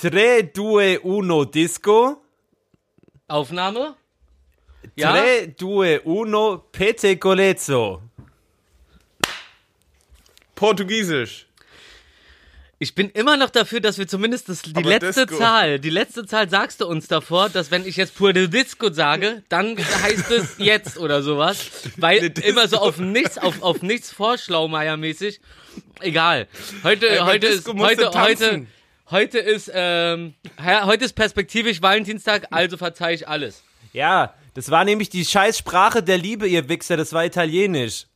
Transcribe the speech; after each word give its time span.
Tre, 0.00 0.44
due, 0.44 0.98
uno, 1.02 1.44
disco. 1.44 2.22
Aufnahme? 3.28 3.96
Ja? 4.96 5.12
Tre, 5.12 5.48
due, 5.48 6.00
uno, 6.04 6.64
pete 6.72 7.18
colezzo. 7.18 8.00
Portugiesisch. 10.54 11.46
Ich 12.78 12.94
bin 12.94 13.10
immer 13.10 13.36
noch 13.36 13.50
dafür, 13.50 13.80
dass 13.80 13.98
wir 13.98 14.08
zumindest 14.08 14.48
das, 14.48 14.62
die 14.62 14.74
Aber 14.74 14.88
letzte 14.88 15.26
Disco. 15.26 15.36
Zahl, 15.36 15.78
die 15.78 15.90
letzte 15.90 16.24
Zahl 16.24 16.48
sagst 16.48 16.80
du 16.80 16.86
uns 16.86 17.06
davor, 17.06 17.50
dass 17.50 17.70
wenn 17.70 17.86
ich 17.86 17.96
jetzt 17.96 18.14
Puerto 18.14 18.46
Disco 18.46 18.90
sage, 18.90 19.42
dann 19.50 19.76
heißt 19.76 20.30
es 20.30 20.56
jetzt 20.56 20.96
oder 20.96 21.22
sowas. 21.22 21.90
Weil 21.98 22.32
immer 22.42 22.68
so 22.68 22.78
auf 22.78 22.96
nichts, 22.96 23.36
auf, 23.36 23.60
auf 23.60 23.82
nichts 23.82 24.14
Vorschlaumeier-mäßig. 24.14 25.40
Egal. 26.00 26.48
Heute, 26.84 27.06
Ey, 27.06 27.18
bei 27.18 27.24
heute 27.26 27.46
ist, 27.48 27.68
heute, 27.68 28.06
heute, 28.06 28.10
tanzen. 28.10 28.79
Heute 29.10 29.38
ist, 29.38 29.70
ähm, 29.74 30.34
heute 30.84 31.04
ist 31.04 31.14
perspektivisch 31.14 31.82
Valentinstag, 31.82 32.46
also 32.50 32.76
verzeih 32.76 33.14
ich 33.14 33.28
alles. 33.28 33.62
Ja, 33.92 34.34
das 34.54 34.70
war 34.70 34.84
nämlich 34.84 35.08
die 35.10 35.24
scheiß 35.24 35.58
Sprache 35.58 36.02
der 36.02 36.18
Liebe, 36.18 36.46
ihr 36.46 36.68
Wichser, 36.68 36.96
das 36.96 37.12
war 37.12 37.24
italienisch. 37.24 38.06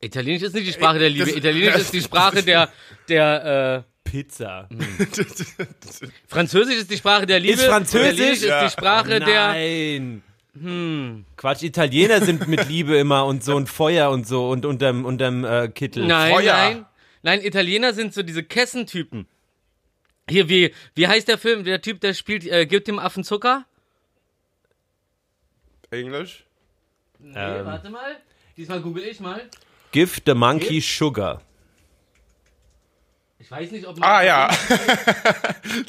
Italienisch 0.00 0.42
ist 0.42 0.54
nicht 0.54 0.66
die 0.66 0.72
Sprache 0.72 0.98
der 0.98 1.10
Liebe. 1.10 1.26
das- 1.26 1.36
Italienisch 1.36 1.72
das- 1.74 1.82
ist 1.82 1.92
die 1.94 2.00
Sprache 2.02 2.42
der, 2.42 2.68
der, 3.08 3.84
äh, 3.86 4.08
Pizza. 4.10 4.68
Französisch 6.26 6.76
ist 6.76 6.90
die 6.90 6.96
Sprache 6.96 7.24
der 7.26 7.40
Liebe. 7.40 7.54
Ist 7.54 7.64
Französisch? 7.64 8.42
Ist 8.42 8.44
die 8.44 8.70
Sprache 8.70 9.20
der, 9.20 9.48
Nein. 9.48 10.22
Quatsch, 11.36 11.62
Italiener 11.62 12.20
sind 12.20 12.46
mit 12.46 12.68
Liebe 12.68 12.96
immer 12.96 13.24
und 13.24 13.42
so 13.42 13.56
und 13.56 13.68
Feuer 13.70 14.10
und 14.10 14.26
so 14.26 14.50
und 14.50 14.66
unterm, 14.66 15.06
unterm 15.06 15.44
äh, 15.44 15.68
Kittel. 15.68 16.04
Nein, 16.06 16.32
Feuer. 16.34 16.52
nein. 16.52 16.86
Nein, 17.22 17.40
Italiener 17.42 17.94
sind 17.94 18.12
so 18.12 18.22
diese 18.22 18.42
Kessentypen. 18.42 19.26
Hier, 20.32 20.48
wie, 20.48 20.74
wie 20.94 21.06
heißt 21.06 21.28
der 21.28 21.36
Film? 21.36 21.62
Der 21.62 21.82
Typ, 21.82 22.00
der 22.00 22.14
spielt, 22.14 22.46
äh, 22.46 22.64
gibt 22.64 22.88
dem 22.88 22.98
Affen 22.98 23.22
Zucker? 23.22 23.66
Englisch? 25.90 26.44
Nee, 27.18 27.34
Ähm. 27.36 27.66
warte 27.66 27.90
mal. 27.90 28.16
Diesmal 28.56 28.80
google 28.80 29.04
ich 29.04 29.20
mal. 29.20 29.42
Give 29.92 30.10
the 30.24 30.32
monkey 30.32 30.80
sugar. 30.80 31.42
Ich 33.38 33.50
weiß 33.50 33.72
nicht, 33.72 33.86
ob 33.86 33.98
man. 33.98 34.08
Ah 34.08 34.22
ja. 34.22 34.50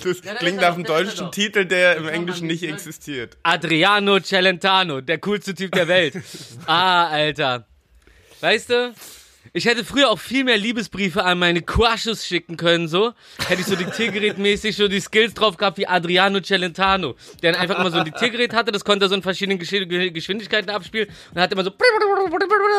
Das 0.04 0.22
da 0.22 0.36
klingt 0.36 0.62
nach 0.62 0.76
einem 0.76 0.84
deutschen. 0.84 1.32
Titel, 1.32 1.66
der 1.66 1.98
im 1.98 2.08
Englischen 2.08 2.48
nicht 2.48 2.62
nicht 2.62 2.72
existiert. 2.72 3.38
Adriano 3.44 4.20
Celentano, 4.20 5.02
der 5.02 5.20
coolste 5.20 5.54
Typ 5.54 5.72
der 5.72 5.88
Welt. 5.88 6.16
ah, 6.68 7.08
Alter. 7.08 7.66
Weißt 8.42 8.70
du? 8.70 8.94
Ich 9.52 9.66
hätte 9.66 9.84
früher 9.84 10.10
auch 10.10 10.20
viel 10.20 10.46
mehr 10.46 10.58
Liebesbriefe 10.58 11.24
an 11.24 11.38
meine 11.38 11.62
Crushes 11.62 12.26
schicken 12.26 12.56
können, 12.56 12.88
so. 12.88 13.12
Hätte 13.48 13.62
ich 13.62 13.68
so 13.68 13.76
diktiergerätmäßig 13.76 14.78
so 14.78 14.88
die 14.88 15.02
Skills 15.02 15.34
drauf 15.34 15.58
gehabt 15.58 15.78
wie 15.78 15.86
Adriano 15.86 16.40
Celentano. 16.40 17.16
Der 17.42 17.60
einfach 17.60 17.78
immer 17.80 17.92
so 17.92 17.98
ein 17.98 18.06
Diktiergerät 18.06 18.54
hatte, 18.54 18.72
das 18.72 18.86
konnte 18.86 19.06
er 19.06 19.10
so 19.10 19.16
in 19.16 19.22
verschiedenen 19.22 19.60
Gesch- 19.60 19.86
Ge- 19.86 20.12
Geschwindigkeiten 20.12 20.70
abspielen 20.70 21.10
und 21.36 21.42
hat 21.42 21.52
immer 21.52 21.64
so 21.64 21.72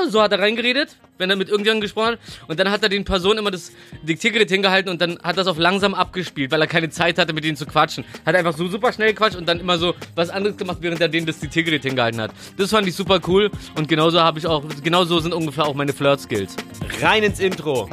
so 0.08 0.22
hat 0.22 0.32
er 0.32 0.38
reingeredet, 0.38 0.96
wenn 1.18 1.30
er 1.30 1.36
mit 1.36 1.48
irgendjemandem 1.48 1.82
gesprochen 1.82 2.12
hat. 2.12 2.18
Und 2.48 2.58
dann 2.58 2.70
hat 2.70 2.82
er 2.82 2.88
den 2.88 3.04
Personen 3.04 3.38
immer 3.40 3.50
das 3.50 3.72
Diktiergerät 4.02 4.50
hingehalten 4.50 4.90
und 4.90 5.00
dann 5.00 5.18
hat 5.22 5.36
das 5.36 5.46
auf 5.46 5.58
langsam 5.58 5.94
abgespielt, 5.94 6.50
weil 6.50 6.60
er 6.60 6.66
keine 6.66 6.88
Zeit 6.90 7.18
hatte, 7.18 7.32
mit 7.32 7.44
denen 7.44 7.56
zu 7.56 7.66
quatschen. 7.66 8.04
Hat 8.24 8.34
einfach 8.34 8.56
so 8.56 8.68
super 8.68 8.92
schnell 8.92 9.10
gequatscht 9.12 9.36
und 9.36 9.46
dann 9.48 9.60
immer 9.60 9.78
so 9.78 9.94
was 10.14 10.30
anderes 10.30 10.56
gemacht, 10.56 10.78
während 10.80 11.00
er 11.00 11.08
denen 11.08 11.26
das 11.26 11.38
Diktiergerät 11.40 11.82
hingehalten 11.82 12.20
hat. 12.20 12.32
Das 12.56 12.70
fand 12.70 12.88
ich 12.88 12.94
super 12.94 13.20
cool 13.26 13.50
und 13.76 13.86
genauso 13.88 14.20
habe 14.20 14.38
ich 14.38 14.46
auch, 14.46 14.64
genauso 14.82 15.20
sind 15.20 15.34
ungefähr 15.34 15.66
auch 15.66 15.74
meine 15.74 15.92
Flirt-Skills. 15.92 16.53
Rein 17.00 17.22
ins 17.22 17.41
Intro. 17.41 17.88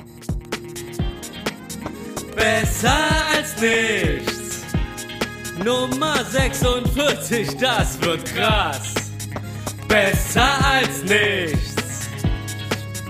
Besser 2.35 2.97
als 3.35 3.59
nichts. 3.61 4.61
Nummer 5.63 6.23
46, 6.23 7.57
das 7.57 8.01
wird 8.01 8.25
krass. 8.33 8.93
Besser 9.87 10.49
als 10.65 11.03
nichts. 11.03 12.09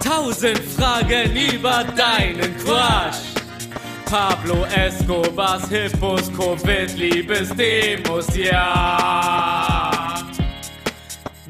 Tausend 0.04 0.60
Fragen 0.60 1.36
über 1.36 1.86
deinen 1.96 2.58
Crush. 2.58 3.32
Pablo 4.06 4.66
Escobars 4.66 5.70
Hippos, 5.70 6.30
Covid, 6.34 6.98
Liebesdemos, 6.98 8.28
ja. 8.36 10.22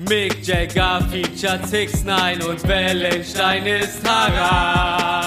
Mick 0.10 0.44
Jagger 0.46 1.02
featured 1.10 1.68
6 1.68 2.04
9 2.06 2.42
und 2.42 2.68
Wellenstein 2.68 3.66
ist 3.66 4.08
Haram. 4.08 5.22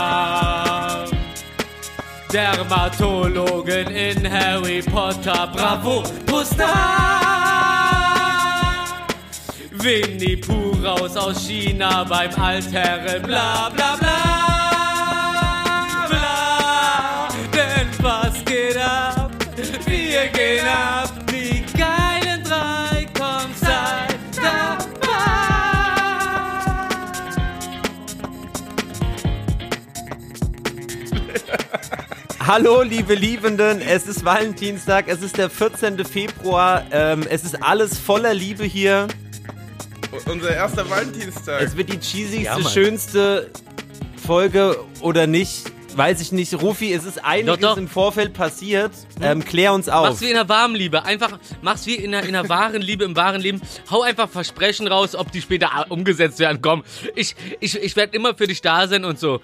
Dermatologin 2.33 3.89
in 3.89 4.29
Harry 4.29 4.83
Potter, 4.83 5.49
bravo, 5.55 6.03
Pusta! 6.27 6.67
Winnie 9.71 10.37
Pooh 10.37 10.73
raus 10.83 11.17
aus 11.17 11.47
China 11.47 12.03
beim 12.05 12.35
Altherren, 12.35 13.23
bla 13.23 13.71
bla 13.71 13.97
bla. 13.97 14.17
Bla, 16.09 17.29
denn 17.53 17.89
was 18.01 18.45
geht 18.45 18.77
ab? 18.77 19.31
Wir 19.87 20.27
gehen 20.29 20.67
ab, 20.67 21.12
Hallo, 32.47 32.82
liebe 32.82 33.15
Liebenden, 33.15 33.81
es 33.81 34.06
ist 34.06 34.22
Valentinstag, 34.22 35.06
es 35.09 35.22
ist 35.22 35.38
der 35.38 35.49
14. 35.49 36.05
Februar, 36.05 36.84
ähm, 36.93 37.25
es 37.31 37.43
ist 37.43 37.62
alles 37.62 37.99
voller 37.99 38.34
Liebe 38.34 38.65
hier. 38.65 39.09
Unser 40.31 40.55
erster 40.55 40.88
Valentinstag. 40.91 41.62
Es 41.62 41.75
wird 41.75 41.91
die 41.91 41.99
cheesigste, 41.99 42.44
Ja, 42.44 42.69
schönste 42.69 43.50
Folge 44.27 44.77
oder 45.00 45.27
nicht, 45.27 45.72
weiß 45.97 46.21
ich 46.21 46.32
nicht. 46.32 46.53
Rufi, 46.60 46.93
es 46.93 47.05
ist 47.05 47.25
einiges 47.25 47.60
Doch, 47.60 47.71
doch. 47.71 47.77
im 47.78 47.88
Vorfeld 47.88 48.34
passiert. 48.34 48.93
Ähm, 49.22 49.43
klär 49.43 49.72
uns 49.72 49.88
auf. 49.88 50.09
Mach's 50.09 50.21
wie 50.21 50.28
in 50.28 50.34
der 50.34 50.49
warmen 50.49 50.75
Liebe. 50.75 51.03
Einfach, 51.03 51.38
mach's 51.62 51.87
wie 51.87 51.94
in 51.94 52.12
der, 52.12 52.25
in 52.25 52.34
der 52.34 52.49
wahren 52.50 52.82
Liebe, 52.82 53.05
im 53.05 53.16
wahren 53.16 53.41
Leben. 53.41 53.62
Hau 53.91 54.03
einfach 54.03 54.28
Versprechen 54.28 54.87
raus, 54.87 55.15
ob 55.15 55.32
die 55.32 55.41
später 55.41 55.87
umgesetzt 55.88 56.38
werden. 56.41 56.59
Komm, 56.61 56.84
ich, 57.15 57.37
ich, 57.61 57.82
ich 57.82 57.97
werde 57.97 58.15
immer 58.15 58.34
für 58.34 58.47
dich 58.47 58.61
da 58.61 58.87
sein 58.87 59.06
und 59.06 59.19
so. 59.19 59.41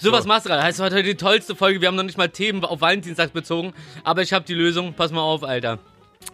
Sowas 0.00 0.24
machst 0.26 0.46
du 0.46 0.50
gerade. 0.50 0.62
Heißt 0.62 0.80
heute 0.80 1.02
die 1.02 1.16
tollste 1.16 1.54
Folge. 1.56 1.80
Wir 1.80 1.88
haben 1.88 1.96
noch 1.96 2.04
nicht 2.04 2.18
mal 2.18 2.28
Themen 2.28 2.64
auf 2.64 2.80
Valentinstag 2.80 3.32
bezogen. 3.32 3.72
Aber 4.04 4.22
ich 4.22 4.32
habe 4.32 4.44
die 4.44 4.54
Lösung. 4.54 4.94
Pass 4.94 5.10
mal 5.10 5.20
auf, 5.22 5.42
Alter. 5.42 5.78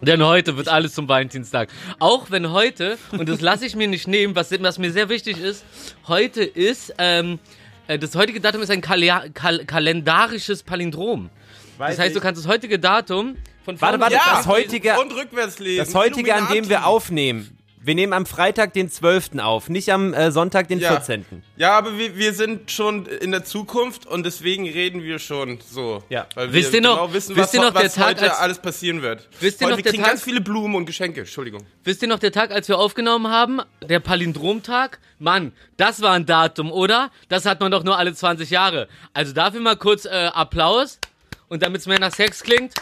Denn 0.01 0.23
heute 0.23 0.57
wird 0.57 0.67
alles 0.67 0.93
zum 0.93 1.07
Valentinstag. 1.07 1.69
Auch 1.99 2.29
wenn 2.29 2.51
heute, 2.51 2.97
und 3.11 3.29
das 3.29 3.41
lasse 3.41 3.65
ich 3.65 3.75
mir 3.75 3.87
nicht 3.87 4.07
nehmen, 4.07 4.35
was, 4.35 4.51
was 4.61 4.77
mir 4.77 4.91
sehr 4.91 5.09
wichtig 5.09 5.37
ist, 5.39 5.63
heute 6.07 6.43
ist, 6.43 6.93
ähm, 6.97 7.39
äh, 7.87 7.97
das 7.97 8.15
heutige 8.15 8.39
Datum 8.41 8.61
ist 8.61 8.71
ein 8.71 8.81
Kalea- 8.81 9.29
kal 9.33 9.63
kalendarisches 9.65 10.63
Palindrom. 10.63 11.29
Das 11.77 11.97
heißt, 11.99 12.15
du 12.15 12.19
kannst 12.19 12.43
das 12.43 12.49
heutige 12.51 12.77
Datum 12.79 13.35
von 13.63 13.79
Warte, 13.81 13.97
vorne 13.99 13.99
warte, 14.01 14.15
bis 14.15 14.25
Ja. 14.25 14.37
das 14.37 14.47
heutige, 14.47 14.99
Und 14.99 15.11
rückwärts 15.15 15.59
lesen. 15.59 15.85
das 15.85 15.93
heutige, 15.95 16.33
an 16.35 16.47
dem 16.53 16.67
wir 16.69 16.85
aufnehmen. 16.85 17.54
Wir 17.85 17.93
nehmen 17.93 18.13
am 18.13 18.25
Freitag 18.25 18.73
den 18.73 18.89
12. 18.89 19.37
auf, 19.37 19.69
nicht 19.69 19.91
am 19.93 20.11
äh, 20.15 20.31
Sonntag 20.31 20.67
den 20.69 20.79
Ja. 20.79 20.89
14. 20.89 21.23
Ja, 21.55 21.77
aber 21.77 21.99
wir, 21.99 22.17
wir 22.17 22.33
sind 22.33 22.71
schon 22.71 23.05
in 23.05 23.29
der 23.29 23.43
Zukunft 23.45 24.07
und 24.07 24.25
deswegen 24.25 24.63
reden 24.67 25.03
wir 25.03 25.19
schon 25.19 25.59
so. 25.61 26.01
Ja. 26.09 26.25
Weil 26.33 26.51
Wisst 26.51 26.71
wir 26.73 26.79
ihr 26.79 26.81
noch- 26.81 26.95
genau 27.01 27.13
wissen, 27.13 27.35
wisst 27.35 27.49
was, 27.49 27.53
ihr 27.53 27.61
noch, 27.61 27.73
der 27.75 27.85
was 27.85 27.93
Tag, 27.93 28.07
heute 28.07 28.31
als- 28.31 28.39
alles 28.39 28.57
passieren 28.57 29.03
wird. 29.03 29.29
Wisst 29.39 29.61
ihr 29.61 29.65
heute 29.67 29.71
noch, 29.73 29.77
wir 29.77 29.83
der 29.83 29.91
kriegen 29.91 30.01
Tag- 30.03 30.13
ganz 30.13 30.23
viele 30.23 30.41
Blumen 30.41 30.73
und 30.73 30.87
Geschenke. 30.87 31.19
Entschuldigung. 31.19 31.61
Wisst 31.83 32.01
ihr 32.01 32.07
noch 32.07 32.17
der 32.17 32.31
Tag, 32.31 32.49
als 32.51 32.67
wir 32.67 32.79
aufgenommen 32.79 33.27
haben? 33.27 33.61
Der 33.87 33.99
Palindromtag? 33.99 34.97
Mann, 35.19 35.51
das 35.77 36.01
war 36.01 36.13
ein 36.13 36.25
Datum, 36.25 36.71
oder? 36.71 37.11
Das 37.29 37.45
hat 37.45 37.59
man 37.59 37.71
doch 37.71 37.83
nur 37.83 37.99
alle 37.99 38.15
20 38.15 38.49
Jahre. 38.49 38.87
Also 39.13 39.31
dafür 39.31 39.61
mal 39.61 39.77
kurz 39.77 40.05
äh, 40.05 40.09
Applaus. 40.33 40.99
Und 41.47 41.61
damit 41.61 41.81
es 41.81 41.87
mehr 41.87 41.99
nach 41.99 42.11
Sex 42.11 42.41
klingt. 42.41 42.73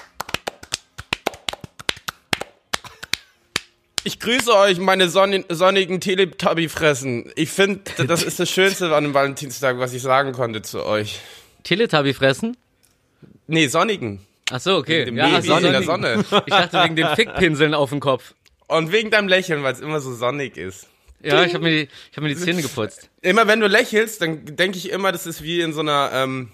Ich 4.04 4.20
grüße 4.20 4.54
euch, 4.54 4.80
meine 4.80 5.10
sonn 5.10 5.46
sonnigen 5.50 6.02
Teletubby-Fressen. 6.02 7.32
Ich 7.36 7.50
finde, 7.50 7.82
das 8.06 8.24
ist 8.24 8.40
das 8.40 8.50
Schönste 8.50 8.94
an 8.94 9.04
dem 9.06 9.14
Valentinstag, 9.14 9.80
was 9.80 9.94
ich 9.94 10.02
sagen 10.02 10.34
konnte 10.34 10.62
zu 10.62 10.86
euch. 10.86 11.20
Teletubby 11.64 12.14
fressen? 12.14 12.58
Nee, 13.48 13.68
sonnigen. 13.68 14.20
Ach 14.52 14.60
so, 14.60 14.76
okay. 14.78 15.06
Dem 15.06 15.16
Ja, 15.16 15.26
Baby 15.26 15.38
ach 15.38 15.44
so, 15.44 15.56
in 15.66 15.72
der 15.72 15.84
sonnigen. 15.84 16.24
Sonne. 16.26 16.44
Ich 16.46 16.54
dachte 16.54 16.84
wegen 16.84 16.96
den 16.98 17.08
Fickpinseln 17.16 17.74
auf 17.74 17.90
dem 17.92 18.02
Kopf. 18.02 18.34
Und 18.68 18.92
wegen 18.92 19.10
deinem 19.10 19.28
Lächeln, 19.30 19.64
weil 19.64 19.74
es 19.74 19.80
immer 19.80 20.02
so 20.02 20.14
sonnig 20.14 20.58
ist. 20.58 20.88
Ja, 21.22 21.46
ich 21.46 21.54
habe 21.54 21.64
mir, 21.64 21.70
die- 21.72 21.90
ich 22.12 22.18
hab 22.18 22.24
mir 22.24 22.30
die 22.30 22.36
Zähne 22.36 22.62
geputzt. 22.62 23.10
Immer 23.22 23.48
wenn 23.48 23.62
du 23.62 23.68
lächelst, 23.68 24.22
dann 24.22 24.46
denke 24.58 24.78
ich 24.78 24.90
immer, 24.90 25.14
das 25.14 25.26
ist 25.26 25.42
wie 25.44 25.62
in 25.62 25.72
so 25.72 25.80
einer, 25.80 26.10
ähm, 26.14 26.50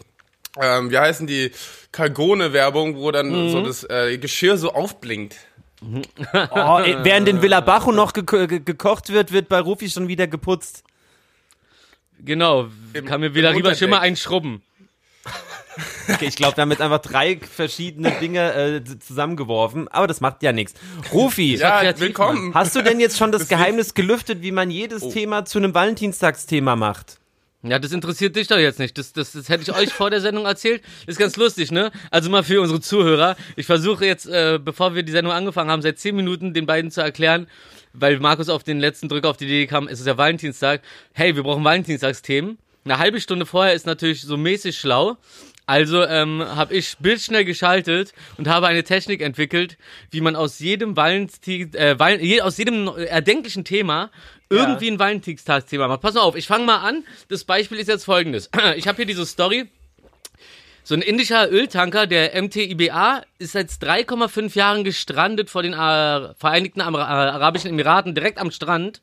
ähm, 0.62 0.92
wie 0.92 0.98
heißen 1.00 1.26
die, 1.26 1.52
Kalgone-Werbung, 1.92 2.98
wo 2.98 3.10
dann 3.10 3.30
Mhm. 3.48 3.50
so 3.50 3.64
das 3.66 3.84
äh, 3.90 4.20
Geschirr 4.20 4.60
so 4.60 4.72
aufblinkt. 4.74 5.36
Oh, 5.82 6.80
ey, 6.84 6.98
während 7.04 7.28
in 7.30 7.42
Villa 7.42 7.62
Bajo 7.62 7.92
noch 7.92 8.14
geko 8.14 8.48
ge 8.48 8.60
gekocht 8.60 9.10
wird, 9.10 9.32
wird 9.32 9.48
bei 9.50 9.60
Rufi 9.60 9.90
schon 9.90 10.08
wieder 10.08 10.28
geputzt. 10.28 10.84
Genau, 12.20 12.68
Im- 12.94 13.06
kann 13.06 13.22
mir 13.22 13.34
wieder 13.34 13.52
Unterdeck. 13.56 13.78
Schimmer 13.78 14.00
einschrubben. 14.02 14.62
Okay, 16.12 16.26
ich 16.26 16.36
glaube, 16.36 16.56
damit 16.58 16.82
einfach 16.82 17.00
drei 17.00 17.38
verschiedene 17.40 18.12
Dinge 18.20 18.54
äh, 18.54 19.00
zusammengeworfen, 19.00 19.88
aber 19.88 20.08
das 20.08 20.20
macht 20.20 20.44
ja 20.44 20.52
nichts. 20.52 20.74
Rufi, 21.14 21.56
Ja, 21.56 21.80
kreativ, 21.80 22.02
willkommen. 22.02 22.54
hast 22.54 22.76
du 22.76 22.82
denn 22.82 23.00
jetzt 23.00 23.18
schon 23.18 23.32
das 23.32 23.48
Geheimnis 23.48 23.94
gelüftet, 23.94 24.42
wie 24.42 24.52
man 24.52 24.72
jedes 24.72 25.04
Oh. 25.04 25.12
Thema 25.12 25.46
zu 25.46 25.60
einem 25.60 25.74
Valentinstagsthema 25.74 26.76
macht? 26.76 27.19
Ja, 27.62 27.78
das 27.78 27.92
interessiert 27.92 28.38
dich 28.38 28.48
doch 28.48 28.58
jetzt 28.58 28.80
nicht. 28.80 28.98
Das, 28.98 29.12
das, 29.12 29.34
das 29.34 29.50
hätte 29.50 29.64
ich 29.64 29.76
euch 29.76 29.90
vor 29.90 30.10
der 30.10 30.22
Sendung 30.22 30.46
erzählt. 30.46 30.82
Ist 31.08 31.20
ganz 31.20 31.36
lustig, 31.36 31.72
ne? 31.72 31.92
Also 32.10 32.30
mal 32.30 32.44
für 32.44 32.62
unsere 32.62 32.80
Zuhörer. 32.80 33.36
Ich 33.58 33.66
versuche 33.66 34.06
jetzt, 34.06 34.28
äh, 34.28 34.60
bevor 34.64 34.96
wir 34.96 35.04
die 35.04 35.12
Sendung 35.12 35.34
angefangen 35.34 35.70
haben, 35.70 35.82
seit 35.82 36.00
zehn 36.00 36.16
Minuten 36.16 36.54
den 36.54 36.66
beiden 36.66 36.90
zu 36.90 37.02
erklären, 37.02 37.48
weil 37.92 38.18
Markus 38.20 38.48
auf 38.48 38.64
den 38.64 38.80
letzten 38.80 39.10
Drücker 39.10 39.30
auf 39.30 39.36
die 39.36 39.46
Idee 39.46 39.68
kam, 39.68 39.90
es 39.90 40.00
ist 40.00 40.08
ja 40.08 40.18
Valentinstag. 40.18 40.82
Hey, 41.12 41.36
wir 41.36 41.44
brauchen 41.44 41.66
Valentinstagsthemen. 41.66 42.58
Eine 42.86 42.98
halbe 42.98 43.20
Stunde 43.20 43.46
vorher 43.46 43.74
ist 43.74 43.86
natürlich 43.86 44.22
so 44.22 44.38
mäßig 44.38 44.78
schlau. 44.78 45.18
Also 45.70 46.04
ähm, 46.04 46.44
habe 46.44 46.74
ich 46.74 46.98
bildschnell 46.98 47.46
geschaltet 47.46 48.14
und 48.40 48.48
habe 48.48 48.66
eine 48.66 48.84
Technik 48.84 49.22
entwickelt, 49.22 49.78
wie 50.10 50.20
man 50.20 50.36
aus 50.36 50.58
jedem 50.58 50.98
Valentin, 50.98 51.72
äh, 51.76 52.00
Val 52.00 52.20
je, 52.20 52.42
aus 52.42 52.58
jedem 52.58 52.88
erdenklichen 52.88 53.66
Thema 53.66 54.10
irgendwie 54.50 54.90
ein 54.90 54.98
Valentinstagsthema 54.98 55.88
macht. 55.88 56.02
Pass 56.02 56.16
mal 56.16 56.22
auf, 56.22 56.36
ich 56.36 56.48
fange 56.48 56.66
mal 56.66 56.78
an. 56.78 57.04
Das 57.28 57.44
Beispiel 57.44 57.78
ist 57.78 57.88
jetzt 57.88 58.06
folgendes. 58.06 58.50
Ich 58.78 58.88
habe 58.88 58.96
hier 58.96 59.06
diese 59.06 59.28
Story. 59.28 59.70
So 60.84 60.96
ein 60.96 61.04
indischer 61.04 61.52
Öltanker, 61.52 62.08
der 62.08 62.42
MTIBA, 62.42 63.22
ist 63.38 63.52
seit 63.52 63.68
3,5 63.70 64.58
Jahren 64.58 64.84
gestrandet 64.84 65.52
vor 65.52 65.62
den 65.62 65.74
Vereinigten 65.74 66.82
Arabischen 66.82 67.70
Emiraten, 67.70 68.16
direkt 68.16 68.40
am 68.40 68.50
Strand. 68.50 69.02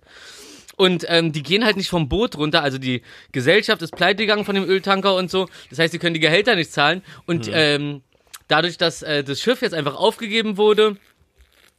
Und 0.77 1.07
ähm, 1.09 1.33
die 1.33 1.43
gehen 1.43 1.65
halt 1.65 1.77
nicht 1.77 1.89
vom 1.89 2.09
Boot 2.09 2.37
runter. 2.37 2.63
Also 2.63 2.79
die 2.79 3.03
Gesellschaft 3.33 3.81
ist 3.83 3.97
pleite 3.97 4.23
gegangen 4.23 4.45
von 4.45 4.55
dem 4.55 4.65
Öltanker 4.65 5.15
und 5.15 5.31
so. 5.31 5.49
Das 5.71 5.79
heißt, 5.79 5.93
sie 5.93 5.99
können 5.99 6.15
die 6.15 6.21
Gehälter 6.21 6.55
nicht 6.55 6.71
zahlen. 6.71 7.03
Und 7.25 7.49
ähm, 7.51 8.03
dadurch, 8.47 8.77
dass 8.77 9.03
äh, 9.03 9.25
das 9.25 9.41
Schiff 9.41 9.63
jetzt 9.63 9.75
einfach 9.75 9.95
aufgegeben 9.95 10.59
wurde, 10.59 10.97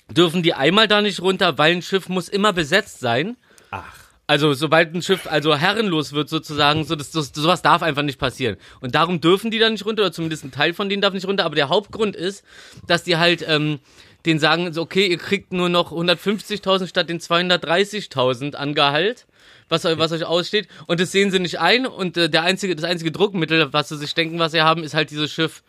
dürfen 0.09 0.41
die 0.41 0.53
einmal 0.53 0.87
da 0.87 1.01
nicht 1.01 1.21
runter, 1.21 1.57
weil 1.57 1.73
ein 1.73 1.81
Schiff 1.81 2.09
muss 2.09 2.27
immer 2.27 2.53
besetzt 2.53 2.99
sein. 2.99 3.37
Ach. 3.71 4.07
Also 4.29 4.53
sobald 4.53 4.93
ein 4.93 5.01
Schiff 5.01 5.25
also 5.25 5.55
herrenlos 5.55 6.11
wird 6.11 6.27
sozusagen, 6.27 6.83
so 6.83 6.97
das, 6.97 7.11
das, 7.11 7.31
sowas 7.33 7.61
darf 7.61 7.81
einfach 7.81 8.01
nicht 8.01 8.19
passieren. 8.19 8.57
Und 8.81 8.93
darum 8.93 9.21
dürfen 9.21 9.51
die 9.51 9.59
da 9.59 9.69
nicht 9.69 9.85
runter, 9.85 10.01
oder 10.01 10.11
zumindest 10.11 10.43
ein 10.43 10.51
Teil 10.51 10.73
von 10.73 10.89
denen 10.89 11.01
darf 11.01 11.13
nicht 11.13 11.25
runter. 11.25 11.45
Aber 11.45 11.55
der 11.55 11.69
Hauptgrund 11.69 12.13
ist, 12.13 12.43
dass 12.87 13.03
die 13.03 13.15
halt 13.15 13.45
ähm, 13.47 13.79
denen 14.25 14.39
sagen, 14.39 14.73
so, 14.73 14.81
okay, 14.81 15.07
ihr 15.07 15.17
kriegt 15.17 15.53
nur 15.53 15.69
noch 15.69 15.91
150.000 15.91 16.87
statt 16.87 17.09
den 17.09 17.19
230.000 17.19 18.55
an 18.55 18.73
Gehalt, 18.73 19.25
was, 19.69 19.83
was 19.85 20.11
euch 20.11 20.25
aussteht. 20.25 20.67
Und 20.87 20.99
das 20.99 21.11
sehen 21.11 21.31
sie 21.31 21.39
nicht 21.39 21.59
ein. 21.59 21.85
Und 21.85 22.17
äh, 22.17 22.29
der 22.29 22.43
einzige, 22.43 22.75
das 22.75 22.85
einzige 22.85 23.11
Druckmittel, 23.11 23.71
was 23.73 23.89
sie 23.89 23.97
sich 23.97 24.13
denken, 24.13 24.39
was 24.39 24.51
sie 24.51 24.61
haben, 24.61 24.83
ist 24.83 24.93
halt 24.93 25.11
dieses 25.11 25.31
Schiff. 25.31 25.63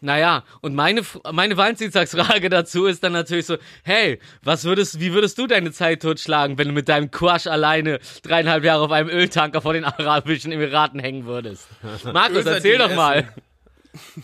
Naja, 0.00 0.44
und 0.60 0.74
meine, 0.74 1.00
meine 1.32 1.56
Valentinstagsfrage 1.56 2.48
dazu 2.50 2.84
ist 2.84 3.02
dann 3.02 3.12
natürlich 3.12 3.46
so, 3.46 3.56
hey, 3.84 4.18
was 4.42 4.64
würdest, 4.64 5.00
wie 5.00 5.14
würdest 5.14 5.38
du 5.38 5.46
deine 5.46 5.72
Zeit 5.72 6.02
totschlagen, 6.02 6.58
wenn 6.58 6.68
du 6.68 6.74
mit 6.74 6.90
deinem 6.90 7.10
Quash 7.10 7.46
alleine 7.46 8.00
dreieinhalb 8.22 8.64
Jahre 8.64 8.82
auf 8.82 8.90
einem 8.92 9.08
Öltanker 9.08 9.62
vor 9.62 9.72
den 9.72 9.84
Arabischen 9.84 10.52
Emiraten 10.52 11.00
hängen 11.00 11.24
würdest? 11.24 11.68
Markus, 12.12 12.44
erzähl 12.44 12.76
doch 12.76 12.94
mal. 12.94 13.20
essen. 13.20 13.53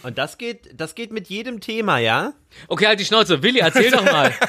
Und 0.03 0.19
das 0.19 0.39
geht, 0.39 0.71
das 0.75 0.95
geht 0.95 1.13
mit 1.13 1.29
jedem 1.29 1.61
Thema, 1.61 1.99
ja? 1.99 2.33
Okay, 2.69 2.87
halt 2.87 3.01
die 3.01 3.05
Schnauze. 3.05 3.43
Willi, 3.43 3.61
erzähl 3.61 3.91
doch 3.91 4.05
mal. 4.05 4.35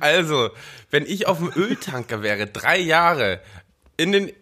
Also, 0.00 0.50
wenn 0.90 1.04
ich 1.04 1.26
auf 1.26 1.38
dem 1.38 1.52
Öltanker 1.54 2.22
wäre, 2.22 2.46
drei 2.46 2.78
Jahre, 2.78 3.40
in 3.96 4.10
den, 4.10 4.32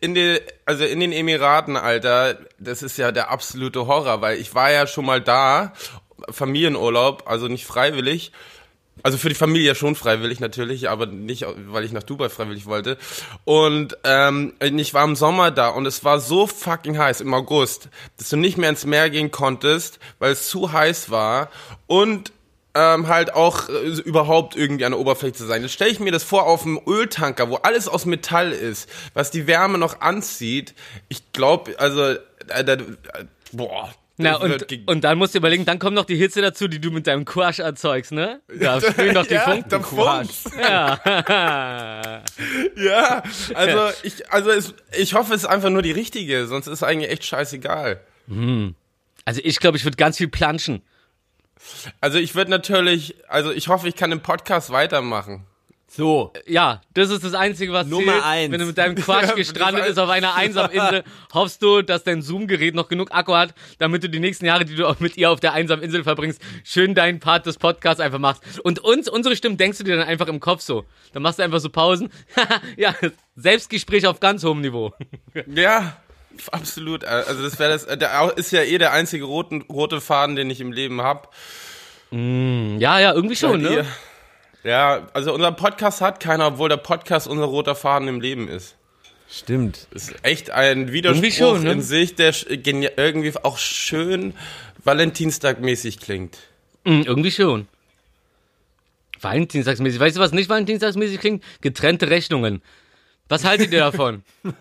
in 0.00 0.14
den, 0.14 0.38
also 0.64 0.84
in 0.84 1.00
den 1.00 1.12
Emiraten, 1.12 1.76
Alter, 1.76 2.38
das 2.58 2.82
ist 2.82 2.96
ja 2.96 3.12
der 3.12 3.30
absolute 3.30 3.86
Horror, 3.86 4.20
weil 4.20 4.38
ich 4.38 4.54
war 4.54 4.70
ja 4.70 4.86
schon 4.86 5.04
mal 5.04 5.20
da, 5.20 5.72
Familienurlaub, 6.30 7.24
also 7.26 7.48
nicht 7.48 7.66
freiwillig. 7.66 8.32
Also 9.02 9.18
für 9.18 9.28
die 9.28 9.34
Familie 9.34 9.74
schon 9.74 9.94
freiwillig 9.94 10.40
natürlich, 10.40 10.88
aber 10.88 11.06
nicht, 11.06 11.44
weil 11.66 11.84
ich 11.84 11.92
nach 11.92 12.02
Dubai 12.02 12.28
freiwillig 12.28 12.66
wollte. 12.66 12.98
Und 13.44 13.96
ähm, 14.04 14.54
ich 14.60 14.94
war 14.94 15.04
im 15.04 15.16
Sommer 15.16 15.50
da 15.50 15.68
und 15.68 15.86
es 15.86 16.04
war 16.04 16.20
so 16.20 16.46
fucking 16.46 16.98
heiß 16.98 17.20
im 17.20 17.34
August, 17.34 17.88
dass 18.18 18.28
du 18.28 18.36
nicht 18.36 18.58
mehr 18.58 18.70
ins 18.70 18.84
Meer 18.84 19.10
gehen 19.10 19.30
konntest, 19.30 19.98
weil 20.18 20.32
es 20.32 20.48
zu 20.48 20.72
heiß 20.72 21.10
war 21.10 21.50
und 21.86 22.32
ähm, 22.74 23.08
halt 23.08 23.34
auch 23.34 23.68
äh, 23.68 23.72
überhaupt 24.00 24.56
irgendwie 24.56 24.84
an 24.84 24.92
der 24.92 25.00
Oberfläche 25.00 25.34
zu 25.34 25.44
sein. 25.46 25.62
Jetzt 25.62 25.72
stelle 25.72 25.90
ich 25.90 26.00
mir 26.00 26.12
das 26.12 26.22
vor 26.22 26.46
auf 26.46 26.64
einem 26.64 26.80
Öltanker, 26.86 27.50
wo 27.50 27.56
alles 27.56 27.88
aus 27.88 28.06
Metall 28.06 28.52
ist, 28.52 28.88
was 29.14 29.30
die 29.30 29.46
Wärme 29.46 29.78
noch 29.78 30.00
anzieht. 30.00 30.74
Ich 31.08 31.32
glaube, 31.32 31.78
also, 31.78 32.02
äh, 32.02 32.18
äh, 32.48 32.78
boah. 33.52 33.92
Na, 34.18 34.36
und, 34.36 34.88
und 34.88 35.04
dann 35.04 35.18
musst 35.18 35.34
du 35.34 35.38
überlegen, 35.38 35.64
dann 35.64 35.78
kommt 35.78 35.94
noch 35.94 36.04
die 36.04 36.16
Hitze 36.16 36.42
dazu, 36.42 36.68
die 36.68 36.80
du 36.80 36.90
mit 36.90 37.06
deinem 37.06 37.24
Quash 37.24 37.60
erzeugst, 37.60 38.12
ne? 38.12 38.40
Da 38.60 38.80
spielen 38.80 39.14
doch 39.14 39.26
die 39.26 39.34
ja, 39.34 39.40
Funken. 39.40 39.68
der 39.70 39.80
Funks. 39.80 40.44
Ja. 40.58 42.22
Ja, 42.76 43.22
also 43.54 43.90
ich, 44.02 44.30
also 44.32 44.50
es, 44.50 44.74
ich 44.96 45.14
hoffe, 45.14 45.34
es 45.34 45.42
ist 45.42 45.48
einfach 45.48 45.70
nur 45.70 45.82
die 45.82 45.92
richtige, 45.92 46.46
sonst 46.46 46.66
ist 46.66 46.74
es 46.74 46.82
eigentlich 46.82 47.10
echt 47.10 47.24
scheißegal. 47.24 48.00
Also 49.24 49.40
ich 49.44 49.60
glaube, 49.60 49.76
ich 49.76 49.84
würde 49.84 49.96
ganz 49.96 50.16
viel 50.18 50.28
planschen. 50.28 50.82
Also 52.00 52.18
ich 52.18 52.34
würde 52.34 52.50
natürlich, 52.50 53.16
also 53.28 53.52
ich 53.52 53.68
hoffe, 53.68 53.88
ich 53.88 53.94
kann 53.94 54.12
im 54.12 54.20
Podcast 54.20 54.70
weitermachen. 54.70 55.46
So. 55.94 56.32
Ja, 56.46 56.80
das 56.94 57.10
ist 57.10 57.22
das 57.22 57.34
Einzige, 57.34 57.70
was 57.74 57.86
Nummer 57.86 58.12
zählt. 58.12 58.24
eins. 58.24 58.52
Wenn 58.52 58.60
du 58.60 58.66
mit 58.66 58.78
deinem 58.78 58.94
Quatsch 58.94 59.34
gestrandet 59.36 59.84
bist 59.84 59.98
auf 59.98 60.08
einer 60.08 60.34
Einsaminsel, 60.34 61.04
hoffst 61.34 61.62
du, 61.62 61.82
dass 61.82 62.02
dein 62.02 62.22
Zoom-Gerät 62.22 62.74
noch 62.74 62.88
genug 62.88 63.12
Akku 63.12 63.34
hat, 63.34 63.54
damit 63.78 64.02
du 64.02 64.08
die 64.08 64.18
nächsten 64.18 64.46
Jahre, 64.46 64.64
die 64.64 64.74
du 64.74 64.88
auch 64.88 65.00
mit 65.00 65.18
ihr 65.18 65.30
auf 65.30 65.40
der 65.40 65.52
einsamen 65.52 65.84
Insel 65.84 66.02
verbringst, 66.02 66.40
schön 66.64 66.94
deinen 66.94 67.20
Part 67.20 67.44
des 67.44 67.58
Podcasts 67.58 68.00
einfach 68.00 68.18
machst. 68.18 68.42
Und 68.60 68.78
uns, 68.78 69.06
unsere 69.06 69.36
Stimmen 69.36 69.58
denkst 69.58 69.76
du 69.78 69.84
dir 69.84 69.96
dann 69.98 70.08
einfach 70.08 70.28
im 70.28 70.40
Kopf 70.40 70.62
so. 70.62 70.86
Dann 71.12 71.22
machst 71.22 71.38
du 71.38 71.42
einfach 71.42 71.60
so 71.60 71.68
Pausen. 71.68 72.10
ja, 72.78 72.94
Selbstgespräch 73.36 74.06
auf 74.06 74.18
ganz 74.18 74.44
hohem 74.44 74.62
Niveau. 74.62 74.94
Ja, 75.44 75.98
absolut. 76.52 77.04
Also 77.04 77.42
das 77.42 77.58
wäre 77.58 77.70
das, 77.70 77.86
der 77.86 78.32
ist 78.36 78.50
ja 78.50 78.62
eh 78.62 78.78
der 78.78 78.92
einzige 78.92 79.24
roten, 79.24 79.60
rote 79.68 80.00
Faden, 80.00 80.36
den 80.36 80.48
ich 80.48 80.62
im 80.62 80.72
Leben 80.72 81.02
habe. 81.02 81.28
Ja, 82.10 82.98
ja, 82.98 83.12
irgendwie 83.12 83.36
schon, 83.36 83.60
ne? 83.60 83.84
Ja, 84.64 85.08
also 85.12 85.34
unser 85.34 85.52
Podcast 85.52 86.00
hat 86.00 86.20
keiner, 86.20 86.46
obwohl 86.46 86.68
der 86.68 86.76
Podcast 86.76 87.26
unser 87.26 87.44
roter 87.44 87.74
Faden 87.74 88.08
im 88.08 88.20
Leben 88.20 88.48
ist. 88.48 88.76
Stimmt. 89.28 89.86
ist 89.92 90.14
echt 90.22 90.50
ein 90.50 90.92
Widerspruch 90.92 91.32
schon, 91.32 91.62
ne? 91.62 91.72
in 91.72 91.82
sich, 91.82 92.14
der 92.14 92.34
irgendwie 92.48 93.32
auch 93.42 93.56
schön 93.56 94.34
Valentinstagmäßig 94.84 96.00
klingt. 96.00 96.38
Mm, 96.84 97.02
irgendwie 97.02 97.30
schon. 97.30 97.66
Valentinstagsmäßig. 99.20 100.00
Weißt 100.00 100.16
du, 100.16 100.20
was 100.20 100.32
nicht 100.32 100.50
Valentinstagsmäßig 100.50 101.18
klingt? 101.18 101.44
Getrennte 101.62 102.10
Rechnungen. 102.10 102.60
Was 103.28 103.44
haltet 103.44 103.72
ihr 103.72 103.78
davon? 103.78 104.22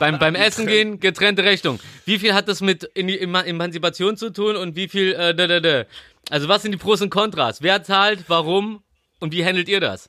beim, 0.00 0.18
beim 0.18 0.34
Essen 0.34 0.66
gehen, 0.66 0.98
getrennte 0.98 1.44
Rechnung. 1.44 1.78
Wie 2.04 2.18
viel 2.18 2.34
hat 2.34 2.48
das 2.48 2.60
mit 2.60 2.82
in 2.82 3.06
die 3.06 3.20
Eman- 3.20 3.44
Emanzipation 3.44 4.16
zu 4.16 4.30
tun 4.30 4.56
und 4.56 4.74
wie 4.74 4.88
viel, 4.88 5.12
äh, 5.12 5.34
da, 5.34 5.46
da, 5.46 5.60
da. 5.60 5.84
Also 6.30 6.48
was 6.48 6.62
sind 6.62 6.72
die 6.72 6.78
Pros 6.78 7.00
und 7.02 7.10
Kontras? 7.10 7.62
Wer 7.62 7.84
zahlt, 7.84 8.24
warum 8.26 8.82
und 9.20 9.32
wie 9.32 9.44
handelt 9.44 9.68
ihr 9.68 9.80
das? 9.80 10.08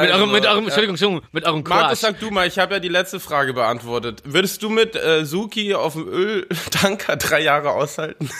Mit 0.00 0.10
eurem, 0.10 0.32
mit 0.32 0.44
eurem, 0.44 0.64
Entschuldigung, 0.64 0.94
Entschuldigung, 0.96 1.28
mit 1.30 1.44
eurem 1.44 1.62
Also, 1.64 1.72
äh, 1.72 1.82
Markus, 1.82 2.00
sag 2.00 2.18
du 2.18 2.32
mal, 2.32 2.48
ich 2.48 2.58
habe 2.58 2.74
ja 2.74 2.80
die 2.80 2.88
letzte 2.88 3.20
Frage 3.20 3.54
beantwortet. 3.54 4.20
Würdest 4.24 4.60
du 4.64 4.68
mit 4.68 4.96
äh, 4.96 5.24
Suki 5.24 5.76
auf 5.76 5.92
dem 5.92 6.08
Öltanker 6.08 7.14
drei 7.18 7.40
Jahre 7.42 7.70
aushalten? 7.70 8.28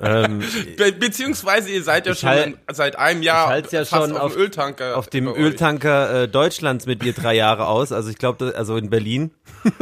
Ähm, 0.00 0.42
Be 0.76 0.92
beziehungsweise 0.92 1.70
ihr 1.70 1.82
seid 1.82 2.06
ja 2.06 2.14
schon 2.14 2.28
halt- 2.28 2.56
seit 2.72 2.96
einem 2.98 3.22
Jahr 3.22 3.58
ich 3.58 3.70
ja 3.72 3.84
fast 3.84 3.90
schon 3.90 4.12
auf, 4.16 4.20
auf- 4.22 4.32
dem 4.34 4.42
Öltanker. 4.42 4.96
auf 4.98 5.08
dem. 5.08 5.26
Öltanker 5.28 6.22
äh, 6.24 6.28
Deutschlands 6.28 6.84
mit 6.86 7.02
ihr 7.04 7.14
drei 7.14 7.34
Jahre 7.34 7.66
aus. 7.66 7.90
Also 7.90 8.10
ich 8.10 8.18
glaube, 8.18 8.52
also 8.56 8.76
in 8.76 8.90
Berlin. 8.90 9.30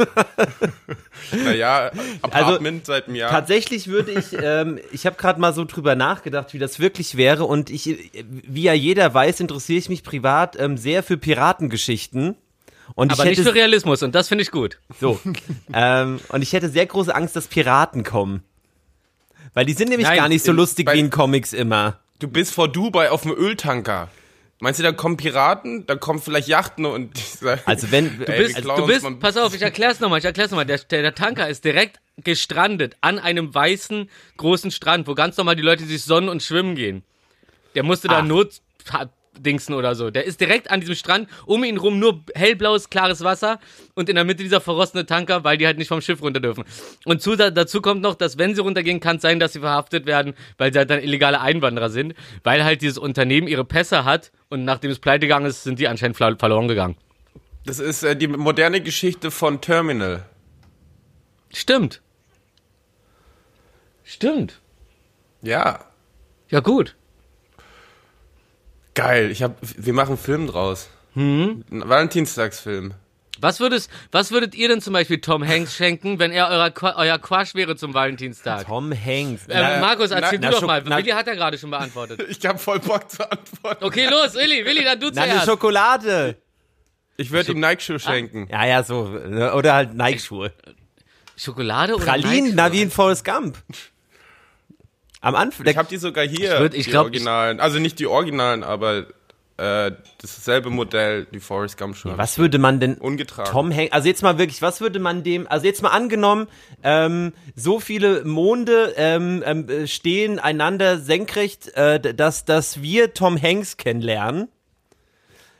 Naja, 1.31 1.91
Also, 1.91 2.01
Apartment 2.21 2.85
seit 2.85 3.07
einem 3.07 3.15
Jahr. 3.15 3.29
Tatsächlich 3.31 3.87
würde 3.87 4.11
ich, 4.11 4.27
ähm, 4.33 4.79
ich 4.91 5.05
habe 5.05 5.15
gerade 5.15 5.39
mal 5.39 5.53
so 5.53 5.65
drüber 5.65 5.95
nachgedacht, 5.95 6.53
wie 6.53 6.59
das 6.59 6.79
wirklich 6.79 7.15
wäre. 7.17 7.45
Und 7.45 7.69
ich, 7.69 8.11
wie 8.23 8.63
ja 8.63 8.73
jeder 8.73 9.13
weiß, 9.13 9.39
interessiere 9.39 9.79
ich 9.79 9.89
mich 9.89 10.03
privat 10.03 10.59
ähm, 10.59 10.77
sehr 10.77 11.03
für 11.03 11.17
Piratengeschichten. 11.17 12.35
Und 12.95 13.11
Aber 13.11 13.23
ich 13.23 13.29
nicht 13.29 13.39
hätte 13.39 13.49
für 13.49 13.55
Realismus 13.55 14.03
und 14.03 14.13
das 14.13 14.27
finde 14.27 14.43
ich 14.43 14.51
gut. 14.51 14.77
so. 14.99 15.19
ähm, 15.73 16.19
und 16.29 16.41
ich 16.41 16.51
hätte 16.53 16.69
sehr 16.69 16.85
große 16.85 17.13
Angst, 17.15 17.35
dass 17.35 17.47
Piraten 17.47 18.03
kommen. 18.03 18.43
Weil 19.53 19.65
die 19.65 19.73
sind 19.73 19.89
nämlich 19.89 20.07
Nein, 20.07 20.17
gar 20.17 20.29
nicht 20.29 20.43
so 20.43 20.51
in- 20.51 20.57
lustig 20.57 20.85
bei- 20.85 20.93
wie 20.95 20.99
in 20.99 21.09
Comics 21.09 21.53
immer. 21.53 21.99
Du 22.19 22.27
bist 22.27 22.53
vor 22.53 22.67
Dubai 22.67 23.09
auf 23.11 23.21
dem 23.23 23.31
Öltanker. 23.31 24.09
Meinst 24.59 24.79
du, 24.79 24.83
da 24.83 24.91
kommen 24.93 25.17
Piraten? 25.17 25.85
Da 25.85 25.95
kommen 25.95 26.19
vielleicht 26.19 26.47
Yachten 26.47 26.85
und 26.85 27.17
die 27.17 27.21
sagen, 27.21 27.61
Also 27.65 27.91
wenn 27.91 28.17
Du 28.17 28.25
Ey, 28.31 28.43
bist, 28.43 28.55
wir 28.55 28.75
du 28.75 28.87
bist, 28.87 29.19
pass 29.19 29.35
auf, 29.35 29.53
ich 29.53 29.61
erklär's 29.61 29.99
nochmal, 29.99 30.19
ich 30.19 30.25
erklär's 30.25 30.51
nochmal. 30.51 30.65
Der, 30.65 30.77
der, 30.77 31.13
Tanker 31.15 31.49
ist 31.49 31.65
direkt 31.65 31.99
gestrandet 32.17 32.95
an 33.01 33.19
einem 33.19 33.53
weißen, 33.53 34.09
großen 34.37 34.71
Strand, 34.71 35.07
wo 35.07 35.15
ganz 35.15 35.35
normal 35.35 35.55
die 35.55 35.63
Leute 35.63 35.83
sich 35.85 36.03
sonnen 36.03 36.29
und 36.29 36.41
schwimmen 36.43 36.75
gehen. 36.75 37.03
Der 37.75 37.83
musste 37.83 38.07
da 38.07 38.19
Ach. 38.19 38.25
Not, 38.25 38.61
Dingsen 39.39 39.73
oder 39.73 39.95
so. 39.95 40.09
Der 40.09 40.25
ist 40.25 40.41
direkt 40.41 40.71
an 40.71 40.79
diesem 40.79 40.95
Strand, 40.95 41.29
um 41.45 41.63
ihn 41.63 41.77
rum 41.77 41.99
nur 41.99 42.23
hellblaues, 42.35 42.89
klares 42.89 43.23
Wasser 43.23 43.59
und 43.95 44.09
in 44.09 44.15
der 44.15 44.23
Mitte 44.23 44.43
dieser 44.43 44.61
verrostete 44.61 45.05
Tanker, 45.05 45.43
weil 45.43 45.57
die 45.57 45.65
halt 45.65 45.77
nicht 45.77 45.87
vom 45.87 46.01
Schiff 46.01 46.21
runter 46.21 46.39
dürfen. 46.39 46.63
Und 47.05 47.21
zu, 47.21 47.35
dazu 47.35 47.81
kommt 47.81 48.01
noch, 48.01 48.15
dass 48.15 48.37
wenn 48.37 48.55
sie 48.55 48.61
runtergehen, 48.61 48.99
kann 48.99 49.17
es 49.17 49.21
sein, 49.21 49.39
dass 49.39 49.53
sie 49.53 49.59
verhaftet 49.59 50.05
werden, 50.05 50.33
weil 50.57 50.71
sie 50.71 50.79
halt 50.79 50.89
dann 50.89 51.01
illegale 51.01 51.41
Einwanderer 51.41 51.89
sind, 51.89 52.13
weil 52.43 52.63
halt 52.63 52.81
dieses 52.81 52.97
Unternehmen 52.97 53.47
ihre 53.47 53.65
Pässe 53.65 54.05
hat 54.05 54.31
und 54.49 54.65
nachdem 54.65 54.91
es 54.91 54.99
pleite 54.99 55.21
gegangen 55.21 55.45
ist, 55.45 55.63
sind 55.63 55.79
die 55.79 55.87
anscheinend 55.87 56.17
verloren 56.17 56.67
gegangen. 56.67 56.95
Das 57.65 57.79
ist 57.79 58.03
äh, 58.03 58.15
die 58.15 58.27
moderne 58.27 58.81
Geschichte 58.81 59.31
von 59.31 59.61
Terminal. 59.61 60.25
Stimmt. 61.53 62.01
Stimmt. 64.03 64.59
Ja. 65.41 65.85
Ja, 66.49 66.59
gut. 66.59 66.95
Geil. 68.95 69.31
Ich 69.31 69.41
hab, 69.43 69.57
wir 69.61 69.93
machen 69.93 70.09
einen 70.09 70.17
Film 70.17 70.47
draus. 70.47 70.89
Hm? 71.13 71.63
Ein 71.71 71.87
Valentinstagsfilm. 71.89 72.93
Was, 73.39 73.59
würdest, 73.59 73.89
was 74.11 74.31
würdet 74.31 74.55
ihr 74.55 74.67
denn 74.67 74.79
zum 74.81 74.93
Beispiel 74.93 75.19
Tom 75.19 75.45
Hanks 75.45 75.75
schenken, 75.77 76.19
wenn 76.19 76.31
er 76.31 76.47
euer, 76.49 76.71
euer 76.95 77.17
Quash 77.19 77.55
wäre 77.55 77.75
zum 77.75 77.93
Valentinstag? 77.93 78.65
Tom 78.67 78.93
Hanks. 78.93 79.47
Äh, 79.47 79.79
Markus, 79.79 80.11
erzähl 80.11 80.39
na, 80.39 80.49
du 80.49 80.53
na, 80.55 80.59
doch 80.61 80.67
mal. 80.67 80.83
na- 80.85 80.97
Willi 80.97 81.09
hat 81.11 81.27
ja 81.27 81.33
gerade 81.33 81.57
schon 81.57 81.71
beantwortet. 81.71 82.23
Ich 82.29 82.45
hab 82.45 82.59
voll 82.61 82.79
Bock 82.79 83.09
zu 83.09 83.29
antworten. 83.29 83.83
Okay, 83.83 84.07
los, 84.09 84.33
Willi, 84.35 84.63
Willi, 84.65 84.83
dann 84.83 84.99
du 84.99 85.09
Na, 85.13 85.23
eine 85.23 85.31
zuerst. 85.33 85.47
Schokolade. 85.47 86.37
Ich 87.17 87.31
würde 87.31 87.51
ihm 87.51 87.59
Nike-Schuhe 87.59 87.99
schenken. 87.99 88.47
Ja, 88.51 88.65
ja, 88.65 88.83
so. 88.83 89.07
ne, 89.07 89.53
Oder 89.53 89.73
halt 89.75 89.93
Nike-Schuhe. 89.93 90.51
Schokolade 91.35 91.95
oder 91.95 92.05
Pralinen, 92.05 92.43
Nike? 92.45 92.55
na 92.55 92.71
wie 92.71 92.81
in 92.83 92.91
Forrest 92.91 93.25
Gump. 93.25 93.57
Am 95.23 95.35
Anfang. 95.35 95.65
Ich 95.65 95.77
habe 95.77 95.87
die 95.89 95.97
sogar 95.97 96.25
hier, 96.27 96.53
Ich 96.53 96.59
würd- 96.59 96.73
ich 96.75 96.83
die 96.85 96.91
glaub, 96.91 97.05
ich- 97.07 97.11
Originalen. 97.13 97.59
Also 97.59 97.79
nicht 97.79 97.97
die 97.97 98.07
Originalen, 98.07 98.63
aber 98.63 99.05
äh, 99.57 99.91
dasselbe 100.19 100.69
Modell, 100.71 101.25
die 101.33 101.39
Forrest 101.39 101.77
Gump 101.77 101.95
Schuhe. 101.95 102.17
Was 102.17 102.37
würde 102.39 102.57
man 102.57 102.79
denn 102.79 102.95
Ungetragen. 102.95 103.49
Tom 103.51 103.71
Hanks, 103.73 103.93
also 103.93 104.07
jetzt 104.07 104.21
mal 104.23 104.37
wirklich, 104.39 104.61
was 104.63 104.81
würde 104.81 104.99
man 104.99 105.23
dem, 105.23 105.47
also 105.47 105.65
jetzt 105.67 105.81
mal 105.83 105.91
angenommen, 105.91 106.47
ähm, 106.83 107.33
so 107.55 107.79
viele 107.79 108.25
Monde 108.25 108.93
ähm, 108.97 109.43
ähm, 109.45 109.69
äh, 109.69 109.87
stehen 109.87 110.39
einander 110.39 110.97
senkrecht, 110.99 111.67
äh, 111.75 111.99
dass, 112.15 112.45
dass 112.45 112.81
wir 112.81 113.13
Tom 113.13 113.39
Hanks 113.41 113.77
kennenlernen. 113.77 114.49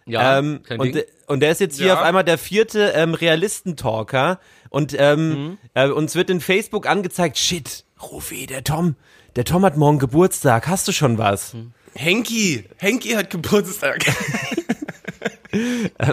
Ja, 0.06 0.40
ähm, 0.40 0.62
kein 0.68 0.80
und, 0.82 0.96
Ding. 0.96 1.04
und 1.28 1.40
der 1.40 1.52
ist 1.52 1.62
jetzt 1.62 1.78
hier 1.78 1.88
Ja. 1.88 1.94
auf 1.94 2.02
einmal 2.02 2.26
der 2.26 2.38
vierte 2.38 2.92
ähm, 2.96 3.14
Realistentalker 3.14 4.40
und 4.70 4.94
ähm, 4.98 5.30
Mhm. 5.30 5.58
äh, 5.76 5.88
uns 5.88 6.16
wird 6.16 6.30
in 6.30 6.42
Facebook 6.42 6.88
angezeigt, 6.88 7.38
shit, 7.38 7.86
Rufi, 8.02 8.48
der 8.48 8.64
Tom, 8.66 8.96
der 9.36 9.46
Tom 9.46 9.66
hat 9.66 9.78
morgen 9.78 10.00
Geburtstag, 10.00 10.68
hast 10.68 10.88
du 10.88 10.92
schon 10.92 11.18
was? 11.18 11.54
Mhm. 11.54 11.74
Henki! 11.96 12.66
Henki 12.78 13.10
hat 13.12 13.30
Geburtstag. 13.30 14.06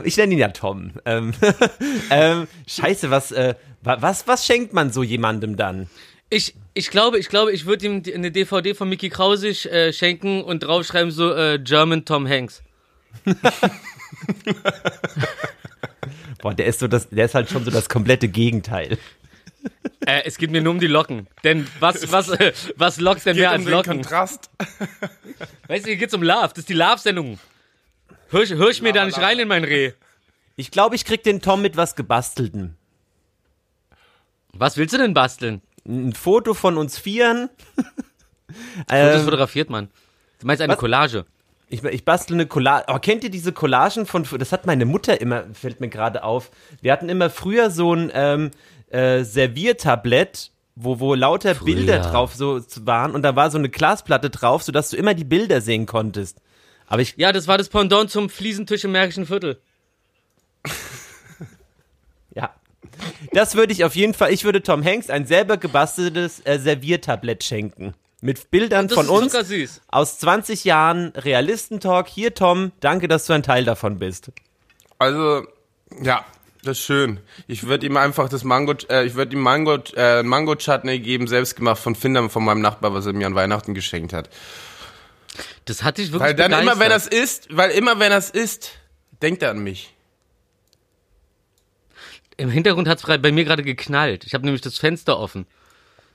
Ich 0.04 0.18
nenne 0.18 0.34
ihn 0.34 0.38
ja 0.38 0.48
Tom. 0.48 0.90
Ähm, 1.06 1.32
ähm, 2.10 2.46
scheiße, 2.66 3.10
was, 3.10 3.32
äh, 3.32 3.54
wa- 3.80 3.96
was, 4.00 4.28
was 4.28 4.44
schenkt 4.44 4.74
man 4.74 4.92
so 4.92 5.02
jemandem 5.02 5.56
dann? 5.56 5.88
Ich, 6.28 6.54
ich 6.74 6.90
glaube, 6.90 7.18
ich 7.18 7.30
glaube, 7.30 7.50
ich 7.50 7.64
würde 7.64 7.86
ihm 7.86 8.02
eine 8.14 8.30
DVD 8.30 8.74
von 8.74 8.90
Mickey 8.90 9.08
Krausig 9.08 9.64
äh, 9.72 9.94
schenken 9.94 10.42
und 10.44 10.62
draufschreiben 10.62 11.10
so 11.10 11.32
äh, 11.32 11.58
German 11.58 12.04
Tom 12.04 12.28
Hanks. 12.28 12.62
Boah, 16.42 16.52
der 16.54 16.66
ist 16.66 16.80
so 16.80 16.88
das, 16.88 17.08
der 17.08 17.24
ist 17.24 17.34
halt 17.34 17.48
schon 17.50 17.64
so 17.64 17.70
das 17.70 17.88
komplette 17.88 18.28
Gegenteil. 18.28 18.98
Äh, 20.06 20.22
es 20.24 20.38
geht 20.38 20.50
mir 20.50 20.62
nur 20.62 20.72
um 20.72 20.80
die 20.80 20.86
Locken. 20.86 21.26
Denn 21.44 21.66
was, 21.78 22.10
was, 22.10 22.28
äh, 22.30 22.52
was 22.76 22.98
lockt 23.00 23.24
denn 23.26 23.36
mehr 23.36 23.50
Geht 23.50 23.58
um 23.60 23.60
als 23.60 23.64
den 23.64 23.72
Locken? 23.72 23.92
Kontrast. 24.02 24.50
Weißt 25.68 25.84
du, 25.84 25.88
hier 25.90 25.96
geht's 25.98 26.14
um 26.14 26.22
Love. 26.22 26.48
Das 26.48 26.58
ist 26.58 26.68
die 26.68 26.74
Love-Sendung. 26.74 27.38
Hör, 28.30 28.42
ich- 28.42 28.50
hör 28.54 28.68
ich 28.70 28.80
mir 28.82 28.92
da 28.92 29.04
nicht 29.04 29.18
rein 29.18 29.38
in 29.38 29.48
mein 29.48 29.64
Reh. 29.64 29.92
Ich 30.56 30.70
glaube, 30.70 30.94
ich 30.94 31.04
krieg 31.04 31.22
den 31.22 31.40
Tom 31.42 31.62
mit 31.62 31.76
was 31.76 31.96
gebastelten. 31.96 32.76
Was 34.52 34.76
willst 34.76 34.94
du 34.94 34.98
denn 34.98 35.14
basteln? 35.14 35.62
Ein 35.86 36.12
Foto 36.12 36.54
von 36.54 36.76
uns 36.76 36.98
Vieren. 36.98 37.48
Das 38.88 39.18
ähm, 39.20 39.24
fotografiert 39.26 39.70
man. 39.70 39.90
Du 40.40 40.46
meinst 40.48 40.60
eine 40.60 40.72
was? 40.72 40.80
Collage. 40.80 41.24
ich, 41.68 41.84
ich 41.84 42.04
bastel 42.04 42.34
eine 42.34 42.46
Collage. 42.46 42.88
Aber 42.88 42.98
kennt 42.98 43.22
ihr 43.22 43.30
diese 43.30 43.52
Collagen 43.52 44.06
von, 44.06 44.26
das 44.38 44.50
hat 44.50 44.66
meine 44.66 44.86
Mutter 44.86 45.20
immer, 45.20 45.44
fällt 45.54 45.78
mir 45.78 45.88
gerade 45.88 46.24
auf. 46.24 46.50
Wir 46.82 46.90
hatten 46.90 47.08
immer 47.08 47.30
früher 47.30 47.70
so 47.70 47.94
ein 47.94 48.10
ähm, 48.12 48.50
äh, 48.90 49.24
Serviertablett, 49.24 50.50
wo, 50.76 51.00
wo 51.00 51.14
lauter 51.14 51.54
Bilder 51.54 52.00
drauf 52.00 52.34
so 52.34 52.60
waren 52.82 53.14
und 53.14 53.22
da 53.22 53.36
war 53.36 53.50
so 53.50 53.58
eine 53.58 53.68
Glasplatte 53.68 54.30
drauf, 54.30 54.62
sodass 54.62 54.90
du 54.90 54.96
immer 54.96 55.14
die 55.14 55.24
Bilder 55.24 55.60
sehen 55.60 55.86
konntest. 55.86 56.38
Aber 56.86 57.02
ich, 57.02 57.14
Ja, 57.16 57.32
das 57.32 57.46
war 57.48 57.56
das 57.56 57.68
Pendant 57.68 58.10
zum 58.10 58.28
Fliesentisch 58.28 58.84
im 58.84 58.92
Märkischen 58.92 59.26
Viertel. 59.26 59.60
Ja. 62.32 62.54
Das 63.32 63.56
würde 63.56 63.72
ich 63.72 63.84
auf 63.84 63.96
jeden 63.96 64.14
Fall, 64.14 64.32
ich 64.32 64.44
würde 64.44 64.62
Tom 64.62 64.84
Hanks 64.84 65.10
ein 65.10 65.26
selber 65.26 65.56
gebasteltes 65.56 66.40
äh, 66.44 66.60
Serviertablett 66.60 67.42
schenken. 67.42 67.94
Mit 68.20 68.50
Bildern 68.50 68.88
von 68.88 69.08
uns 69.08 69.34
aus 69.88 70.18
20 70.18 70.64
Jahren 70.64 71.08
Realistentalk. 71.16 72.06
Hier, 72.06 72.34
Tom, 72.34 72.70
danke, 72.80 73.08
dass 73.08 73.26
du 73.26 73.32
ein 73.32 73.42
Teil 73.42 73.64
davon 73.64 73.98
bist. 73.98 74.30
Also, 74.98 75.46
ja, 76.02 76.24
das 76.62 76.78
ist 76.78 76.84
schön. 76.84 77.20
Ich 77.46 77.64
würde 77.64 77.86
ihm 77.86 77.96
einfach 77.96 78.28
das 78.28 78.44
Mango, 78.44 78.74
äh, 78.88 79.06
ich 79.06 79.14
würde 79.14 79.34
ihm 79.34 79.42
Mango, 79.42 79.78
äh, 79.96 80.22
Mango 80.22 80.56
Chutney 80.56 80.98
geben, 80.98 81.26
selbstgemacht 81.26 81.80
von 81.80 81.94
Findern 81.94 82.28
von 82.30 82.44
meinem 82.44 82.60
Nachbar, 82.60 82.92
was 82.92 83.06
er 83.06 83.12
mir 83.12 83.26
an 83.26 83.34
Weihnachten 83.34 83.74
geschenkt 83.74 84.12
hat. 84.12 84.28
Das 85.64 85.82
hatte 85.82 86.02
ich 86.02 86.12
wirklich 86.12 86.28
Weil 86.28 86.34
dann 86.34 86.52
immer, 86.52 86.78
wenn 86.78 86.88
begeistert. 86.88 87.12
das 87.12 87.18
isst, 87.18 87.56
weil 87.56 87.70
immer, 87.70 87.98
wenn 87.98 88.10
das 88.10 88.30
isst, 88.30 88.72
denkt 89.22 89.42
er 89.42 89.50
an 89.50 89.60
mich. 89.60 89.94
Im 92.36 92.50
Hintergrund 92.50 92.88
hat 92.88 92.98
es 92.98 93.20
bei 93.20 93.32
mir 93.32 93.44
gerade 93.44 93.62
geknallt. 93.62 94.24
Ich 94.24 94.34
habe 94.34 94.44
nämlich 94.44 94.62
das 94.62 94.78
Fenster 94.78 95.18
offen. 95.18 95.46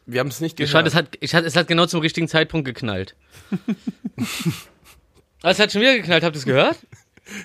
Wir 0.05 0.19
haben 0.19 0.27
es 0.27 0.41
nicht 0.41 0.57
gehört. 0.57 0.87
es 0.87 0.93
hat, 0.93 1.17
ich 1.19 1.33
hat, 1.33 1.45
es 1.45 1.55
hat 1.55 1.67
genau 1.67 1.85
zum 1.87 2.01
richtigen 2.01 2.27
Zeitpunkt 2.27 2.65
geknallt. 2.65 3.15
Aber 5.41 5.51
es 5.51 5.59
hat 5.59 5.71
schon 5.71 5.81
wieder 5.81 5.95
geknallt, 5.95 6.23
habt 6.23 6.35
ihr 6.35 6.39
es 6.39 6.45
gehört? 6.45 6.77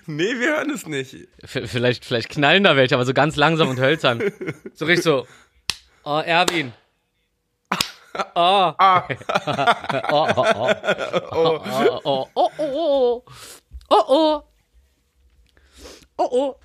Nee, 0.07 0.39
wir 0.39 0.57
hören 0.57 0.71
es 0.71 0.87
nicht. 0.87 1.29
V 1.45 1.61
vielleicht, 1.67 2.05
vielleicht 2.05 2.29
knallen 2.29 2.65
da 2.65 2.77
welche, 2.77 2.95
aber 2.95 3.05
so 3.05 3.15
ganz 3.15 3.37
langsam 3.37 3.69
und 3.69 3.81
hölzern. 3.81 4.23
So 4.75 4.85
richtig 4.85 5.05
so. 5.05 5.27
Oh, 6.05 6.21
Erwin. 6.25 6.73
Oh. 8.35 8.73
oh, 8.79 9.03
oh, 10.11 10.29
oh. 10.37 10.75
Oh, 11.31 11.61
oh, 11.65 12.01
oh, 12.05 12.29
oh, 12.35 12.51
oh. 12.59 13.25
Oh, 13.89 14.05
oh. 14.09 14.43
Oh, 16.17 16.29
oh. 16.31 16.57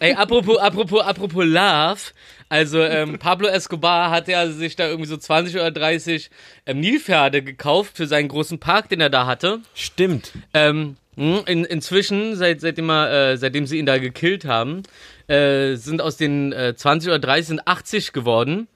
Ey, 0.00 0.14
apropos, 0.14 0.58
apropos, 0.58 1.02
apropos 1.02 1.44
Love. 1.44 2.00
Also, 2.48 2.82
ähm, 2.82 3.18
Pablo 3.18 3.48
Escobar 3.48 4.10
hat 4.10 4.28
ja 4.28 4.48
sich 4.48 4.76
da 4.76 4.86
irgendwie 4.86 5.08
so 5.08 5.16
20 5.16 5.56
oder 5.56 5.70
30 5.70 6.30
ähm, 6.66 6.80
Nilpferde 6.80 7.42
gekauft 7.42 7.96
für 7.96 8.06
seinen 8.06 8.28
großen 8.28 8.58
Park, 8.58 8.88
den 8.88 9.00
er 9.00 9.10
da 9.10 9.26
hatte. 9.26 9.60
Stimmt. 9.74 10.32
Ähm, 10.54 10.96
in, 11.18 11.64
inzwischen, 11.64 12.36
seit, 12.36 12.60
seitdem, 12.60 12.90
er, 12.90 13.32
äh, 13.32 13.36
seitdem 13.36 13.66
sie 13.66 13.78
ihn 13.78 13.86
da 13.86 13.98
gekillt 13.98 14.44
haben, 14.44 14.82
äh, 15.26 15.74
sind 15.74 16.00
aus 16.00 16.16
den 16.16 16.52
äh, 16.52 16.74
20 16.76 17.08
oder 17.08 17.18
30 17.18 17.46
sind 17.46 17.66
80 17.66 18.12
geworden. 18.12 18.68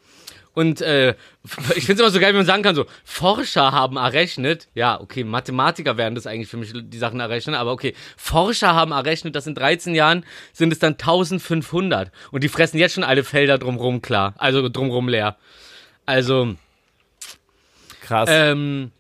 Und 0.54 0.80
äh, 0.82 1.14
ich 1.76 1.84
finde 1.86 1.94
es 1.94 2.00
immer 2.00 2.10
so 2.10 2.20
geil, 2.20 2.32
wie 2.32 2.38
man 2.38 2.46
sagen 2.46 2.62
kann, 2.62 2.74
so, 2.74 2.86
Forscher 3.04 3.72
haben 3.72 3.96
errechnet, 3.96 4.68
ja, 4.74 5.00
okay, 5.00 5.24
Mathematiker 5.24 5.96
werden 5.96 6.14
das 6.14 6.26
eigentlich 6.26 6.48
für 6.48 6.56
mich 6.56 6.72
die 6.74 6.98
Sachen 6.98 7.20
errechnen, 7.20 7.54
aber 7.54 7.72
okay, 7.72 7.94
Forscher 8.16 8.74
haben 8.74 8.92
errechnet, 8.92 9.36
dass 9.36 9.46
in 9.46 9.54
13 9.54 9.94
Jahren 9.94 10.24
sind 10.52 10.72
es 10.72 10.78
dann 10.78 10.92
1500. 10.92 12.10
Und 12.32 12.42
die 12.42 12.48
fressen 12.48 12.78
jetzt 12.78 12.94
schon 12.94 13.04
alle 13.04 13.24
Felder 13.24 13.58
drumrum 13.58 14.02
klar, 14.02 14.34
also 14.36 14.68
drumrum 14.68 15.08
leer. 15.08 15.36
Also, 16.04 16.56
Krass. 18.02 18.28
ähm, 18.30 18.90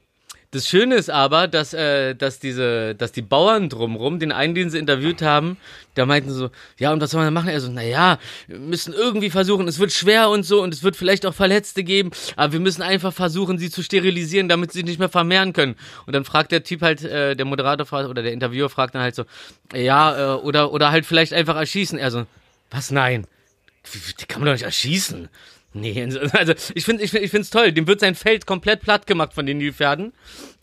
das 0.52 0.68
Schöne 0.68 0.96
ist 0.96 1.08
aber, 1.08 1.48
dass, 1.48 1.72
äh, 1.72 2.14
dass 2.14 2.38
diese, 2.38 2.94
dass 2.94 3.10
die 3.10 3.22
Bauern 3.22 3.70
drumrum, 3.70 4.18
den 4.18 4.32
einen, 4.32 4.54
den 4.54 4.68
sie 4.68 4.78
interviewt 4.78 5.22
haben, 5.22 5.56
da 5.94 6.04
meinten 6.04 6.30
so, 6.30 6.50
ja, 6.78 6.92
und 6.92 7.00
was 7.00 7.10
soll 7.10 7.20
man 7.20 7.34
da 7.34 7.40
machen? 7.40 7.48
Er 7.48 7.60
so, 7.62 7.70
naja, 7.70 8.18
wir 8.48 8.58
müssen 8.58 8.92
irgendwie 8.92 9.30
versuchen, 9.30 9.66
es 9.66 9.78
wird 9.78 9.92
schwer 9.92 10.28
und 10.28 10.42
so, 10.42 10.62
und 10.62 10.74
es 10.74 10.82
wird 10.82 10.94
vielleicht 10.94 11.24
auch 11.24 11.32
Verletzte 11.32 11.82
geben, 11.84 12.10
aber 12.36 12.52
wir 12.52 12.60
müssen 12.60 12.82
einfach 12.82 13.14
versuchen, 13.14 13.56
sie 13.56 13.70
zu 13.70 13.82
sterilisieren, 13.82 14.50
damit 14.50 14.72
sie 14.72 14.80
sich 14.80 14.86
nicht 14.86 14.98
mehr 14.98 15.08
vermehren 15.08 15.54
können. 15.54 15.74
Und 16.04 16.14
dann 16.14 16.26
fragt 16.26 16.52
der 16.52 16.62
Typ 16.62 16.82
halt, 16.82 17.02
äh, 17.02 17.34
der 17.34 17.46
Moderator 17.46 17.86
fragt, 17.86 18.10
oder 18.10 18.22
der 18.22 18.32
Interviewer 18.32 18.68
fragt 18.68 18.94
dann 18.94 19.00
halt 19.00 19.14
so, 19.14 19.24
ja, 19.74 20.34
äh, 20.34 20.36
oder, 20.36 20.70
oder 20.70 20.90
halt 20.90 21.06
vielleicht 21.06 21.32
einfach 21.32 21.56
erschießen. 21.56 21.98
Er 21.98 22.10
so, 22.10 22.26
was, 22.70 22.90
nein? 22.90 23.26
Die 24.20 24.26
kann 24.26 24.40
man 24.40 24.46
doch 24.46 24.52
nicht 24.52 24.64
erschießen. 24.64 25.30
Nee, 25.74 26.02
also 26.32 26.52
ich 26.74 26.84
finde 26.84 27.02
ich 27.02 27.14
ich 27.14 27.30
find's 27.30 27.50
toll. 27.50 27.72
Dem 27.72 27.86
wird 27.86 28.00
sein 28.00 28.14
Feld 28.14 28.46
komplett 28.46 28.82
platt 28.82 29.06
gemacht 29.06 29.32
von 29.32 29.46
den 29.46 29.58
Nilpferden. 29.58 30.12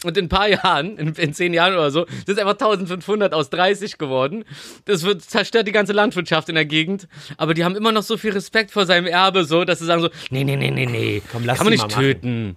Und 0.03 0.17
in 0.17 0.25
ein 0.25 0.29
paar 0.29 0.47
Jahren, 0.49 0.97
in, 0.97 1.13
in 1.13 1.33
zehn 1.33 1.53
Jahren 1.53 1.73
oder 1.73 1.91
so, 1.91 2.05
sind 2.25 2.29
es 2.29 2.37
einfach 2.37 2.53
1500 2.53 3.33
aus 3.33 3.49
30 3.49 3.97
geworden. 3.97 4.45
Das 4.85 5.03
wird, 5.03 5.23
zerstört 5.23 5.67
die 5.67 5.71
ganze 5.71 5.93
Landwirtschaft 5.93 6.49
in 6.49 6.55
der 6.55 6.65
Gegend. 6.65 7.07
Aber 7.37 7.53
die 7.53 7.63
haben 7.63 7.75
immer 7.75 7.91
noch 7.91 8.03
so 8.03 8.17
viel 8.17 8.31
Respekt 8.31 8.71
vor 8.71 8.85
seinem 8.85 9.07
Erbe, 9.07 9.45
so, 9.45 9.65
dass 9.65 9.79
sie 9.79 9.85
sagen 9.85 10.01
so, 10.01 10.09
nee, 10.29 10.43
nee, 10.43 10.55
nee, 10.55 10.71
nee, 10.71 10.85
nee. 10.85 11.21
Komm, 11.31 11.45
lass 11.45 11.57
kann 11.57 11.65
man 11.65 11.73
nicht 11.73 11.89
töten. 11.89 12.55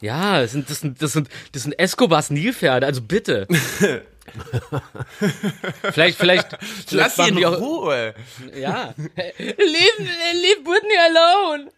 Ja, 0.00 0.40
das 0.42 0.52
sind, 0.52 0.68
das 0.68 0.80
sind, 0.80 1.00
das 1.00 1.12
sind, 1.12 1.28
das 1.52 1.62
sind 1.62 1.78
Escobars 1.78 2.30
Nilpferde, 2.30 2.86
also 2.86 3.00
bitte. 3.00 3.48
vielleicht, 5.92 6.18
vielleicht, 6.18 6.58
Lass 6.90 7.16
sie 7.16 7.28
in 7.28 7.42
Ruhe. 7.42 8.14
ja. 8.54 8.92
leave, 8.96 9.98
leave 9.98 10.62
Britney 10.62 10.98
alone. 11.08 11.70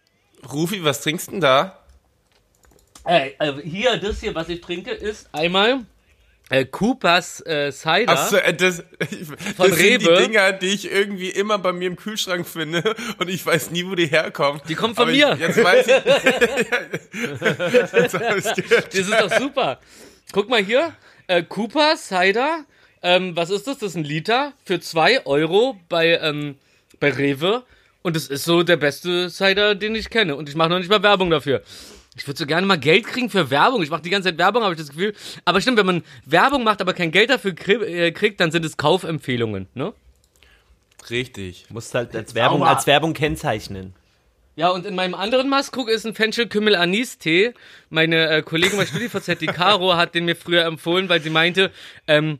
Rufi, 0.51 0.83
was 0.83 1.01
trinkst 1.01 1.27
du 1.27 1.31
denn 1.31 1.41
da? 1.41 1.79
Ey, 3.05 3.35
also 3.37 3.61
hier, 3.61 3.97
das 3.97 4.19
hier, 4.19 4.33
was 4.35 4.49
ich 4.49 4.59
trinke, 4.61 4.91
ist 4.91 5.29
einmal 5.31 5.85
äh, 6.49 6.65
Coopers 6.65 7.45
äh, 7.45 7.71
Cider. 7.71 8.13
Achso, 8.13 8.37
äh, 8.37 8.53
das, 8.53 8.83
das 8.99 9.09
Von 9.55 9.73
sind 9.73 10.01
die 10.01 10.05
Rewe. 10.05 10.21
Dinger, 10.21 10.53
die 10.53 10.67
ich 10.67 10.89
irgendwie 10.89 11.29
immer 11.29 11.57
bei 11.57 11.73
mir 11.73 11.87
im 11.87 11.97
Kühlschrank 11.97 12.47
finde 12.47 12.95
und 13.17 13.29
ich 13.29 13.45
weiß 13.45 13.71
nie, 13.71 13.85
wo 13.85 13.95
die 13.95 14.07
herkommen. 14.07 14.61
Die 14.67 14.75
kommen 14.75 14.95
von 14.95 15.03
Aber 15.03 15.11
mir. 15.11 15.33
Ich, 15.33 15.39
jetzt 15.39 15.61
weiß 15.61 15.87
ich. 15.87 15.93
jetzt 17.93 18.13
gehört. 18.57 18.87
Das 18.87 18.93
ist 18.93 19.13
doch 19.13 19.39
super. 19.39 19.79
Guck 20.31 20.49
mal 20.49 20.63
hier, 20.63 20.93
äh, 21.27 21.43
Cooper 21.43 21.95
Cider. 21.97 22.65
Ähm, 23.01 23.35
was 23.35 23.49
ist 23.49 23.67
das? 23.67 23.79
Das 23.79 23.89
ist 23.89 23.95
ein 23.95 24.03
Liter 24.03 24.53
für 24.63 24.79
2 24.79 25.25
Euro 25.25 25.77
bei, 25.89 26.17
ähm, 26.17 26.57
bei 26.99 27.11
Rewe. 27.11 27.63
Und 28.07 28.15
das 28.15 28.29
ist 28.29 28.45
so 28.45 28.63
der 28.63 28.77
beste 28.77 29.29
Cider, 29.29 29.75
den 29.75 29.93
ich 29.93 30.09
kenne. 30.09 30.37
Und 30.37 30.47
ich 30.47 30.55
mache 30.55 30.69
noch 30.69 30.77
nicht 30.77 30.89
mal 30.89 31.03
Werbung 31.03 31.29
dafür. 31.29 31.61
Ich 32.15 32.25
würde 32.25 32.39
so 32.39 32.45
gerne 32.45 32.65
mal 32.65 32.77
Geld 32.77 33.05
kriegen 33.05 33.29
für 33.29 33.49
Werbung. 33.49 33.83
Ich 33.83 33.89
mache 33.89 34.01
die 34.01 34.09
ganze 34.09 34.29
Zeit 34.29 34.37
Werbung, 34.37 34.63
habe 34.63 34.75
ich 34.75 34.79
das 34.79 34.87
Gefühl. 34.87 35.13
Aber 35.43 35.59
stimmt, 35.59 35.77
wenn 35.77 35.85
man 35.85 36.03
Werbung 36.25 36.63
macht, 36.63 36.79
aber 36.79 36.93
kein 36.93 37.11
Geld 37.11 37.29
dafür 37.29 37.53
äh, 37.67 38.13
kriegt, 38.13 38.39
dann 38.39 38.49
sind 38.49 38.63
es 38.63 38.77
Kaufempfehlungen, 38.77 39.67
ne? 39.73 39.91
Richtig. 41.09 41.65
Musst 41.69 41.93
halt 41.93 42.15
als 42.15 42.33
Werbung, 42.33 42.63
als 42.63 42.87
Werbung 42.87 43.13
kennzeichnen. 43.13 43.93
Ja, 44.55 44.69
und 44.69 44.85
in 44.85 44.95
meinem 44.95 45.13
anderen 45.13 45.49
Maßkrug 45.49 45.89
ist 45.89 46.05
ein 46.05 46.15
Fenchel-Kümmel-Anis-Tee. 46.15 47.55
Meine 47.89 48.29
äh, 48.29 48.41
Kollegin 48.41 48.77
bei 48.77 48.85
StudiVZ, 48.85 49.41
die 49.41 49.47
Caro, 49.47 49.97
hat 49.97 50.15
den 50.15 50.23
mir 50.23 50.37
früher 50.37 50.63
empfohlen, 50.63 51.09
weil 51.09 51.21
sie 51.21 51.29
meinte, 51.29 51.73
ähm, 52.07 52.39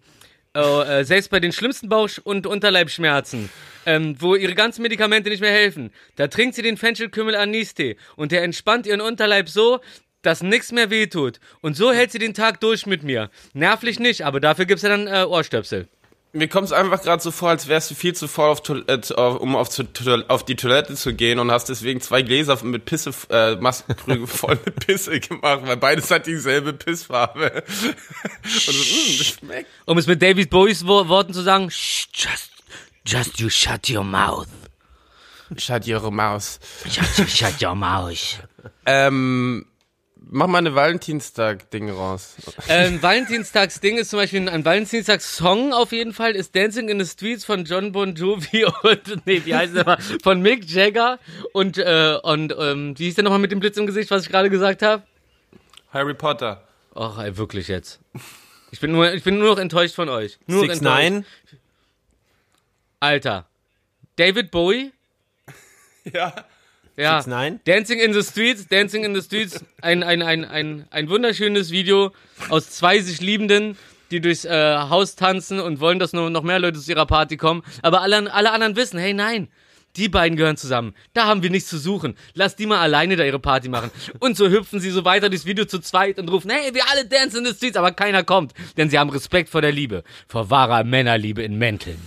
äh, 0.58 1.02
äh, 1.02 1.04
selbst 1.04 1.30
bei 1.30 1.40
den 1.40 1.52
schlimmsten 1.52 1.90
Bauch- 1.90 2.20
und 2.24 2.48
Unterleibschmerzen, 2.48 3.50
ähm, 3.88 4.16
wo 4.20 4.36
ihre 4.36 4.54
ganzen 4.54 4.84
Medikamente 4.84 5.30
nicht 5.30 5.42
mehr 5.42 5.52
helfen, 5.52 5.92
da 6.18 6.28
trinkt 6.28 6.54
sie 6.56 6.62
den 6.62 6.78
Fenchel-Kümmel-Anis-Tee 6.78 7.96
und 8.18 8.32
der 8.32 8.44
entspannt 8.44 8.86
ihren 8.86 9.02
Unterleib 9.02 9.50
so, 9.50 9.80
dass 10.22 10.44
nichts 10.44 10.72
mehr 10.72 10.90
wehtut. 10.90 11.40
Und 11.62 11.76
so 11.78 11.92
hält 11.94 12.12
sie 12.12 12.20
den 12.20 12.34
Tag 12.34 12.60
durch 12.60 12.86
mit 12.86 13.04
mir. 13.04 13.30
Nervlich 13.54 14.00
nicht, 14.00 14.24
aber 14.26 14.40
dafür 14.40 14.66
gibt's 14.66 14.84
ja 14.84 14.90
dann 14.90 15.08
äh, 15.08 15.24
Ohrstöpsel. 15.26 15.88
Mir 16.34 16.50
kommt 16.50 16.66
es 16.66 16.74
einfach 16.74 17.02
gerade 17.02 17.24
so 17.24 17.32
vor, 17.32 17.50
als 17.50 17.68
wärst 17.70 17.90
du 17.90 17.96
viel 17.96 18.14
zu 18.14 18.28
voll, 18.28 18.50
auf 18.50 18.62
Toil- 18.62 18.84
äh, 18.88 19.00
um 19.14 19.56
auf, 19.56 19.70
auf 20.28 20.46
die 20.46 20.56
Toilette 20.56 20.96
zu 20.96 21.14
gehen 21.14 21.40
und 21.40 21.50
hast 21.50 21.70
deswegen 21.70 22.02
zwei 22.02 22.22
Gläser 22.22 22.62
mit 22.64 22.84
Pisse, 22.86 23.12
äh, 23.30 23.56
Maskenkrüge 23.56 24.28
voll 24.28 24.60
mit 24.66 24.86
Pisse 24.86 25.20
gemacht, 25.22 25.62
weil 25.64 25.78
beides 25.78 26.12
hat 26.12 26.28
dieselbe 26.28 26.74
Pissfarbe. 26.74 27.64
und 27.64 27.66
so, 28.52 28.72
mh, 28.72 29.18
das 29.18 29.28
schmeckt. 29.28 29.70
Um 29.86 29.98
es 29.98 30.06
mit 30.06 30.22
David 30.22 30.50
Bowies 30.50 30.86
Wo 30.86 31.08
Worten 31.08 31.34
zu 31.34 31.42
sagen, 31.42 31.72
"Shh, 31.72 32.08
just, 32.14 32.52
just 33.08 33.40
you 33.40 33.50
shut 33.50 33.90
your 33.90 34.04
mouth. 34.04 34.48
Shut 35.58 35.88
your 35.88 36.02
Maus. 36.12 36.60
Shut, 36.90 37.18
your- 37.18 37.28
shut 37.28 37.62
your 37.62 37.74
mouth. 37.76 38.44
Ähm, 38.86 39.66
mach 40.16 40.48
mal 40.48 40.58
eine 40.58 40.76
Valentinstag-Ding 40.76 41.90
raus. 41.90 42.36
ähm, 42.68 43.02
Valentinstagsding 43.02 43.98
ist 43.98 44.10
zum 44.10 44.20
Beispiel 44.20 44.48
ein, 44.50 44.66
Valentinstagssong 44.66 45.72
auf 45.74 45.94
jeden 45.94 46.14
Fall, 46.14 46.36
ist 46.36 46.54
Dancing 46.56 46.90
in 46.90 47.00
the 47.04 47.10
Streets 47.10 47.46
von 47.46 47.64
John 47.64 47.94
Bon 47.94 48.14
Jovi 48.14 48.66
und, 48.84 49.26
nee, 49.26 49.42
wie 49.46 49.56
heißt 49.56 49.74
der 49.76 49.86
mal, 49.86 49.98
von 50.22 50.42
Mick 50.42 50.70
Jagger 50.70 51.18
und, 51.54 51.78
äh, 51.78 52.18
und, 52.24 52.54
ähm, 52.60 52.94
wie 53.00 53.06
hieß 53.06 53.16
der 53.16 53.24
nochmal 53.24 53.40
mit 53.40 53.52
dem 53.54 53.60
Blitz 53.62 53.78
im 53.78 53.86
Gesicht, 53.88 54.12
was 54.12 54.24
ich 54.24 54.30
gerade 54.30 54.50
gesagt 54.50 54.82
habe? 54.82 55.04
Harry 55.94 56.14
Potter. 56.14 56.64
Ach, 56.94 57.18
ey, 57.20 57.38
wirklich 57.38 57.70
jetzt. 57.70 58.00
Ich 58.72 58.82
bin 58.82 58.92
nur, 58.92 59.14
ich 59.14 59.24
bin 59.24 59.38
nur 59.40 59.50
noch 59.50 59.60
enttäuscht 59.60 59.96
von 59.96 60.10
euch. 60.10 60.40
Nur 60.48 60.62
Six 60.64 60.80
enttäuscht. 60.80 61.04
Nine. 61.04 61.26
Alter. 63.00 63.46
David 64.16 64.52
Bowie? 64.52 64.92
Ja. 66.14 66.34
Ja. 66.96 67.22
Nine. 67.28 67.60
Dancing 67.66 68.00
in 68.00 68.14
the 68.14 68.24
Streets, 68.24 68.66
Dancing 68.68 69.04
in 69.04 69.14
the 69.14 69.22
Streets, 69.22 69.64
ein, 69.82 70.04
ein, 70.04 70.22
ein, 70.22 70.46
ein, 70.46 70.88
ein 70.90 71.10
wunderschönes 71.10 71.70
Video 71.70 72.14
aus 72.48 72.70
zwei 72.72 73.02
sich 73.02 73.20
Liebenden, 73.20 73.78
die 74.10 74.22
durchs 74.22 74.46
äh, 74.46 74.78
Haus 74.78 75.16
tanzen 75.16 75.60
und 75.60 75.82
wollen, 75.82 76.00
dass 76.00 76.14
nur 76.14 76.30
noch 76.30 76.44
mehr 76.44 76.60
Leute 76.60 76.80
zu 76.80 76.90
ihrer 76.90 77.06
Party 77.06 77.36
kommen. 77.36 77.62
Aber 77.82 78.02
alle, 78.02 78.34
alle 78.34 78.52
anderen 78.52 78.78
wissen, 78.78 78.98
hey 78.98 79.14
nein, 79.14 79.50
die 79.98 80.10
beiden 80.10 80.38
gehören 80.38 80.58
zusammen. 80.58 80.96
Da 81.14 81.26
haben 81.26 81.44
wir 81.44 81.50
nichts 81.50 81.70
zu 81.70 81.78
suchen. 81.78 82.16
Lass 82.34 82.56
die 82.56 82.66
mal 82.66 82.80
alleine 82.80 83.16
da 83.16 83.26
ihre 83.26 83.40
Party 83.40 83.68
machen. 83.68 83.92
Und 84.20 84.38
so 84.38 84.50
hüpfen 84.50 84.80
sie 84.80 84.92
so 84.92 85.06
weiter 85.06 85.30
durchs 85.30 85.46
Video 85.46 85.66
zu 85.66 85.80
zweit 85.80 86.20
und 86.20 86.30
rufen, 86.30 86.50
hey, 86.52 86.74
wir 86.74 86.90
alle 86.90 87.06
dance 87.06 87.38
in 87.38 87.46
the 87.46 87.54
streets, 87.54 87.78
aber 87.78 87.92
keiner 87.92 88.24
kommt. 88.24 88.54
Denn 88.78 88.90
sie 88.90 88.98
haben 88.98 89.10
Respekt 89.10 89.50
vor 89.50 89.62
der 89.62 89.72
Liebe. 89.72 90.04
Vor 90.28 90.50
wahrer 90.50 90.84
Männerliebe 90.84 91.44
in 91.44 91.58
Mänteln. 91.58 92.00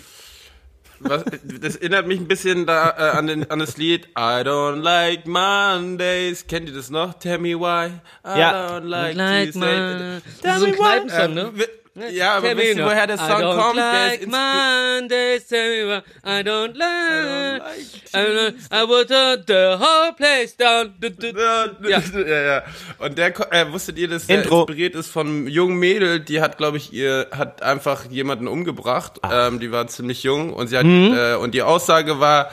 Was, 1.00 1.24
das 1.60 1.76
erinnert 1.76 2.06
mich 2.06 2.20
ein 2.20 2.28
bisschen 2.28 2.66
da 2.66 2.90
äh, 2.90 3.16
an, 3.16 3.26
den, 3.26 3.50
an 3.50 3.58
das 3.58 3.76
Lied 3.78 4.06
I 4.18 4.42
don't 4.44 4.82
like 4.82 5.26
Mondays. 5.26 6.46
Kennt 6.46 6.68
ihr 6.68 6.74
das 6.74 6.90
noch? 6.90 7.14
Tell 7.14 7.38
me 7.38 7.58
why. 7.58 7.92
I 8.24 8.38
Ja. 8.38 8.68
don't 8.78 8.84
like, 8.84 9.16
Like 9.16 9.52
Tuesday. 9.52 10.18
ist 10.18 10.60
so 10.60 10.66
Kneipensong, 10.72 11.34
ne? 11.34 11.52
Äh, 11.58 11.66
ja, 12.12 12.36
aber 12.36 12.54
ihr, 12.62 12.76
no. 12.76 12.84
woher 12.84 13.06
der 13.06 13.16
I 13.16 13.18
Song 13.18 13.42
don't 13.42 13.56
kommt? 13.56 13.76
Der 13.78 13.92
Like 13.92 14.20
ist 14.20 14.28
inspi- 14.28 14.98
Mondays, 15.00 15.46
tell 15.48 15.86
me 15.86 16.02
why 16.22 16.30
I 16.40 16.42
don't 16.44 16.74
like. 16.76 17.62
like 17.62 18.14
I, 18.14 18.18
don't- 18.18 18.54
I 18.72 18.88
would 18.88 19.08
turn 19.08 19.44
the 19.46 19.76
whole 19.84 20.12
place 20.16 20.56
down. 20.56 20.94
Du, 21.00 21.10
du. 21.10 21.26
Ja, 21.36 21.66
Ja. 21.88 22.02
ja, 22.26 22.42
ja. 22.42 22.62
Und 22.98 23.18
der, 23.18 23.52
äh, 23.52 23.72
wusstet 23.72 23.98
ihr, 23.98 24.08
dass 24.08 24.26
der 24.28 24.38
Intro. 24.42 24.60
inspiriert 24.60 24.94
ist 24.94 25.10
von 25.10 25.26
einem 25.26 25.48
jungen 25.48 25.76
Mädel, 25.78 26.20
die 26.20 26.40
hat, 26.40 26.58
glaube 26.58 26.76
ich, 26.76 26.92
ihr, 26.92 27.26
hat 27.32 27.62
einfach 27.62 28.04
jemanden 28.10 28.46
umgebracht. 28.48 29.20
Ähm, 29.30 29.58
die 29.60 29.72
war 29.72 29.86
ziemlich 29.88 30.22
jung 30.22 30.52
und 30.52 30.68
sie 30.68 30.78
hat, 30.78 30.86
äh, 30.86 31.34
und 31.36 31.54
die 31.54 31.62
Aussage 31.62 32.20
war, 32.20 32.50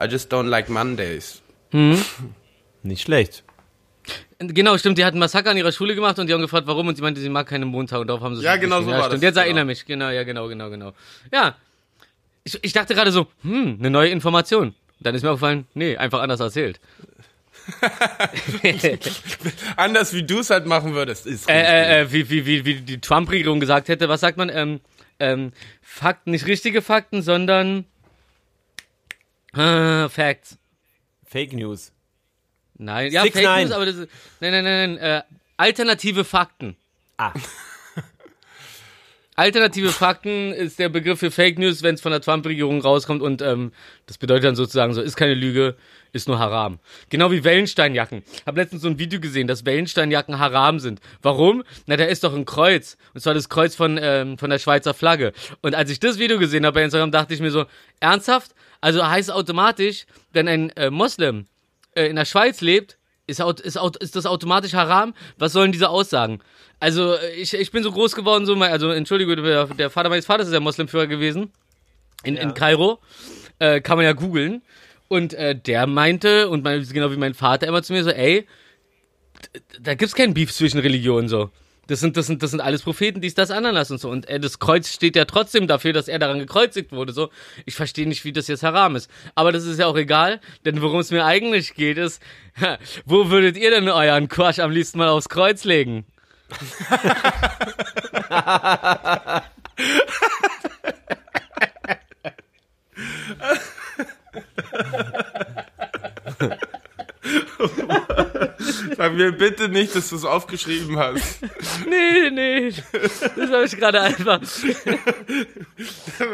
I 0.00 0.04
just 0.06 0.32
don't 0.32 0.48
like 0.48 0.68
Mondays. 0.68 1.40
Nicht 2.82 3.02
schlecht. 3.02 3.42
Genau, 4.38 4.76
stimmt. 4.76 4.98
Die 4.98 5.04
hat 5.04 5.14
ein 5.14 5.18
Massaker 5.18 5.50
an 5.50 5.56
ihrer 5.56 5.72
Schule 5.72 5.94
gemacht 5.94 6.18
und 6.18 6.26
die 6.26 6.34
haben 6.34 6.42
gefragt, 6.42 6.66
warum. 6.66 6.88
Und 6.88 6.96
sie 6.96 7.02
meinte, 7.02 7.20
sie 7.20 7.28
mag 7.30 7.46
keine 7.46 7.64
Montage 7.64 8.02
und 8.02 8.08
darauf 8.08 8.22
haben 8.22 8.36
sie 8.36 8.42
Ja, 8.42 8.52
sich 8.52 8.60
genau 8.62 8.82
so 8.82 8.88
war 8.88 9.00
stimmt. 9.04 9.14
das, 9.14 9.22
Jetzt 9.22 9.34
genau. 9.34 9.44
erinnere 9.44 9.64
mich. 9.64 9.86
Genau, 9.86 10.10
ja, 10.10 10.24
genau, 10.24 10.48
genau, 10.48 10.68
genau. 10.70 10.92
Ja. 11.32 11.56
Ich, 12.44 12.58
ich 12.62 12.72
dachte 12.72 12.94
gerade 12.94 13.12
so, 13.12 13.26
hm, 13.42 13.76
eine 13.80 13.90
neue 13.90 14.10
Information. 14.10 14.74
Dann 15.00 15.14
ist 15.14 15.22
mir 15.22 15.30
aufgefallen, 15.30 15.66
nee, 15.74 15.96
einfach 15.96 16.20
anders 16.20 16.40
erzählt. 16.40 16.80
Anders 19.76 20.12
wie 20.14 20.22
du 20.22 20.38
es 20.40 20.50
halt 20.50 20.66
machen 20.66 20.94
würdest, 20.94 21.26
ist 21.26 21.48
äh, 21.48 21.52
richtig. 21.52 21.74
äh, 21.74 22.00
äh, 22.02 22.12
wie, 22.12 22.30
wie, 22.30 22.46
wie, 22.46 22.64
wie 22.64 22.74
die 22.80 23.00
Trump-Regierung 23.00 23.60
gesagt 23.60 23.88
hätte, 23.88 24.08
was 24.08 24.20
sagt 24.20 24.36
man? 24.38 24.48
Ähm, 24.50 24.80
ähm, 25.18 25.52
Fakten, 25.82 26.30
nicht 26.30 26.46
richtige 26.46 26.82
Fakten, 26.82 27.22
sondern 27.22 27.84
äh, 29.54 30.08
Facts. 30.08 30.58
Fake 31.24 31.52
News. 31.54 31.92
Nein, 32.78 33.12
ja, 33.12 33.22
Six 33.22 33.40
Fake. 33.40 33.64
News, 33.64 33.72
aber 33.72 33.86
das 33.86 33.96
ist, 33.96 34.10
nein, 34.40 34.52
nein, 34.52 34.64
nein, 34.64 34.94
nein, 34.94 34.98
äh, 34.98 35.22
alternative 35.56 36.24
Fakten. 36.24 36.76
Ah. 37.16 37.32
Alternative 39.38 39.90
Fakten 39.90 40.54
ist 40.54 40.78
der 40.78 40.88
Begriff 40.88 41.18
für 41.18 41.30
Fake 41.30 41.58
News, 41.58 41.82
wenn 41.82 41.94
es 41.94 42.00
von 42.00 42.10
der 42.10 42.22
Trump-Regierung 42.22 42.80
rauskommt 42.80 43.20
und 43.20 43.42
ähm, 43.42 43.70
das 44.06 44.16
bedeutet 44.16 44.44
dann 44.44 44.56
sozusagen 44.56 44.94
so, 44.94 45.02
ist 45.02 45.14
keine 45.14 45.34
Lüge, 45.34 45.76
ist 46.14 46.26
nur 46.26 46.38
Haram. 46.38 46.78
Genau 47.10 47.30
wie 47.30 47.44
Wellensteinjacken. 47.44 48.22
Hab 48.46 48.56
letztens 48.56 48.80
so 48.80 48.88
ein 48.88 48.98
Video 48.98 49.20
gesehen, 49.20 49.46
dass 49.46 49.66
Wellensteinjacken 49.66 50.38
Haram 50.38 50.78
sind. 50.80 51.00
Warum? 51.20 51.64
Na, 51.84 51.98
da 51.98 52.04
ist 52.04 52.24
doch 52.24 52.34
ein 52.34 52.46
Kreuz. 52.46 52.96
Und 53.12 53.20
zwar 53.20 53.34
das 53.34 53.50
Kreuz 53.50 53.74
von, 53.74 53.98
ähm, 54.00 54.38
von 54.38 54.48
der 54.48 54.58
Schweizer 54.58 54.94
Flagge. 54.94 55.34
Und 55.60 55.74
als 55.74 55.90
ich 55.90 56.00
das 56.00 56.18
Video 56.18 56.38
gesehen 56.38 56.64
habe 56.64 56.76
bei 56.76 56.84
Instagram, 56.84 57.12
dachte 57.12 57.34
ich 57.34 57.40
mir 57.40 57.50
so, 57.50 57.66
ernsthaft? 58.00 58.54
Also 58.80 59.06
heißt 59.06 59.30
automatisch, 59.30 60.06
wenn 60.32 60.48
ein 60.48 60.70
äh, 60.70 60.88
Moslem 60.88 61.46
äh, 61.96 62.06
in 62.06 62.16
der 62.16 62.24
Schweiz 62.24 62.60
lebt, 62.60 62.96
ist, 63.26 63.40
ist, 63.40 63.76
ist 64.00 64.14
das 64.16 64.26
automatisch 64.26 64.74
haram? 64.74 65.14
Was 65.38 65.52
sollen 65.52 65.72
diese 65.72 65.88
Aussagen? 65.88 66.40
Also, 66.78 67.14
äh, 67.14 67.32
ich, 67.34 67.52
ich 67.54 67.70
bin 67.72 67.82
so 67.82 67.90
groß 67.90 68.14
geworden, 68.14 68.46
so, 68.46 68.54
mein- 68.54 68.70
also, 68.70 68.90
Entschuldigung, 68.90 69.36
der, 69.42 69.66
der 69.66 69.90
Vater 69.90 70.08
meines 70.08 70.26
Vaters 70.26 70.46
ist 70.46 70.52
ja 70.54 70.60
Moslemführer 70.60 71.06
gewesen. 71.08 71.50
In, 72.22 72.36
in 72.36 72.54
Kairo. 72.54 72.98
Äh, 73.58 73.80
kann 73.80 73.96
man 73.96 74.04
ja 74.04 74.12
googeln. 74.12 74.62
Und 75.08 75.34
äh, 75.34 75.54
der 75.54 75.86
meinte, 75.86 76.48
und 76.48 76.62
mein, 76.64 76.86
genau 76.88 77.10
wie 77.12 77.16
mein 77.16 77.34
Vater 77.34 77.66
immer 77.66 77.82
zu 77.82 77.92
mir 77.92 78.04
so, 78.04 78.10
ey, 78.10 78.46
da 79.80 79.94
gibt's 79.94 80.14
keinen 80.14 80.34
Beef 80.34 80.52
zwischen 80.52 80.78
Religionen 80.80 81.28
so. 81.28 81.50
Das 81.86 82.00
sind, 82.00 82.16
das 82.16 82.26
sind, 82.26 82.42
das 82.42 82.50
sind 82.50 82.60
alles 82.60 82.82
Propheten, 82.82 83.20
die 83.20 83.28
es 83.28 83.34
das 83.34 83.48
lassen 83.48 83.94
und 83.94 83.98
so. 83.98 84.10
Und 84.10 84.28
äh, 84.28 84.40
das 84.40 84.58
Kreuz 84.58 84.88
steht 84.88 85.16
ja 85.16 85.24
trotzdem 85.24 85.66
dafür, 85.66 85.92
dass 85.92 86.08
er 86.08 86.18
daran 86.18 86.38
gekreuzigt 86.38 86.92
wurde. 86.92 87.12
So, 87.12 87.30
ich 87.64 87.74
verstehe 87.74 88.08
nicht, 88.08 88.24
wie 88.24 88.32
das 88.32 88.48
jetzt 88.48 88.62
haram 88.62 88.96
ist. 88.96 89.10
Aber 89.34 89.52
das 89.52 89.64
ist 89.64 89.78
ja 89.78 89.86
auch 89.86 89.96
egal, 89.96 90.40
denn 90.64 90.82
worum 90.82 91.00
es 91.00 91.10
mir 91.10 91.24
eigentlich 91.24 91.74
geht, 91.74 91.98
ist, 91.98 92.22
wo 93.04 93.30
würdet 93.30 93.56
ihr 93.56 93.70
denn 93.70 93.88
euren 93.88 94.28
Quatsch 94.28 94.58
am 94.58 94.70
liebsten 94.70 94.98
mal 94.98 95.08
aufs 95.08 95.28
Kreuz 95.28 95.64
legen? 95.64 96.04
Sag, 108.96 109.12
mir 109.12 109.32
bitte 109.32 109.68
nicht, 109.68 109.94
dass 109.94 110.08
du 110.08 110.16
es 110.16 110.24
aufgeschrieben 110.24 110.98
hast. 110.98 111.40
Nee, 111.88 112.30
nee. 112.30 112.72
Das 112.92 113.50
habe 113.50 113.64
ich 113.64 113.76
gerade 113.76 114.00
einfach. 114.00 114.40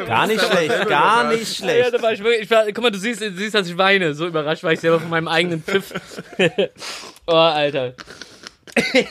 Gar 0.07 0.27
nicht 0.29 0.41
schlecht, 0.41 0.89
gar 0.89 1.29
nicht 1.29 1.59
Ja, 1.61 1.67
schlecht. 1.67 1.95
da 1.95 2.01
war 2.03 2.13
ich 2.13 2.23
wirklich, 2.23 2.43
ich 2.43 2.51
war, 2.51 2.65
guck 2.67 2.83
mal, 2.83 2.91
du 2.91 2.99
siehst, 2.99 3.21
du 3.21 3.33
siehst, 3.33 3.55
dass 3.55 3.69
ich 3.69 3.77
weine. 3.77 4.15
So 4.15 4.27
überrascht 4.29 4.63
war 4.63 4.73
ich 4.73 4.81
selber 4.81 5.01
von 5.01 5.11
meinem 5.11 5.29
eigenen 5.29 5.63
Pfiff. 5.63 5.93
oh, 7.27 7.33
Alter. 7.33 7.95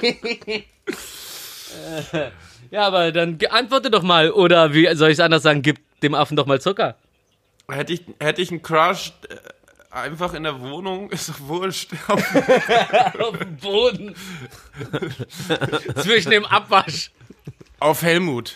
ja, 2.72 2.82
aber 2.88 3.12
dann 3.12 3.38
antworte 3.50 3.92
doch 3.92 4.04
mal. 4.04 4.32
Oder 4.32 4.74
wie 4.74 4.94
soll 4.96 5.10
ich 5.10 5.18
es 5.18 5.20
anders 5.20 5.44
sagen? 5.44 5.62
Gib 5.62 5.78
dem 6.02 6.16
Affen 6.16 6.38
doch 6.38 6.46
mal 6.46 6.62
Zucker. 6.62 6.96
Hätte 7.70 7.94
ich, 7.94 8.04
hätte 8.20 8.42
ich 8.42 8.52
einen 8.52 8.62
Crush 8.62 9.12
äh, 9.30 9.36
einfach 9.92 10.34
in 10.34 10.44
der 10.44 10.60
Wohnung, 10.60 11.10
ist 11.12 11.30
doch 11.30 11.40
wurscht. 11.42 11.92
Auf 12.08 13.38
dem 13.38 13.58
Boden. 13.58 14.16
Zwischen 15.96 16.32
dem 16.32 16.46
Abwasch. 16.46 17.12
Auf 17.80 18.02
Helmut. 18.02 18.56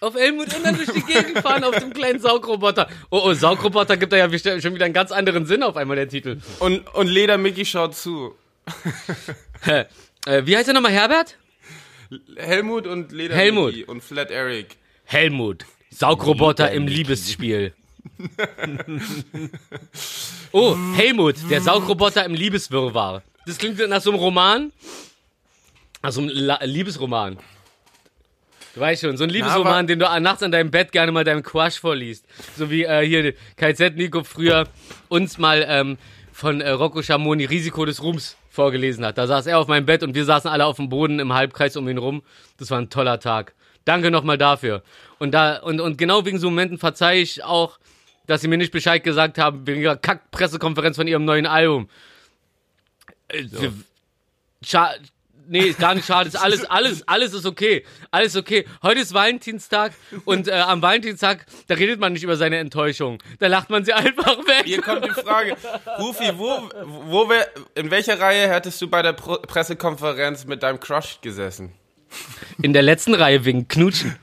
Auf 0.00 0.14
Helmut 0.14 0.54
und 0.54 0.64
dann 0.64 0.76
durch 0.76 0.90
die 0.90 1.02
Gegend 1.02 1.40
fahren 1.40 1.62
auf 1.62 1.78
dem 1.78 1.92
kleinen 1.92 2.20
Saugroboter. 2.20 2.88
Oh, 3.10 3.20
oh, 3.22 3.34
Saugroboter 3.34 3.98
gibt 3.98 4.14
da 4.14 4.16
ja 4.16 4.60
schon 4.60 4.74
wieder 4.74 4.86
einen 4.86 4.94
ganz 4.94 5.12
anderen 5.12 5.44
Sinn 5.44 5.62
auf 5.62 5.76
einmal, 5.76 5.96
der 5.96 6.08
Titel. 6.08 6.38
Und, 6.58 6.88
und 6.94 7.06
Leder 7.06 7.36
Mickey 7.36 7.66
schaut 7.66 7.94
zu. 7.94 8.34
Äh, 10.26 10.44
wie 10.46 10.56
heißt 10.56 10.68
er 10.68 10.74
nochmal, 10.74 10.92
Herbert? 10.92 11.36
Helmut 12.36 12.86
und 12.86 13.12
Leder 13.12 13.34
Helmut. 13.34 13.74
Mickey 13.74 13.84
und 13.84 14.02
Flat 14.02 14.30
Eric. 14.30 14.76
Helmut. 15.04 15.64
Saugroboter 15.90 16.70
im 16.70 16.86
Liebesspiel. 16.86 17.74
oh, 20.52 20.76
Helmut, 20.94 21.36
der 21.50 21.60
Saugroboter 21.60 22.24
im 22.24 22.34
Liebeswirrwarr. 22.34 23.22
Das 23.46 23.58
klingt 23.58 23.78
nach 23.88 24.00
so 24.00 24.10
einem 24.10 24.20
Roman. 24.20 24.72
Nach 26.02 26.12
so 26.12 26.20
einem 26.20 26.30
La 26.32 26.58
Liebesroman. 26.62 27.38
Du 28.74 28.80
weißt 28.80 29.02
schon, 29.02 29.16
so 29.16 29.24
ein 29.24 29.30
Liebesroman, 29.30 29.72
aber- 29.72 29.82
den 29.84 29.98
du 29.98 30.20
nachts 30.20 30.42
an 30.42 30.52
deinem 30.52 30.70
Bett 30.70 30.92
gerne 30.92 31.12
mal 31.12 31.24
deinem 31.24 31.42
Crush 31.42 31.80
vorliest. 31.80 32.24
So 32.56 32.70
wie 32.70 32.84
äh, 32.84 33.04
hier 33.06 33.34
KZ 33.56 33.96
Nico 33.96 34.22
früher 34.22 34.68
uns 35.08 35.38
mal 35.38 35.64
ähm, 35.68 35.98
von 36.32 36.60
äh, 36.60 36.70
Rocco 36.70 37.02
Schamoni 37.02 37.44
Risiko 37.44 37.84
des 37.84 38.02
Ruhms 38.02 38.36
vorgelesen 38.48 39.04
hat. 39.04 39.18
Da 39.18 39.26
saß 39.26 39.46
er 39.46 39.58
auf 39.58 39.66
meinem 39.66 39.86
Bett 39.86 40.02
und 40.02 40.14
wir 40.14 40.24
saßen 40.24 40.50
alle 40.50 40.66
auf 40.66 40.76
dem 40.76 40.88
Boden 40.88 41.18
im 41.18 41.32
Halbkreis 41.32 41.76
um 41.76 41.88
ihn 41.88 41.98
rum. 41.98 42.22
Das 42.58 42.70
war 42.70 42.78
ein 42.78 42.90
toller 42.90 43.18
Tag. 43.20 43.54
Danke 43.84 44.10
nochmal 44.10 44.38
dafür. 44.38 44.82
Und, 45.18 45.32
da, 45.32 45.56
und, 45.58 45.80
und 45.80 45.96
genau 45.98 46.24
wegen 46.24 46.38
so 46.38 46.50
Momenten 46.50 46.78
verzeihe 46.78 47.20
ich 47.22 47.42
auch, 47.44 47.78
dass 48.26 48.40
sie 48.42 48.48
mir 48.48 48.58
nicht 48.58 48.72
Bescheid 48.72 49.02
gesagt 49.02 49.38
haben, 49.38 49.66
wegen 49.66 49.80
ihrer 49.82 49.96
Kack-Pressekonferenz 49.96 50.96
von 50.96 51.06
ihrem 51.08 51.24
neuen 51.24 51.46
Album. 51.46 51.88
Äh, 53.28 53.44
wir- 53.50 53.72
Scha 54.62 54.92
nee, 55.48 55.72
gar 55.72 55.94
nicht 55.94 56.06
schade. 56.06 56.28
Ist 56.28 56.36
alles, 56.36 56.64
alles, 56.64 57.06
alles 57.08 57.34
ist 57.34 57.44
okay. 57.46 57.84
Alles 58.10 58.36
okay. 58.36 58.66
Heute 58.82 59.00
ist 59.00 59.12
Valentinstag 59.12 59.92
und 60.24 60.48
äh, 60.48 60.52
am 60.52 60.80
Valentinstag, 60.80 61.44
da 61.66 61.74
redet 61.74 61.98
man 61.98 62.12
nicht 62.12 62.22
über 62.22 62.36
seine 62.36 62.58
Enttäuschung. 62.58 63.18
Da 63.40 63.48
lacht 63.48 63.68
man 63.70 63.84
sie 63.84 63.92
einfach 63.92 64.38
weg. 64.46 64.62
Hier 64.64 64.80
kommt 64.80 65.04
die 65.04 65.10
Frage. 65.10 65.56
Rufi, 65.98 66.30
wo, 66.36 66.68
wo 66.84 67.28
in 67.74 67.90
welcher 67.90 68.20
Reihe 68.20 68.48
hättest 68.48 68.80
du 68.80 68.88
bei 68.88 69.02
der 69.02 69.12
Pro 69.14 69.38
Pressekonferenz 69.38 70.44
mit 70.44 70.62
deinem 70.62 70.78
Crush 70.78 71.20
gesessen? 71.20 71.72
In 72.62 72.72
der 72.72 72.82
letzten 72.82 73.14
Reihe 73.14 73.44
wegen 73.44 73.68
Knutschen. 73.68 74.16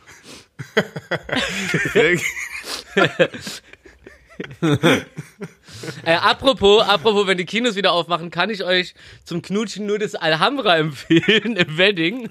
Äh, 6.05 6.13
apropos, 6.13 6.83
apropos, 6.83 7.27
wenn 7.27 7.37
die 7.37 7.45
Kinos 7.45 7.75
wieder 7.75 7.91
aufmachen, 7.91 8.31
kann 8.31 8.49
ich 8.49 8.63
euch 8.63 8.93
zum 9.23 9.41
Knutschen 9.41 9.85
nur 9.85 9.99
das 9.99 10.15
Alhambra 10.15 10.77
empfehlen 10.77 11.55
im 11.55 11.77
Wedding. 11.77 12.29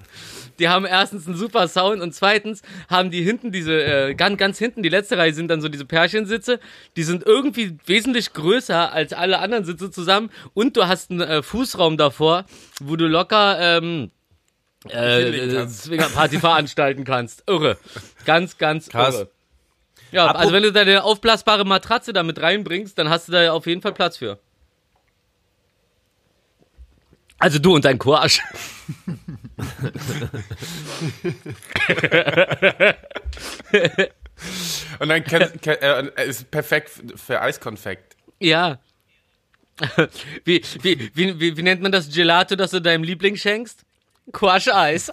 Die 0.58 0.68
haben 0.68 0.86
erstens 0.86 1.26
einen 1.26 1.36
super 1.36 1.68
Sound 1.68 2.00
und 2.00 2.14
zweitens 2.14 2.62
haben 2.88 3.10
die 3.10 3.22
hinten 3.22 3.52
diese, 3.52 3.82
äh, 3.82 4.14
ganz, 4.14 4.38
ganz 4.38 4.58
hinten, 4.58 4.82
die 4.82 4.88
letzte 4.88 5.18
Reihe 5.18 5.34
sind 5.34 5.48
dann 5.48 5.60
so 5.60 5.68
diese 5.68 5.84
Pärchensitze. 5.84 6.60
Die 6.96 7.02
sind 7.02 7.26
irgendwie 7.26 7.76
wesentlich 7.84 8.32
größer 8.32 8.92
als 8.92 9.12
alle 9.12 9.38
anderen 9.38 9.64
Sitze 9.64 9.90
zusammen 9.90 10.30
und 10.54 10.76
du 10.76 10.86
hast 10.86 11.10
einen 11.10 11.20
äh, 11.20 11.42
Fußraum 11.42 11.98
davor, 11.98 12.46
wo 12.80 12.96
du 12.96 13.06
locker, 13.06 13.58
ähm, 13.60 14.10
äh, 14.90 15.54
kannst. 15.54 15.84
Swingerparty 15.84 16.40
veranstalten 16.40 17.04
kannst. 17.04 17.44
Irre. 17.46 17.78
Ganz, 18.24 18.58
ganz 18.58 18.88
Krass. 18.88 19.14
irre. 19.14 19.30
Ja, 20.12 20.30
Apro- 20.30 20.36
also 20.36 20.52
wenn 20.52 20.62
du 20.62 20.72
da 20.72 20.80
eine 20.82 21.04
aufblasbare 21.04 21.64
Matratze 21.64 22.12
da 22.12 22.22
mit 22.22 22.40
reinbringst, 22.40 22.96
dann 22.98 23.08
hast 23.10 23.28
du 23.28 23.32
da 23.32 23.52
auf 23.52 23.66
jeden 23.66 23.82
Fall 23.82 23.92
Platz 23.92 24.16
für. 24.16 24.38
Also 27.38 27.58
du 27.58 27.74
und 27.74 27.84
dein 27.84 27.98
Courage. 27.98 28.40
Und 34.98 35.08
dann 35.08 35.24
kenn, 35.24 35.60
kenn, 35.60 35.76
äh, 35.80 36.26
ist 36.26 36.50
perfekt 36.50 36.90
für 37.16 37.40
Eiskonfekt. 37.40 38.16
Ja. 38.40 38.78
Wie, 40.44 40.62
wie, 40.82 41.10
wie, 41.14 41.40
wie, 41.40 41.56
wie 41.56 41.62
nennt 41.62 41.82
man 41.82 41.92
das 41.92 42.10
Gelato, 42.12 42.56
das 42.56 42.70
du 42.70 42.80
deinem 42.80 43.02
Liebling 43.02 43.36
schenkst? 43.36 43.84
Quash 44.32 44.68
Eis. 44.68 45.12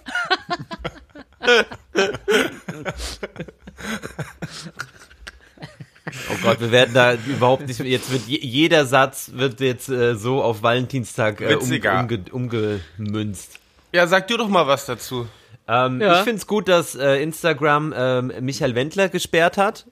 Oh 6.30 6.36
Gott, 6.42 6.60
wir 6.60 6.70
werden 6.70 6.94
da 6.94 7.14
überhaupt 7.14 7.66
nicht. 7.66 7.80
Jetzt 7.80 8.12
wird 8.12 8.26
je, 8.26 8.38
jeder 8.40 8.84
Satz 8.86 9.30
wird 9.34 9.60
jetzt 9.60 9.88
äh, 9.88 10.14
so 10.16 10.42
auf 10.42 10.62
Valentinstag 10.62 11.40
äh, 11.40 11.54
um, 11.54 11.62
umge, 11.70 12.24
umgemünzt. 12.30 13.58
Ja, 13.92 14.06
sag 14.06 14.28
du 14.28 14.36
doch 14.36 14.48
mal 14.48 14.66
was 14.66 14.86
dazu. 14.86 15.26
Ähm, 15.66 16.00
Ja. 16.00 16.18
Ich 16.18 16.24
finde 16.24 16.36
es 16.36 16.46
gut, 16.46 16.68
dass 16.68 16.94
äh, 16.94 17.22
Instagram 17.22 17.94
ähm, 17.96 18.32
Michael 18.40 18.74
Wendler 18.74 19.08
gesperrt 19.08 19.56
hat. 19.56 19.86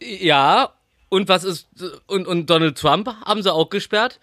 Ja, 0.00 0.72
und 1.10 1.28
was 1.28 1.44
ist, 1.44 1.68
und, 2.06 2.26
und 2.26 2.48
Donald 2.48 2.78
Trump 2.78 3.08
haben 3.24 3.42
sie 3.42 3.52
auch 3.52 3.68
gesperrt. 3.68 4.18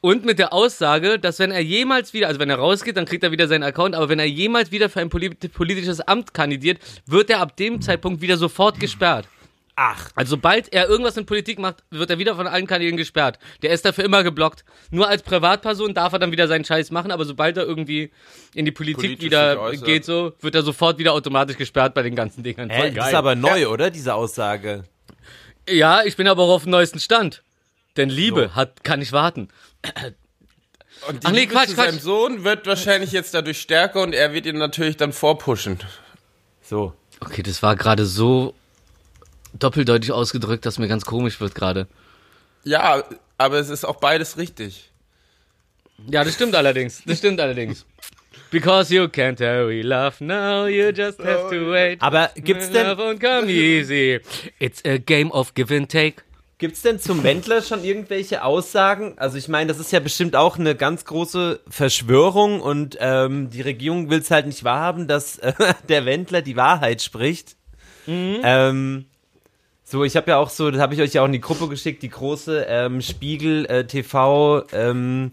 Und 0.00 0.24
mit 0.24 0.38
der 0.38 0.52
Aussage, 0.52 1.18
dass 1.18 1.40
wenn 1.40 1.50
er 1.50 1.60
jemals 1.60 2.12
wieder, 2.12 2.28
also 2.28 2.38
wenn 2.38 2.50
er 2.50 2.56
rausgeht, 2.56 2.96
dann 2.96 3.04
kriegt 3.04 3.24
er 3.24 3.32
wieder 3.32 3.48
seinen 3.48 3.64
Account, 3.64 3.96
aber 3.96 4.08
wenn 4.08 4.20
er 4.20 4.26
jemals 4.26 4.70
wieder 4.70 4.88
für 4.88 5.00
ein 5.00 5.08
polit 5.08 5.52
politisches 5.52 6.00
Amt 6.00 6.32
kandidiert, 6.34 6.78
wird 7.06 7.30
er 7.30 7.40
ab 7.40 7.56
dem 7.56 7.80
Zeitpunkt 7.80 8.20
wieder 8.20 8.36
sofort 8.36 8.78
gesperrt. 8.78 9.26
Ach. 9.80 10.10
Also 10.16 10.30
sobald 10.30 10.72
er 10.72 10.88
irgendwas 10.88 11.16
in 11.16 11.24
Politik 11.24 11.60
macht, 11.60 11.84
wird 11.90 12.10
er 12.10 12.18
wieder 12.18 12.34
von 12.34 12.48
allen 12.48 12.66
Kanälen 12.66 12.96
gesperrt. 12.96 13.38
Der 13.62 13.70
ist 13.70 13.84
dafür 13.84 14.04
immer 14.04 14.24
geblockt. 14.24 14.64
Nur 14.90 15.08
als 15.08 15.22
Privatperson 15.22 15.94
darf 15.94 16.12
er 16.12 16.18
dann 16.18 16.32
wieder 16.32 16.48
seinen 16.48 16.64
Scheiß 16.64 16.90
machen, 16.90 17.12
aber 17.12 17.24
sobald 17.24 17.56
er 17.56 17.64
irgendwie 17.64 18.10
in 18.54 18.64
die 18.64 18.72
Politik 18.72 19.20
Politisch 19.20 19.24
wieder 19.24 19.70
geht, 19.72 20.04
so, 20.04 20.32
wird 20.40 20.56
er 20.56 20.62
sofort 20.62 20.98
wieder 20.98 21.12
automatisch 21.12 21.56
gesperrt 21.56 21.94
bei 21.94 22.02
den 22.02 22.16
ganzen 22.16 22.42
Dingern. 22.42 22.70
Hä, 22.70 22.90
das 22.90 23.08
ist 23.08 23.14
aber 23.14 23.36
neu, 23.36 23.68
oder? 23.68 23.90
Diese 23.90 24.14
Aussage. 24.14 24.82
Ja, 25.68 26.02
ich 26.04 26.16
bin 26.16 26.26
aber 26.26 26.42
auch 26.42 26.54
auf 26.54 26.62
dem 26.64 26.70
neuesten 26.70 26.98
Stand. 26.98 27.42
Denn 27.98 28.08
Liebe 28.08 28.48
So. 28.48 28.54
hat, 28.54 28.82
kann 28.84 29.00
nicht 29.00 29.12
warten. 29.12 29.48
Und 31.08 31.22
die 31.22 31.26
Ach 31.26 31.30
nee, 31.32 31.40
Liebe 31.40 31.52
Quatsch, 31.52 31.68
zu 31.68 31.74
Quatsch. 31.74 31.86
seinem 31.90 31.98
Sohn 32.00 32.44
wird 32.44 32.66
wahrscheinlich 32.66 33.12
jetzt 33.12 33.34
dadurch 33.34 33.60
stärker 33.60 34.00
und 34.02 34.14
er 34.14 34.32
wird 34.32 34.46
ihn 34.46 34.56
natürlich 34.56 34.96
dann 34.96 35.12
vorpushen. 35.12 35.78
So. 36.62 36.94
Okay, 37.20 37.42
das 37.42 37.62
war 37.62 37.76
gerade 37.76 38.06
so 38.06 38.54
doppeldeutig 39.52 40.12
ausgedrückt, 40.12 40.64
dass 40.66 40.78
mir 40.78 40.88
ganz 40.88 41.04
komisch 41.04 41.40
wird 41.40 41.54
gerade. 41.54 41.86
Ja, 42.64 43.04
aber 43.36 43.58
es 43.58 43.68
ist 43.68 43.84
auch 43.84 43.96
beides 43.96 44.38
richtig. 44.38 44.90
Ja, 46.10 46.24
das 46.24 46.34
stimmt 46.34 46.54
allerdings. 46.54 47.02
Das 47.06 47.18
stimmt 47.18 47.40
allerdings. 47.40 47.84
Because 48.50 48.94
you 48.94 49.04
can't 49.04 49.40
hurry 49.40 49.82
love 49.82 50.22
now, 50.24 50.66
you 50.66 50.88
just 50.90 51.18
have 51.18 51.50
to 51.50 51.70
wait. 51.70 52.00
Aber 52.00 52.30
gibt's 52.36 52.70
denn, 52.70 52.86
Love 52.86 53.02
won't 53.02 53.20
come 53.20 53.50
easy. 53.50 54.20
It's 54.58 54.82
a 54.84 54.96
game 54.98 55.30
of 55.32 55.54
give 55.54 55.74
and 55.74 55.88
take. 55.90 56.22
Gibt's 56.58 56.82
denn 56.82 56.98
zum 57.00 57.22
Wendler 57.22 57.62
schon 57.62 57.84
irgendwelche 57.84 58.42
Aussagen? 58.44 59.14
Also 59.16 59.38
ich 59.38 59.48
meine, 59.48 59.68
das 59.68 59.78
ist 59.78 59.92
ja 59.92 60.00
bestimmt 60.00 60.34
auch 60.36 60.58
eine 60.58 60.74
ganz 60.74 61.04
große 61.04 61.60
Verschwörung 61.68 62.60
und 62.60 62.96
ähm, 63.00 63.50
die 63.50 63.62
Regierung 63.62 64.10
will 64.10 64.18
es 64.20 64.30
halt 64.30 64.46
nicht 64.46 64.64
wahrhaben, 64.64 65.06
dass 65.08 65.38
äh, 65.38 65.52
der 65.88 66.04
Wendler 66.04 66.42
die 66.42 66.56
Wahrheit 66.56 67.02
spricht. 67.02 67.56
Ähm, 68.06 69.04
so, 69.84 70.02
ich 70.02 70.16
habe 70.16 70.30
ja 70.30 70.38
auch 70.38 70.48
so, 70.50 70.70
das 70.70 70.80
habe 70.80 70.94
ich 70.94 71.00
euch 71.02 71.12
ja 71.12 71.22
auch 71.22 71.26
in 71.26 71.32
die 71.32 71.40
Gruppe 71.40 71.68
geschickt, 71.68 72.02
die 72.02 72.08
große 72.08 72.64
ähm, 72.68 73.02
Spiegel 73.02 73.66
äh, 73.66 73.86
TV, 73.86 74.64
ähm, 74.72 75.32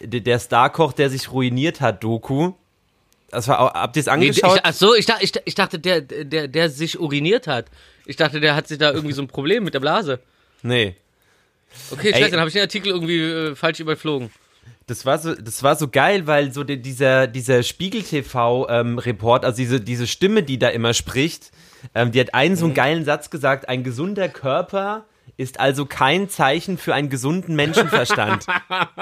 der, 0.00 0.38
Starkoch, 0.38 0.92
der 0.92 1.08
sich 1.10 1.32
ruiniert 1.32 1.80
hat, 1.80 2.04
Doku. 2.04 2.52
Das 3.30 3.48
war, 3.48 3.72
habt 3.74 3.96
ihr 3.96 4.00
es 4.00 4.06
Nee, 4.06 4.28
ich, 4.28 4.44
angeschaut? 4.44 4.60
ach 4.64 4.72
so, 4.74 4.94
ich, 4.94 5.06
dachte- 5.06 5.24
ich, 5.24 5.32
ich 5.44 5.54
dachte, 5.54 5.78
der, 5.78 6.00
der, 6.02 6.48
der 6.48 6.68
sich 6.68 6.98
uriniert 7.00 7.46
hat. 7.46 7.66
Ich 8.06 8.16
dachte, 8.16 8.40
der 8.40 8.54
hat 8.56 8.68
sich 8.68 8.78
da 8.78 8.92
irgendwie 8.92 9.12
so 9.14 9.22
ein 9.22 9.28
Problem 9.28 9.64
mit 9.64 9.72
der 9.74 9.80
Blase. 9.80 10.20
Nee. 10.62 10.96
Okay, 11.90 12.08
Ey. 12.08 12.20
scheiße, 12.20 12.30
dann 12.32 12.40
habe 12.40 12.48
ich 12.48 12.54
den 12.54 12.62
Artikel 12.62 12.92
irgendwie 12.92 13.20
äh, 13.20 13.54
falsch 13.54 13.80
überflogen. 13.80 14.30
Das 14.86 15.06
war 15.06 15.18
so, 15.18 15.34
das 15.34 15.62
war 15.62 15.76
so 15.76 15.86
geil, 15.88 16.26
weil 16.26 16.52
so 16.52 16.64
die, 16.64 16.82
dieser, 16.82 17.28
dieser 17.28 17.62
Spiegel 17.62 18.02
TV 18.02 18.68
ähm, 18.68 18.98
also 18.98 19.56
diese, 19.56 19.80
diese 19.80 20.06
Stimme, 20.08 20.42
die 20.42 20.58
da 20.58 20.68
immer 20.68 20.94
spricht, 20.94 21.52
ähm, 21.94 22.10
die 22.10 22.20
hat 22.20 22.34
einen 22.34 22.56
so 22.56 22.64
einen 22.64 22.74
geilen 22.74 23.04
Satz 23.04 23.30
gesagt: 23.30 23.68
Ein 23.68 23.84
gesunder 23.84 24.28
Körper 24.28 25.06
ist 25.36 25.60
also 25.60 25.86
kein 25.86 26.28
Zeichen 26.28 26.76
für 26.76 26.94
einen 26.94 27.08
gesunden 27.08 27.54
Menschenverstand. 27.56 28.46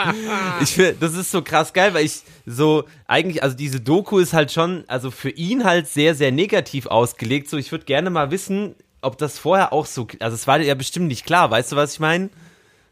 ich 0.62 0.70
finde, 0.70 0.96
das 1.00 1.14
ist 1.14 1.30
so 1.30 1.42
krass 1.42 1.72
geil, 1.72 1.94
weil 1.94 2.04
ich 2.04 2.22
so 2.46 2.84
eigentlich, 3.06 3.42
also 3.42 3.56
diese 3.56 3.80
Doku 3.80 4.18
ist 4.18 4.34
halt 4.34 4.52
schon, 4.52 4.84
also 4.88 5.10
für 5.10 5.30
ihn 5.30 5.64
halt 5.64 5.88
sehr, 5.88 6.14
sehr 6.14 6.30
negativ 6.30 6.86
ausgelegt. 6.86 7.48
So, 7.48 7.56
ich 7.56 7.72
würde 7.72 7.86
gerne 7.86 8.10
mal 8.10 8.30
wissen, 8.30 8.74
ob 9.00 9.18
das 9.18 9.38
vorher 9.38 9.72
auch 9.72 9.86
so, 9.86 10.06
also 10.20 10.34
es 10.34 10.46
war 10.46 10.60
ja 10.60 10.74
bestimmt 10.74 11.08
nicht 11.08 11.24
klar, 11.24 11.50
weißt 11.50 11.72
du, 11.72 11.76
was 11.76 11.94
ich 11.94 12.00
meine? 12.00 12.30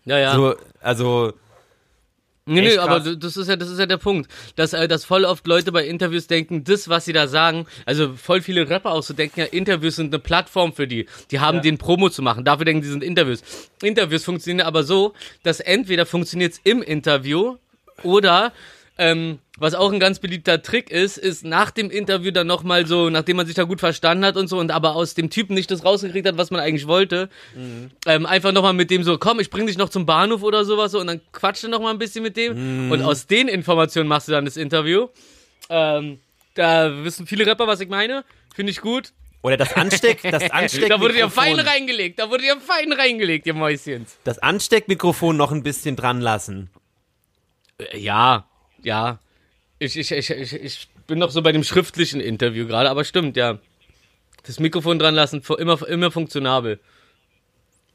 Ja, 0.05 0.19
ja. 0.19 0.35
So, 0.35 0.55
also 0.81 1.33
Nee, 2.49 2.61
nee, 2.61 2.79
aber 2.79 3.01
das 3.01 3.37
ist 3.37 3.49
ja, 3.49 3.57
das 3.57 3.69
ist 3.69 3.81
ja 3.81 3.87
der 3.87 3.97
Punkt, 3.97 4.31
dass, 4.55 4.73
äh, 4.73 4.87
dass 4.87 5.05
voll 5.05 5.25
oft 5.25 5.45
Leute 5.49 5.73
bei 5.73 5.85
Interviews 5.85 6.29
denken, 6.29 6.63
das, 6.63 6.89
was 6.89 7.05
sie 7.05 7.13
da 7.13 7.27
sagen, 7.27 7.67
also 7.87 8.13
voll 8.15 8.41
viele 8.41 8.71
Rapper 8.71 8.93
auch 8.93 9.03
so 9.03 9.15
denken, 9.15 9.41
ja, 9.41 9.47
Interviews 9.47 9.97
sind 9.97 10.15
eine 10.15 10.21
Plattform 10.21 10.73
für 10.73 10.87
die. 10.87 11.07
Die 11.33 11.41
haben 11.41 11.61
den 11.61 11.77
Promo 11.77 12.09
zu 12.09 12.23
machen. 12.23 12.45
Dafür 12.45 12.65
denken 12.65 12.83
die 12.83 12.89
sind 12.89 13.03
Interviews. 13.03 13.43
Interviews 13.83 14.25
funktionieren 14.25 14.65
aber 14.65 14.85
so, 14.85 15.13
dass 15.43 15.59
entweder 15.59 16.07
funktioniert's 16.07 16.61
im 16.63 16.83
Interview 16.83 17.57
oder 18.05 18.53
ähm, 18.97 19.41
was 19.59 19.75
auch 19.75 19.91
ein 19.93 20.01
ganz 20.01 20.19
beliebter 20.19 20.63
Trick 20.63 20.91
ist, 20.91 21.17
ist 21.17 21.45
nach 21.45 21.71
dem 21.71 21.91
Interview 21.91 22.31
dann 22.31 22.47
nochmal 22.47 22.87
so, 22.87 23.09
nachdem 23.11 23.37
man 23.39 23.47
sich 23.47 23.55
da 23.55 23.63
gut 23.65 23.81
verstanden 23.81 24.25
hat 24.25 24.37
und 24.37 24.49
so 24.49 24.59
und 24.59 24.71
aber 24.71 24.95
aus 24.97 25.15
dem 25.15 25.31
Typen 25.31 25.55
nicht 25.55 25.71
das 25.71 25.85
rausgekriegt 25.85 26.27
hat, 26.29 26.37
was 26.37 26.51
man 26.51 26.61
eigentlich 26.61 26.87
wollte, 26.87 27.31
ähm, 28.07 28.27
einfach 28.27 28.53
nochmal 28.53 28.75
mit 28.75 28.91
dem 28.91 29.03
so, 29.03 29.17
komm, 29.19 29.41
ich 29.41 29.51
bring 29.51 29.67
dich 29.67 29.79
noch 29.79 29.89
zum 29.89 30.05
Bahnhof 30.07 30.43
oder 30.43 30.65
sowas 30.65 30.93
so, 30.93 31.01
und 31.01 31.07
dann 31.07 31.21
quatscht 31.33 31.65
du 31.65 31.69
nochmal 31.69 31.93
ein 31.93 31.99
bisschen 31.99 32.23
mit 32.23 32.37
dem 32.37 32.91
und 32.91 33.03
aus 33.03 33.27
den 33.27 33.49
Informationen 33.49 34.09
machst 34.09 34.29
du 34.29 34.33
dann 34.33 34.45
das 34.45 34.57
Interview. 34.57 35.09
Ähm, 35.71 36.21
da 36.55 37.05
wissen 37.05 37.27
viele 37.27 37.47
Rapper, 37.47 37.67
was 37.67 37.81
ich 37.81 37.89
meine. 37.89 38.25
Finde 38.55 38.71
ich 38.73 38.81
gut. 38.81 39.13
oder 39.43 39.57
das 39.57 39.75
Ansteck, 39.75 40.21
das 40.31 40.51
Ansteck 40.51 40.89
Da 40.89 41.01
wurde 41.01 41.15
dir 41.15 41.29
fein 41.31 41.59
reingelegt, 41.59 42.19
da 42.19 42.31
wurde 42.31 42.43
dir 42.43 42.57
fein 42.61 42.93
reingelegt, 42.93 43.47
ihr 43.47 43.55
Mäuschens. 43.55 44.19
das 44.25 44.39
Ansteckmikrofon 44.39 45.37
noch 45.37 45.53
ein 45.53 45.63
bisschen 45.63 45.97
dran 45.97 46.21
lassen. 46.21 46.71
Äh, 47.79 47.99
Ja, 47.99 48.47
ja. 48.83 49.19
Ich, 49.79 49.99
ich, 49.99 50.11
ich, 50.11 50.31
ich, 50.31 50.53
ich 50.55 50.89
bin 51.07 51.19
noch 51.19 51.31
so 51.31 51.43
bei 51.43 51.53
dem 51.53 51.65
schriftlichen 51.65 52.21
Interview 52.21 52.67
gerade, 52.67 52.89
aber 52.91 53.05
stimmt, 53.05 53.37
ja. 53.37 53.59
Das 54.47 54.59
Mikrofon 54.61 54.99
dran 54.99 55.15
lassen, 55.15 55.43
immer, 55.59 55.87
immer 55.89 56.11
funktionabel. 56.11 56.79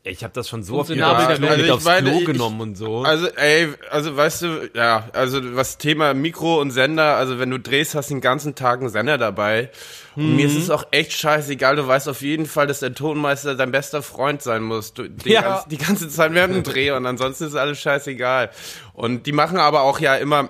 Ich 0.04 0.24
habe 0.24 0.34
das 0.34 0.50
schon 0.50 0.64
so 0.64 0.80
oft 0.80 0.90
Klo, 0.92 0.98
Welt. 1.00 1.40
mit 1.40 1.50
Also 1.50 1.74
aufs 1.74 1.86
meine, 1.86 2.10
Klo 2.10 2.20
ich- 2.22 2.26
genommen 2.26 2.60
und 2.60 2.76
so. 2.76 3.04
Also, 3.04 3.28
ey, 3.36 3.68
also 3.92 4.18
weißt 4.18 4.42
du, 4.42 4.70
ja, 4.74 5.08
also 5.14 5.56
was 5.56 5.78
Thema 5.78 6.16
Mikro 6.16 6.60
und 6.60 6.72
Sender, 6.72 7.18
also 7.18 7.38
wenn 7.38 7.52
du 7.52 7.60
drehst, 7.60 7.94
hast 7.94 8.10
du 8.10 8.16
den 8.16 8.22
ganzen 8.22 8.56
Tag 8.56 8.80
einen 8.80 8.90
Sender 8.90 9.20
dabei. 9.20 9.70
Und 10.16 10.36
mir 10.36 10.48
ist 10.48 10.56
es 10.58 10.72
auch 10.72 10.86
echt 10.92 11.14
scheißegal, 11.14 11.76
du 11.76 11.88
weißt 11.88 12.10
auf 12.10 12.22
jeden 12.24 12.48
Fall, 12.48 12.66
dass 12.66 12.80
der 12.80 12.96
Tonmeister 12.96 13.54
dein 13.56 13.72
bester 13.72 14.02
Freund 14.02 14.42
sein 14.42 14.64
muss. 14.64 14.94
Du, 14.94 15.08
die, 15.08 15.30
Ja. 15.34 15.42
ganze, 15.42 15.70
die 15.70 15.78
ganze 15.78 16.10
Zeit 16.10 16.34
während 16.34 16.56
dem 16.56 16.64
Dreh 16.64 16.92
und 16.92 17.06
ansonsten 17.06 17.46
ist 17.46 17.56
alles 17.56 17.80
scheißegal. 17.80 18.50
Und 18.94 19.28
die 19.28 19.32
machen 19.34 19.58
aber 19.60 19.82
auch 19.84 20.00
ja 20.00 20.16
immer, 20.16 20.50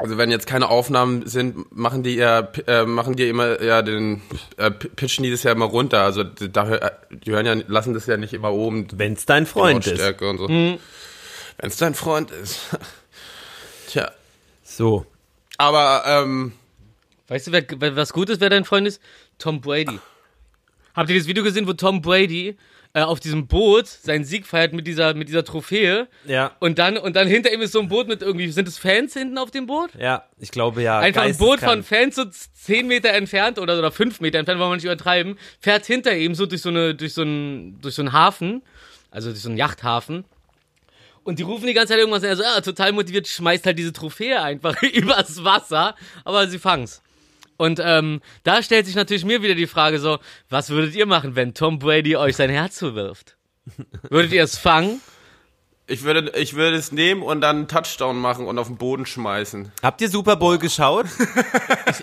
also 0.00 0.16
wenn 0.18 0.30
jetzt 0.30 0.46
keine 0.46 0.68
Aufnahmen 0.68 1.26
sind, 1.26 1.74
machen 1.76 2.02
die 2.02 2.16
ja, 2.16 2.48
äh, 2.66 2.84
machen 2.84 3.16
die 3.16 3.28
immer 3.28 3.62
ja 3.62 3.82
den, 3.82 4.22
äh, 4.56 4.70
pitchen 4.70 5.22
die 5.22 5.30
das 5.30 5.42
ja 5.42 5.52
immer 5.52 5.66
runter. 5.66 6.02
Also 6.02 6.24
die, 6.24 6.50
da, 6.50 6.66
hör- 6.66 6.92
die 7.10 7.30
hören 7.30 7.46
ja, 7.46 7.54
lassen 7.68 7.94
das 7.94 8.06
ja 8.06 8.16
nicht 8.16 8.32
immer 8.32 8.52
oben 8.52 8.86
Wenn's 8.96 9.26
dein 9.26 9.46
Freund 9.46 9.86
ist. 9.86 10.00
So. 10.18 10.48
Wenn 10.48 10.78
es 11.68 11.76
dein 11.76 11.94
Freund 11.94 12.30
ist. 12.30 12.60
Tja. 13.88 14.10
So. 14.64 15.04
Aber, 15.58 16.02
ähm, 16.06 16.52
Weißt 17.28 17.46
du, 17.46 17.52
wer, 17.52 17.64
wer, 17.78 17.94
was 17.96 18.12
gut 18.12 18.28
ist, 18.30 18.40
wer 18.40 18.50
dein 18.50 18.64
Freund 18.64 18.88
ist? 18.88 19.00
Tom 19.38 19.60
Brady. 19.60 19.98
Habt 20.94 21.10
ihr 21.10 21.18
das 21.18 21.28
Video 21.28 21.44
gesehen, 21.44 21.66
wo 21.68 21.72
Tom 21.74 22.02
Brady 22.02 22.56
äh, 22.92 23.02
auf 23.02 23.20
diesem 23.20 23.46
Boot 23.46 23.86
seinen 23.86 24.24
Sieg 24.24 24.46
feiert 24.46 24.72
mit 24.72 24.86
dieser, 24.86 25.14
mit 25.14 25.28
dieser 25.28 25.44
Trophäe? 25.44 26.08
Ja. 26.26 26.52
Und 26.58 26.78
dann, 26.78 26.96
und 26.96 27.16
dann 27.16 27.28
hinter 27.28 27.52
ihm 27.52 27.60
ist 27.60 27.72
so 27.72 27.80
ein 27.80 27.88
Boot 27.88 28.08
mit 28.08 28.22
irgendwie, 28.22 28.50
sind 28.50 28.66
es 28.66 28.78
Fans 28.78 29.12
hinten 29.12 29.38
auf 29.38 29.50
dem 29.50 29.66
Boot? 29.66 29.90
Ja, 29.98 30.24
ich 30.38 30.50
glaube 30.50 30.82
ja. 30.82 30.98
Einfach 30.98 31.22
ein 31.22 31.36
Boot 31.36 31.60
von. 31.60 31.82
Fans 31.82 32.16
so 32.16 32.24
10 32.24 32.86
Meter 32.86 33.10
entfernt 33.10 33.58
oder, 33.58 33.78
oder 33.78 33.90
5 33.92 34.20
Meter 34.20 34.38
entfernt, 34.38 34.60
wollen 34.60 34.72
wir 34.72 34.76
nicht 34.76 34.84
übertreiben, 34.84 35.38
fährt 35.60 35.86
hinter 35.86 36.16
ihm 36.16 36.34
so 36.34 36.46
durch 36.46 36.62
so 36.62 36.68
eine, 36.68 36.94
durch 36.94 37.14
so 37.14 37.22
einen, 37.22 37.80
durch 37.80 37.94
so 37.94 38.02
einen 38.02 38.12
Hafen, 38.12 38.62
also 39.10 39.30
durch 39.30 39.42
so 39.42 39.48
einen 39.48 39.58
Yachthafen. 39.58 40.24
Und 41.22 41.38
die 41.38 41.42
rufen 41.42 41.66
die 41.66 41.74
ganze 41.74 41.92
Zeit 41.92 42.00
irgendwas, 42.00 42.24
also 42.24 42.42
ja, 42.42 42.60
total 42.60 42.92
motiviert, 42.92 43.28
schmeißt 43.28 43.66
halt 43.66 43.78
diese 43.78 43.92
Trophäe 43.92 44.42
einfach 44.42 44.82
übers 44.94 45.44
Wasser, 45.44 45.94
aber 46.24 46.48
sie 46.48 46.58
fangen's. 46.58 47.02
Und 47.60 47.78
ähm, 47.84 48.22
da 48.42 48.62
stellt 48.62 48.86
sich 48.86 48.94
natürlich 48.94 49.26
mir 49.26 49.42
wieder 49.42 49.54
die 49.54 49.66
Frage 49.66 49.98
so, 49.98 50.18
was 50.48 50.70
würdet 50.70 50.94
ihr 50.94 51.04
machen, 51.04 51.36
wenn 51.36 51.52
Tom 51.52 51.78
Brady 51.78 52.16
euch 52.16 52.34
sein 52.36 52.48
Herz 52.48 52.76
zuwirft? 52.76 53.36
Würdet 54.08 54.32
ihr 54.32 54.42
es 54.42 54.56
fangen? 54.56 55.02
Ich 55.90 56.04
würde, 56.04 56.32
ich 56.38 56.54
würde 56.54 56.76
es 56.76 56.92
nehmen 56.92 57.22
und 57.22 57.40
dann 57.40 57.56
einen 57.56 57.68
Touchdown 57.68 58.18
machen 58.18 58.46
und 58.46 58.58
auf 58.58 58.68
den 58.68 58.76
Boden 58.76 59.06
schmeißen. 59.06 59.72
Habt 59.82 60.00
ihr 60.00 60.08
Super 60.08 60.36
Bowl 60.36 60.58
geschaut? 60.58 61.06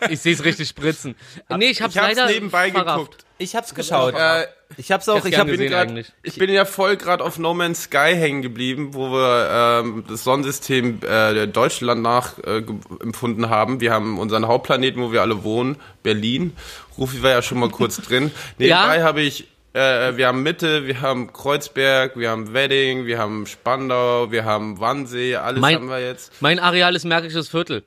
Ich 0.10 0.20
sehe 0.20 0.34
es 0.34 0.44
richtig 0.44 0.68
spritzen. 0.70 1.16
Nee, 1.50 1.68
ich 1.70 1.82
hab's 1.82 1.96
Ich 1.96 2.02
hab's 2.02 2.20
nebenbei 2.32 2.72
verrafft. 2.72 2.98
geguckt. 2.98 3.24
Ich 3.40 3.56
hab's 3.56 3.74
geschaut. 3.76 4.16
Äh, 4.16 4.48
ich 4.78 4.92
hab's 4.92 5.08
auch, 5.08 5.24
ich 5.24 5.32
gern 5.32 5.42
hab 5.42 5.48
gesehen 5.48 5.70
grad, 5.72 5.88
eigentlich. 5.90 6.12
ich 6.24 6.36
bin 6.38 6.50
ja 6.50 6.66
voll 6.66 6.98
gerade 6.98 7.24
auf 7.24 7.38
No 7.38 7.54
Man's 7.54 7.84
Sky 7.84 8.14
hängen 8.16 8.42
geblieben, 8.42 8.94
wo 8.96 9.12
wir 9.12 9.82
ähm, 9.84 10.04
das 10.10 10.24
Sonnensystem 10.24 11.00
äh, 11.08 11.46
Deutschland 11.48 12.02
nachempfunden 12.02 13.50
haben. 13.50 13.80
Wir 13.80 13.94
haben 13.94 14.18
unseren 14.20 14.48
Hauptplaneten, 14.48 15.02
wo 15.02 15.12
wir 15.12 15.22
alle 15.22 15.44
wohnen, 15.44 15.78
Berlin. 16.04 16.56
Rufi 16.98 17.22
war 17.22 17.30
ja 17.32 17.42
schon 17.42 17.60
mal 17.60 17.70
kurz 17.70 17.98
drin. 17.98 18.32
Nebenbei 18.58 18.98
Ja. 18.98 19.04
habe 19.04 19.22
ich, 19.22 19.48
äh, 19.78 20.18
wir 20.18 20.28
haben 20.28 20.44
Mitte, 20.44 20.88
wir 20.88 21.02
haben 21.02 21.32
Kreuzberg, 21.32 22.18
wir 22.18 22.30
haben 22.30 22.54
Wedding, 22.54 23.06
wir 23.06 23.20
haben 23.20 23.46
Spandau, 23.46 24.32
wir 24.32 24.46
haben 24.46 24.80
Wannsee, 24.80 25.36
alles 25.36 25.62
Mein- 25.62 25.76
haben 25.76 25.90
wir 25.90 26.00
jetzt. 26.00 26.32
Mein 26.42 26.60
Areal 26.60 26.96
ist 26.96 27.06
Märkisches 27.06 27.50
Viertel. 27.50 27.84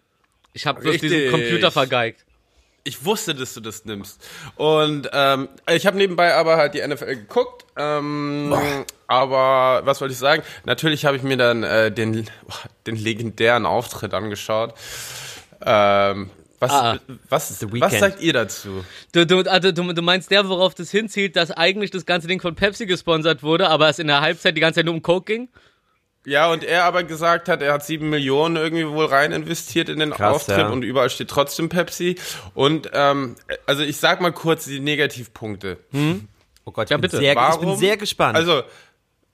Ich 0.52 0.66
habe 0.66 0.80
bloß 0.80 0.98
diesen. 0.98 1.30
Computer 1.30 1.70
vergeigt. 1.70 2.24
Ich 2.82 3.04
wusste, 3.04 3.34
dass 3.34 3.52
du 3.54 3.60
das 3.60 3.84
nimmst. 3.84 4.26
Und 4.56 5.10
ähm, 5.12 5.48
ich 5.70 5.86
habe 5.86 5.98
nebenbei 5.98 6.34
aber 6.34 6.56
halt 6.56 6.72
die 6.74 6.86
NFL 6.86 7.14
geguckt. 7.14 7.66
Ähm, 7.76 8.54
aber 9.06 9.82
was 9.84 10.00
wollte 10.00 10.12
ich 10.12 10.18
sagen? 10.18 10.42
Natürlich 10.64 11.04
habe 11.04 11.16
ich 11.16 11.22
mir 11.22 11.36
dann 11.36 11.62
äh, 11.62 11.92
den, 11.92 12.26
den 12.86 12.96
legendären 12.96 13.66
Auftritt 13.66 14.14
angeschaut. 14.14 14.72
Ähm, 15.64 16.30
was, 16.60 16.70
Ah. 16.70 16.98
was, 17.28 17.58
The 17.58 17.66
was 17.80 17.98
sagt 17.98 18.20
ihr 18.20 18.32
dazu? 18.34 18.84
Du, 19.12 19.26
du, 19.26 19.40
also, 19.50 19.72
du, 19.72 19.92
du 19.92 20.02
meinst 20.02 20.30
der, 20.30 20.48
worauf 20.48 20.74
das 20.74 20.90
hinzielt, 20.90 21.34
dass 21.36 21.50
eigentlich 21.50 21.90
das 21.90 22.06
ganze 22.06 22.28
Ding 22.28 22.40
von 22.40 22.54
Pepsi 22.54 22.86
gesponsert 22.86 23.42
wurde, 23.42 23.68
aber 23.68 23.88
es 23.88 23.98
in 23.98 24.06
der 24.06 24.20
Halbzeit 24.20 24.56
die 24.56 24.60
ganze 24.60 24.76
Zeit 24.78 24.84
nur 24.84 24.94
um 24.94 25.02
Coke 25.02 25.24
ging? 25.32 25.48
Ja, 26.26 26.50
und 26.52 26.62
er 26.62 26.84
aber 26.84 27.02
gesagt 27.02 27.48
hat, 27.48 27.62
er 27.62 27.72
hat 27.72 27.84
sieben 27.84 28.10
Millionen 28.10 28.56
irgendwie 28.56 28.86
wohl 28.86 29.06
rein 29.06 29.32
investiert 29.32 29.88
in 29.88 29.98
den 29.98 30.10
Krass, 30.10 30.34
Auftritt 30.36 30.58
ja. 30.58 30.68
und 30.68 30.82
überall 30.82 31.08
steht 31.08 31.28
trotzdem 31.28 31.70
Pepsi. 31.70 32.16
Und 32.52 32.90
ähm, 32.92 33.36
also 33.64 33.82
ich 33.82 33.96
sag 33.96 34.20
mal 34.20 34.30
kurz 34.30 34.66
die 34.66 34.80
Negativpunkte. 34.80 35.78
Oh 36.66 36.72
Gott, 36.72 36.84
ich, 36.84 36.90
Ja, 36.90 36.98
bin 36.98 37.02
bitte. 37.02 37.16
Sehr, 37.16 37.32
ich 37.32 37.36
Warum? 37.38 37.66
bin 37.70 37.76
sehr 37.78 37.96
gespannt. 37.96 38.36
Also, 38.36 38.62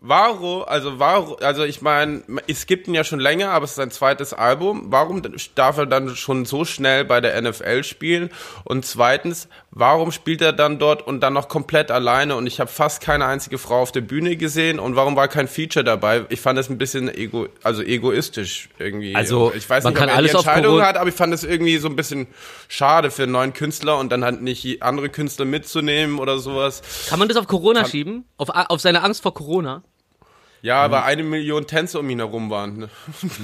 warum, 0.01 0.65
also 0.65 0.99
warum, 0.99 1.37
also 1.41 1.65
ich 1.65 1.83
meine, 1.83 2.23
es 2.47 2.67
gibt 2.67 2.89
ihn 2.89 2.95
ja 2.95 3.05
schon 3.05 3.21
länger, 3.21 3.51
aber 3.51 3.65
es 3.65 3.73
ist 3.73 3.77
sein 3.77 3.91
zweites 3.91 4.33
Album. 4.33 4.87
Warum 4.89 5.23
darf 5.55 5.79
er 5.79 5.87
dann 5.87 6.15
schon 6.17 6.45
so 6.45 6.65
schnell 6.65 7.05
bei 7.05 7.21
der 7.21 7.41
NFL 7.41 7.85
spielen? 7.85 8.31
Und 8.65 8.85
zweitens, 8.85 9.49
warum 9.77 10.11
spielt 10.11 10.41
er 10.41 10.55
dann 10.55 10.79
dort 10.79 11.07
und 11.07 11.21
dann 11.21 11.35
noch 11.35 11.49
komplett 11.49 11.91
alleine? 11.91 12.35
Und 12.35 12.47
ich 12.47 12.61
habe 12.61 12.71
fast 12.71 13.03
keine 13.03 13.27
einzige 13.27 13.59
Frau 13.59 13.83
auf 13.83 13.93
der 13.93 14.01
Bühne 14.01 14.37
gesehen. 14.37 14.81
Und 14.81 14.97
warum 14.97 15.17
war 15.17 15.29
kein 15.29 15.47
Feature 15.47 15.85
dabei? 15.85 16.25
Ich 16.31 16.41
fand 16.41 16.59
das 16.59 16.71
ein 16.71 16.79
bisschen 16.79 17.15
ego, 17.15 17.47
also 17.63 17.83
egoistisch 17.83 18.71
irgendwie. 18.79 19.15
Also, 19.15 19.53
ich 19.55 19.69
weiß 19.69 19.85
man 19.85 19.93
nicht, 19.93 20.01
kann 20.01 20.09
ob 20.09 20.15
er 20.15 20.17
alles 20.17 20.31
die 20.33 20.37
Entscheidung 20.39 20.81
hat, 20.81 20.97
aber 20.97 21.11
ich 21.11 21.15
fand 21.15 21.33
es 21.35 21.45
irgendwie 21.45 21.77
so 21.77 21.89
ein 21.89 21.95
bisschen 21.95 22.27
schade 22.69 23.11
für 23.11 23.25
einen 23.25 23.33
neuen 23.33 23.53
Künstler 23.53 23.99
und 23.99 24.11
dann 24.11 24.25
halt 24.25 24.41
nicht 24.41 24.83
andere 24.83 25.11
Künstler 25.11 25.45
mitzunehmen 25.45 26.19
oder 26.19 26.39
sowas. 26.39 26.83
Kann 27.09 27.19
man 27.19 27.29
das 27.29 27.37
auf 27.37 27.47
Corona 27.47 27.85
schieben? 27.85 28.25
Auf, 28.39 28.49
auf 28.49 28.81
seine 28.81 29.03
Angst 29.03 29.23
vor 29.23 29.35
Corona? 29.35 29.83
Ja, 30.67 30.91
weil 30.91 31.03
eine 31.03 31.23
Million 31.23 31.69
Tänzer 31.69 32.01
um 32.01 32.11
ihn 32.11 32.19
herum 32.19 32.51
waren. 32.51 32.77
Ne? 32.77 32.89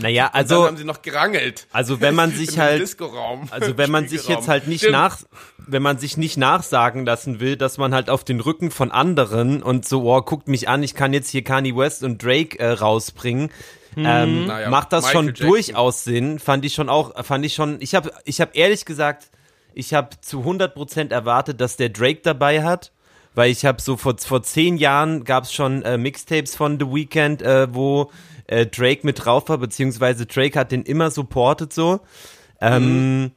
naja, 0.00 0.24
Dann 0.24 0.34
also, 0.34 0.66
haben 0.66 0.76
sie 0.76 0.82
noch 0.84 1.02
gerangelt. 1.02 1.68
also 1.70 2.00
wenn 2.00 2.16
man 2.16 2.32
sich 2.34 2.58
halt, 2.58 2.82
also 3.50 3.78
wenn 3.78 3.90
man 3.92 4.08
sich 4.08 4.26
jetzt 4.26 4.48
halt 4.48 4.66
nicht 4.66 4.80
Stimmt. 4.80 4.92
nach, 4.94 5.18
wenn 5.58 5.82
man 5.82 5.98
sich 5.98 6.16
nicht 6.16 6.36
nachsagen 6.36 7.06
lassen 7.06 7.38
will, 7.38 7.56
dass 7.56 7.78
man 7.78 7.94
halt 7.94 8.10
auf 8.10 8.24
den 8.24 8.40
Rücken 8.40 8.72
von 8.72 8.90
anderen 8.90 9.62
und 9.62 9.86
so, 9.86 10.02
oh, 10.12 10.20
guckt 10.22 10.48
mich 10.48 10.68
an, 10.68 10.82
ich 10.82 10.96
kann 10.96 11.12
jetzt 11.12 11.30
hier 11.30 11.44
Kanye 11.44 11.76
West 11.76 12.02
und 12.02 12.22
Drake 12.22 12.58
äh, 12.58 12.72
rausbringen. 12.72 13.50
Ähm, 13.96 14.46
Naja, 14.46 14.68
macht 14.68 14.92
das 14.92 15.04
Michael 15.04 15.16
schon 15.16 15.26
Jackson. 15.28 15.46
durchaus 15.48 16.04
Sinn, 16.04 16.38
fand 16.40 16.64
ich 16.64 16.74
schon 16.74 16.88
auch, 16.88 17.24
fand 17.24 17.46
ich 17.46 17.54
schon, 17.54 17.76
ich 17.80 17.94
habe 17.94 18.10
ich 18.24 18.40
hab 18.40 18.56
ehrlich 18.56 18.84
gesagt, 18.84 19.30
ich 19.74 19.94
habe 19.94 20.08
zu 20.20 20.40
100% 20.40 21.12
erwartet, 21.12 21.60
dass 21.60 21.76
der 21.76 21.90
Drake 21.90 22.20
dabei 22.24 22.64
hat, 22.64 22.90
weil 23.34 23.50
ich 23.50 23.64
habe 23.64 23.80
so 23.80 23.96
vor, 23.96 24.16
vor 24.18 24.42
zehn 24.42 24.76
Jahren 24.76 25.24
gab 25.24 25.44
es 25.44 25.52
schon 25.52 25.82
äh, 25.82 25.98
Mixtapes 25.98 26.56
von 26.56 26.78
The 26.78 26.86
Weeknd, 26.86 27.42
äh, 27.42 27.74
wo 27.74 28.10
äh, 28.46 28.66
Drake 28.66 29.00
mit 29.04 29.24
drauf 29.24 29.48
war, 29.48 29.58
beziehungsweise 29.58 30.26
Drake 30.26 30.58
hat 30.58 30.72
den 30.72 30.82
immer 30.82 31.10
supportet 31.10 31.72
so. 31.72 32.00
Ähm, 32.60 33.32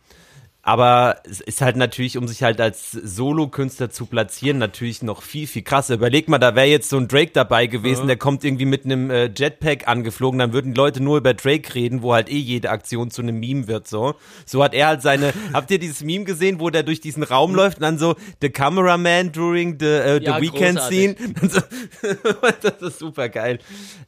Aber 0.67 1.17
es 1.29 1.41
ist 1.41 1.61
halt 1.61 1.75
natürlich, 1.75 2.17
um 2.17 2.27
sich 2.27 2.41
halt 2.41 2.59
als 2.59 2.91
Solo-Künstler 2.91 3.91
zu 3.91 4.07
platzieren, 4.07 4.57
natürlich 4.57 5.03
noch 5.03 5.21
viel, 5.21 5.45
viel 5.45 5.61
krasser. 5.61 5.93
Überleg 5.93 6.27
mal, 6.27 6.39
da 6.39 6.55
wäre 6.55 6.65
jetzt 6.65 6.89
so 6.89 6.97
ein 6.97 7.07
Drake 7.07 7.29
dabei 7.33 7.67
gewesen, 7.67 8.01
ja. 8.01 8.07
der 8.07 8.17
kommt 8.17 8.43
irgendwie 8.43 8.65
mit 8.65 8.83
einem 8.83 9.11
äh, 9.11 9.25
Jetpack 9.25 9.87
angeflogen, 9.87 10.39
dann 10.39 10.53
würden 10.53 10.73
die 10.73 10.77
Leute 10.77 11.03
nur 11.03 11.19
über 11.19 11.35
Drake 11.35 11.75
reden, 11.75 12.01
wo 12.01 12.15
halt 12.15 12.31
eh 12.31 12.39
jede 12.39 12.71
Aktion 12.71 13.11
zu 13.11 13.21
einem 13.21 13.39
Meme 13.39 13.67
wird, 13.67 13.87
so. 13.87 14.15
So 14.47 14.63
hat 14.63 14.73
er 14.73 14.87
halt 14.87 15.03
seine, 15.03 15.33
habt 15.53 15.69
ihr 15.69 15.77
dieses 15.77 16.01
Meme 16.01 16.25
gesehen, 16.25 16.59
wo 16.59 16.71
der 16.71 16.81
durch 16.81 16.99
diesen 16.99 17.21
Raum 17.21 17.53
läuft 17.53 17.77
und 17.77 17.83
dann 17.83 17.99
so, 17.99 18.15
the 18.41 18.49
cameraman 18.49 19.31
during 19.31 19.77
the, 19.79 19.85
uh, 19.85 20.17
the 20.17 20.25
ja, 20.25 20.41
weekend 20.41 20.79
scene? 20.81 21.15
So, 21.45 21.61
das 22.61 22.81
ist 22.81 22.99
super 22.99 23.29
geil. 23.29 23.59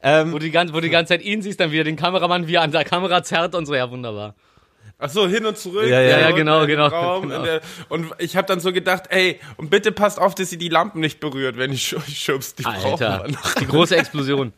Ähm, 0.02 0.34
wo, 0.34 0.40
die 0.40 0.50
ganze, 0.50 0.74
wo 0.74 0.80
die 0.80 0.90
ganze 0.90 1.10
Zeit 1.14 1.22
ihn 1.22 1.44
siehst, 1.44 1.60
dann 1.60 1.72
wieder 1.72 1.84
den 1.84 1.98
Kameramann, 1.98 2.48
wie 2.48 2.56
er 2.56 2.64
an 2.64 2.72
der 2.72 2.84
Kamera 2.84 3.22
zerrt 3.22 3.54
und 3.54 3.68
so, 3.68 3.76
ja, 3.76 3.92
wunderbar. 3.92 4.34
Ach 5.00 5.10
so, 5.10 5.28
hin 5.28 5.46
und 5.46 5.58
zurück. 5.58 5.88
Ja, 5.88 6.02
ja, 6.02 6.20
ja 6.20 6.32
genau, 6.32 6.66
genau. 6.66 6.88
Raum, 6.88 7.30
genau. 7.30 7.44
Der, 7.44 7.62
und 7.90 8.08
ich 8.18 8.36
habe 8.36 8.48
dann 8.48 8.60
so 8.60 8.74
gedacht, 8.74 9.04
ey, 9.10 9.40
und 9.58 9.70
bitte 9.70 9.92
passt 9.92 10.20
auf, 10.20 10.34
dass 10.34 10.50
sie 10.50 10.58
die 10.58 10.70
Lampen 10.70 11.02
nicht 11.02 11.20
berührt, 11.20 11.58
wenn 11.58 11.72
ich 11.72 11.96
schubst. 12.08 12.60
Die 12.60 12.66
Alter, 12.66 13.28
die 13.60 13.68
große 13.68 13.96
Explosion. 13.96 14.54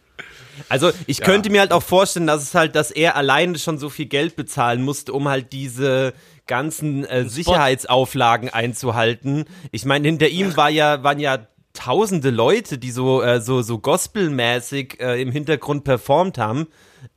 Also 0.69 0.91
ich 1.07 1.19
ja. 1.19 1.25
könnte 1.25 1.49
mir 1.49 1.61
halt 1.61 1.71
auch 1.71 1.83
vorstellen, 1.83 2.27
dass 2.27 2.41
es 2.41 2.55
halt, 2.55 2.75
dass 2.75 2.91
er 2.91 3.15
alleine 3.15 3.57
schon 3.57 3.77
so 3.77 3.89
viel 3.89 4.05
Geld 4.05 4.35
bezahlen 4.35 4.81
musste, 4.81 5.13
um 5.13 5.27
halt 5.27 5.51
diese 5.53 6.13
ganzen 6.47 7.05
äh, 7.05 7.25
Sicherheitsauflagen 7.25 8.49
einzuhalten. 8.49 9.45
Ich 9.71 9.85
meine, 9.85 10.07
hinter 10.07 10.27
ihm 10.27 10.57
war 10.57 10.69
ja, 10.69 11.03
waren 11.03 11.19
ja 11.19 11.47
tausende 11.73 12.29
Leute, 12.29 12.77
die 12.77 12.91
so, 12.91 13.21
äh, 13.21 13.39
so, 13.41 13.61
so 13.61 13.77
gospelmäßig 13.77 14.99
äh, 14.99 15.21
im 15.21 15.31
Hintergrund 15.31 15.83
performt 15.83 16.37
haben. 16.37 16.67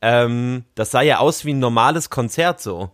Ähm, 0.00 0.64
das 0.74 0.90
sah 0.90 1.02
ja 1.02 1.18
aus 1.18 1.44
wie 1.44 1.54
ein 1.54 1.58
normales 1.58 2.10
Konzert 2.10 2.60
so. 2.60 2.90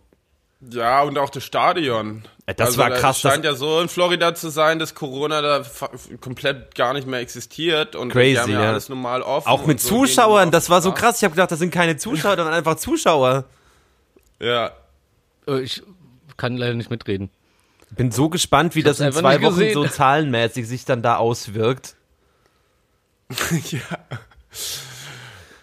Ja, 0.61 1.03
und 1.03 1.17
auch 1.17 1.29
das 1.29 1.45
Stadion. 1.45 2.23
Das 2.45 2.69
also, 2.69 2.79
war 2.79 2.89
krass. 2.91 3.17
Es 3.17 3.21
scheint 3.21 3.45
ja 3.45 3.53
so 3.53 3.79
in 3.79 3.87
Florida 3.87 4.35
zu 4.35 4.49
sein, 4.49 4.77
dass 4.77 4.93
Corona 4.93 5.41
da 5.41 5.63
komplett 6.19 6.75
gar 6.75 6.93
nicht 6.93 7.07
mehr 7.07 7.21
existiert 7.21 7.95
und 7.95 8.11
Crazy, 8.11 8.33
die 8.33 8.39
haben 8.39 8.51
ja, 8.51 8.63
ja. 8.63 8.69
alles 8.69 8.89
normal 8.89 9.21
offen. 9.21 9.47
Auch 9.47 9.65
mit 9.65 9.79
so 9.79 9.89
Zuschauern, 9.89 10.51
das 10.51 10.69
war 10.69 10.81
so 10.81 10.91
krass. 10.91 11.17
Ich 11.17 11.23
habe 11.23 11.35
gedacht, 11.35 11.51
das 11.51 11.59
sind 11.59 11.71
keine 11.71 11.95
Zuschauer, 11.95 12.35
sondern 12.35 12.53
einfach 12.53 12.75
Zuschauer. 12.75 13.45
Ja. 14.39 14.71
Äh, 15.47 15.61
ich 15.61 15.81
kann 16.35 16.57
leider 16.57 16.73
nicht 16.73 16.89
mitreden. 16.89 17.29
Bin 17.91 18.11
so 18.11 18.29
gespannt, 18.29 18.75
wie 18.75 18.83
das 18.83 18.99
in 18.99 19.11
zwei 19.11 19.41
Wochen 19.41 19.55
gesehen. 19.55 19.73
so 19.73 19.87
zahlenmäßig 19.87 20.67
sich 20.67 20.85
dann 20.85 21.01
da 21.01 21.17
auswirkt. 21.17 21.95
ja. 23.69 23.79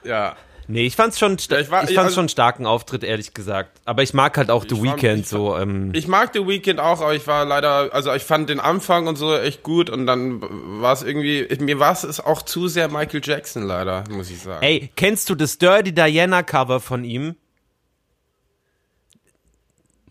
Ja. 0.05 0.37
Nee, 0.68 0.87
ich 0.87 0.96
fand's 0.96 1.18
schon, 1.18 1.37
ja, 1.48 1.61
ich, 1.61 1.70
war, 1.70 1.85
ich 1.85 1.94
fand's 1.94 1.98
also, 1.98 2.14
schon 2.16 2.29
starken 2.29 2.66
Auftritt, 2.66 3.05
ehrlich 3.05 3.35
gesagt. 3.35 3.81
Aber 3.85 4.02
ich 4.02 4.14
mag 4.14 4.37
halt 4.37 4.50
auch 4.50 4.64
The 4.68 4.83
Weeknd 4.83 5.26
so. 5.26 5.57
Ähm. 5.57 5.92
Ich 5.94 6.09
mag 6.09 6.31
The 6.33 6.46
Weeknd 6.46 6.81
auch, 6.81 7.00
aber 7.00 7.14
ich 7.14 7.26
war 7.26 7.44
leider, 7.44 7.94
also 7.94 8.12
ich 8.12 8.24
fand 8.24 8.50
den 8.50 8.59
Anfang 8.59 9.07
und 9.07 9.16
so 9.16 9.37
echt 9.37 9.62
gut 9.62 9.90
und 9.90 10.07
dann 10.07 10.42
war 10.81 10.92
es 10.92 11.02
irgendwie, 11.02 11.46
mir 11.61 11.79
war 11.79 11.92
es 11.92 12.20
auch 12.20 12.42
zu 12.42 12.66
sehr 12.66 12.88
Michael 12.88 13.20
Jackson 13.22 13.62
leider, 13.62 14.05
muss 14.11 14.31
ich 14.31 14.40
sagen. 14.40 14.64
Ey, 14.64 14.90
kennst 14.96 15.31
du 15.31 15.37
das 15.37 15.59
Dirty 15.59 15.92
Diana 15.92 16.42
Cover 16.42 16.81
von 16.81 17.05
ihm? 17.05 17.37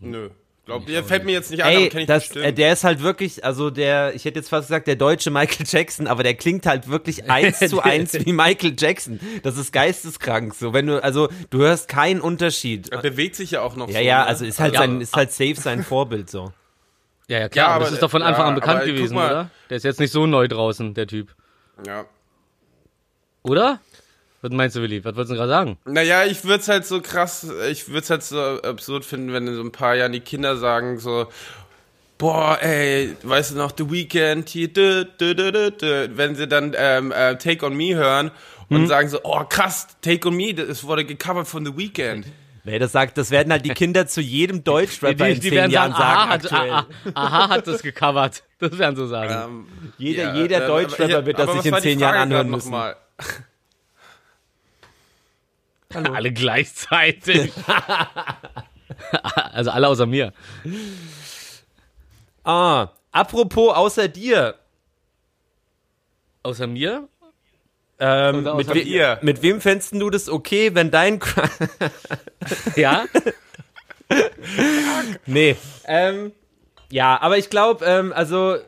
Nö. 0.00 0.30
Glaub, 0.66 0.84
der 0.84 1.04
fällt 1.04 1.24
mir 1.24 1.30
jetzt 1.30 1.52
nicht 1.52 1.62
an, 1.62 1.70
Ey, 1.70 1.76
aber 1.76 1.88
kenn 1.90 2.00
ich 2.00 2.06
das, 2.08 2.34
äh, 2.34 2.52
der 2.52 2.72
ist 2.72 2.82
halt 2.82 3.00
wirklich, 3.00 3.44
also 3.44 3.70
der, 3.70 4.16
ich 4.16 4.24
hätte 4.24 4.40
jetzt 4.40 4.48
fast 4.48 4.66
gesagt, 4.66 4.88
der 4.88 4.96
deutsche 4.96 5.30
Michael 5.30 5.64
Jackson, 5.64 6.08
aber 6.08 6.24
der 6.24 6.34
klingt 6.34 6.66
halt 6.66 6.88
wirklich 6.88 7.30
eins 7.30 7.60
zu 7.60 7.80
eins 7.82 8.14
wie 8.14 8.32
Michael 8.32 8.74
Jackson. 8.76 9.20
Das 9.44 9.56
ist 9.58 9.72
geisteskrank. 9.72 10.54
So, 10.54 10.74
wenn 10.74 10.88
du, 10.88 11.02
also 11.02 11.28
du 11.50 11.58
hörst 11.58 11.86
keinen 11.86 12.20
Unterschied. 12.20 12.90
Er 12.90 12.98
bewegt 12.98 13.36
sich 13.36 13.52
ja 13.52 13.62
auch 13.62 13.76
noch 13.76 13.86
ja, 13.86 13.92
so. 13.92 13.98
Ja, 13.98 14.04
ja, 14.04 14.18
ne? 14.22 14.26
also 14.26 14.44
ist 14.44 14.58
halt 14.58 14.74
ja, 14.74 14.80
sein, 14.80 15.00
ist 15.00 15.14
halt 15.14 15.30
safe 15.30 15.54
sein 15.54 15.84
Vorbild 15.84 16.28
so. 16.28 16.52
Ja, 17.28 17.38
ja, 17.38 17.48
klar, 17.48 17.68
ja, 17.68 17.74
aber 17.74 17.84
das 17.84 17.94
ist 17.94 18.02
doch 18.02 18.10
von 18.10 18.22
Anfang 18.22 18.46
ja, 18.46 18.48
an 18.48 18.54
bekannt 18.56 18.84
gewesen, 18.84 19.16
oder? 19.16 19.50
Der 19.70 19.76
ist 19.76 19.84
jetzt 19.84 20.00
nicht 20.00 20.12
so 20.12 20.26
neu 20.26 20.48
draußen, 20.48 20.94
der 20.94 21.06
Typ. 21.06 21.32
Ja. 21.86 22.06
Oder? 23.44 23.78
Was 24.46 24.56
meinst 24.56 24.76
du, 24.76 24.80
Willi? 24.80 25.04
Was 25.04 25.16
wolltest 25.16 25.32
du 25.32 25.34
gerade 25.34 25.50
sagen? 25.50 25.78
Naja, 25.86 26.24
ich 26.24 26.44
würde 26.44 26.60
es 26.60 26.68
halt 26.68 26.86
so 26.86 27.00
krass, 27.00 27.50
ich 27.68 27.88
würde 27.88 28.00
es 28.00 28.10
halt 28.10 28.22
so 28.22 28.38
absurd 28.62 29.04
finden, 29.04 29.32
wenn 29.32 29.48
in 29.48 29.56
so 29.56 29.62
ein 29.62 29.72
paar 29.72 29.96
Jahren 29.96 30.12
die 30.12 30.20
Kinder 30.20 30.56
sagen 30.56 31.00
so, 31.00 31.26
boah, 32.16 32.56
ey, 32.60 33.16
weißt 33.24 33.52
du 33.52 33.56
noch, 33.56 33.72
The 33.76 33.90
Weeknd 33.90 34.48
hier, 34.48 34.72
dü, 34.72 35.04
dü, 35.18 35.34
dü, 35.34 35.70
dü, 35.72 36.10
wenn 36.14 36.36
sie 36.36 36.46
dann 36.46 36.74
ähm, 36.78 37.10
äh, 37.10 37.36
Take 37.36 37.66
On 37.66 37.76
Me 37.76 37.96
hören 37.96 38.30
und 38.68 38.82
mhm. 38.82 38.86
sagen 38.86 39.08
so, 39.08 39.18
oh 39.24 39.42
krass, 39.48 39.88
Take 40.00 40.28
On 40.28 40.36
Me, 40.36 40.54
das 40.54 40.84
wurde 40.84 41.04
gecovert 41.04 41.48
von 41.48 41.66
The 41.66 41.76
Weeknd. 41.76 42.26
Nee, 42.62 42.78
das 42.78 42.92
sagt, 42.92 43.18
das 43.18 43.32
werden 43.32 43.52
halt 43.52 43.64
die 43.64 43.70
Kinder 43.70 44.06
zu 44.06 44.20
jedem 44.20 44.62
Deutschrapper 44.62 45.28
in 45.28 45.42
zehn 45.42 45.70
Jahren 45.70 45.92
sagen. 45.92 45.94
Aha 45.94 46.28
hat, 46.28 46.52
aha, 46.52 46.86
aha, 47.14 47.48
hat 47.48 47.66
das 47.66 47.82
gecovert. 47.82 48.44
Das 48.60 48.78
werden 48.78 48.96
sie 48.96 49.08
sagen. 49.08 49.66
Ähm, 49.68 49.92
jeder 49.98 50.22
ja, 50.22 50.34
jeder 50.34 50.64
äh, 50.64 50.66
Deutschrapper 50.68 51.26
wird 51.26 51.38
das 51.38 51.52
sich 51.52 51.66
in 51.66 51.80
zehn 51.80 51.98
Jahren 51.98 52.16
anhören 52.16 52.48
müssen. 52.48 52.70
Mal? 52.70 52.96
Hallo. 55.94 56.12
Alle 56.12 56.32
gleichzeitig. 56.32 57.52
also 59.52 59.70
alle 59.70 59.88
außer 59.88 60.06
mir. 60.06 60.32
Ah, 62.44 62.88
apropos 63.12 63.74
außer 63.74 64.08
dir. 64.08 64.56
Außer 66.42 66.66
mir? 66.66 67.08
Ähm, 67.98 68.46
außer 68.46 68.74
mit, 68.74 68.86
we 68.86 69.18
mit 69.22 69.42
wem 69.42 69.60
fändest 69.60 69.94
du 69.94 70.10
das 70.10 70.28
okay, 70.28 70.74
wenn 70.74 70.90
dein 70.90 71.18
Ja? 72.76 73.06
nee. 75.26 75.56
Ähm, 75.86 76.32
ja, 76.90 77.20
aber 77.20 77.38
ich 77.38 77.50
glaube, 77.50 77.84
ähm, 77.84 78.12
also 78.12 78.58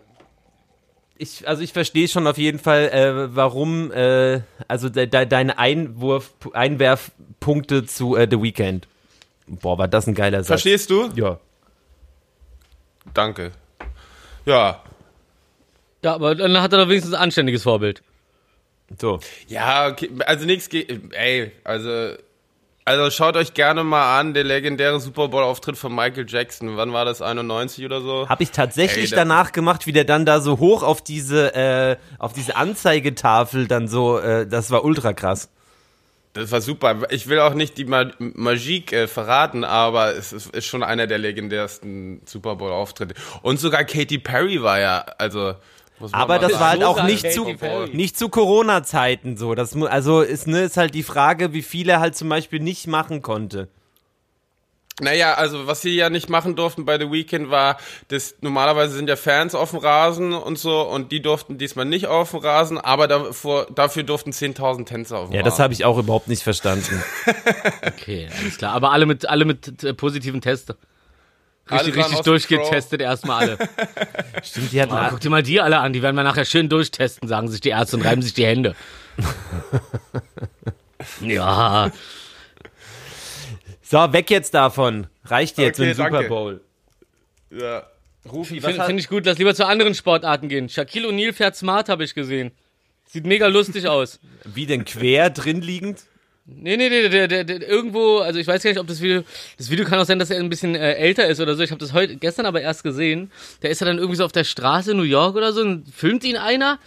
ich, 1.19 1.47
also 1.47 1.63
ich 1.63 1.73
verstehe 1.73 2.09
schon 2.09 2.27
auf 2.27 2.39
jeden 2.39 2.59
Fall, 2.59 2.89
äh, 2.89 3.35
warum, 3.35 3.93
äh, 3.93 4.41
also 4.69 4.89
de, 4.89 5.07
de, 5.07 5.27
deine 5.27 5.59
Einwurf, 5.59 6.33
Einwerfpunkte 6.53 7.85
zu 7.85 8.17
äh, 8.17 8.29
The 8.31 8.41
Weeknd. 8.41 8.87
Boah, 9.47 9.79
war 9.79 9.89
das 9.89 10.07
ein 10.07 10.15
geiler 10.15 10.39
Satz. 10.39 10.63
Verstehst 10.63 10.91
du? 10.91 11.11
Ja. 11.15 11.39
Danke. 13.15 13.53
Ja. 14.45 14.83
Ja, 16.03 16.15
aber 16.15 16.35
dann 16.35 16.61
hat 16.61 16.73
er 16.73 16.79
doch 16.79 16.89
wenigstens 16.89 17.15
ein 17.15 17.21
anständiges 17.21 17.63
Vorbild. 17.65 18.03
So. 18.99 19.21
Ja, 19.49 19.89
okay, 19.89 20.11
also 20.25 20.47
nichts, 20.47 20.69
ey, 20.69 21.53
also 21.65 22.15
also 22.88 23.11
schaut 23.11 23.37
euch 23.37 23.53
gerne 23.53 23.85
mal 23.85 24.18
an, 24.18 24.33
der 24.33 24.44
legendäre 24.44 24.98
Super 24.98 25.29
Bowl-Auftritt 25.29 25.77
von 25.77 25.94
Michael 25.94 26.24
Jackson. 26.27 26.79
Wann 26.79 26.94
war 26.94 27.05
das? 27.05 27.20
91 27.20 27.85
oder 27.85 28.01
so? 28.01 28.27
Habe 28.29 28.42
ich 28.42 28.51
tatsächlich 28.51 29.12
Ey, 29.12 29.16
danach 29.16 29.53
gemacht, 29.53 29.87
wie 29.87 29.92
der 29.92 30.05
dann 30.05 30.24
da 30.24 30.40
so 30.40 30.59
hoch 30.59 30.83
auf 30.83 31.03
diese, 31.03 31.55
äh, 31.55 31.96
auf 32.18 32.33
diese 32.33 32.57
Anzeigetafel 32.57 33.68
dann 33.68 33.88
so, 33.88 34.18
äh, 34.18 34.46
das 34.46 34.70
war 34.70 34.85
ultra 34.85 35.12
krass. 35.12 35.51
Das 36.33 36.51
war 36.51 36.62
super. 36.62 37.01
Ich 37.11 37.29
will 37.29 37.40
auch 37.40 37.55
nicht 37.55 37.77
die 37.77 37.85
Ma 37.85 38.11
Magie 38.18 38.85
äh, 38.90 39.07
verraten, 39.07 39.64
aber 39.64 40.14
es 40.14 40.33
ist, 40.33 40.55
ist, 40.55 40.66
schon 40.66 40.83
einer 40.83 41.07
der 41.07 41.18
legendärsten 41.18 42.22
Super 42.24 42.57
Bowl-Auftritte. 42.57 43.14
Und 43.42 43.61
sogar 43.61 43.85
Katy 43.85 44.18
Perry 44.18 44.62
war 44.62 44.81
ja, 44.81 45.05
also 45.18 45.55
aber 46.13 46.39
das 46.39 46.53
war 46.55 46.71
halt 46.71 46.85
auch 46.85 47.03
nicht 47.05 47.31
zu, 47.33 47.47
nicht 47.93 48.19
zu 48.19 48.29
Corona-Zeiten 48.29 49.37
so. 49.37 49.55
Das, 49.55 49.75
also 49.77 50.21
ist, 50.21 50.47
ne, 50.47 50.63
ist 50.63 50.77
halt 50.77 50.95
die 50.95 51.03
Frage, 51.03 51.53
wie 51.53 51.63
viel 51.63 51.89
er 51.89 52.01
halt 52.01 52.17
zum 52.17 52.29
Beispiel 52.29 52.61
nicht 52.61 52.87
machen 52.87 53.23
konnte. 53.23 53.69
Naja, 55.01 55.35
also 55.35 55.69
was 55.69 55.81
sie 55.81 55.95
ja 55.95 56.11
nicht 56.11 56.29
machen 56.29 56.57
durften 56.57 56.85
bei 56.85 56.99
The 56.99 57.13
Weekend 57.13 57.51
war, 57.51 57.79
dass 58.09 58.35
normalerweise 58.41 58.97
sind 58.97 59.09
ja 59.09 59.15
Fans 59.15 59.55
auf 59.55 59.71
dem 59.71 59.79
Rasen 59.79 60.33
und 60.33 60.59
so 60.59 60.81
und 60.83 61.13
die 61.13 61.23
durften 61.23 61.57
diesmal 61.57 61.85
nicht 61.85 62.09
auf 62.09 62.33
dem 62.33 62.41
Rasen, 62.41 62.79
aber 62.79 63.07
davor, 63.07 63.69
dafür 63.73 64.03
durften 64.03 64.31
10.000 64.33 64.87
Tänzer 64.87 65.19
auf 65.19 65.29
dem 65.29 65.35
Ja, 65.35 65.41
Rasen. 65.43 65.51
das 65.51 65.59
habe 65.61 65.73
ich 65.73 65.85
auch 65.85 65.99
überhaupt 65.99 66.27
nicht 66.27 66.43
verstanden. 66.43 67.01
okay, 67.87 68.29
alles 68.41 68.59
klar. 68.59 68.73
Aber 68.73 68.91
alle 68.91 69.07
mit, 69.07 69.29
alle 69.29 69.45
mit 69.45 69.85
äh, 69.85 69.95
positiven 69.95 70.41
Tests. 70.41 70.75
Richtig, 71.71 71.97
richtig 71.97 72.21
durchgetestet 72.21 73.01
erstmal 73.01 73.41
alle. 73.41 73.59
Stimmt, 74.43 74.73
die 74.73 74.81
hatten. 74.81 74.93
Oh, 74.93 75.07
guck 75.11 75.21
dir 75.21 75.31
mal 75.31 75.43
die 75.43 75.61
alle 75.61 75.79
an, 75.79 75.93
die 75.93 76.03
werden 76.03 76.17
wir 76.17 76.23
nachher 76.23 76.45
schön 76.45 76.69
durchtesten, 76.69 77.29
sagen 77.29 77.49
sich 77.49 77.61
die 77.61 77.71
Ärzte 77.71 77.97
und 77.97 78.05
reiben 78.05 78.23
sich 78.23 78.35
die 78.35 78.47
Hände. 78.47 78.75
ja. 81.21 81.91
So, 83.83 84.13
weg 84.13 84.31
jetzt 84.31 84.55
davon. 84.55 85.07
Reicht 85.25 85.59
jetzt 85.59 85.79
okay, 85.79 85.91
im 85.91 85.97
Super 85.97 86.23
Bowl. 86.25 86.61
Ja. 87.51 87.85
Rufi, 88.31 88.63
was 88.63 88.73
Finde 88.73 88.87
find 88.87 89.01
ich 89.01 89.09
gut, 89.09 89.27
lass 89.27 89.39
lieber 89.39 89.55
zu 89.55 89.67
anderen 89.67 89.95
Sportarten 89.95 90.49
gehen. 90.49 90.69
Shaquille 90.69 91.09
O'Neal 91.09 91.33
fährt 91.33 91.57
smart, 91.57 91.89
habe 91.89 92.05
ich 92.05 92.15
gesehen. 92.15 92.53
Sieht 93.07 93.25
mega 93.25 93.47
lustig 93.47 93.89
aus. 93.89 94.21
Wie 94.45 94.67
denn 94.67 94.85
quer 94.85 95.31
drin 95.31 95.63
liegend? 95.63 96.05
Nee, 96.51 96.78
nee, 96.78 96.88
nee, 96.88 97.09
der, 97.11 97.28
der, 97.28 97.44
der, 97.44 97.68
irgendwo, 97.68 98.20
also 98.20 98.38
ich 98.38 98.46
weiß 98.46 98.62
gar 98.62 98.70
nicht, 98.70 98.80
ob 98.80 98.86
das 98.86 99.03
Video, 99.03 99.22
das 99.59 99.68
Video 99.68 99.84
kann 99.84 99.99
auch 99.99 100.07
sein, 100.07 100.18
dass 100.18 100.30
er 100.30 100.38
ein 100.38 100.49
bisschen 100.49 100.74
äh, 100.74 100.94
älter 100.94 101.26
ist 101.26 101.40
oder 101.40 101.55
so. 101.55 101.62
Ich 101.62 101.70
habe 101.70 101.78
das 101.78 101.92
heute, 101.92 102.16
gestern 102.16 102.46
aber 102.46 102.62
erst 102.62 102.82
gesehen. 102.82 103.30
Der 103.61 103.68
ist 103.68 103.82
ja 103.82 103.86
dann 103.86 103.99
irgendwie 103.99 104.16
so 104.16 104.24
auf 104.24 104.32
der 104.32 104.44
Straße 104.44 104.92
in 104.92 104.96
New 104.96 105.03
York 105.03 105.36
oder 105.36 105.53
so 105.53 105.61
und 105.61 105.84
filmt 105.94 106.24
ihn 106.24 106.36
einer, 106.36 106.78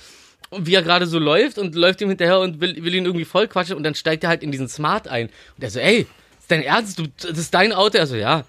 wie 0.58 0.74
er 0.74 0.82
gerade 0.82 1.06
so 1.06 1.20
läuft 1.20 1.60
und 1.60 1.76
läuft 1.76 2.02
ihm 2.02 2.10
hinterher 2.10 2.40
und 2.40 2.60
will, 2.60 2.84
will 2.84 2.96
ihn 2.96 3.06
irgendwie 3.06 3.24
voll 3.24 3.48
quatschen 3.48 3.78
und 3.78 3.84
dann 3.84 3.94
steigt 3.94 4.24
er 4.24 4.30
halt 4.30 4.42
in 4.42 4.52
diesen 4.52 4.68
Smart 4.68 5.08
ein. 5.08 5.28
Und 5.28 5.64
er 5.64 5.70
so, 5.70 5.80
ey, 5.80 6.08
ist 6.40 6.50
dein 6.50 6.64
Ernst? 6.64 6.98
Du, 6.98 7.06
das 7.22 7.38
ist 7.38 7.54
dein 7.54 7.72
Auto? 7.72 8.00
Er 8.00 8.08
so, 8.08 8.16
ja. 8.16 8.46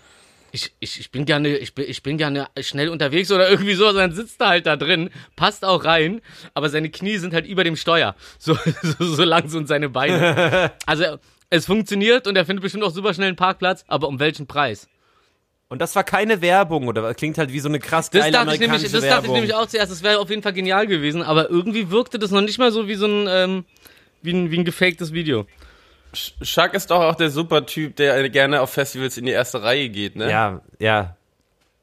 Ich, 0.52 0.72
ich, 0.80 1.00
ich 1.00 1.10
bin 1.10 1.24
gerne, 1.24 1.56
ich 1.56 1.74
bin, 1.74 1.86
ich 1.88 2.02
bin 2.02 2.18
gerne 2.18 2.46
schnell 2.60 2.90
unterwegs 2.90 3.32
oder 3.32 3.48
irgendwie 3.48 3.74
so, 3.74 3.90
dann 3.92 4.12
sitzt 4.12 4.40
er 4.40 4.48
halt 4.48 4.66
da 4.66 4.76
drin, 4.76 5.10
passt 5.34 5.64
auch 5.64 5.84
rein, 5.84 6.20
aber 6.52 6.68
seine 6.68 6.90
Knie 6.90 7.16
sind 7.16 7.32
halt 7.32 7.46
über 7.46 7.64
dem 7.64 7.76
Steuer. 7.76 8.14
So, 8.38 8.56
so, 8.82 9.04
so 9.04 9.24
lang 9.24 9.48
sind 9.48 9.68
seine 9.68 9.88
Beine. 9.88 10.72
Also, 10.86 11.18
es 11.48 11.66
funktioniert 11.66 12.26
und 12.26 12.36
er 12.36 12.44
findet 12.44 12.62
bestimmt 12.62 12.82
auch 12.82 12.90
super 12.90 13.14
schnell 13.14 13.28
einen 13.28 13.36
Parkplatz, 13.36 13.84
aber 13.86 14.08
um 14.08 14.18
welchen 14.18 14.46
Preis? 14.46 14.88
Und 15.68 15.80
das 15.80 15.94
war 15.94 16.02
keine 16.02 16.42
Werbung, 16.42 16.88
oder? 16.88 17.14
Klingt 17.14 17.38
halt 17.38 17.52
wie 17.52 17.60
so 17.60 17.68
eine 17.68 17.78
krass 17.78 18.10
Das, 18.10 18.22
geile 18.22 18.32
dachte 18.32 18.54
ich, 18.54 18.60
nämlich, 18.60 18.82
das 18.82 18.92
dachte 18.92 19.06
ich 19.06 19.10
Werbung. 19.10 19.34
nämlich 19.34 19.54
auch 19.54 19.66
zuerst, 19.66 19.92
das 19.92 20.02
wäre 20.02 20.18
auf 20.18 20.28
jeden 20.28 20.42
Fall 20.42 20.52
genial 20.52 20.86
gewesen, 20.86 21.22
aber 21.22 21.48
irgendwie 21.50 21.90
wirkte 21.90 22.18
das 22.18 22.30
noch 22.30 22.40
nicht 22.40 22.58
mal 22.58 22.72
so 22.72 22.88
wie 22.88 22.94
so 22.94 23.06
ein, 23.06 23.26
ähm, 23.28 23.64
wie 24.22 24.32
ein, 24.32 24.50
wie 24.50 24.58
ein 24.58 24.64
gefaktes 24.64 25.12
Video. 25.12 25.46
Chuck 26.12 26.74
ist 26.74 26.90
doch 26.90 27.00
auch 27.00 27.14
der 27.14 27.30
super 27.30 27.64
Typ, 27.66 27.96
der 27.96 28.28
gerne 28.28 28.60
auf 28.60 28.70
Festivals 28.70 29.16
in 29.16 29.26
die 29.26 29.32
erste 29.32 29.62
Reihe 29.62 29.88
geht, 29.88 30.16
ne? 30.16 30.30
Ja, 30.30 30.60
ja. 30.78 31.16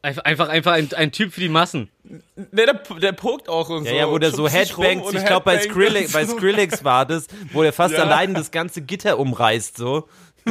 Einfach, 0.01 0.23
einfach, 0.23 0.47
einfach 0.47 0.71
ein, 0.73 0.87
ein 0.95 1.11
Typ 1.11 1.33
für 1.33 1.41
die 1.41 1.49
Massen. 1.49 1.89
Ne, 2.03 2.65
der, 2.65 2.75
der 2.99 3.11
pokt 3.11 3.49
auch 3.49 3.67
und 3.69 3.83
Ja, 3.83 3.91
so. 3.91 3.97
ja, 3.97 4.09
wo 4.09 4.17
der 4.17 4.31
so 4.31 4.47
Headbangs, 4.47 5.13
ich 5.13 5.25
glaube 5.25 5.43
bei, 5.43 5.59
Skrillex, 5.59 6.13
bei 6.13 6.23
so. 6.25 6.37
Skrillex 6.37 6.85
war 6.85 7.05
das, 7.05 7.27
wo 7.51 7.63
der 7.63 7.73
fast 7.73 7.95
Ja. 7.95 8.03
allein 8.03 8.33
das 8.33 8.51
ganze 8.51 8.81
Gitter 8.81 9.19
umreißt, 9.19 9.75
so. 9.75 10.07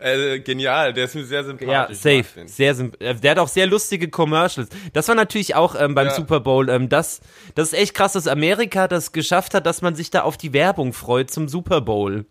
Äh, 0.00 0.40
genial, 0.40 0.92
der 0.94 1.04
ist 1.04 1.14
mir 1.14 1.24
sehr 1.24 1.44
sympathisch. 1.44 1.68
Ja, 1.70 1.88
safe. 2.22 2.46
Sehr 2.46 2.74
symp- 2.74 3.00
äh, 3.00 3.14
Der 3.14 3.32
hat 3.32 3.38
auch 3.38 3.48
sehr 3.48 3.66
lustige 3.66 4.08
Commercials. 4.08 4.70
Das 4.94 5.06
war 5.08 5.14
natürlich 5.14 5.54
auch 5.54 5.74
ähm, 5.78 5.94
beim 5.94 6.06
Ja. 6.06 6.14
Super 6.14 6.40
Bowl. 6.40 6.70
Ähm, 6.70 6.88
das, 6.88 7.20
das 7.54 7.72
ist 7.72 7.78
echt 7.78 7.94
krass, 7.94 8.14
dass 8.14 8.26
Amerika 8.26 8.88
das 8.88 9.12
geschafft 9.12 9.52
hat, 9.54 9.66
dass 9.66 9.82
man 9.82 9.94
sich 9.94 10.10
da 10.10 10.22
auf 10.22 10.36
die 10.38 10.52
Werbung 10.54 10.92
freut 10.94 11.30
zum 11.30 11.48
Super 11.48 11.80
Bowl. 11.82 12.24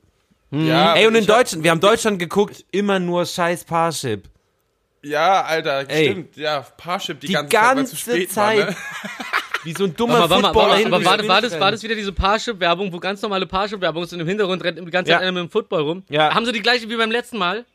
Ja, 0.52 0.96
Ey, 0.96 1.06
und 1.06 1.14
in 1.14 1.22
ich 1.24 1.30
hab- 1.30 1.38
Deutschland, 1.38 1.64
wir 1.64 1.70
haben 1.72 1.80
Deutschland 1.80 2.18
geguckt, 2.18 2.66
immer 2.72 2.98
nur 2.98 3.26
scheiß 3.28 3.66
Parship. 3.66 4.24
Ja, 5.04 5.44
Alter, 5.44 5.88
Ey. 5.90 6.06
stimmt. 6.12 6.36
Ja, 6.38 6.62
Parship 6.76 7.20
die, 7.20 7.28
Die 7.28 7.34
ganze, 7.34 7.50
Zeit, 7.56 7.64
weil 7.68 7.76
ganze 7.76 7.92
zu 7.92 7.98
spät 7.98 8.32
Zeit. 8.32 8.58
War, 8.60 8.66
ne? 8.72 8.76
Wie 9.64 9.74
so 9.74 9.84
ein 9.84 9.96
dummer 9.96 10.20
warte 10.30 10.42
mal, 10.42 10.54
Footballer 10.54 10.70
warte, 10.74 10.86
aber 10.88 11.06
war, 11.06 11.28
war, 11.28 11.42
das, 11.42 11.60
war 11.60 11.72
das 11.72 11.84
wieder 11.84 11.96
diese 11.96 12.12
Parship-Werbung, 12.14 12.94
wo 12.94 13.00
ganz 13.00 13.22
normale 13.22 13.46
Parship-Werbung 13.46 14.04
ist 14.04 14.14
und 14.14 14.20
im 14.22 14.28
Hintergrund 14.28 14.64
rennt 14.64 14.78
die 14.80 14.86
ganze 14.86 15.12
Zeit 15.12 15.20
Ja. 15.22 15.28
einer 15.28 15.32
mit 15.34 15.44
dem 15.44 15.50
Football 15.52 15.82
rum? 15.82 16.04
Ja. 16.10 16.34
Haben 16.34 16.46
sie 16.46 16.52
die 16.54 16.62
gleiche 16.62 16.90
wie 16.90 16.96
beim 16.96 17.12
letzten 17.12 17.38
Mal? 17.38 17.66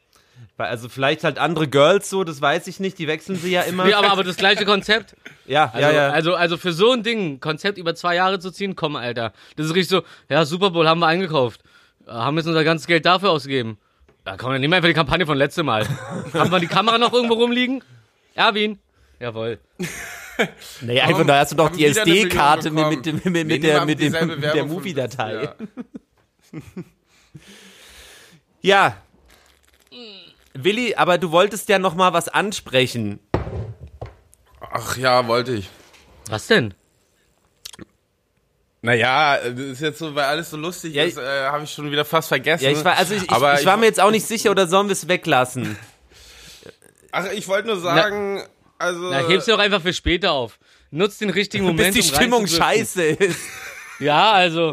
Weil, 0.57 0.69
Also 0.69 0.89
vielleicht 0.89 1.25
halt 1.25 1.39
andere 1.39 1.69
Girls 1.69 2.09
so, 2.09 2.25
das 2.25 2.41
weiß 2.41 2.67
ich 2.69 2.81
nicht, 2.81 2.99
die 2.99 3.07
wechseln 3.07 3.37
sie 3.37 3.51
ja 3.51 3.61
immer. 3.69 3.85
Nee, 3.85 3.93
aber, 3.95 4.11
aber 4.11 4.25
das 4.25 4.37
gleiche 4.37 4.65
Konzept. 4.65 5.15
ja, 5.47 5.65
Also, 5.75 5.79
ja, 5.81 5.93
ja. 5.93 6.09
also, 6.11 6.35
also 6.35 6.57
für 6.57 6.73
so 6.73 6.93
ein 6.93 7.03
Ding, 7.03 7.35
ein 7.35 7.41
Konzept 7.41 7.77
über 7.77 7.95
zwei 7.95 8.15
Jahre 8.15 8.39
zu 8.39 8.51
ziehen, 8.51 8.77
komm, 8.77 8.97
Alter. 8.97 9.33
Das 9.57 9.67
ist 9.67 9.75
richtig 9.75 9.89
so, 9.91 10.03
ja, 10.29 10.45
Super 10.47 10.71
Bowl 10.71 10.89
haben 10.89 11.01
wir 11.01 11.07
eingekauft. 11.07 11.61
Äh, 12.07 12.13
Haben 12.13 12.37
jetzt 12.39 12.47
unser 12.47 12.65
ganzes 12.65 12.87
Geld 12.87 13.05
dafür 13.05 13.31
ausgegeben. 13.31 13.79
Da 14.25 14.37
komm, 14.39 14.53
dann 14.53 14.61
nehmen 14.61 14.73
wir 14.73 14.77
einfach 14.77 14.89
die 14.89 14.95
Kampagne 14.95 15.27
von 15.27 15.37
letztem 15.37 15.67
Mal. 15.67 15.87
haben 16.33 16.51
wir 16.51 16.61
die 16.61 16.67
Kamera 16.67 16.97
noch 16.97 17.13
irgendwo 17.13 17.35
rumliegen? 17.35 17.83
Erwin? 18.35 18.79
Jawohl. 19.21 19.59
nee, 20.81 21.01
einfach 21.01 21.27
da 21.27 21.39
hast 21.41 21.53
du 21.53 21.57
doch 21.57 21.71
die 21.71 21.85
SD-Karte 21.87 22.71
mit, 22.71 22.89
mit, 22.89 23.07
dem- 23.07 23.21
mit, 23.33 23.47
mit, 23.47 23.63
der, 23.63 23.85
mit, 23.85 24.01
dem, 24.01 24.13
dieselbe 24.13 24.37
mit 24.37 24.55
der 24.55 24.65
Movie-Datei. 24.67 25.43
Ja. 25.45 25.55
Ja. 28.61 28.97
Willi, 30.55 30.95
aber 30.95 31.19
du 31.19 31.31
wolltest 31.33 31.69
ja 31.69 31.79
noch 31.79 31.95
mal 31.95 32.15
was 32.15 32.29
ansprechen. 32.29 33.21
Ach 34.61 34.97
ja, 34.97 35.27
wollte 35.29 35.53
ich. 35.53 35.69
Was 36.31 36.47
denn? 36.47 36.73
Naja, 38.81 39.37
das 39.39 39.59
ist 39.59 39.81
jetzt 39.81 39.99
so, 39.99 40.15
weil 40.15 40.25
alles 40.25 40.51
so 40.51 40.57
lustig 40.57 40.95
Ja, 40.95 41.05
ist, 41.05 41.19
äh, 41.19 41.47
habe 41.47 41.65
ich 41.65 41.71
schon 41.73 41.91
wieder 41.91 42.05
fast 42.07 42.29
vergessen. 42.29 42.65
Ja, 42.65 42.71
ich 42.71 42.85
war, 42.85 42.97
also 42.97 43.15
ich, 43.15 43.23
ich, 43.23 43.31
ich 43.31 43.67
war 43.67 43.77
mir 43.77 43.87
jetzt 43.87 44.01
auch 44.01 44.11
nicht 44.11 44.27
sicher, 44.27 44.51
oder 44.51 44.67
sollen 44.67 44.89
wir 44.89 44.93
es 44.93 45.09
weglassen? 45.09 45.77
Ach, 47.13 47.27
ich 47.33 47.47
wollte 47.49 47.69
nur 47.69 47.81
sagen, 47.81 48.43
also. 48.85 49.11
Na, 49.11 49.27
heb's 49.29 49.45
dir 49.47 49.53
doch 49.53 49.59
einfach 49.61 49.83
für 49.83 49.93
später 49.93 50.33
auf. 50.33 50.59
Nutzt 50.91 51.21
den 51.21 51.31
richtigen 51.31 51.65
Moment. 51.67 51.95
Bis 51.95 52.07
die 52.07 52.11
um 52.13 52.17
Stimmung 52.17 52.47
scheiße 52.47 53.03
ist. 53.03 53.41
Ja, 54.01 54.33
also. 54.33 54.73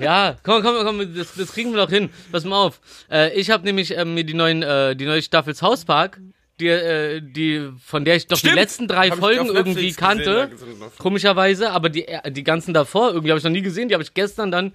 Ja, 0.00 0.36
komm, 0.42 0.62
komm, 0.62 0.76
komm, 0.84 1.14
das, 1.14 1.34
das 1.34 1.52
kriegen 1.52 1.72
wir 1.72 1.84
doch 1.84 1.90
hin. 1.90 2.08
Pass 2.32 2.44
mal 2.44 2.56
auf. 2.56 2.80
Äh, 3.10 3.34
ich 3.38 3.50
habe 3.50 3.64
nämlich 3.64 3.96
ähm, 3.96 4.14
mir 4.14 4.24
die 4.24 4.34
neuen, 4.34 4.62
äh, 4.62 4.96
die 4.96 5.04
neue 5.04 5.20
Staffel 5.22 5.54
South 5.54 5.84
Park, 5.84 6.18
die, 6.58 6.68
äh, 6.68 7.20
die, 7.22 7.68
von 7.84 8.04
der 8.06 8.16
ich 8.16 8.26
doch 8.26 8.38
Stimmt. 8.38 8.54
die 8.54 8.58
letzten 8.58 8.88
drei 8.88 9.10
Hab 9.10 9.18
Folgen 9.18 9.46
irgendwie 9.46 9.92
Netflix 9.92 9.96
gesehen, 9.96 10.08
kannte. 10.08 10.50
da 10.78 10.84
noch- 10.86 10.96
Komischerweise, 10.98 11.70
aber 11.70 11.90
die, 11.90 12.08
äh, 12.08 12.32
die 12.32 12.42
ganzen 12.44 12.72
davor, 12.72 13.08
irgendwie 13.10 13.30
habe 13.30 13.38
ich 13.38 13.44
noch 13.44 13.50
nie 13.50 13.62
gesehen, 13.62 13.88
die 13.88 13.94
habe 13.94 14.02
ich 14.02 14.14
gestern 14.14 14.50
dann, 14.50 14.72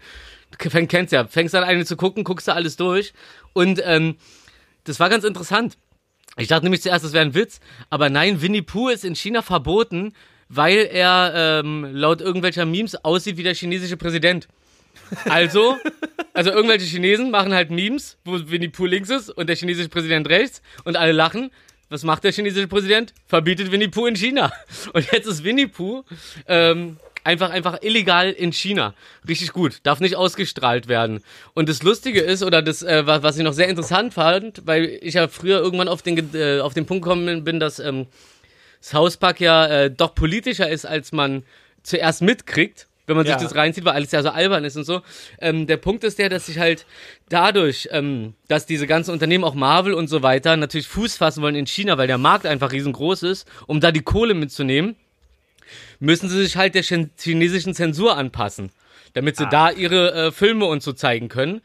fäng, 0.60 0.88
kennst 0.88 1.12
ja, 1.12 1.26
fängst 1.28 1.56
an 1.56 1.64
eine 1.64 1.86
zu 1.86 1.98
gucken, 1.98 2.24
guckst 2.24 2.48
du 2.48 2.54
alles 2.54 2.76
durch. 2.76 3.14
Und 3.54 3.82
ähm, 3.84 4.16
das 4.84 5.00
war 5.00 5.10
ganz 5.10 5.24
interessant. 5.24 5.78
Ich 6.38 6.48
dachte 6.48 6.66
nämlich 6.66 6.82
zuerst, 6.82 7.06
das 7.06 7.14
wäre 7.14 7.26
ein 7.26 7.34
Witz, 7.34 7.60
aber 7.90 8.10
nein, 8.10 8.42
Winnie 8.42 8.62
Pooh 8.62 8.90
ist 8.90 9.06
in 9.06 9.16
China 9.16 9.42
verboten, 9.42 10.14
weil 10.50 10.90
er 10.92 11.62
ähm, 11.64 11.88
laut 11.92 12.22
irgendwelcher 12.22 12.66
Memes 12.66 12.96
aussieht 13.06 13.38
wie 13.38 13.44
der 13.44 13.56
chinesische 13.56 13.98
Präsident. 13.98 14.48
Also, 15.26 15.78
also 16.34 16.52
irgendwelche 16.52 16.86
Chinesen 16.86 17.32
machen 17.32 17.54
halt 17.54 17.70
Memes, 17.72 18.18
wo 18.26 18.34
Winnie 18.50 18.70
Pooh 18.70 18.86
links 18.86 19.10
ist 19.10 19.30
und 19.30 19.48
der 19.48 19.56
chinesische 19.56 19.90
Präsident 19.90 20.28
rechts 20.28 20.62
und 20.84 20.98
alle 20.98 21.12
lachen. 21.12 21.52
Was 21.90 22.04
macht 22.04 22.24
der 22.24 22.32
chinesische 22.32 22.68
Präsident? 22.68 23.14
Verbietet 23.28 23.72
Winnie 23.72 23.88
Pooh 23.88 24.08
in 24.08 24.16
China. 24.16 24.52
Und 24.94 25.12
jetzt 25.12 25.28
ist 25.28 25.44
Winnie 25.44 25.68
Pooh 25.68 26.04
ähm, 26.48 26.98
einfach, 27.26 27.50
einfach 27.50 27.82
illegal 27.82 28.32
in 28.32 28.54
China. 28.54 28.94
Richtig 29.28 29.52
gut. 29.52 29.80
Darf 29.84 30.00
nicht 30.00 30.16
ausgestrahlt 30.16 30.88
werden. 30.88 31.22
Und 31.54 31.68
das 31.68 31.84
Lustige 31.84 32.22
ist, 32.22 32.44
oder 32.44 32.62
das, 32.62 32.82
äh, 32.84 33.06
was 33.06 33.38
ich 33.38 33.44
noch 33.44 33.54
sehr 33.54 33.68
interessant 33.68 34.14
fand, 34.14 34.62
weil 34.66 34.86
ich 35.02 35.16
ja 35.16 35.28
früher 35.28 35.60
irgendwann 35.60 35.88
auf 35.88 36.02
den, 36.02 36.34
äh, 36.34 36.60
auf 36.60 36.74
den 36.74 36.86
Punkt 36.86 37.04
gekommen 37.04 37.44
bin, 37.44 37.60
dass 37.60 37.80
ähm, 37.80 38.06
South 38.82 39.18
Park 39.18 39.40
ja 39.42 39.66
äh, 39.68 39.92
doch 39.92 40.14
politischer 40.16 40.70
ist, 40.70 40.86
als 40.86 41.12
man 41.12 41.44
zuerst 41.84 42.22
mitkriegt, 42.22 42.88
wenn 43.08 43.18
man 43.18 43.26
Ja. 43.26 43.38
sich 43.38 43.48
das 43.48 43.56
reinzieht, 43.56 43.86
weil 43.86 43.94
alles 43.94 44.12
ja 44.12 44.22
so 44.24 44.30
albern 44.30 44.64
ist 44.64 44.76
und 44.78 44.84
so. 44.84 45.02
Ähm, 45.40 45.68
der 45.68 45.78
Punkt 45.78 46.04
ist 46.04 46.18
der, 46.20 46.30
dass 46.30 46.46
sich 46.48 46.60
halt 46.60 46.86
dadurch, 47.30 47.88
ähm, 47.92 48.34
dass 48.48 48.66
diese 48.66 48.88
ganzen 48.88 49.12
Unternehmen, 49.12 49.44
auch 49.44 49.56
Marvel 49.56 49.94
und 49.94 50.08
so 50.08 50.22
weiter, 50.24 50.58
natürlich 50.58 50.88
Fuß 50.88 51.18
fassen 51.18 51.42
wollen 51.42 51.56
in 51.56 51.68
China, 51.68 51.98
weil 51.98 52.08
der 52.08 52.18
Markt 52.18 52.46
einfach 52.46 52.72
riesengroß 52.72 53.24
ist, 53.24 53.48
um 53.68 53.80
da 53.80 53.92
die 53.92 54.02
Kohle 54.02 54.34
mitzunehmen, 54.36 54.96
müssen 56.00 56.30
sie 56.30 56.42
sich 56.44 56.58
halt 56.58 56.76
der 56.76 56.84
chen- 56.84 57.12
chinesischen 57.20 57.74
Zensur 57.74 58.18
anpassen, 58.18 58.72
damit 59.14 59.38
sie 59.38 59.48
da 59.50 59.70
ihre 59.72 60.14
äh, 60.28 60.32
Filme 60.32 60.66
und 60.66 60.84
so 60.84 60.94
zeigen 60.94 61.30
können 61.30 61.62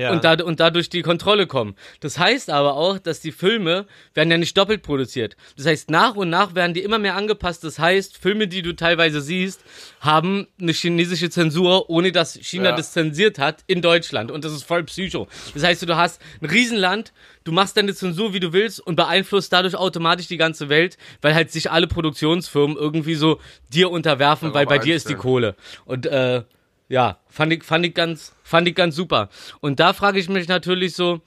Ja. 0.00 0.12
und, 0.12 0.24
da, 0.24 0.32
und 0.42 0.58
dadurch 0.60 0.88
die 0.88 1.02
Kontrolle 1.02 1.46
kommen. 1.46 1.74
Das 2.00 2.18
heißt 2.18 2.48
aber 2.50 2.74
auch, 2.74 2.98
dass 2.98 3.20
die 3.20 3.32
Filme 3.32 3.86
werden 4.14 4.30
ja 4.30 4.38
nicht 4.38 4.56
doppelt 4.56 4.82
produziert. 4.82 5.36
Das 5.56 5.66
heißt, 5.66 5.90
nach 5.90 6.14
und 6.16 6.30
nach 6.30 6.54
werden 6.54 6.74
die 6.74 6.80
immer 6.82 6.98
mehr 6.98 7.16
angepasst. 7.16 7.62
Das 7.64 7.78
heißt, 7.78 8.16
Filme, 8.16 8.48
die 8.48 8.62
du 8.62 8.74
teilweise 8.74 9.20
siehst, 9.20 9.62
haben 10.00 10.46
eine 10.60 10.72
chinesische 10.72 11.28
Zensur, 11.30 11.90
ohne 11.90 12.12
dass 12.12 12.34
China 12.34 12.70
Ja. 12.70 12.76
das 12.76 12.92
zensiert 12.92 13.38
hat, 13.38 13.62
in 13.66 13.82
Deutschland. 13.82 14.30
Und 14.30 14.44
das 14.44 14.52
ist 14.52 14.64
voll 14.64 14.84
psycho. 14.84 15.28
Das 15.54 15.62
heißt, 15.62 15.88
du 15.88 15.96
hast 15.96 16.20
ein 16.40 16.46
Riesenland, 16.46 17.12
du 17.44 17.52
machst 17.52 17.76
deine 17.76 17.94
Zensur, 17.94 18.32
wie 18.32 18.40
du 18.40 18.52
willst 18.52 18.80
und 18.80 18.96
beeinflusst 18.96 19.52
dadurch 19.52 19.76
automatisch 19.76 20.26
die 20.28 20.36
ganze 20.38 20.68
Welt, 20.68 20.96
weil 21.20 21.34
halt 21.34 21.52
sich 21.52 21.70
alle 21.70 21.86
Produktionsfirmen 21.86 22.76
irgendwie 22.76 23.14
so 23.16 23.38
dir 23.72 23.90
unterwerfen, 23.90 24.54
weil 24.54 24.66
bei 24.66 24.78
dir 24.78 24.96
ist 24.96 25.08
die. 25.08 25.14
Kohle. 25.14 25.54
Und 25.84 26.06
äh, 26.06 26.42
ja, 26.90 27.18
fand 27.28 27.52
ich, 27.52 27.64
fand 27.64 27.86
ich 27.86 27.94
ganz, 27.94 28.34
fand 28.42 28.66
ich 28.68 28.74
ganz 28.74 28.96
super. 28.96 29.30
Und 29.60 29.80
da 29.80 29.92
frage 29.92 30.18
ich 30.18 30.28
mich 30.28 30.48
natürlich 30.48 30.94
so, 30.94 31.20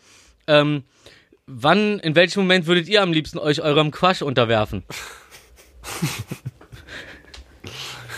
ähm, 0.45 0.83
wann, 1.47 1.99
in 1.99 2.15
welchem 2.15 2.41
Moment 2.41 2.67
würdet 2.67 2.89
ihr 2.89 3.01
am 3.01 3.13
liebsten 3.13 3.39
euch 3.39 3.61
eurem 3.61 3.89
Quatsch 3.91 4.21
unterwerfen? 4.21 4.83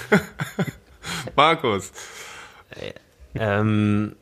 Markus. 1.35 1.91
ähm, 3.35 4.15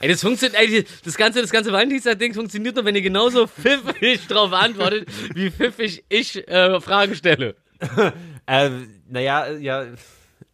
Ey, 0.00 0.08
das 0.08 0.20
funktioniert, 0.20 0.60
ey, 0.60 0.84
das 1.04 1.16
ganze, 1.16 1.40
das 1.40 1.50
ganze 1.50 1.72
Valentinstag-Ding 1.72 2.32
funktioniert 2.32 2.76
nur, 2.76 2.84
wenn 2.84 2.94
ihr 2.94 3.02
genauso 3.02 3.46
pfiffig 3.48 4.28
drauf 4.28 4.52
antwortet, 4.52 5.08
wie 5.34 5.50
pfiffig 5.50 6.04
ich 6.08 6.46
äh, 6.46 6.80
Fragen 6.80 7.14
stelle. 7.16 7.56
äh, 8.46 8.70
naja, 9.08 9.50
ja, 9.52 9.86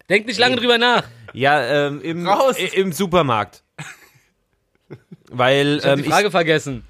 Denkt 0.09 0.27
nicht 0.27 0.39
lange 0.39 0.55
drüber 0.57 0.77
nach. 0.77 1.03
ja, 1.33 1.87
ähm, 1.87 2.01
im, 2.01 2.27
Raus! 2.27 2.57
i- 2.59 2.65
im 2.79 2.91
Supermarkt. 2.93 3.63
Weil, 5.29 5.77
Ich 5.79 5.85
hab 5.85 5.97
ähm, 5.97 6.03
die 6.03 6.09
Frage 6.09 6.31
vergessen. 6.31 6.83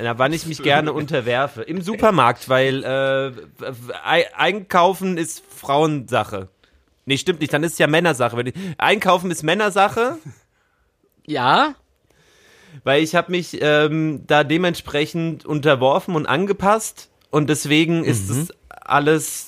Na, 0.00 0.16
wann 0.18 0.32
ich 0.32 0.46
mich 0.46 0.62
gerne 0.62 0.92
unterwerfe. 0.92 1.62
Im 1.62 1.82
Supermarkt, 1.82 2.48
weil 2.48 2.84
äh, 2.84 3.32
Ei- 4.04 4.32
Einkaufen 4.36 5.18
ist 5.18 5.42
Frauensache. 5.48 6.48
Nee, 7.06 7.16
stimmt 7.18 7.40
nicht, 7.40 7.52
dann 7.52 7.64
ist 7.64 7.72
es 7.72 7.78
ja 7.78 7.88
Männersache. 7.88 8.36
Wenn 8.36 8.46
ich- 8.46 8.54
Einkaufen 8.78 9.30
ist 9.32 9.42
Männersache, 9.42 10.18
Ja? 11.26 11.74
weil 12.84 13.02
ich 13.02 13.16
habe 13.16 13.32
mich 13.32 13.58
ähm, 13.60 14.22
da 14.28 14.44
dementsprechend 14.44 15.44
unterworfen 15.44 16.14
und 16.14 16.26
angepasst 16.26 17.10
und 17.30 17.50
deswegen 17.50 18.04
ist 18.04 18.30
es 18.30 18.52
alles 18.68 19.47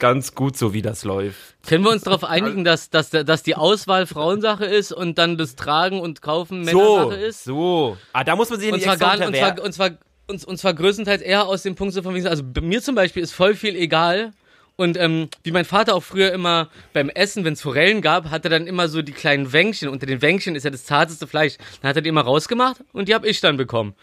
ganz 0.00 0.34
gut 0.34 0.56
so, 0.56 0.74
wie 0.74 0.82
das 0.82 1.04
läuft. 1.04 1.38
Können 1.66 1.84
wir 1.84 1.90
uns 1.90 2.02
darauf 2.02 2.24
einigen, 2.24 2.64
dass, 2.64 2.90
dass, 2.90 3.10
dass 3.10 3.42
die 3.44 3.54
Auswahl 3.54 4.06
Frauensache 4.06 4.64
ist 4.64 4.90
und 4.92 5.18
dann 5.18 5.38
das 5.38 5.54
Tragen 5.54 6.00
und 6.00 6.22
Kaufen 6.22 6.62
Männersache 6.62 7.14
ist? 7.14 7.44
so. 7.44 7.96
Ah, 8.12 8.24
da 8.24 8.34
muss 8.34 8.50
man 8.50 8.58
sich 8.58 8.72
Und 8.72 8.78
nicht 8.84 8.98
gar, 8.98 9.24
und, 9.24 9.36
zwar, 9.36 9.62
und, 9.62 9.72
zwar, 9.72 9.90
und, 10.26 10.44
und 10.44 10.56
zwar 10.56 10.74
größtenteils 10.74 11.22
eher 11.22 11.46
aus 11.46 11.62
dem 11.62 11.76
Punkt 11.76 11.94
so 11.94 12.02
von 12.02 12.14
wegen, 12.14 12.26
also 12.26 12.42
mir 12.60 12.82
zum 12.82 12.96
Beispiel 12.96 13.22
ist 13.22 13.32
voll 13.32 13.54
viel 13.54 13.76
egal. 13.76 14.32
Und 14.76 14.96
ähm, 14.96 15.28
wie 15.42 15.52
mein 15.52 15.66
Vater 15.66 15.94
auch 15.94 16.02
früher 16.02 16.32
immer 16.32 16.70
beim 16.94 17.10
Essen, 17.10 17.44
wenn 17.44 17.52
es 17.52 17.60
Forellen 17.60 18.00
gab, 18.00 18.30
hat 18.30 18.44
er 18.44 18.50
dann 18.50 18.66
immer 18.66 18.88
so 18.88 19.02
die 19.02 19.12
kleinen 19.12 19.52
Wänkchen. 19.52 19.90
Unter 19.90 20.06
den 20.06 20.22
Wänkchen 20.22 20.56
ist 20.56 20.64
ja 20.64 20.70
das 20.70 20.86
zarteste 20.86 21.26
Fleisch. 21.26 21.58
Dann 21.82 21.90
hat 21.90 21.96
er 21.96 22.02
die 22.02 22.08
immer 22.08 22.22
rausgemacht 22.22 22.82
und 22.94 23.06
die 23.06 23.14
habe 23.14 23.28
ich 23.28 23.42
dann 23.42 23.58
bekommen. 23.58 23.94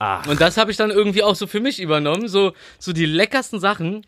Ach. 0.00 0.26
Und 0.26 0.40
das 0.40 0.56
habe 0.56 0.72
ich 0.72 0.76
dann 0.76 0.90
irgendwie 0.90 1.22
auch 1.22 1.36
so 1.36 1.46
für 1.46 1.60
mich 1.60 1.80
übernommen. 1.80 2.26
So, 2.26 2.54
so 2.80 2.92
die 2.92 3.06
leckersten 3.06 3.60
Sachen, 3.60 4.04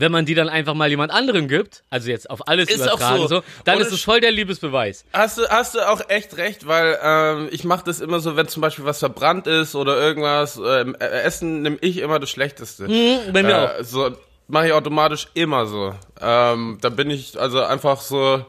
wenn 0.00 0.12
man 0.12 0.26
die 0.26 0.34
dann 0.34 0.48
einfach 0.48 0.74
mal 0.74 0.88
jemand 0.88 1.12
anderem 1.12 1.48
gibt, 1.48 1.82
also 1.90 2.08
jetzt 2.10 2.28
auf 2.30 2.48
alles 2.48 2.68
Ist 2.68 2.80
auch 2.82 2.94
übertragen, 2.96 3.22
so. 3.22 3.28
so, 3.28 3.42
dann 3.64 3.76
Ohne 3.76 3.84
ist 3.86 3.92
es 3.92 4.02
voll 4.02 4.20
der 4.20 4.30
Liebesbeweis. 4.32 5.04
Hast 5.12 5.38
du, 5.38 5.48
hast 5.48 5.74
du 5.74 5.88
auch 5.88 6.00
echt 6.08 6.36
recht, 6.36 6.66
weil 6.66 6.98
ähm, 7.02 7.48
ich 7.50 7.64
mache 7.64 7.84
das 7.84 8.00
immer 8.00 8.20
so, 8.20 8.36
wenn 8.36 8.48
zum 8.48 8.60
Beispiel 8.62 8.84
was 8.84 8.98
verbrannt 8.98 9.46
ist 9.46 9.74
oder 9.74 9.96
irgendwas, 9.96 10.56
ähm, 10.64 10.96
äh, 11.00 11.04
Essen 11.06 11.62
nehme 11.62 11.78
ich 11.80 11.98
immer 11.98 12.18
das 12.18 12.30
Schlechteste. 12.30 12.84
Mhm, 12.88 13.32
bei 13.32 13.42
mir 13.42 13.58
auch. 13.74 13.78
äh, 13.80 13.84
So 13.84 14.16
mache 14.48 14.66
ich 14.68 14.72
automatisch 14.72 15.28
immer 15.34 15.66
so. 15.66 15.94
Ähm, 16.20 16.78
da 16.80 16.88
bin 16.88 17.10
ich 17.10 17.38
also 17.38 17.62
einfach 17.62 18.00
so, 18.00 18.44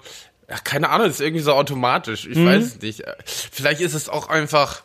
ja, 0.49 0.55
keine 0.63 0.89
Ahnung, 0.89 1.07
ist 1.09 1.19
irgendwie 1.21 1.41
so 1.43 1.53
automatisch. 1.53 2.25
Ich 2.27 2.37
Mhm. 2.37 2.45
weiß 2.47 2.81
nicht. 2.81 3.01
Äh, 3.01 3.15
Vielleicht 3.25 3.81
ist 3.81 3.93
es 3.95 4.07
auch 4.07 4.29
einfach, 4.29 4.83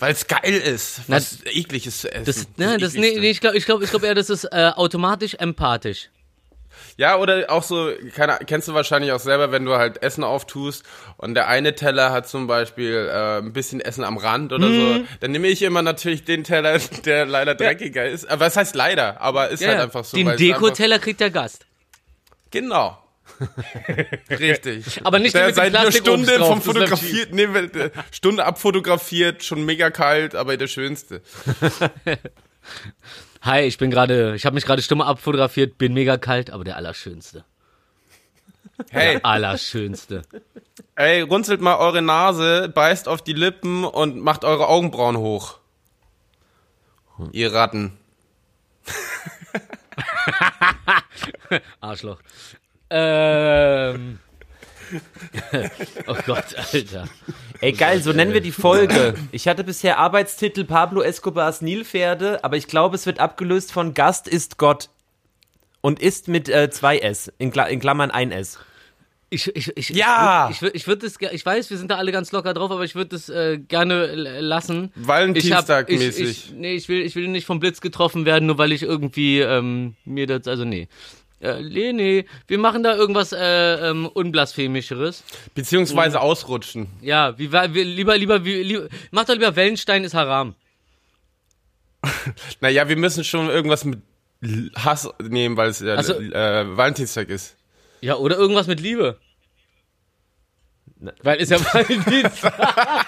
weil 0.00 0.12
es 0.12 0.26
geil 0.26 0.52
ist, 0.54 1.02
was 1.08 1.38
ekliges 1.44 2.00
zu 2.00 2.12
essen. 2.12 2.24
Das, 2.24 2.46
ne, 2.56 2.76
das, 2.78 2.94
nee, 2.94 3.00
Ekligste. 3.08 3.20
nee, 3.20 3.30
ich 3.30 3.40
glaube 3.40 3.56
ich 3.56 3.64
glaub, 3.66 3.82
ich 3.82 3.90
glaub 3.90 4.02
eher, 4.02 4.14
das 4.14 4.28
ist 4.30 4.44
äh, 4.44 4.72
automatisch 4.74 5.34
empathisch. 5.34 6.08
Ja, 6.96 7.16
oder 7.16 7.50
auch 7.50 7.62
so, 7.62 7.90
keine, 8.14 8.38
kennst 8.46 8.68
du 8.68 8.74
wahrscheinlich 8.74 9.12
auch 9.12 9.20
selber, 9.20 9.52
wenn 9.52 9.64
du 9.64 9.74
halt 9.76 10.02
Essen 10.02 10.24
auftust 10.24 10.84
und 11.16 11.34
der 11.34 11.46
eine 11.48 11.74
Teller 11.74 12.10
hat 12.12 12.28
zum 12.28 12.46
Beispiel 12.46 13.08
äh, 13.10 13.38
ein 13.38 13.52
bisschen 13.52 13.80
Essen 13.80 14.04
am 14.04 14.16
Rand 14.18 14.52
oder 14.52 14.68
Mhm. 14.68 14.74
so, 14.74 15.04
dann 15.20 15.30
nehme 15.30 15.48
ich 15.48 15.62
immer 15.62 15.82
natürlich 15.82 16.24
den 16.24 16.44
Teller, 16.44 16.78
der 17.04 17.26
leider 17.26 17.54
dreckiger 17.54 18.06
ist. 18.06 18.28
Aber 18.28 18.46
was 18.46 18.56
heißt 18.56 18.74
leider? 18.74 19.20
Aber 19.20 19.48
ist 19.48 19.64
halt 19.64 19.78
Ja, 19.78 19.82
einfach 19.84 20.04
so. 20.04 20.16
den 20.16 20.36
Dekoteller 20.36 20.98
kriegt 20.98 21.20
der 21.20 21.30
Gast. 21.30 21.66
Genau. 22.50 22.98
Richtig. 24.30 25.04
Aber 25.04 25.18
nicht 25.18 25.34
der 25.34 25.46
mit 25.46 25.54
seit 25.54 25.74
einer 25.74 25.92
Stunde 25.92 26.38
drauf, 26.38 26.48
vom 26.48 26.62
fotografiert, 26.62 27.32
nee, 27.32 27.44
äh, 27.44 27.90
Stunde 28.10 28.44
abfotografiert, 28.44 29.44
schon 29.44 29.64
mega 29.64 29.90
kalt, 29.90 30.34
aber 30.34 30.56
der 30.56 30.68
schönste. 30.68 31.22
Hi, 33.42 33.62
ich 33.62 33.78
bin 33.78 33.90
gerade, 33.90 34.34
ich 34.34 34.44
habe 34.44 34.54
mich 34.54 34.66
gerade 34.66 34.82
stumm 34.82 35.00
abfotografiert, 35.00 35.78
bin 35.78 35.94
mega 35.94 36.18
kalt, 36.18 36.50
aber 36.50 36.64
der 36.64 36.76
Allerschönste. 36.76 37.44
Hey, 38.90 39.18
Allerschönste. 39.22 40.22
ey, 40.94 41.22
runzelt 41.22 41.60
mal 41.60 41.76
eure 41.76 42.02
Nase, 42.02 42.68
beißt 42.68 43.08
auf 43.08 43.22
die 43.22 43.32
Lippen 43.32 43.84
und 43.84 44.20
macht 44.20 44.44
eure 44.44 44.68
Augenbrauen 44.68 45.16
hoch. 45.16 45.58
Ihr 47.32 47.52
Ratten. 47.52 47.98
Arschloch. 51.80 52.20
Ähm. 52.90 54.18
oh 56.06 56.16
Gott, 56.26 56.56
Alter. 56.56 57.08
Ey, 57.60 57.72
geil, 57.72 58.02
so 58.02 58.12
nennen 58.12 58.32
wir 58.32 58.40
die 58.40 58.52
Folge. 58.52 59.14
Ich 59.32 59.46
hatte 59.46 59.64
bisher 59.64 59.98
Arbeitstitel 59.98 60.64
Pablo 60.64 61.02
Escobars 61.02 61.60
Nilpferde, 61.60 62.42
aber 62.42 62.56
ich 62.56 62.66
glaube, 62.66 62.96
es 62.96 63.06
wird 63.06 63.20
abgelöst 63.20 63.72
von 63.72 63.94
Gast 63.94 64.26
ist 64.26 64.58
Gott. 64.58 64.90
Und 65.82 66.00
ist 66.00 66.28
mit 66.28 66.48
äh, 66.48 66.68
zwei 66.70 66.98
S, 66.98 67.32
in, 67.38 67.52
Kla 67.52 67.64
in 67.64 67.80
Klammern 67.80 68.10
ein 68.10 68.32
S. 68.32 68.58
Ich, 69.30 69.54
ich, 69.54 69.74
ich, 69.76 69.90
Ja! 69.90 70.48
Ich 70.50 70.60
würde 70.60 70.76
ich 70.76 70.86
würd 70.88 71.02
das, 71.04 71.14
ich 71.32 71.46
weiß, 71.46 71.70
wir 71.70 71.78
sind 71.78 71.90
da 71.90 71.96
alle 71.96 72.10
ganz 72.10 72.32
locker 72.32 72.52
drauf, 72.52 72.70
aber 72.70 72.84
ich 72.84 72.96
würde 72.96 73.10
das 73.10 73.28
äh, 73.28 73.58
gerne 73.58 74.14
lassen. 74.14 74.92
Valentinstag-mäßig. 74.96 76.20
Ich, 76.24 76.30
ich, 76.30 76.46
ich, 76.48 76.52
nee, 76.52 76.74
ich 76.74 76.88
will, 76.88 77.00
ich 77.00 77.14
will 77.14 77.28
nicht 77.28 77.46
vom 77.46 77.60
Blitz 77.60 77.80
getroffen 77.80 78.26
werden, 78.26 78.46
nur 78.46 78.58
weil 78.58 78.72
ich 78.72 78.82
irgendwie 78.82 79.38
ähm, 79.38 79.94
mir 80.04 80.26
das, 80.26 80.48
also 80.48 80.64
nee. 80.64 80.88
Äh, 81.40 81.62
nee, 81.62 81.92
nee, 81.94 82.26
wir 82.48 82.58
machen 82.58 82.82
da 82.82 82.94
irgendwas 82.94 83.32
äh, 83.32 83.88
ähm, 83.90 84.06
unblasphemischeres. 84.06 85.24
Beziehungsweise 85.54 86.20
ausrutschen. 86.20 86.88
Ja, 87.00 87.38
wie, 87.38 87.50
wie 87.52 87.82
lieber, 87.82 88.18
lieber, 88.18 88.44
wie, 88.44 88.62
lieber, 88.62 88.88
mach 89.10 89.24
doch 89.24 89.34
lieber 89.34 89.56
Wellenstein 89.56 90.04
ist 90.04 90.14
Haram. 90.14 90.54
Naja, 92.60 92.88
wir 92.88 92.96
müssen 92.96 93.24
schon 93.24 93.48
irgendwas 93.48 93.84
mit 93.84 94.00
Hass 94.76 95.08
nehmen, 95.22 95.56
weil 95.56 95.70
es 95.70 95.80
ja 95.80 95.96
Ach 95.96 96.02
so. 96.02 96.14
äh, 96.14 96.76
Valentinstag 96.76 97.28
ist. 97.28 97.56
Ja, 98.00 98.16
oder 98.16 98.36
irgendwas 98.36 98.66
mit 98.66 98.80
Liebe. 98.80 99.18
Na- 100.98 101.12
Weil 101.22 101.38
ist 101.40 101.50
ja 101.50 101.58
Valentinstag. 101.74 102.54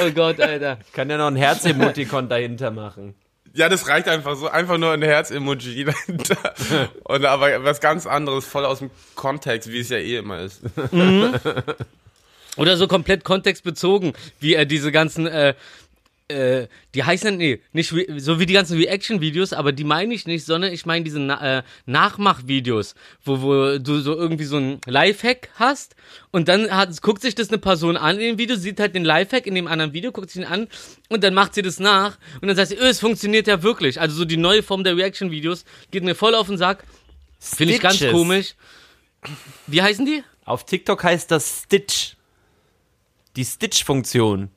oh 0.00 0.10
Gott, 0.14 0.40
Alter. 0.40 0.78
Kann 0.92 1.10
ja 1.10 1.18
noch 1.18 1.26
ein 1.28 1.36
Herz-Emotikon 1.36 2.28
dahinter 2.28 2.70
machen. 2.70 3.14
Ja, 3.54 3.68
das 3.68 3.86
reicht 3.88 4.08
einfach 4.08 4.36
so. 4.36 4.48
Einfach 4.48 4.78
nur 4.78 4.92
ein 4.92 5.02
Herz-Emoji. 5.02 5.86
Und 7.04 7.24
aber 7.24 7.64
was 7.64 7.80
ganz 7.80 8.06
anderes, 8.06 8.46
voll 8.46 8.64
aus 8.64 8.78
dem 8.78 8.90
Kontext, 9.14 9.70
wie 9.70 9.80
es 9.80 9.90
ja 9.90 9.98
eh 9.98 10.16
immer 10.16 10.40
ist. 10.40 10.62
Oder 12.56 12.76
so 12.76 12.86
komplett 12.86 13.24
kontextbezogen, 13.24 14.12
wie 14.40 14.54
er 14.54 14.66
diese 14.66 14.92
ganzen, 14.92 15.26
äh, 15.26 15.54
äh, 16.32 16.68
die 16.94 17.04
heißen, 17.04 17.36
nee, 17.36 17.60
nicht 17.72 17.92
re- 17.92 18.18
so 18.18 18.40
wie 18.40 18.46
die 18.46 18.54
ganzen 18.54 18.76
Reaction-Videos, 18.78 19.52
aber 19.52 19.72
die 19.72 19.84
meine 19.84 20.12
ich 20.14 20.26
nicht, 20.26 20.44
sondern 20.44 20.72
ich 20.72 20.86
meine 20.86 21.04
diese 21.04 21.20
Na 21.20 21.58
äh, 21.58 21.62
Nachmach-Videos, 21.86 22.94
wo, 23.24 23.42
wo 23.42 23.78
du 23.78 24.00
so 24.00 24.16
irgendwie 24.16 24.44
so 24.44 24.56
ein 24.56 24.80
Lifehack 24.86 25.50
hast 25.56 25.94
und 26.30 26.48
dann 26.48 26.70
hat, 26.70 27.00
guckt 27.02 27.22
sich 27.22 27.34
das 27.34 27.50
eine 27.50 27.58
Person 27.58 27.96
an 27.96 28.16
in 28.16 28.22
dem 28.22 28.38
Video, 28.38 28.56
sieht 28.56 28.80
halt 28.80 28.94
den 28.94 29.04
Lifehack 29.04 29.46
in 29.46 29.54
dem 29.54 29.66
anderen 29.68 29.92
Video, 29.92 30.10
guckt 30.10 30.30
sich 30.30 30.42
ihn 30.42 30.48
an 30.48 30.68
und 31.08 31.22
dann 31.22 31.34
macht 31.34 31.54
sie 31.54 31.62
das 31.62 31.78
nach 31.78 32.18
und 32.40 32.48
dann 32.48 32.56
sagt 32.56 32.70
sie, 32.70 32.76
öh, 32.76 32.88
es 32.88 32.98
funktioniert 33.00 33.46
ja 33.46 33.62
wirklich. 33.62 34.00
Also 34.00 34.16
so 34.16 34.24
die 34.24 34.36
neue 34.36 34.62
Form 34.62 34.82
der 34.82 34.96
Reaction-Videos 34.96 35.64
geht 35.90 36.02
mir 36.02 36.14
voll 36.14 36.34
auf 36.34 36.48
den 36.48 36.56
Sack, 36.58 36.84
finde 37.38 37.74
ich 37.74 37.80
ganz 37.80 37.98
komisch. 38.12 38.54
Wie 39.66 39.82
heißen 39.82 40.04
die? 40.06 40.24
Auf 40.44 40.66
TikTok 40.66 41.04
heißt 41.04 41.30
das 41.30 41.62
Stitch. 41.64 42.16
Die 43.36 43.44
Stitch-Funktion. 43.44 44.50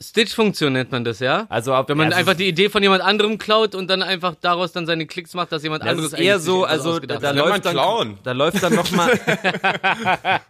Stitch-Funktion 0.00 0.72
nennt 0.72 0.92
man 0.92 1.04
das, 1.04 1.18
ja? 1.18 1.46
Also, 1.48 1.74
ab, 1.74 1.88
Wenn 1.88 1.96
man 1.96 2.06
also 2.08 2.18
einfach 2.18 2.34
die 2.34 2.46
Idee 2.46 2.68
von 2.68 2.82
jemand 2.82 3.02
anderem 3.02 3.36
klaut 3.36 3.74
und 3.74 3.88
dann 3.90 4.02
einfach 4.02 4.36
daraus 4.40 4.70
dann 4.72 4.86
seine 4.86 5.06
Klicks 5.06 5.34
macht, 5.34 5.50
dass 5.50 5.64
jemand 5.64 5.82
das 5.82 5.90
anderes 5.90 6.12
ist 6.12 6.18
eher 6.20 6.34
eigentlich 6.34 6.44
so, 6.44 6.64
also 6.64 7.00
da, 7.00 7.16
da 7.18 7.30
läuft 7.32 7.64
dann 7.64 7.72
Clown. 7.72 8.18
da 8.22 8.32
läuft 8.32 8.62
dann 8.62 8.74
noch 8.74 8.90
mal 8.92 9.08
da 9.26 10.40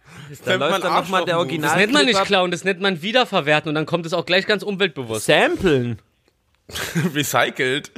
nennt 0.45 0.59
man 0.59 0.59
läuft 0.59 0.83
dann 0.83 0.93
noch 0.93 1.09
mal 1.09 1.25
der. 1.25 1.39
Original 1.39 1.69
Das 1.69 1.77
nennt 1.77 1.93
man 1.93 2.05
nicht 2.05 2.19
ab. 2.19 2.27
klauen, 2.27 2.51
das 2.51 2.63
nennt 2.63 2.79
man 2.79 3.01
wiederverwerten 3.01 3.69
und 3.69 3.75
dann 3.75 3.87
kommt 3.87 4.05
es 4.05 4.13
auch 4.13 4.25
gleich 4.25 4.45
ganz 4.45 4.61
umweltbewusst. 4.61 5.25
Samplen. 5.25 5.99
Recycelt. 7.15 7.91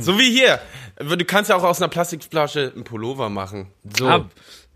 so 0.00 0.18
wie 0.18 0.30
hier. 0.32 0.60
Du 0.98 1.24
kannst 1.24 1.50
ja 1.50 1.56
auch 1.56 1.62
aus 1.62 1.80
einer 1.80 1.88
Plastikflasche 1.88 2.72
einen 2.74 2.84
Pullover 2.84 3.28
machen. 3.28 3.68
So. 3.96 4.08
Ah, 4.08 4.28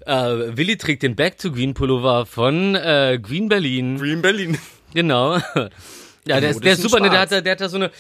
äh, 0.07 0.57
Willi 0.57 0.77
trägt 0.77 1.03
den 1.03 1.17
Back 1.17 1.39
to 1.39 1.51
Green 1.53 1.75
Pullover 1.75 2.27
von 2.27 2.75
äh, 2.75 3.19
Green 3.23 3.49
Berlin. 3.49 3.99
Green 3.99 4.23
Berlin. 4.23 4.59
Genau. 4.95 5.39
Ja, 6.27 6.41
der 6.41 6.49
Oh, 6.49 6.53
ist, 6.53 6.65
der 6.65 6.73
ist 6.73 6.81
super, 6.81 7.01
ne? 7.01 7.11
Der 7.11 7.21
hat, 7.21 7.33
da- 7.33 7.43
der 7.43 7.53
hat 7.53 7.61
da 7.61 7.69
so 7.69 7.77
eine. 7.77 7.91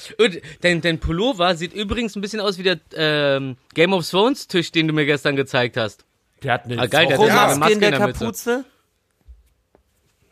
Dein, 0.62 0.80
dein 0.80 0.98
Pullover 0.98 1.54
sieht 1.56 1.74
übrigens 1.74 2.16
ein 2.16 2.22
bisschen 2.22 2.40
aus 2.40 2.56
wie 2.56 2.62
der 2.62 2.80
ähm, 2.94 3.56
Game 3.74 3.92
of 3.92 4.08
Thrones 4.08 4.46
Tisch, 4.48 4.72
den 4.72 4.88
du 4.88 4.94
mir 4.94 5.04
gestern 5.04 5.36
gezeigt 5.36 5.76
hast. 5.76 6.06
Der 6.42 6.54
hat 6.54 6.64
eine 6.64 6.78
Ah, 6.80 6.86
geil, 6.86 7.06
der 7.06 7.20
hat 7.20 7.50
eine 7.50 7.58
Maske 7.58 7.74
in 7.74 7.80
der 7.80 7.92
in 7.92 7.98
der. 7.98 8.12
Kapuze. 8.14 8.64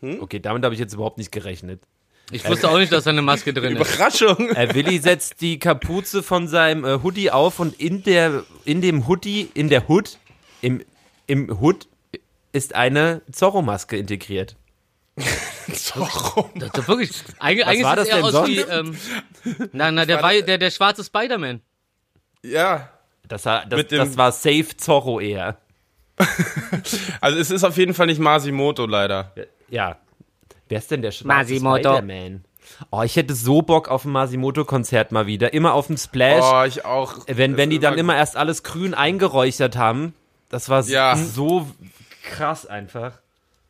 Hm? 0.00 0.22
Okay, 0.22 0.40
damit 0.40 0.64
habe 0.64 0.74
ich 0.74 0.80
jetzt 0.80 0.94
überhaupt 0.94 1.18
nicht 1.18 1.32
gerechnet. 1.32 1.82
Ich 2.30 2.48
wusste 2.48 2.70
auch 2.70 2.78
nicht, 2.78 2.90
dass 2.92 3.04
da 3.04 3.10
eine 3.10 3.20
Maske 3.20 3.52
drin 3.52 3.76
ist. 3.76 3.94
Überraschung. 3.94 4.48
Äh, 4.56 4.74
Willi 4.74 4.98
setzt 4.98 5.42
die 5.42 5.58
Kapuze 5.58 6.22
von 6.22 6.48
seinem 6.48 6.84
äh, 6.86 6.98
Hoodie 7.02 7.30
auf 7.30 7.60
und 7.60 7.78
in 7.78 8.02
der 8.04 8.44
in 8.64 8.80
dem 8.80 9.06
Hoodie, 9.06 9.50
in 9.52 9.68
der 9.68 9.86
Hood, 9.90 10.16
im, 10.62 10.82
im 11.26 11.60
Hood 11.60 11.88
ist 12.52 12.74
eine 12.74 13.22
Zorro-Maske 13.30 13.96
integriert. 13.96 14.56
Warum? 15.94 16.50
Das 16.56 16.70
ist 16.78 16.88
wirklich. 16.88 17.12
Eigentlich, 17.38 17.66
eigentlich 17.66 17.84
war 17.84 17.90
sieht 17.92 17.98
das 17.98 18.08
er 18.08 18.16
denn 18.16 18.24
aus 18.24 18.32
sonst? 18.32 18.48
wie. 18.50 18.60
Ähm, 18.60 18.96
na, 19.72 19.90
na, 19.90 20.04
der, 20.06 20.22
war 20.22 20.32
das- 20.32 20.44
der, 20.46 20.58
der 20.58 20.70
schwarze 20.70 21.04
Spider-Man. 21.04 21.60
Ja. 22.42 22.90
Das, 23.28 23.44
war- 23.46 23.64
das, 23.66 23.86
das 23.88 24.16
war 24.16 24.32
Safe 24.32 24.76
Zorro 24.76 25.20
eher. 25.20 25.58
Also 27.20 27.38
es 27.38 27.50
ist 27.50 27.64
auf 27.64 27.76
jeden 27.76 27.94
Fall 27.94 28.06
nicht 28.06 28.20
Masimoto 28.20 28.86
leider. 28.86 29.32
Ja. 29.68 29.96
Wer 30.68 30.78
ist 30.78 30.90
denn 30.90 31.02
der 31.02 31.10
schwarze. 31.10 31.56
Spider-Man? 31.56 32.44
Oh, 32.90 33.02
ich 33.02 33.16
hätte 33.16 33.34
so 33.34 33.62
Bock 33.62 33.88
auf 33.88 34.04
ein 34.04 34.12
Masimoto-Konzert 34.12 35.12
mal 35.12 35.26
wieder. 35.26 35.52
Immer 35.52 35.74
auf 35.74 35.86
dem 35.88 35.96
Splash. 35.96 36.42
Oh, 36.42 36.64
ich 36.66 36.84
auch. 36.84 37.16
wenn, 37.26 37.52
Das 37.52 37.58
wenn 37.58 37.70
die 37.70 37.78
dann 37.78 37.98
immer 37.98 38.16
erst 38.16 38.36
alles 38.36 38.62
grün 38.62 38.94
eingeräuchert 38.94 39.76
haben. 39.76 40.14
Das 40.52 40.68
war 40.68 40.84
Ja. 40.84 41.16
so 41.16 41.66
krass 42.30 42.64
einfach. 42.66 43.14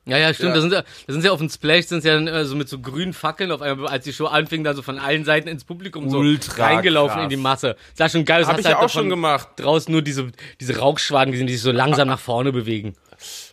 Ja, 0.04 0.18
ja, 0.18 0.34
stimmt. 0.34 0.48
Ja. 0.48 0.54
Da 0.56 0.60
sind, 0.60 0.72
ja- 0.72 0.82
da 1.06 1.12
sind 1.12 1.22
sie 1.22 1.30
auf 1.30 1.38
dem 1.38 1.48
Splash, 1.48 1.86
sind 1.86 2.02
sie 2.02 2.08
ja 2.08 2.14
dann 2.14 2.26
immer 2.26 2.44
so 2.44 2.56
mit 2.56 2.68
so 2.68 2.80
grünen 2.80 3.12
Fackeln 3.12 3.52
auf 3.52 3.62
einmal, 3.62 3.86
als 3.86 4.02
die 4.04 4.12
Show 4.12 4.26
anfing, 4.26 4.64
da 4.64 4.74
so 4.74 4.82
von 4.82 4.98
allen 4.98 5.24
Seiten 5.24 5.46
ins 5.48 5.62
Publikum 5.62 6.10
so 6.10 6.18
Ultra 6.18 6.64
reingelaufen 6.66 7.14
krass. 7.14 7.22
in 7.24 7.30
die 7.30 7.36
Masse. 7.36 7.76
Sah 7.94 8.08
schon 8.08 8.24
geil. 8.24 8.42
aus. 8.42 8.48
Hab 8.48 8.58
ich 8.58 8.66
halt 8.66 8.78
ja 8.78 8.82
auch 8.82 8.88
schon 8.90 9.08
gemacht. 9.08 9.46
Draußen 9.56 9.92
nur 9.92 10.02
diese, 10.02 10.32
diese 10.60 10.76
Rauchschwaden 10.78 11.30
gesehen, 11.30 11.46
die 11.46 11.52
sich 11.52 11.62
so 11.62 11.70
langsam 11.70 12.08
nach 12.08 12.18
vorne 12.18 12.50
bewegen. 12.50 12.94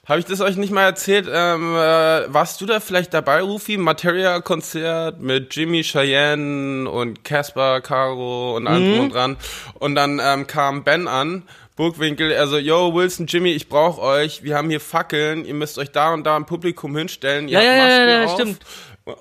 Habe 0.07 0.17
ich 0.21 0.25
das 0.25 0.41
euch 0.41 0.55
nicht 0.55 0.71
mal 0.73 0.82
erzählt? 0.86 1.27
Ähm, 1.32 1.75
äh, 1.75 2.34
warst 2.34 2.59
du 2.61 2.65
da 2.65 2.80
vielleicht 2.80 3.13
dabei, 3.13 3.41
Rufi? 3.43 3.77
Materia-Konzert 3.77 5.19
mit 5.21 5.55
Jimmy, 5.55 5.84
Cheyenne 5.84 6.89
und 6.89 7.23
Casper, 7.23 7.82
Caro 7.82 8.55
und 8.57 8.65
allem 8.67 8.84
Mhm. 8.89 8.95
drum 8.95 9.03
und 9.05 9.13
dran. 9.13 9.38
Und 9.75 9.93
dann 9.93 10.19
ähm, 10.23 10.47
kam 10.47 10.84
Ben 10.84 11.07
an, 11.07 11.43
Burgwinkel, 11.80 12.30
er 12.34 12.45
so, 12.47 12.57
yo, 12.57 12.93
Wilson, 12.93 13.25
Jimmy, 13.25 13.53
ich 13.53 13.69
brauch 13.69 13.99
euch. 13.99 14.43
Wir 14.43 14.57
haben 14.57 14.69
hier 14.69 14.82
Fackeln. 14.82 15.45
Ihr 15.45 15.53
müsst 15.53 15.77
euch 15.77 15.89
da 15.91 16.13
und 16.13 16.25
da 16.25 16.36
im 16.36 16.45
Publikum 16.45 16.93
hinstellen. 16.97 17.47
Ihr 17.47 17.61
Ja, 17.61 17.71
habt 17.71 17.89
ja, 17.89 18.05
ja, 18.05 18.19
ja, 18.19 18.25
auf. 18.25 18.34
stimmt. 18.34 18.59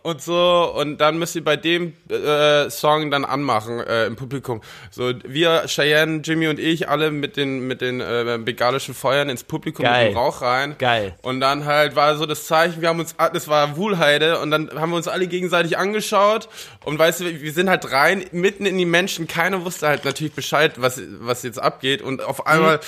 Und 0.02 0.22
so, 0.22 0.72
und 0.76 0.98
dann 0.98 1.18
müsst 1.18 1.36
ihr 1.36 1.44
bei 1.44 1.56
dem 1.56 1.94
äh, 2.10 2.70
Song 2.70 3.10
dann 3.10 3.24
anmachen 3.24 3.80
äh, 3.80 4.06
im 4.06 4.16
Publikum. 4.16 4.60
So, 4.90 5.12
wir, 5.24 5.64
Cheyenne, 5.66 6.20
Jimmy 6.22 6.48
und 6.48 6.58
ich, 6.58 6.88
alle 6.88 7.10
mit 7.10 7.36
den, 7.36 7.66
mit 7.66 7.80
den 7.80 8.00
äh, 8.00 8.38
bengalischen 8.42 8.94
Feuern 8.94 9.28
ins 9.28 9.44
Publikum 9.44 9.84
Geil. 9.84 10.06
mit 10.06 10.14
dem 10.14 10.18
Rauch 10.18 10.42
rein. 10.42 10.76
Geil. 10.78 11.14
Und 11.22 11.40
dann 11.40 11.64
halt 11.64 11.96
war 11.96 12.16
so 12.16 12.26
das 12.26 12.46
Zeichen, 12.46 12.80
wir 12.80 12.88
haben 12.88 13.00
uns, 13.00 13.14
das 13.32 13.48
war 13.48 13.76
Wuhlheide 13.76 14.38
und 14.40 14.50
dann 14.50 14.70
haben 14.74 14.90
wir 14.90 14.96
uns 14.96 15.08
alle 15.08 15.26
gegenseitig 15.26 15.78
angeschaut 15.78 16.48
und 16.84 16.98
weißt 16.98 17.20
du, 17.20 17.40
wir 17.40 17.52
sind 17.52 17.68
halt 17.68 17.90
rein, 17.92 18.24
mitten 18.32 18.66
in 18.66 18.78
die 18.78 18.86
Menschen, 18.86 19.26
keiner 19.26 19.64
wusste 19.64 19.88
halt 19.88 20.04
natürlich 20.04 20.32
Bescheid, 20.32 20.74
was, 20.76 21.00
was 21.20 21.42
jetzt 21.42 21.58
abgeht 21.58 22.02
und 22.02 22.22
auf 22.22 22.46
einmal 22.46 22.80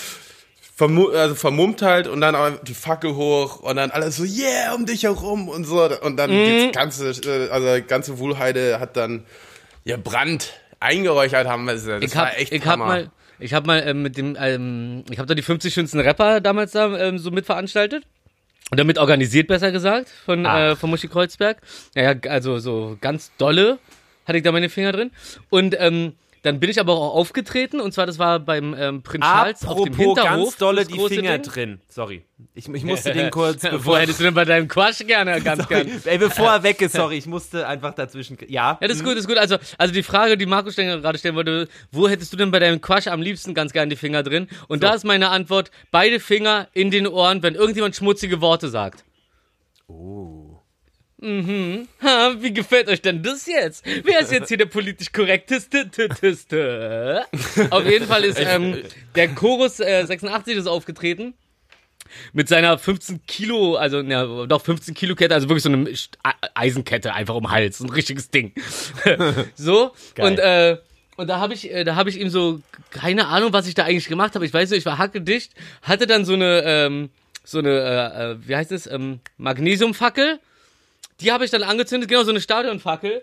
vermu 0.81 1.09
also 1.09 1.35
vermummt 1.35 1.83
halt 1.83 2.09
und 2.09 2.23
dann 2.23 2.35
aber 2.35 2.53
die 2.63 2.73
Fackel 2.75 3.15
hoch 3.15 3.61
und 3.61 3.77
dann 3.77 3.91
alles 3.91 4.17
so, 4.17 4.25
yeah, 4.25 4.73
um 4.75 4.87
dich 4.87 5.03
herum 5.03 5.49
und 5.49 5.65
so 5.65 5.83
und 6.01 6.17
dann 6.17 6.31
die 6.31 6.71
ganze, 6.73 7.11
äh, 7.11 7.51
also 7.51 7.85
ganze 7.87 8.19
Wuhlheide 8.19 8.81
hat 8.81 8.97
dann, 8.97 9.25
ja, 9.85 9.99
Brand 9.99 10.55
eingeräuchert 10.81 11.47
haben 11.47 11.67
wir 11.67 11.75
es. 11.75 11.85
Das 11.85 12.03
Ich 12.03 12.17
war 12.17 12.29
hab, 12.29 12.39
echt 12.39 12.53
ich 12.53 12.63
hab 12.63 12.73
Hammer. 12.73 12.87
mal, 12.87 13.11
ich 13.39 13.53
hab 13.53 13.67
mal 13.67 13.83
ähm, 13.87 14.03
mit 14.03 14.17
dem, 14.17 14.37
ähm, 14.41 15.05
ich 15.11 15.19
hab 15.19 15.27
da 15.27 15.35
die 15.35 15.43
50 15.43 15.73
schönsten 15.75 16.01
Rapper 16.01 16.41
damals 16.41 16.73
da 16.73 16.97
ähm, 16.99 17.19
so 17.19 17.31
mitveranstaltet. 17.31 18.05
Und 18.71 18.79
damit 18.79 18.99
organisiert, 18.99 19.49
besser 19.49 19.73
gesagt, 19.73 20.09
von, 20.25 20.47
Ah. 20.47 20.71
äh, 20.71 20.77
von 20.77 20.89
Muschi 20.91 21.09
Kreuzberg. 21.09 21.59
Ja, 21.95 22.13
ja, 22.13 22.15
also 22.31 22.59
so 22.59 22.97
ganz 23.01 23.33
dolle 23.37 23.79
hatte 24.27 24.39
ich 24.39 24.45
da 24.45 24.53
meine 24.53 24.69
Finger 24.71 24.93
drin. 24.93 25.11
Und 25.51 25.75
ähm, 25.79 26.15
dann 26.43 26.59
bin 26.59 26.71
ich 26.71 26.81
aber 26.81 26.95
auch 26.95 27.15
aufgetreten, 27.15 27.81
und 27.81 27.93
zwar 27.93 28.07
das 28.07 28.19
war 28.19 28.41
beim 28.41 28.75
ähm, 28.79 29.03
Prinz 29.03 29.25
Charles 29.25 29.67
auf 29.67 29.83
dem 29.85 29.93
Apropos 29.93 30.19
Hinterhof. 30.19 30.45
ganz 30.47 30.57
dolle 30.57 30.85
die 30.87 30.99
Finger 30.99 31.39
Ding. 31.39 31.53
drin. 31.53 31.81
Sorry. 31.89 32.25
Ich, 32.55 32.69
ich 32.69 32.85
musste 32.85 33.13
den 33.13 33.31
kurz, 33.31 33.63
bevor, 33.63 33.99
hättest 33.99 34.21
du 34.21 34.25
denn 34.25 34.35
bei 34.35 34.45
deinem 34.45 34.67
Quatsch 34.69 35.07
gerne 35.07 35.41
ganz 35.45 35.69
gern? 35.69 35.89
Ey, 36.05 36.19
bevor 36.19 36.51
er 36.51 36.63
weg 36.63 36.81
ist, 36.81 36.93
sorry, 36.97 37.19
ich 37.19 37.27
musste 37.27 37.67
einfach 37.67 37.95
dazwischen. 37.95 38.39
Ja. 38.49 38.79
Ja, 38.81 38.89
das 38.89 38.97
ist 38.97 39.05
gut, 39.05 39.13
das 39.13 39.21
ist 39.21 39.29
gut. 39.29 39.39
Also, 39.39 39.59
also 39.77 39.93
die 39.93 40.03
Frage, 40.03 40.39
die 40.39 40.47
Markus 40.47 40.77
gerade 40.77 41.19
stellen 41.19 41.35
wollte, 41.35 41.69
wo 41.93 42.09
hättest 42.09 42.33
du 42.33 42.37
denn 42.37 42.51
bei 42.51 42.59
deinem 42.59 42.81
Quatsch 42.81 43.09
am 43.09 43.21
liebsten 43.21 43.53
ganz 43.55 43.73
gern 43.73 43.91
die 43.91 43.97
Finger 43.97 44.23
drin? 44.23 44.49
Und 44.69 44.83
da 44.83 44.95
ist 44.95 45.05
meine 45.05 45.29
Antwort, 45.29 45.71
beide 45.91 46.21
Finger 46.21 46.69
in 46.73 46.91
den 46.91 47.07
Ohren, 47.07 47.43
wenn 47.43 47.55
irgendjemand 47.55 47.97
schmutzige 47.97 48.41
Worte 48.41 48.69
sagt. 48.69 49.05
Oh. 49.89 50.40
Mhm. 51.21 51.87
Ha, 52.03 52.35
wie 52.39 52.53
gefällt 52.53 52.89
euch 52.89 53.03
denn 53.03 53.23
das 53.23 53.47
jetzt? 53.47 53.85
Wer 54.05 54.21
ist 54.21 54.33
jetzt 54.33 54.49
hier 54.49 54.57
der 54.57 54.67
politisch 54.67 55.13
korrekteste? 55.13 55.91
Tü, 55.91 56.09
tü, 56.09 56.35
tü? 56.35 57.21
Auf 57.71 57.87
jeden 57.87 58.07
Fall 58.07 58.25
ist 58.25 58.41
ähm, 58.41 58.79
der 59.15 59.29
Chorus 59.35 59.81
äh, 59.81 60.05
86 60.07 60.57
ist 60.57 60.67
aufgetreten. 60.67 61.35
Mit 62.33 62.49
seiner 62.49 62.77
15 62.77 63.25
Kilo, 63.27 63.77
also 63.77 64.01
ja, 64.01 64.47
doch 64.47 64.63
15 64.63 64.95
Kilo 64.95 65.15
Kette, 65.15 65.35
also 65.35 65.49
wirklich 65.49 65.63
so 65.63 65.71
eine 65.71 65.89
Eisenkette 66.55 67.15
einfach 67.15 67.37
um 67.37 67.45
den 67.45 67.51
Hals, 67.53 67.81
ein 67.81 67.91
richtiges 67.91 68.31
Ding. 68.31 68.53
so 69.55 69.93
Geil. 70.15 70.27
und 70.27 70.39
äh, 70.39 70.79
und 71.17 71.27
da 71.27 71.39
habe 71.39 71.53
ich, 71.53 71.71
äh, 71.71 71.85
da 71.85 71.97
habe 71.97 72.09
ich 72.09 72.19
ihm 72.19 72.31
so 72.31 72.63
keine 72.89 73.27
Ahnung, 73.27 73.53
was 73.53 73.69
ich 73.69 73.75
da 73.75 73.85
eigentlich 73.85 74.09
gemacht 74.09 74.35
habe. 74.35 74.47
Ich 74.47 74.55
weiß 74.55 74.71
nicht, 74.71 74.79
ich 74.79 74.87
war 74.87 74.97
hackedicht, 74.97 75.53
hatte 75.83 76.07
dann 76.07 76.25
so 76.25 76.33
eine, 76.33 76.63
ähm, 76.65 77.11
so 77.45 77.59
eine, 77.59 77.69
äh, 77.69 78.31
äh, 78.33 78.37
wie 78.41 78.57
heißt 78.57 78.73
es, 78.73 78.87
ähm, 78.87 79.21
Magnesiumfackel. 79.37 80.41
Die 81.21 81.33
habe 81.33 81.45
ich 81.45 81.51
dann 81.51 81.63
angezündet, 81.63 82.09
genau 82.09 82.23
so 82.23 82.31
eine 82.31 82.41
Stadionfackel. 82.41 83.23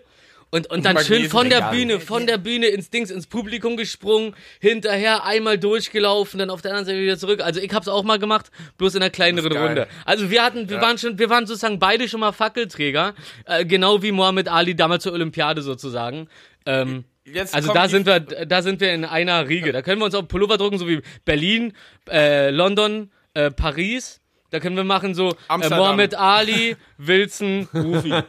Und, 0.50 0.70
und 0.70 0.84
dann 0.86 0.98
schön 1.04 1.28
von 1.28 1.50
der 1.50 1.70
Bühne, 1.70 2.00
von 2.00 2.26
der 2.26 2.38
Bühne 2.38 2.68
ins 2.68 2.88
Dings, 2.88 3.10
ins 3.10 3.26
Publikum 3.26 3.76
gesprungen, 3.76 4.34
hinterher 4.60 5.24
einmal 5.24 5.58
durchgelaufen, 5.58 6.38
dann 6.38 6.48
auf 6.48 6.62
der 6.62 6.70
anderen 6.70 6.86
Seite 6.86 7.00
wieder 7.00 7.18
zurück. 7.18 7.42
Also 7.42 7.60
ich 7.60 7.70
hab's 7.74 7.86
auch 7.86 8.02
mal 8.02 8.18
gemacht, 8.18 8.50
bloß 8.78 8.94
in 8.94 9.02
einer 9.02 9.10
kleineren. 9.10 9.52
Runde. 9.54 9.88
Also 10.06 10.30
wir 10.30 10.42
hatten, 10.42 10.70
wir 10.70 10.80
waren 10.80 10.96
schon, 10.96 11.18
wir 11.18 11.28
waren 11.28 11.46
sozusagen 11.46 11.78
beide 11.78 12.08
schon 12.08 12.20
mal 12.20 12.32
Fackelträger, 12.32 13.14
äh, 13.44 13.66
genau 13.66 14.02
wie 14.02 14.10
Mohammed 14.10 14.48
Ali 14.48 14.74
damals 14.74 15.02
zur 15.02 15.12
Olympiade 15.12 15.60
sozusagen. 15.60 16.28
Ähm, 16.64 17.04
Jetzt 17.24 17.54
also 17.54 17.74
da 17.74 17.88
sind 17.88 18.06
wir, 18.06 18.20
da 18.20 18.62
sind 18.62 18.80
wir 18.80 18.92
in 18.94 19.04
einer 19.04 19.48
Riege. 19.48 19.72
Da 19.72 19.82
können 19.82 20.00
wir 20.00 20.06
uns 20.06 20.14
auch 20.14 20.26
Pullover 20.26 20.56
drucken, 20.56 20.78
so 20.78 20.88
wie 20.88 21.02
Berlin, 21.26 21.74
äh, 22.10 22.48
London, 22.48 23.10
äh, 23.34 23.50
Paris. 23.50 24.20
Da 24.50 24.60
können 24.60 24.76
wir 24.76 24.84
machen 24.84 25.14
so 25.14 25.36
äh. 25.50 25.68
Mohammed 25.68 26.14
Ali, 26.14 26.76
Wilson, 26.96 27.68
Rufi. 27.74 28.12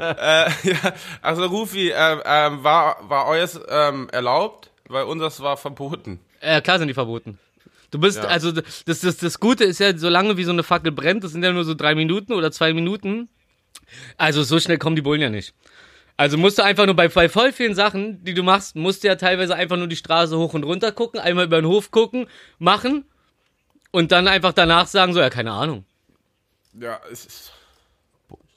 Äh, 0.00 0.50
ja, 0.64 0.94
also 1.22 1.46
Rufi, 1.46 1.90
äh, 1.90 2.18
ähm, 2.24 2.62
war, 2.62 2.96
war 3.08 3.26
euers 3.26 3.58
ähm, 3.68 4.08
erlaubt? 4.12 4.70
Weil 4.88 5.04
unseres 5.04 5.40
war 5.40 5.56
verboten. 5.56 6.20
Äh, 6.40 6.60
klar 6.60 6.78
sind 6.78 6.88
die 6.88 6.94
verboten. 6.94 7.38
Du 7.90 7.98
bist, 7.98 8.18
Ja. 8.18 8.24
also 8.24 8.52
das, 8.52 8.84
das, 8.84 9.16
das 9.16 9.40
Gute 9.40 9.64
ist 9.64 9.78
ja, 9.78 9.96
solange 9.96 10.36
wie 10.36 10.44
so 10.44 10.52
eine 10.52 10.62
Fackel 10.62 10.92
brennt, 10.92 11.24
das 11.24 11.32
sind 11.32 11.42
ja 11.42 11.52
nur 11.52 11.64
so 11.64 11.74
drei 11.74 11.94
Minuten 11.94 12.32
oder 12.32 12.52
zwei 12.52 12.72
Minuten. 12.72 13.28
Also 14.16 14.42
so 14.42 14.60
schnell 14.60 14.78
kommen 14.78 14.96
die 14.96 15.02
Bullen 15.02 15.20
ja 15.20 15.30
nicht. 15.30 15.54
Also 16.16 16.36
musst 16.36 16.58
du 16.58 16.62
einfach 16.64 16.86
nur 16.86 16.94
bei, 16.94 17.08
bei 17.08 17.28
voll 17.28 17.52
vielen 17.52 17.74
Sachen, 17.74 18.22
die 18.24 18.34
du 18.34 18.42
machst, 18.42 18.76
musst 18.76 19.02
du 19.02 19.08
ja 19.08 19.16
teilweise 19.16 19.54
einfach 19.54 19.76
nur 19.76 19.86
die 19.86 19.96
Straße 19.96 20.36
hoch 20.36 20.54
und 20.54 20.64
runter 20.64 20.92
gucken, 20.92 21.18
einmal 21.18 21.46
über 21.46 21.60
den 21.60 21.66
Hof 21.66 21.90
gucken, 21.90 22.26
machen 22.58 23.04
und 23.92 24.12
dann 24.12 24.28
einfach 24.28 24.52
danach 24.52 24.86
sagen 24.86 25.12
so, 25.14 25.20
ja, 25.20 25.30
keine 25.30 25.52
Ahnung. 25.52 25.84
Ja, 26.74 27.00
es 27.10 27.26
ist. 27.26 27.52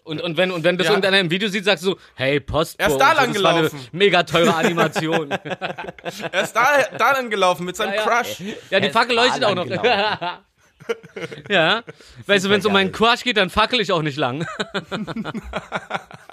Und, 0.04 0.22
und 0.22 0.36
wenn, 0.36 0.52
und 0.52 0.64
wenn 0.66 0.78
das 0.78 0.88
Ja. 0.88 0.92
irgendeiner 0.94 1.20
im 1.20 1.32
Video 1.32 1.48
sieht, 1.48 1.64
sagst 1.64 1.86
du, 1.86 1.96
hey, 2.16 2.40
Post. 2.42 2.78
Er 2.78 2.90
ist 2.90 2.98
da 2.98 3.14
lang 3.14 3.32
gelaufen. 3.32 3.80
Mega 3.94 4.24
teure 4.24 4.54
Animation. 4.56 5.32
Er 5.32 6.44
ist 6.44 6.54
da, 6.54 6.84
da 6.98 7.14
dann 7.14 7.30
gelaufen 7.30 7.66
mit 7.66 7.78
seinem 7.78 7.94
Ja, 7.94 8.06
ja. 8.06 8.22
Crush. 8.22 8.42
Ja, 8.70 8.80
die 8.82 8.90
Fackel 8.90 9.16
leuchtet 9.16 9.44
auch 9.46 9.56
lang 9.56 9.70
noch. 9.70 9.84
ja. 11.50 11.84
Weißt 12.26 12.44
du, 12.46 12.50
wenn 12.50 12.60
es 12.60 12.66
um 12.66 12.74
meinen 12.74 12.92
Crush 12.92 13.24
geht, 13.24 13.38
dann 13.38 13.50
fackel 13.50 13.80
ich 13.80 13.94
auch 13.94 14.02
nicht 14.02 14.18
lang. 14.18 14.46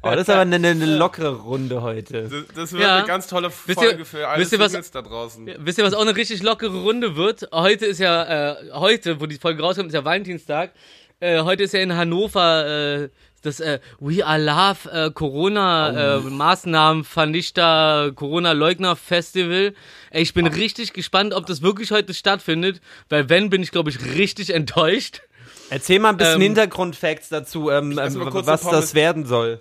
Oh, 0.02 0.10
das 0.10 0.22
ist 0.22 0.30
aber 0.30 0.42
eine, 0.42 0.56
eine 0.56 0.96
lockere 0.98 1.34
Runde 1.34 1.82
heute. 1.82 2.24
Das, 2.28 2.32
das 2.54 2.72
wird 2.72 2.82
Ja. 2.82 2.98
eine 2.98 3.06
ganz 3.06 3.26
tolle 3.26 3.48
Wisst 3.48 3.68
ihr- 3.68 3.74
Folge 3.88 4.04
für 4.04 4.28
alle 4.28 4.40
wisst 4.42 4.52
ihr, 4.52 4.58
was- 4.58 4.72
Singles 4.72 4.90
da 4.90 5.02
draußen. 5.02 5.48
Wisst 5.58 5.78
ihr, 5.78 5.84
was 5.84 5.94
auch 5.94 6.02
eine 6.02 6.14
richtig 6.14 6.42
lockere 6.42 6.76
Runde 6.82 7.16
wird? 7.16 7.48
Heute 7.52 7.86
ist 7.86 7.98
ja, 7.98 8.52
äh, 8.52 8.70
heute, 8.72 9.20
wo 9.20 9.26
die 9.26 9.36
Folge 9.38 9.62
rauskommt, 9.62 9.88
ist 9.88 9.94
ja 9.94 10.04
Valentinstag. 10.04 10.72
Äh, 11.20 11.40
heute 11.42 11.62
ist 11.62 11.72
ja 11.72 11.80
in 11.80 11.96
Hannover 11.96 12.66
äh, 13.04 13.08
das 13.42 13.60
äh, 13.60 13.78
We 14.00 14.24
Are 14.24 14.42
Love 14.42 14.90
äh, 14.90 15.10
Corona 15.10 16.16
äh, 16.16 16.20
Maßnahmen 16.20 17.04
Vernichter 17.04 18.12
Corona 18.14 18.52
Leugner 18.52 18.96
Festival. 18.96 19.74
Ey, 20.10 20.22
ich 20.22 20.34
bin 20.34 20.46
richtig 20.46 20.92
gespannt, 20.92 21.32
ob 21.34 21.46
das 21.46 21.62
wirklich 21.62 21.90
heute 21.90 22.14
stattfindet, 22.14 22.80
weil 23.08 23.28
wenn 23.28 23.50
bin 23.50 23.62
ich 23.62 23.70
glaube 23.70 23.90
ich 23.90 24.04
richtig 24.16 24.52
enttäuscht. 24.54 25.22
Erzähl 25.70 25.98
mal 25.98 26.10
ein 26.10 26.16
bisschen 26.16 26.34
Ähm, 26.36 26.42
Hintergrundfacts 26.42 27.28
dazu, 27.28 27.70
ähm, 27.70 27.98
ähm, 27.98 28.18
was 28.46 28.62
das 28.62 28.94
werden 28.94 29.26
soll. 29.26 29.60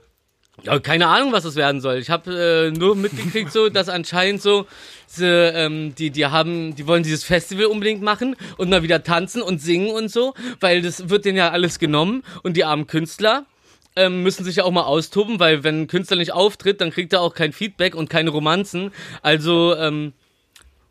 Ja, 0.62 0.78
keine 0.80 1.08
Ahnung, 1.08 1.32
was 1.32 1.44
das 1.44 1.56
werden 1.56 1.82
soll. 1.82 1.98
Ich 1.98 2.12
habe 2.12 2.32
äh, 2.32 2.78
nur 2.78 2.96
mitgekriegt, 2.96 3.52
so, 3.52 3.70
dass 3.70 3.90
anscheinend 3.90 4.42
so, 4.42 4.68
sie, 5.08 5.26
ähm, 5.26 5.96
die, 5.96 6.12
die 6.12 6.28
haben, 6.28 6.76
die 6.76 6.86
wollen 6.86 7.02
dieses 7.02 7.24
Festival 7.24 7.66
unbedingt 7.66 8.04
machen 8.04 8.36
und 8.58 8.70
mal 8.70 8.84
wieder 8.84 9.04
tanzen 9.04 9.42
und 9.42 9.60
singen 9.60 9.90
und 9.90 10.12
so, 10.12 10.36
weil 10.60 10.84
das 10.84 11.10
wird 11.10 11.26
denen 11.26 11.38
ja 11.38 11.50
alles 11.50 11.80
genommen 11.80 12.24
und 12.44 12.56
die 12.56 12.66
armen 12.66 12.86
Künstler 12.86 13.48
ähm, 13.96 14.24
müssen 14.24 14.44
sich 14.44 14.58
ja 14.58 14.64
auch 14.64 14.72
mal 14.72 14.84
austoben, 14.84 15.40
weil 15.40 15.64
wenn 15.64 15.82
ein 15.82 15.88
Künstler 15.88 16.18
nicht 16.18 16.34
auftritt, 16.34 16.82
dann 16.82 16.92
kriegt 16.92 17.14
er 17.14 17.22
auch 17.22 17.34
kein 17.34 17.54
Feedback 17.54 17.96
und 17.96 18.10
keine 18.10 18.30
Romanzen. 18.30 18.92
Also, 19.22 19.76
ähm, 19.76 20.14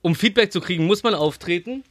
um 0.03 0.15
Feedback 0.15 0.53
zu 0.53 0.61
kriegen, 0.61 0.87
muss 0.87 1.03
man 1.03 1.15
auftreten. 1.15 1.85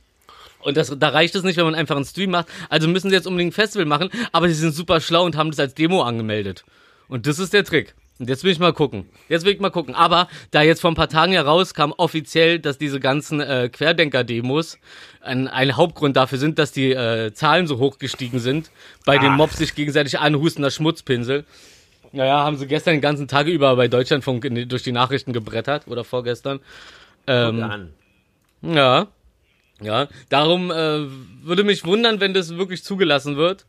Und 0.63 0.77
das, 0.77 0.95
da 0.97 1.09
reicht 1.09 1.35
es 1.35 1.43
nicht, 1.43 1.57
wenn 1.57 1.65
man 1.65 1.75
einfach 1.75 1.95
einen 1.95 2.05
Stream 2.05 2.31
macht. 2.31 2.47
Also 2.69 2.87
müssen 2.87 3.09
sie 3.09 3.15
jetzt 3.15 3.27
unbedingt 3.27 3.51
ein 3.51 3.55
Festival 3.55 3.85
machen, 3.85 4.09
aber 4.31 4.47
sie 4.47 4.55
sind 4.55 4.73
super 4.73 5.01
schlau 5.01 5.25
und 5.25 5.35
haben 5.35 5.51
das 5.51 5.59
als 5.59 5.73
Demo 5.73 6.03
angemeldet. 6.03 6.63
Und 7.07 7.27
das 7.27 7.39
ist 7.39 7.53
der 7.53 7.63
Trick. 7.63 7.93
Und 8.21 8.29
jetzt 8.29 8.43
will 8.43 8.51
ich 8.51 8.59
mal 8.59 8.71
gucken. 8.71 9.09
Jetzt 9.29 9.45
will 9.45 9.53
ich 9.53 9.59
mal 9.59 9.71
gucken. 9.71 9.95
Aber 9.95 10.27
da 10.51 10.61
jetzt 10.61 10.79
vor 10.79 10.91
ein 10.91 10.95
paar 10.95 11.09
Tagen 11.09 11.33
ja 11.33 11.41
rauskam, 11.41 11.91
offiziell, 11.97 12.59
dass 12.59 12.77
diese 12.77 12.99
ganzen 12.99 13.39
äh, 13.39 13.67
Querdenker-Demos 13.73 14.77
ein, 15.21 15.47
ein 15.47 15.75
Hauptgrund 15.75 16.15
dafür 16.15 16.37
sind, 16.37 16.59
dass 16.59 16.71
die 16.71 16.91
äh, 16.91 17.33
Zahlen 17.33 17.65
so 17.65 17.79
hoch 17.79 17.97
gestiegen 17.97 18.37
sind, 18.37 18.69
bei 19.05 19.17
den 19.17 19.31
Ach. 19.31 19.37
Mobs 19.37 19.57
sich 19.57 19.73
gegenseitig 19.73 20.19
anhustender 20.19 20.69
Schmutzpinsel. 20.69 21.45
Naja, 22.11 22.43
haben 22.43 22.57
sie 22.57 22.67
gestern 22.67 22.93
den 22.93 23.01
ganzen 23.01 23.27
Tag 23.27 23.47
über 23.47 23.75
bei 23.75 23.87
Deutschlandfunk 23.87 24.45
in, 24.45 24.69
durch 24.69 24.83
die 24.83 24.91
Nachrichten 24.91 25.33
gebrettert 25.33 25.87
oder 25.87 26.03
vorgestern. 26.03 26.59
Ähm, 27.25 27.63
an. 27.63 27.89
ja. 28.61 29.07
Ja, 29.81 30.07
darum 30.29 30.71
äh, 30.71 31.05
würde 31.43 31.63
mich 31.63 31.85
wundern, 31.85 32.19
wenn 32.19 32.33
das 32.33 32.55
wirklich 32.57 32.83
zugelassen 32.83 33.35
wird. 33.37 33.65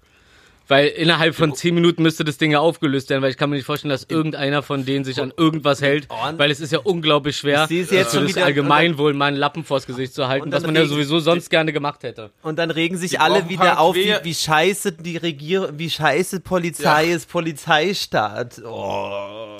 Weil 0.68 0.86
innerhalb 0.86 1.34
von 1.34 1.54
10 1.56 1.74
Minuten 1.74 2.04
müsste 2.04 2.24
das 2.24 2.38
Ding 2.38 2.52
ja 2.52 2.60
aufgelöst 2.60 3.10
werden, 3.10 3.20
weil 3.20 3.30
ich 3.32 3.36
kann 3.36 3.50
mir 3.50 3.56
nicht 3.56 3.66
vorstellen, 3.66 3.90
dass 3.90 4.04
irgendeiner 4.08 4.62
von 4.62 4.84
denen 4.86 5.04
sich 5.04 5.20
an 5.20 5.32
irgendwas 5.36 5.82
hält, 5.82 6.06
weil 6.36 6.52
es 6.52 6.60
ist 6.60 6.70
ja 6.72 6.78
unglaublich 6.78 7.36
schwer, 7.36 7.62
Ich 7.64 7.68
sehe 7.68 7.82
es 7.82 7.90
jetzt 7.90 8.10
für 8.12 8.18
schon 8.18 8.26
das 8.28 8.36
wieder- 8.36 8.46
Allgemeinwohl 8.46 9.12
mal 9.12 9.26
einen 9.26 9.38
Lappen 9.38 9.64
vors 9.64 9.86
Gesicht 9.86 10.14
zu 10.14 10.28
halten, 10.28 10.44
Und 10.46 10.52
was 10.52 10.62
man 10.62 10.76
ja 10.76 10.82
regen- 10.82 10.90
sowieso 10.94 11.18
sonst 11.18 11.50
gerne 11.50 11.72
gemacht 11.72 12.04
hätte. 12.04 12.30
Und 12.42 12.60
dann 12.60 12.70
regen 12.70 12.96
sich 12.96 13.20
alle 13.20 13.40
brauchen 13.40 13.48
wieder 13.50 13.62
halt 13.70 13.78
auf, 13.78 13.96
wie, 13.96 14.14
wie 14.22 14.34
scheiße 14.34 14.92
die 14.92 15.16
Regierung, 15.16 15.70
wie 15.78 15.90
scheiße 15.90 16.38
Polizei 16.40 17.06
Ja. 17.08 17.16
ist, 17.16 17.28
Polizeistaat. 17.28 18.62
Oh. 18.64 19.58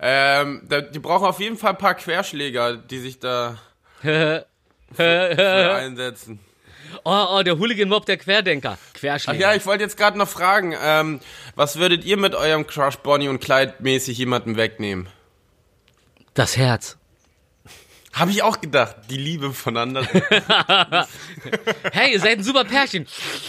Ähm, 0.00 0.62
da, 0.68 0.80
die 0.80 0.98
brauchen 0.98 1.26
auf 1.26 1.40
jeden 1.40 1.58
Fall 1.58 1.72
ein 1.72 1.78
paar 1.78 1.94
Querschläger, 1.94 2.78
die 2.78 2.98
sich 2.98 3.18
da 3.18 3.58
einsetzen. 4.96 6.40
Oh, 7.04 7.26
oh, 7.36 7.42
der 7.42 7.58
Hooligan-Mob, 7.58 8.06
der 8.06 8.16
Querdenker. 8.16 8.78
Ach 8.80 8.92
Querschläger. 8.94 9.38
ja, 9.38 9.54
ich 9.54 9.66
wollte 9.66 9.84
jetzt 9.84 9.96
gerade 9.96 10.16
noch 10.18 10.28
fragen, 10.28 10.74
ähm, 10.82 11.20
was 11.54 11.78
würdet 11.78 12.04
ihr 12.04 12.16
mit 12.16 12.34
eurem 12.34 12.66
Crush 12.66 12.96
Bonnie 12.96 13.28
und 13.28 13.40
Clyde 13.40 13.74
mäßig 13.80 14.18
jemanden 14.18 14.56
wegnehmen? 14.56 15.08
Das 16.34 16.56
Herz. 16.56 16.96
Habe 18.12 18.30
ich 18.30 18.42
auch 18.42 18.60
gedacht, 18.60 18.96
die 19.10 19.16
Liebe 19.16 19.52
voneinander. 19.52 20.06
Hey, 21.92 22.12
ihr 22.12 22.20
seid 22.20 22.38
ein 22.38 22.44
super 22.44 22.64
Pärchen. 22.64 23.06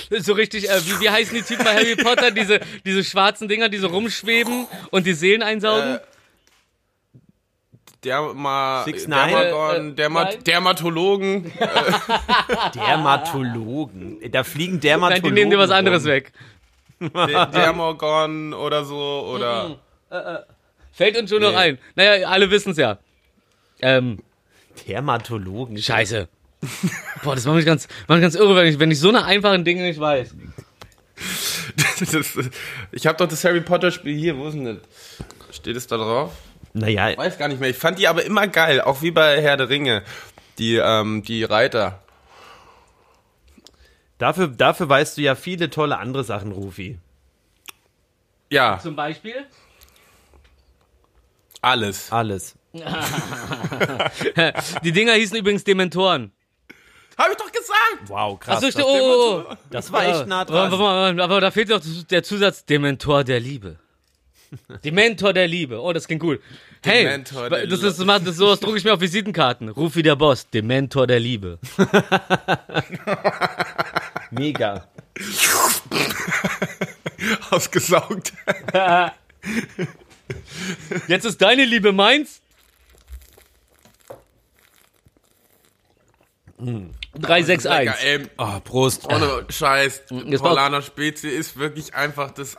So 0.09 0.33
richtig, 0.33 0.69
äh, 0.69 0.85
wie, 0.85 0.99
wie 1.01 1.09
heißen 1.09 1.33
die 1.33 1.41
Typen 1.41 1.65
bei 1.65 1.73
Harry 1.75 1.95
Potter? 1.95 2.31
Diese, 2.31 2.59
diese 2.85 3.03
schwarzen 3.03 3.47
Dinger, 3.47 3.69
die 3.69 3.77
so 3.77 3.87
rumschweben 3.87 4.67
und 4.91 5.05
die 5.05 5.13
Seelen 5.13 5.41
einsaugen? 5.43 5.95
Äh, 5.95 5.99
Derma, 8.03 8.83
Six? 8.85 9.05
Dermagon, 9.07 9.87
Äh, 9.87 9.89
äh, 9.89 9.93
Dermat, 9.93 10.33
nein. 10.35 10.43
Dermatologen. 10.45 11.51
Dermatologen. 12.75 14.31
Da 14.31 14.43
fliegen 14.43 14.73
Nein, 14.73 14.81
Dermatologen. 14.81 15.23
die 15.35 15.39
nehmen 15.41 15.51
dir 15.51 15.57
was 15.57 15.69
rum. 15.69 15.77
anderes 15.77 16.05
weg. 16.05 16.31
Der- 17.01 17.45
Dermagon 17.47 18.53
oder 18.53 18.83
so, 18.85 19.31
oder. 19.33 19.79
Fällt 20.91 21.17
uns 21.17 21.29
schon 21.29 21.41
noch 21.41 21.51
Nee. 21.51 21.57
ein. 21.57 21.77
Naja, 21.95 22.27
alle 22.27 22.49
wissen's 22.51 22.77
ja. 22.77 22.97
Ähm, 23.81 24.19
Dermatologen. 24.87 25.77
scheiße. 25.77 26.27
Boah, 27.23 27.35
das 27.35 27.45
macht 27.45 27.55
mich 27.55 27.65
ganz, 27.65 27.87
macht 28.07 28.17
mich 28.17 28.21
ganz 28.21 28.35
irre, 28.35 28.55
wenn 28.55 28.65
ich, 28.67 28.79
wenn 28.79 28.91
ich 28.91 28.99
so 28.99 29.09
eine 29.09 29.23
einfachen 29.25 29.63
Dinge 29.63 29.83
nicht 29.83 29.99
weiß. 29.99 30.35
Das, 31.99 32.37
ich 32.93 33.05
habe 33.07 33.17
doch 33.17 33.27
das 33.27 33.43
Harry 33.43 33.59
Potter 33.59 33.91
Spiel 33.91 34.17
hier, 34.17 34.37
wo 34.37 34.47
ist 34.47 34.53
denn 34.53 34.63
das? 34.63 34.77
Steht 35.55 35.75
es 35.75 35.85
da 35.85 35.97
drauf? 35.97 36.31
Naja, 36.73 37.17
Weiß 37.17 37.37
gar 37.37 37.47
nicht 37.47 37.59
mehr. 37.59 37.69
Ich 37.69 37.77
fand 37.77 37.99
die 37.99 38.07
aber 38.07 38.23
immer 38.25 38.47
geil, 38.47 38.81
auch 38.81 39.01
wie 39.01 39.11
bei 39.11 39.41
Herr 39.41 39.57
der 39.57 39.69
Ringe. 39.69 40.03
Die, 40.57 40.75
ähm, 40.75 41.23
die 41.23 41.43
Reiter. 41.43 42.01
dafür, 44.17 44.47
dafür 44.49 44.89
weißt 44.89 45.17
du 45.17 45.21
ja 45.21 45.35
viele 45.35 45.69
tolle 45.69 45.97
andere 45.97 46.23
Sachen, 46.23 46.51
Rufi. 46.51 46.99
Ja, 48.49 48.79
Zum 48.81 48.95
Beispiel? 48.95 49.45
alles. 51.61 52.11
Alles. 52.11 52.55
Die 54.83 54.91
Dinger 54.91 55.13
hießen 55.13 55.37
übrigens 55.37 55.63
Dementoren. 55.63 56.31
Hab 57.17 57.31
ich 57.31 57.37
doch 57.37 57.51
gesagt! 57.51 58.07
Wow, 58.07 58.39
krass. 58.39 58.63
Achso, 58.63 58.77
das, 58.77 58.85
oh, 58.85 58.89
oh, 58.89 59.43
oh. 59.49 59.55
das 59.71 59.91
war 59.91 60.05
echt 60.05 60.27
nah 60.27 60.41
Aber, 60.41 60.69
dran. 60.69 60.73
aber, 60.73 61.23
aber 61.23 61.41
da 61.41 61.51
fehlt 61.51 61.69
doch 61.69 61.81
der 62.09 62.23
Zusatz 62.23 62.63
Dementor 62.65 63.23
der 63.23 63.39
Liebe. 63.39 63.77
Dementor 64.83 65.33
der 65.33 65.47
Liebe. 65.47 65.81
Oh, 65.81 65.93
das 65.93 66.07
klingt 66.07 66.23
cool. 66.23 66.41
Hey, 66.83 67.03
Dementor 67.03 67.49
der 67.49 67.67
das 67.67 67.83
ist, 67.83 67.99
das, 67.99 68.35
sowas 68.35 68.59
drucke 68.59 68.77
ich 68.77 68.83
mir 68.83 68.93
auf 68.93 69.01
Visitenkarten. 69.01 69.69
Ruf 69.69 69.95
wie 69.95 70.03
der 70.03 70.15
Boss. 70.15 70.49
Dementor 70.49 71.07
der 71.07 71.19
Liebe. 71.19 71.59
Mega. 74.31 74.87
Ausgesaugt. 77.49 78.33
Jetzt 81.07 81.25
ist 81.25 81.41
deine 81.41 81.65
Liebe 81.65 81.91
meins. 81.91 82.41
361. 86.57 87.69
Lecker, 87.71 87.95
ey, 88.03 88.27
Oh, 88.37 88.59
Prost. 88.61 89.05
ohne 89.05 89.45
Scheiß. 89.49 90.03
Paulaner 90.39 90.81
Spezie 90.81 91.29
ist 91.29 91.57
wirklich 91.57 91.93
einfach 91.95 92.31
das 92.31 92.57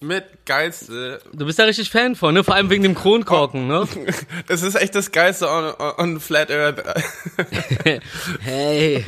mit 0.00 0.24
geilste. 0.46 1.20
Du 1.32 1.44
bist 1.46 1.58
da 1.58 1.64
richtig 1.64 1.90
Fan 1.90 2.14
von, 2.14 2.34
ne? 2.34 2.44
Vor 2.44 2.54
allem 2.54 2.70
wegen 2.70 2.82
dem 2.82 2.94
Kronkorken, 2.94 3.66
ne? 3.66 3.86
Das 4.46 4.62
ist 4.62 4.74
echt 4.74 4.94
das 4.94 5.10
geilste 5.12 5.48
on, 5.48 5.72
on 5.98 6.20
Flat 6.20 6.50
Earth. 6.50 6.82
Hey. 8.40 9.04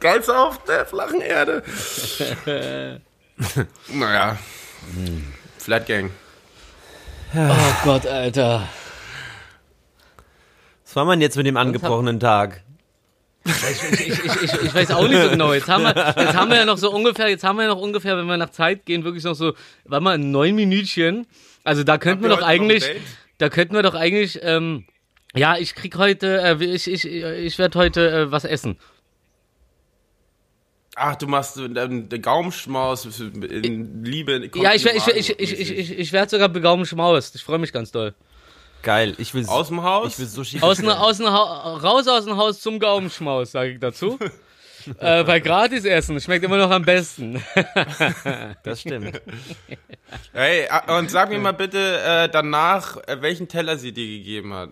geilste 0.00 0.36
auf 0.36 0.62
der 0.64 0.86
flachen 0.86 1.20
Erde. 1.20 1.62
naja. 3.88 4.38
Flat 5.58 5.86
Gang. 5.86 6.10
Oh 7.34 7.74
Gott, 7.84 8.06
Alter. 8.06 8.68
Was 10.84 10.96
war 10.96 11.04
man 11.04 11.20
jetzt 11.20 11.36
mit 11.36 11.46
dem 11.46 11.56
angebrochenen 11.56 12.20
Tag? 12.20 12.62
Ich, 13.48 14.00
ich, 14.00 14.42
ich, 14.42 14.52
ich, 14.62 14.74
weiß 14.74 14.90
auch 14.90 15.08
nicht 15.08 15.22
so 15.22 15.30
genau. 15.30 15.52
Jetzt 15.52 15.68
haben, 15.68 15.84
wir, 15.84 15.94
jetzt 15.94 16.36
haben 16.36 16.50
wir 16.50 16.58
ja 16.58 16.64
noch 16.64 16.78
so 16.78 16.90
ungefähr, 16.92 17.28
jetzt 17.28 17.44
haben 17.44 17.56
wir 17.56 17.62
ja 17.64 17.68
noch 17.68 17.80
ungefähr, 17.80 18.16
wenn 18.16 18.26
wir 18.26 18.36
nach 18.36 18.50
Zeit 18.50 18.84
gehen, 18.84 19.04
wirklich 19.04 19.24
noch 19.24 19.34
so, 19.34 19.54
warte 19.84 20.04
mal, 20.04 20.18
neun 20.18 20.54
Minütchen. 20.54 21.26
Also 21.64 21.82
da 21.82 21.98
könnten 21.98 22.24
wir 22.24 22.30
Habt 22.30 22.42
doch 22.42 22.46
eigentlich, 22.46 22.84
da 23.38 23.48
könnten 23.48 23.74
wir 23.74 23.82
doch 23.82 23.94
eigentlich, 23.94 24.38
ähm, 24.42 24.84
ja, 25.34 25.56
ich 25.56 25.74
krieg 25.74 25.96
heute, 25.96 26.40
äh, 26.40 26.64
ich, 26.64 26.90
ich, 26.90 27.04
ich 27.04 27.58
werde 27.58 27.78
heute 27.78 28.10
äh, 28.10 28.32
was 28.32 28.44
essen. 28.44 28.78
Ach, 30.94 31.16
du 31.16 31.26
machst 31.26 31.56
äh, 31.58 31.68
den 31.68 32.08
den 32.08 32.22
Gaumenschmaus 32.22 33.06
in 33.20 34.04
Liebe. 34.04 34.50
Ja, 34.56 34.74
ich, 34.74 34.84
ich, 34.84 35.06
ich, 35.08 35.30
ich, 35.38 35.60
ich, 35.60 35.70
ich, 35.70 35.98
ich 35.98 36.12
werde 36.12 36.30
sogar 36.30 36.48
begaumen 36.48 36.86
schmaust. 36.86 37.34
Ich 37.36 37.44
freue 37.44 37.58
mich 37.58 37.72
ganz 37.72 37.92
doll. 37.92 38.14
Geil. 38.82 39.14
Ich 39.18 39.34
will, 39.34 39.46
Aus 39.46 39.68
dem 39.68 39.82
Haus? 39.82 40.12
ich 40.12 40.18
will 40.18 40.26
Sushi. 40.26 40.60
Aus 40.60 40.76
dem, 40.76 40.86
bestellen. 40.86 41.04
aus 41.04 41.20
ha 41.20 41.76
raus 41.76 42.06
aus 42.08 42.24
dem 42.24 42.36
Haus 42.36 42.60
zum 42.60 42.78
Gaumenschmaus, 42.78 43.52
sage 43.52 43.72
ich 43.72 43.80
dazu. 43.80 44.18
äh, 44.98 45.24
bei 45.24 45.40
Gratisessen 45.40 46.20
schmeckt 46.20 46.44
immer 46.44 46.58
noch 46.58 46.70
am 46.70 46.84
besten. 46.84 47.42
Das 48.62 48.80
stimmt. 48.80 49.20
Hey, 50.32 50.66
ah, 50.68 50.98
und 50.98 51.10
sag 51.10 51.30
mir 51.30 51.38
mal 51.38 51.52
bitte 51.52 52.00
äh, 52.00 52.28
danach, 52.28 52.96
äh, 53.06 53.20
welchen 53.20 53.48
Teller 53.48 53.78
sie 53.78 53.92
dir 53.92 54.06
gegeben 54.06 54.52
hat. 54.54 54.70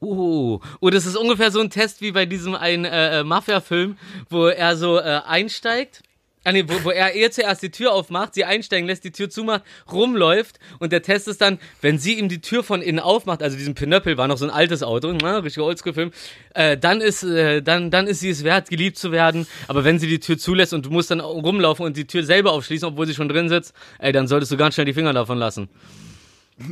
Uh, 0.00 0.58
oh, 0.80 0.90
das 0.90 1.06
ist 1.06 1.16
ungefähr 1.16 1.50
so 1.50 1.60
ein 1.60 1.70
Test 1.70 2.02
wie 2.02 2.12
bei 2.12 2.26
diesem 2.26 2.54
einen 2.54 2.84
äh, 2.84 3.20
äh, 3.20 3.24
Mafia-Film, 3.24 3.96
wo 4.28 4.46
er 4.46 4.76
so 4.76 4.98
äh, 4.98 5.20
einsteigt. 5.26 6.02
Ah, 6.44 6.52
nee, 6.52 6.64
wo, 6.66 6.84
wo 6.84 6.90
er 6.90 7.14
ihr 7.14 7.30
zuerst 7.30 7.62
die 7.62 7.70
Tür 7.70 7.92
aufmacht, 7.92 8.34
sie 8.34 8.44
einsteigen 8.44 8.86
lässt, 8.86 9.04
die 9.04 9.12
Tür 9.12 9.30
zumacht, 9.30 9.62
rumläuft 9.90 10.58
und 10.80 10.92
der 10.92 11.02
Test 11.02 11.28
ist 11.28 11.40
dann, 11.40 11.58
wenn 11.80 11.98
sie 11.98 12.18
ihm 12.18 12.28
die 12.28 12.40
Tür 12.40 12.64
von 12.64 12.82
innen 12.82 12.98
aufmacht, 12.98 13.42
also 13.42 13.56
diesen 13.56 13.74
Pinöppel 13.74 14.16
war 14.16 14.26
noch 14.26 14.38
so 14.38 14.44
ein 14.44 14.50
altes 14.50 14.82
Auto, 14.82 15.12
ne, 15.12 15.44
richtiger 15.44 15.66
Oldschool-Film, 15.66 16.10
äh, 16.54 16.76
dann 16.76 17.00
ist 17.00 17.22
äh, 17.22 17.62
dann 17.62 17.90
dann 17.90 18.08
ist 18.08 18.20
sie 18.20 18.30
es 18.30 18.42
wert, 18.42 18.70
geliebt 18.70 18.98
zu 18.98 19.12
werden. 19.12 19.46
Aber 19.68 19.84
wenn 19.84 19.98
sie 19.98 20.08
die 20.08 20.18
Tür 20.18 20.36
zulässt 20.36 20.74
und 20.74 20.86
du 20.86 20.90
musst 20.90 21.10
dann 21.10 21.20
rumlaufen 21.20 21.86
und 21.86 21.96
die 21.96 22.06
Tür 22.06 22.24
selber 22.24 22.52
aufschließen, 22.52 22.88
obwohl 22.88 23.06
sie 23.06 23.14
schon 23.14 23.28
drin 23.28 23.48
sitzt, 23.48 23.74
ey, 23.98 24.12
dann 24.12 24.26
solltest 24.26 24.50
du 24.50 24.56
ganz 24.56 24.74
schnell 24.74 24.86
die 24.86 24.94
Finger 24.94 25.12
davon 25.12 25.38
lassen. 25.38 25.68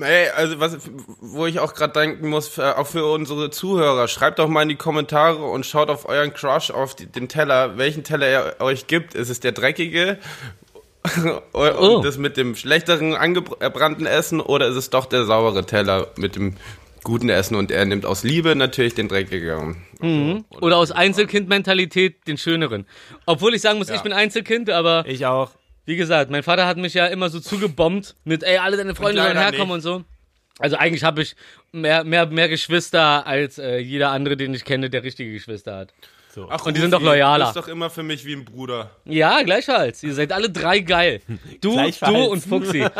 Ey, 0.01 0.29
also 0.37 0.61
was, 0.61 0.79
wo 1.21 1.47
ich 1.47 1.59
auch 1.59 1.75
gerade 1.75 1.93
denken 1.95 2.29
muss, 2.29 2.59
äh, 2.59 2.63
auch 2.63 2.87
für 2.87 3.07
unsere 3.07 3.51
Zuhörer, 3.51 4.07
schreibt 4.09 4.39
doch 4.39 4.49
mal 4.49 4.63
in 4.63 4.69
die 4.69 4.77
Kommentare 4.77 5.43
und 5.45 5.67
schaut 5.67 5.89
auf 5.91 6.09
euren 6.09 6.33
Crush 6.33 6.71
auf 6.71 6.95
die, 6.95 7.07
den 7.07 7.29
Teller, 7.29 7.77
welchen 7.79 8.05
Teller 8.05 8.27
er 8.27 8.61
euch 8.61 8.87
gibt. 8.87 9.15
Ist 9.15 9.31
es 9.31 9.41
der 9.41 9.53
dreckige 9.53 10.19
und 11.25 11.43
Oh. 11.55 12.01
das 12.03 12.19
mit 12.19 12.37
dem 12.37 12.55
schlechteren 12.57 13.15
angebrannten 13.15 14.07
Essen 14.07 14.41
oder 14.41 14.69
ist 14.69 14.77
es 14.77 14.91
doch 14.91 15.07
der 15.07 15.25
saubere 15.25 15.65
Teller 15.65 16.09
mit 16.17 16.37
dem 16.37 16.57
guten 17.03 17.31
Essen 17.31 17.55
und 17.55 17.71
er 17.71 17.87
nimmt 17.87 18.05
aus 18.05 18.23
Liebe 18.23 18.55
natürlich 18.55 18.95
den 18.95 19.09
dreckigen. 19.09 19.83
Oder 20.61 20.77
aus 20.77 20.93
Einzelkind-Mentalität 20.93 22.27
den 22.29 22.37
schöneren. 22.37 22.87
Obwohl 23.25 23.55
ich 23.55 23.63
sagen 23.63 23.79
muss, 23.79 23.89
ich 23.89 24.03
bin 24.03 24.13
Einzelkind, 24.13 24.69
aber 24.69 25.05
Ich 25.07 25.25
auch. 25.25 25.51
Wie 25.91 25.97
gesagt, 25.97 26.31
mein 26.31 26.45
Vater 26.45 26.69
hat 26.69 26.77
mich 26.77 26.95
ja 26.95 27.07
immer 27.09 27.31
so 27.31 27.41
zugebombt 27.41 28.15
mit, 28.23 28.45
ey, 28.45 28.59
alle 28.59 28.77
deine 28.77 28.95
Freunde 28.95 29.23
sollen 29.23 29.37
herkommen 29.37 29.73
und 29.73 29.81
so. 29.81 30.05
Also 30.61 30.77
eigentlich 30.77 31.03
habe 31.03 31.23
ich 31.23 31.35
mehr, 31.73 32.05
mehr, 32.05 32.27
mehr 32.27 32.49
Geschwister 32.49 33.27
als 33.27 33.59
äh, 33.59 33.79
jeder 33.79 34.13
andere, 34.13 34.37
den 34.37 34.55
ich 34.55 34.65
kenne, 34.65 34.89
der 34.89 35.03
richtige 35.03 35.33
Geschwister 35.33 35.75
hat. 35.75 35.93
Ach, 36.49 36.65
Und 36.65 36.77
die 36.77 36.81
sind 36.81 36.93
doch 36.93 37.03
loyaler. 37.03 37.47
Du 37.47 37.55
bist 37.55 37.67
doch 37.67 37.73
immer 37.73 37.91
für 37.91 38.05
mich 38.05 38.25
wie 38.25 38.35
ein 38.35 38.45
Bruder. 38.45 38.93
Ja, 39.05 39.43
gleichfalls. 39.43 40.05
Ihr 40.05 40.15
seid 40.15 40.31
alle 40.31 40.49
drei 40.49 40.79
geil. 40.79 41.23
Du, 41.61 41.77
du 42.07 42.15
und 42.27 42.41
Fuxi. 42.41 42.87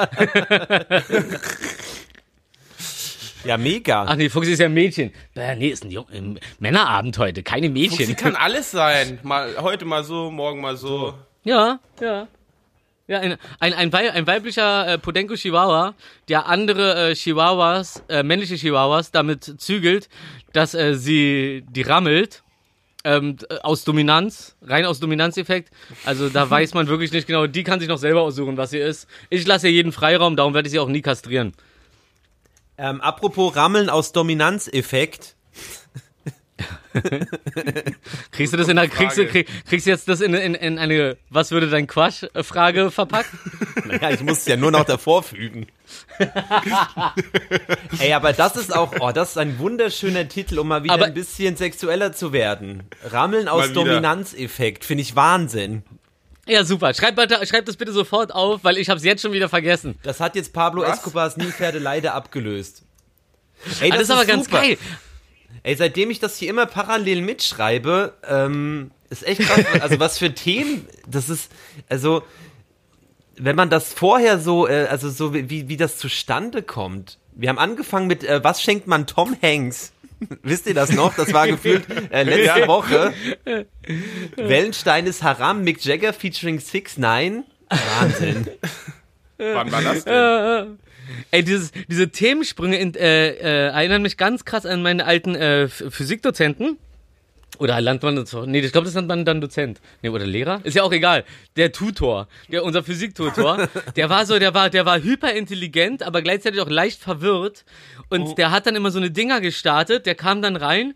Ja, 3.45 3.57
mega. 3.57 4.05
Ach 4.07 4.17
nee, 4.17 4.29
Fuxi 4.29 4.53
ist 4.53 4.59
ja 4.59 4.67
ein 4.67 4.75
Mädchen. 4.75 5.13
Äh, 5.37 5.55
nee, 5.55 5.69
ist 5.69 5.85
ein 5.85 5.93
Jung 5.93 6.07
ähm, 6.13 6.39
Männerabend 6.59 7.17
heute, 7.19 7.43
keine 7.43 7.69
Sie 7.69 7.73
Mädchen. 7.73 8.17
kann 8.17 8.35
alles 8.37 8.71
sein. 8.73 9.21
Mal, 9.23 9.57
heute 9.63 9.85
mal 9.87 10.03
so, 10.03 10.31
morgen 10.31 10.61
mal 10.61 10.77
so. 10.77 11.15
Ja, 11.45 11.79
ja. 12.03 12.29
Ja, 13.11 13.19
ein, 13.19 13.39
ein, 13.59 13.75
ein, 13.75 13.93
ein 13.93 14.27
weiblicher 14.29 14.87
äh, 14.87 14.97
Podenco 14.97 15.35
Chihuahua, 15.35 15.97
der 16.29 16.47
andere 16.47 17.11
äh, 17.11 17.15
Chihuahuas, 17.17 18.05
äh, 18.09 18.23
männliche 18.23 18.55
Chihuahuas 18.55 19.11
damit 19.11 19.61
zügelt, 19.61 20.09
dass 20.53 20.75
äh, 20.75 20.95
sie 20.95 21.65
die 21.69 21.83
rammelt. 21.83 22.45
ähm, 23.03 23.37
aus 23.63 23.83
Dominanz, 23.83 24.55
rein 24.63 24.85
aus 24.85 25.01
Dominanzeffekt. 25.01 25.71
Also 26.05 26.29
da 26.29 26.49
weiß 26.57 26.75
man 26.75 26.87
wirklich 26.87 27.11
nicht 27.11 27.27
genau, 27.27 27.49
die 27.49 27.65
kann 27.65 27.81
sich 27.81 27.89
noch 27.89 27.99
selber 27.99 28.23
aussuchen, 28.23 28.57
was 28.57 28.71
sie 28.71 28.79
ist. 28.79 29.09
Ich 29.29 29.45
lasse 29.45 29.67
ihr 29.67 29.73
jeden 29.73 29.91
Freiraum, 29.91 30.37
darum 30.37 30.55
werde 30.55 30.69
ich 30.69 30.73
sie 30.73 30.79
auch 30.79 30.89
nie 30.89 31.03
kastrieren. 31.03 31.53
Ähm, 32.79 33.01
apropos 33.01 33.57
Rammeln 33.57 33.91
aus 33.91 34.13
Dominanzeffekt. 34.13 35.35
Kriegst 38.33 38.53
du 38.53 38.57
das 38.57 38.69
in 38.69 38.77
der, 38.77 38.89
kriegst 38.89 39.17
du, 39.17 39.27
krieg, 39.27 39.49
kriegst 39.69 39.87
du 39.87 39.91
jetzt 39.91 40.09
das 40.09 40.21
in, 40.21 40.35
in, 40.35 40.55
in 40.55 40.79
eine, 40.79 41.17
was 41.29 41.51
würde 41.53 41.69
dein 41.69 41.87
Quatsch-Frage 41.87 42.91
verpackt? 42.91 43.31
Naja, 43.87 44.11
ich 44.11 44.21
muss 44.21 44.39
es 44.39 44.47
ja 44.47 44.57
nur 44.57 44.71
noch 44.71 44.85
davor 44.85 45.23
fügen. 45.23 45.67
Ey, 47.99 48.13
aber 48.13 48.33
das 48.33 48.57
ist 48.57 48.75
auch, 48.75 48.93
oh, 49.01 49.11
das 49.13 49.31
ist 49.31 49.39
ein 49.39 49.59
wunderschöner 49.59 50.29
Titel, 50.29 50.59
um 50.59 50.69
mal 50.69 50.85
wieder 50.85 50.95
Aber- 50.95 51.07
ein 51.07 51.15
bisschen 51.15 51.57
sexueller 51.57 52.13
zu 52.13 52.33
werden. 52.33 52.85
Rammeln 53.05 53.49
aus. 53.49 53.73
Dominanzeffekt, 53.73 54.85
finde 54.85 55.03
ich 55.03 55.17
Wahnsinn. 55.17 55.83
Ja, 56.47 56.65
super. 56.65 56.95
Schreib, 56.95 57.17
bitte, 57.17 57.45
schreib 57.47 57.67
das 57.67 57.77
bitte 57.77 57.93
sofort 57.93 58.33
auf, 58.35 58.65
weil 58.65 58.77
ich 58.79 58.89
habe 58.89 58.99
es 58.99 59.05
jetzt 59.05 59.23
schon 59.23 59.33
wieder 59.33 59.49
vergessen. 59.49 59.97
Das 60.03 60.21
hat 60.21 60.35
jetzt 60.37 60.53
Pablo 60.53 60.83
Was? 60.83 60.99
Escobars 60.99 61.37
Nilpferde 61.37 61.79
leider 61.79 62.15
abgelöst. 62.15 62.83
Ey, 63.81 63.91
Ah, 63.91 63.95
das, 63.95 64.05
ist 64.05 64.11
aber 64.11 64.25
ganz 64.25 64.47
super. 64.47 64.61
geil. 64.63 64.79
Ey, 65.63 65.77
seitdem 65.77 66.11
ich 66.11 66.21
das 66.21 66.37
hier 66.37 66.51
immer 66.51 66.67
parallel 66.67 67.23
mitschreibe, 67.23 68.15
ähm, 68.29 68.91
ist 69.11 69.27
echt 69.27 69.43
krass. 69.43 69.65
Also 69.81 70.01
was 70.01 70.19
für 70.19 70.35
Themen, 70.35 70.87
das 71.07 71.29
ist, 71.29 71.51
also 71.89 72.23
wenn 73.37 73.57
man 73.57 73.71
das 73.71 73.93
vorher 73.93 74.39
so, 74.39 74.69
äh, 74.69 74.87
also 74.91 75.11
so 75.11 75.35
wie, 75.35 75.69
wie 75.69 75.77
das 75.77 75.99
zustande 75.99 76.63
kommt. 76.63 77.19
Wir 77.35 77.49
haben 77.49 77.59
angefangen 77.59 78.07
mit, 78.07 78.25
äh, 78.25 78.43
was 78.43 78.63
schenkt 78.63 78.87
man 78.87 79.07
Tom 79.07 79.37
Hanks? 79.43 79.93
Wisst 80.43 80.67
ihr 80.67 80.75
das 80.75 80.93
noch? 80.93 81.15
Das 81.15 81.33
war 81.33 81.47
gefühlt 81.47 81.87
äh, 82.11 82.23
letzte 82.25 82.69
Woche. 82.69 83.15
Wellenstein 84.37 85.07
ist 85.07 85.23
Haram, 85.23 85.63
Mick 85.65 85.83
Jagger 85.85 86.13
featuring 86.13 86.61
6 86.61 86.99
9 86.99 87.45
Wahnsinn. 87.69 88.49
Wann 89.39 89.73
war 89.73 89.83
das 89.83 90.05
denn? 90.05 90.79
Ey, 91.31 91.43
dieses, 91.45 91.73
diese 91.89 92.09
Themensprünge 92.11 92.79
in, 92.79 92.95
äh, 92.95 93.29
äh, 93.31 93.69
erinnern 93.69 94.03
mich 94.03 94.17
ganz 94.17 94.45
krass 94.45 94.67
an 94.67 94.83
meine 94.83 95.05
alten 95.07 95.35
äh, 95.35 95.69
Ph- 95.71 95.91
Physikdozenten. 95.91 96.79
Oder 97.59 97.79
lernt 97.81 98.03
man 98.03 98.17
das? 98.17 98.33
Nee, 98.33 98.61
ich 98.61 98.73
glaube, 98.73 98.87
das 98.87 98.95
nennt 98.95 99.09
man 99.09 99.25
dann 99.25 99.41
Dozent. 99.41 99.81
Nee, 100.03 100.09
oder 100.09 100.25
Lehrer? 100.25 100.61
Ist 100.65 100.77
ja 100.77 100.83
auch 100.83 100.93
egal. 100.93 101.25
Der 101.57 101.73
Tutor, 101.73 102.27
der, 102.51 102.65
unser 102.65 102.83
Physiktutor, 102.83 103.69
der 103.97 104.09
war 104.09 104.25
so, 104.25 104.39
der 104.39 104.55
war, 104.55 104.71
der 104.71 104.87
war 104.87 104.99
hyperintelligent, 105.03 106.03
aber 106.03 106.23
gleichzeitig 106.23 106.61
auch 106.61 106.71
leicht 106.71 107.03
verwirrt. 107.03 107.65
Und 108.09 108.39
der 108.39 108.51
hat 108.51 108.67
dann 108.67 108.77
immer 108.77 108.91
so 108.91 108.99
eine 108.99 109.11
Dinger 109.11 109.41
gestartet, 109.41 110.07
der 110.07 110.15
kam 110.15 110.41
dann 110.43 110.57
rein 110.57 110.95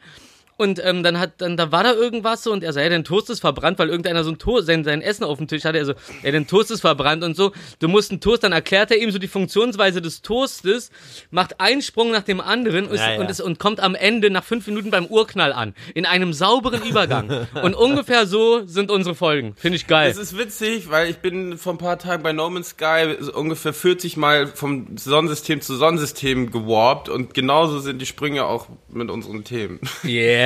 und 0.57 0.81
ähm, 0.85 1.03
dann 1.03 1.19
hat 1.19 1.33
dann 1.39 1.57
da 1.57 1.73
war 1.73 1.83
da 1.83 1.93
irgendwas 1.93 2.43
so 2.45 2.53
und 2.53 2.63
er 2.63 2.73
so, 2.73 2.81
ja, 2.81 2.89
dein 2.89 3.05
Toast 3.05 3.31
ist 3.31 3.41
verbrannt, 3.41 3.79
weil 3.79 3.89
irgendeiner 3.89 4.25
so 4.25 4.31
ein 4.31 4.39
Toast, 4.39 4.67
sein, 4.67 4.85
sein 4.85 5.03
Essen 5.03 5.25
auf 5.25 5.39
dem 5.39 5.49
Tisch 5.49 5.65
hatte. 5.65 5.79
Er 5.79 5.85
so, 5.87 5.95
ja, 6.23 6.31
dein 6.33 6.47
Toast 6.47 6.71
ist 6.71 6.81
verbrannt 6.83 7.25
und 7.25 7.37
so. 7.37 7.53
Du 7.81 7.89
musst 7.89 8.11
einen 8.11 8.21
Toast, 8.21 8.45
dann 8.45 8.53
erklärt 8.53 8.91
er 8.91 8.99
ihm 8.99 9.11
so 9.11 9.19
die 9.19 9.29
Funktionsweise 9.29 10.01
des 10.01 10.23
Toastes, 10.23 10.91
macht 11.31 11.61
einen 11.61 11.83
Sprung 11.83 12.11
nach 12.13 12.23
dem 12.23 12.41
anderen 12.41 12.87
und, 12.87 12.97
Ja, 12.97 13.15
ja. 13.15 13.21
und, 13.21 13.31
ist, 13.31 13.41
und 13.41 13.59
kommt 13.59 13.81
am 13.81 13.95
Ende 13.95 14.31
nach 14.31 14.45
fünf 14.45 14.67
Minuten 14.67 14.91
beim 14.91 15.07
Urknall 15.07 15.53
an. 15.53 15.75
In 15.95 16.07
einem 16.07 16.33
sauberen 16.33 16.83
Übergang. 16.83 17.47
und 17.63 17.75
ungefähr 17.75 18.27
so 18.27 18.65
sind 18.67 18.91
unsere 18.91 19.15
Folgen. 19.15 19.55
Finde 19.57 19.77
ich 19.77 19.87
geil. 19.87 20.11
Es 20.11 20.19
ist 20.19 20.39
witzig, 20.39 20.91
weil 20.91 21.11
ich 21.11 21.19
bin 21.19 21.59
vor 21.59 21.75
ein 21.75 21.79
paar 21.79 21.99
Tagen 21.99 22.23
bei 22.23 22.33
No 22.33 22.49
Man's 22.51 22.71
Sky 22.71 23.17
so 23.19 23.33
ungefähr 23.35 23.73
40 23.73 24.17
Mal 24.17 24.47
vom 24.47 24.97
Sonnensystem 24.97 25.61
zu 25.61 25.75
Sonnensystem 25.77 26.51
gewarpt 26.51 27.09
und 27.09 27.35
genauso 27.35 27.81
sind 27.81 28.01
die 28.01 28.07
Sprünge 28.07 28.45
auch 28.47 28.69
mit 28.89 29.11
unseren 29.11 29.45
Themen. 29.45 29.81
Yeah. 30.05 30.44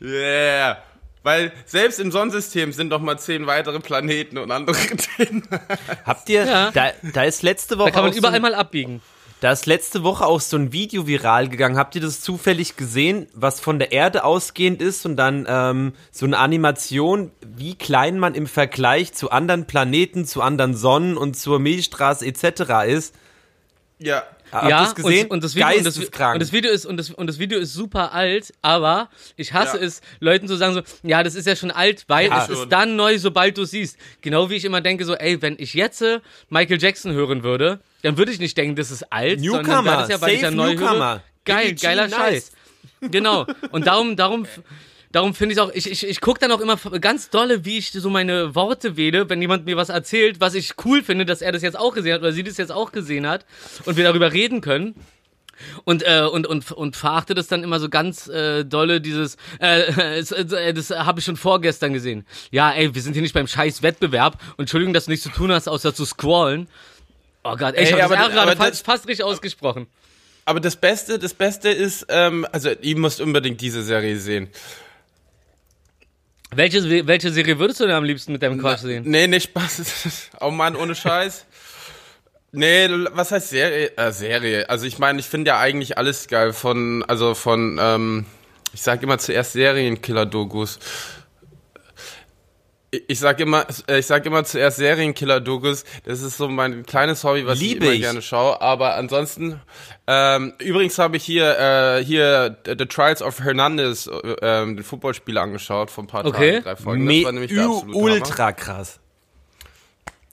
Yeah. 0.00 0.78
Weil 1.22 1.52
selbst 1.66 1.98
im 2.00 2.10
Sonnensystem 2.12 2.72
sind 2.72 2.88
noch 2.88 3.00
mal 3.00 3.18
zehn 3.18 3.46
weitere 3.46 3.80
Planeten 3.80 4.38
und 4.38 4.50
andere 4.50 4.76
Themen. 5.16 5.42
Habt 6.06 6.28
ihr, 6.28 6.44
Ja. 6.44 6.70
da, 6.70 6.90
da 7.12 7.24
ist 7.24 7.42
letzte 7.42 7.78
Woche 7.78 7.88
Da 7.88 7.94
kann 7.94 8.02
man 8.02 8.10
auch 8.10 8.14
so 8.14 8.18
überall 8.20 8.34
ein- 8.36 8.42
mal 8.42 8.54
abbiegen. 8.54 9.02
Da 9.40 9.52
ist 9.52 9.66
letzte 9.66 10.02
Woche 10.02 10.26
auch 10.26 10.40
so 10.40 10.56
ein 10.56 10.72
Video 10.72 11.06
viral 11.06 11.48
gegangen. 11.48 11.76
Habt 11.78 11.94
ihr 11.94 12.00
das 12.00 12.20
zufällig 12.22 12.74
gesehen, 12.76 13.28
was 13.34 13.60
von 13.60 13.78
der 13.78 13.92
Erde 13.92 14.24
ausgehend 14.24 14.82
ist 14.82 15.06
und 15.06 15.14
dann 15.16 15.46
ähm, 15.48 15.92
so 16.10 16.26
eine 16.26 16.38
Animation, 16.38 17.30
wie 17.46 17.76
klein 17.76 18.18
man 18.18 18.34
im 18.34 18.48
Vergleich 18.48 19.12
zu 19.12 19.30
anderen 19.30 19.66
Planeten, 19.68 20.24
zu 20.24 20.42
anderen 20.42 20.74
Sonnen 20.74 21.16
und 21.16 21.36
zur 21.36 21.60
Milchstraße 21.60 22.26
etc. 22.26 22.88
ist? 22.88 23.14
Ja. 24.00 24.24
Habt 24.52 24.68
ja, 24.70 24.92
gesehen? 24.92 25.26
Und, 25.26 25.32
und, 25.32 25.44
das 25.44 25.54
Video, 25.54 25.68
und, 25.76 25.84
das, 25.84 25.98
und 25.98 26.38
das 26.40 26.52
Video 26.52 26.70
ist 26.70 26.86
und 26.86 26.96
das, 26.96 27.10
und 27.10 27.26
das 27.26 27.38
Video 27.38 27.58
ist 27.58 27.72
super 27.74 28.12
alt, 28.12 28.52
aber 28.62 29.08
ich 29.36 29.52
hasse 29.52 29.78
Ja. 29.78 29.84
es, 29.84 30.00
Leuten 30.20 30.48
zu 30.48 30.56
sagen 30.56 30.74
so, 30.74 30.82
ja, 31.02 31.22
das 31.22 31.34
ist 31.34 31.46
ja 31.46 31.56
schon 31.56 31.70
alt, 31.70 32.04
weil 32.08 32.28
Ja, 32.28 32.44
es 32.44 32.50
ist 32.50 32.58
schon. 32.60 32.70
dann 32.70 32.96
neu, 32.96 33.18
sobald 33.18 33.58
du 33.58 33.64
siehst. 33.64 33.98
Genau 34.20 34.50
wie 34.50 34.54
ich 34.54 34.64
immer 34.64 34.80
denke 34.80 35.04
so, 35.04 35.14
ey, 35.14 35.40
wenn 35.42 35.56
ich 35.58 35.74
jetzt 35.74 36.02
äh, 36.02 36.20
Michael 36.48 36.80
Jackson 36.80 37.12
hören 37.12 37.42
würde, 37.42 37.80
dann 38.02 38.16
würde 38.16 38.32
ich 38.32 38.38
nicht 38.38 38.56
denken, 38.56 38.76
das 38.76 38.90
ist 38.90 39.12
alt, 39.12 39.40
sondern 39.40 39.66
Newcomer, 39.66 39.84
wäre 39.84 39.96
das 40.02 40.08
ja, 40.08 40.20
weil 40.20 40.34
ich 40.34 40.42
ja 40.42 40.50
neu 40.50 40.68
höre. 40.68 40.74
Newcomer. 40.80 41.22
Geil, 41.44 41.58
Billie 41.62 41.74
Jean, 41.76 41.90
geiler 41.90 42.08
nice. 42.08 42.18
Scheiß. 42.18 42.52
Genau. 43.10 43.46
Und 43.70 43.86
darum, 43.86 44.16
darum, 44.16 44.46
darum 45.12 45.34
finde 45.34 45.54
ich 45.54 45.60
auch, 45.60 45.70
ich, 45.72 45.90
ich, 45.90 46.06
ich 46.06 46.20
gucke 46.20 46.40
dann 46.40 46.52
auch 46.52 46.60
immer 46.60 46.76
ganz 47.00 47.30
dolle, 47.30 47.64
wie 47.64 47.78
ich 47.78 47.90
so 47.92 48.10
meine 48.10 48.54
Worte 48.54 48.96
wähle, 48.96 49.28
wenn 49.30 49.40
jemand 49.40 49.64
mir 49.66 49.76
was 49.76 49.88
erzählt, 49.88 50.40
was 50.40 50.54
ich 50.54 50.74
cool 50.84 51.02
finde, 51.02 51.24
dass 51.24 51.42
er 51.42 51.52
das 51.52 51.62
jetzt 51.62 51.78
auch 51.78 51.94
gesehen 51.94 52.14
hat 52.14 52.20
oder 52.20 52.32
sie 52.32 52.42
das 52.44 52.56
jetzt 52.56 52.72
auch 52.72 52.92
gesehen 52.92 53.26
hat 53.26 53.46
und 53.84 53.96
wir 53.96 54.04
darüber 54.04 54.32
reden 54.32 54.60
können. 54.60 54.94
Und, 55.84 56.04
äh, 56.06 56.22
und, 56.22 56.46
und, 56.46 56.70
und 56.70 56.94
verachte 56.94 57.34
das 57.34 57.48
dann 57.48 57.64
immer 57.64 57.80
so 57.80 57.88
ganz 57.88 58.28
äh, 58.28 58.64
dolle, 58.64 59.00
dieses, 59.00 59.36
äh, 59.60 59.90
es- 60.20 60.30
äh, 60.30 60.72
das 60.72 60.90
habe 60.90 61.18
ich 61.18 61.24
schon 61.24 61.36
vorgestern 61.36 61.92
gesehen. 61.92 62.24
Ja, 62.52 62.70
ey, 62.70 62.94
wir 62.94 63.02
sind 63.02 63.14
hier 63.14 63.22
nicht 63.22 63.34
beim 63.34 63.48
scheiß 63.48 63.82
Wettbewerb 63.82 64.40
und 64.56 64.60
Entschuldigung, 64.62 64.94
dass 64.94 65.06
du 65.06 65.10
nichts 65.10 65.24
zu 65.24 65.30
tun 65.32 65.50
hast, 65.50 65.66
außer 65.68 65.92
zu 65.92 66.04
squallen. 66.04 66.68
Oh 67.42 67.56
Gott, 67.56 67.74
ey, 67.74 67.82
ich 67.84 67.92
habe 67.92 68.02
das 68.02 68.10
R 68.12 68.16
das- 68.26 68.32
gerade 68.34 68.56
fast, 68.56 68.70
das- 68.70 68.80
fast 68.82 69.08
richtig 69.08 69.24
ausgesprochen. 69.24 69.88
Aber 70.44 70.60
das 70.60 70.76
Beste, 70.76 71.18
das 71.18 71.34
Beste 71.34 71.70
ist, 71.70 72.06
ähm, 72.08 72.46
also 72.52 72.70
ihr 72.80 72.96
müsst 72.96 73.20
unbedingt 73.20 73.60
diese 73.60 73.82
Serie 73.82 74.16
sehen. 74.18 74.48
Welche, 76.54 77.06
welche 77.06 77.30
Serie 77.30 77.58
würdest 77.58 77.80
du 77.80 77.86
denn 77.86 77.94
am 77.94 78.04
liebsten 78.04 78.32
mit 78.32 78.42
deinem 78.42 78.58
Quatsch 78.58 78.80
sehen? 78.80 79.04
Nee, 79.06 79.26
nee, 79.26 79.40
Spaß. 79.40 80.30
oh 80.40 80.50
Mann, 80.50 80.76
ohne 80.76 80.94
Scheiß. 80.94 81.44
Nee, 82.52 82.88
was 83.12 83.30
heißt 83.30 83.50
Serie? 83.50 83.96
Äh, 83.96 84.10
Serie. 84.12 84.70
Also 84.70 84.86
ich 84.86 84.98
meine, 84.98 85.20
ich 85.20 85.26
finde 85.26 85.48
ja 85.50 85.58
eigentlich 85.58 85.98
alles 85.98 86.28
geil 86.28 86.54
von, 86.54 87.04
also 87.06 87.34
von, 87.34 87.78
ähm, 87.80 88.24
ich 88.72 88.80
sag 88.80 89.02
immer 89.02 89.18
zuerst 89.18 89.52
Serienkiller-Dogus. 89.52 90.78
Ich 92.90 93.18
sag 93.20 93.38
immer, 93.40 93.66
ich 93.86 94.06
sag 94.06 94.24
immer 94.24 94.44
zuerst 94.44 94.78
Serienkiller-Dogus. 94.78 95.84
Das 96.04 96.22
ist 96.22 96.38
so 96.38 96.48
mein 96.48 96.86
kleines 96.86 97.22
Hobby, 97.22 97.44
was 97.46 97.58
Liebe 97.58 97.80
ich 97.80 97.82
immer 97.84 97.92
ich. 97.92 98.00
gerne 98.00 98.22
schaue. 98.22 98.62
Aber 98.62 98.94
ansonsten, 98.94 99.60
ähm, 100.06 100.54
übrigens 100.58 100.98
habe 100.98 101.18
ich 101.18 101.24
hier, 101.24 101.58
äh, 101.98 102.02
hier 102.04 102.56
The 102.66 102.86
Trials 102.86 103.20
of 103.20 103.40
Hernandez, 103.40 104.06
äh, 104.06 104.36
ähm, 104.40 104.76
den 104.76 104.84
Footballspieler 104.84 105.42
angeschaut 105.42 105.90
vor 105.90 106.04
ein 106.04 106.06
paar 106.06 106.24
Okay. 106.24 106.62
Tagen, 106.62 106.64
drei 106.64 106.76
Folgen. 106.76 107.04
Me 107.04 107.16
Das 107.16 107.24
war 107.24 107.32
nämlich 107.32 107.52
der 107.52 107.64
absolute 107.64 107.86
Hammer. 107.88 108.02
ultra 108.04 108.52
krass. 108.52 109.00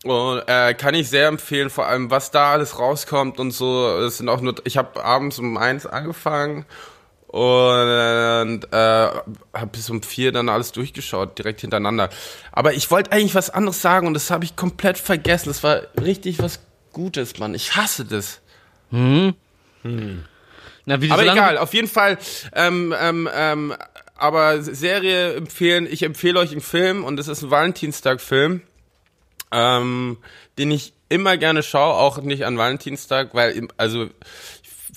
Und, 0.05 0.43
äh, 0.47 0.73
kann 0.75 0.93
ich 0.93 1.09
sehr 1.09 1.27
empfehlen, 1.27 1.69
vor 1.69 1.87
allem 1.87 2.09
was 2.11 2.31
da 2.31 2.51
alles 2.53 2.79
rauskommt 2.79 3.39
und 3.39 3.51
so. 3.51 3.97
Es 3.99 4.17
sind 4.19 4.29
auch 4.29 4.39
nur, 4.39 4.55
ich 4.63 4.77
habe 4.77 5.03
abends 5.03 5.39
um 5.39 5.57
eins 5.57 5.85
angefangen 5.85 6.65
und 7.35 8.61
äh, 8.71 8.75
habe 8.77 9.67
bis 9.73 9.89
um 9.89 10.01
vier 10.01 10.31
dann 10.31 10.47
alles 10.47 10.71
durchgeschaut, 10.71 11.37
direkt 11.37 11.59
hintereinander. 11.59 12.09
Aber 12.53 12.73
ich 12.73 12.89
wollte 12.91 13.11
eigentlich 13.11 13.35
was 13.35 13.49
anderes 13.49 13.81
sagen 13.81 14.07
und 14.07 14.13
das 14.13 14.31
habe 14.31 14.45
ich 14.45 14.55
komplett 14.55 14.97
vergessen. 14.97 15.49
Das 15.49 15.61
war 15.61 15.81
richtig 16.01 16.39
was 16.39 16.61
Gutes, 16.93 17.37
Mann. 17.37 17.53
Ich 17.53 17.75
hasse 17.75 18.05
das. 18.05 18.39
Na, 18.89 19.33
wie 19.83 21.11
Aber 21.11 21.21
solange- 21.23 21.31
egal, 21.33 21.57
auf 21.57 21.73
jeden 21.73 21.89
Fall. 21.89 22.17
Ähm, 22.53 22.95
ähm, 22.97 23.29
ähm, 23.35 23.75
aber 24.15 24.61
Serie 24.61 25.33
empfehlen, 25.33 25.87
ich 25.91 26.03
empfehle 26.03 26.39
euch 26.39 26.53
einen 26.53 26.61
Film 26.61 27.03
und 27.03 27.17
das 27.17 27.27
ist 27.27 27.43
ein 27.43 27.51
Valentinstag-Film, 27.51 28.61
ähm, 29.51 30.17
den 30.57 30.71
ich 30.71 30.93
immer 31.09 31.35
gerne 31.35 31.63
schaue, 31.63 31.95
auch 31.95 32.19
nicht 32.21 32.45
an 32.45 32.57
Valentinstag, 32.57 33.33
weil, 33.33 33.67
also 33.75 34.07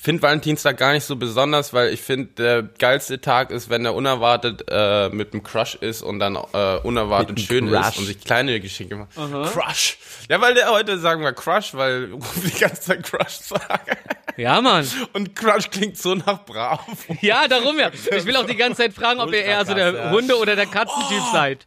finde 0.01 0.23
Valentinstag 0.23 0.77
gar 0.77 0.93
nicht 0.93 1.05
so 1.05 1.17
besonders, 1.17 1.73
weil 1.73 1.93
ich 1.93 2.01
finde, 2.01 2.33
der 2.37 2.63
geilste 2.63 3.21
Tag 3.21 3.51
ist, 3.51 3.69
wenn 3.69 3.85
er 3.85 3.95
unerwartet 3.95 4.65
äh, 4.69 5.09
mit 5.11 5.33
einem 5.33 5.43
Crush 5.43 5.75
ist 5.77 6.03
und 6.03 6.19
dann 6.19 6.37
äh, 6.37 6.77
unerwartet 6.83 7.41
schön 7.41 7.69
Crush. 7.69 7.89
ist 7.89 7.99
und 7.99 8.05
sich 8.07 8.21
kleine 8.21 8.61
Geschenke 8.61 8.97
macht. 8.97 9.15
Crush. 9.53 9.99
Ja, 10.29 10.41
weil 10.41 10.55
der 10.55 10.71
heute 10.71 10.99
sagen 10.99 11.23
wir 11.23 11.33
Crush, 11.33 11.75
weil 11.75 12.11
ich 12.37 12.43
die 12.53 12.59
ganze 12.61 12.81
Zeit 12.81 13.03
Crush 13.03 13.39
sage. 13.41 13.97
Ja, 14.37 14.61
Mann. 14.61 14.87
Und 15.15 15.35
Crush 15.35 15.69
klingt 15.71 15.99
so 15.99 16.15
nach 16.15 16.45
brav. 16.45 16.81
Ja, 17.21 17.49
darum 17.49 17.79
ja. 17.79 17.91
Ich 17.93 18.25
will 18.25 18.37
auch 18.37 18.47
die 18.47 18.57
ganze 18.57 18.83
Zeit 18.83 18.95
fragen, 18.95 19.21
ob 19.21 19.33
ihr 19.33 19.43
eher 19.43 19.65
so 19.67 19.75
der. 19.75 20.13
Hunde- 20.13 20.39
oder 20.39 20.55
der 20.55 20.67
Katzentyp 20.67 21.23
seid. 21.33 21.67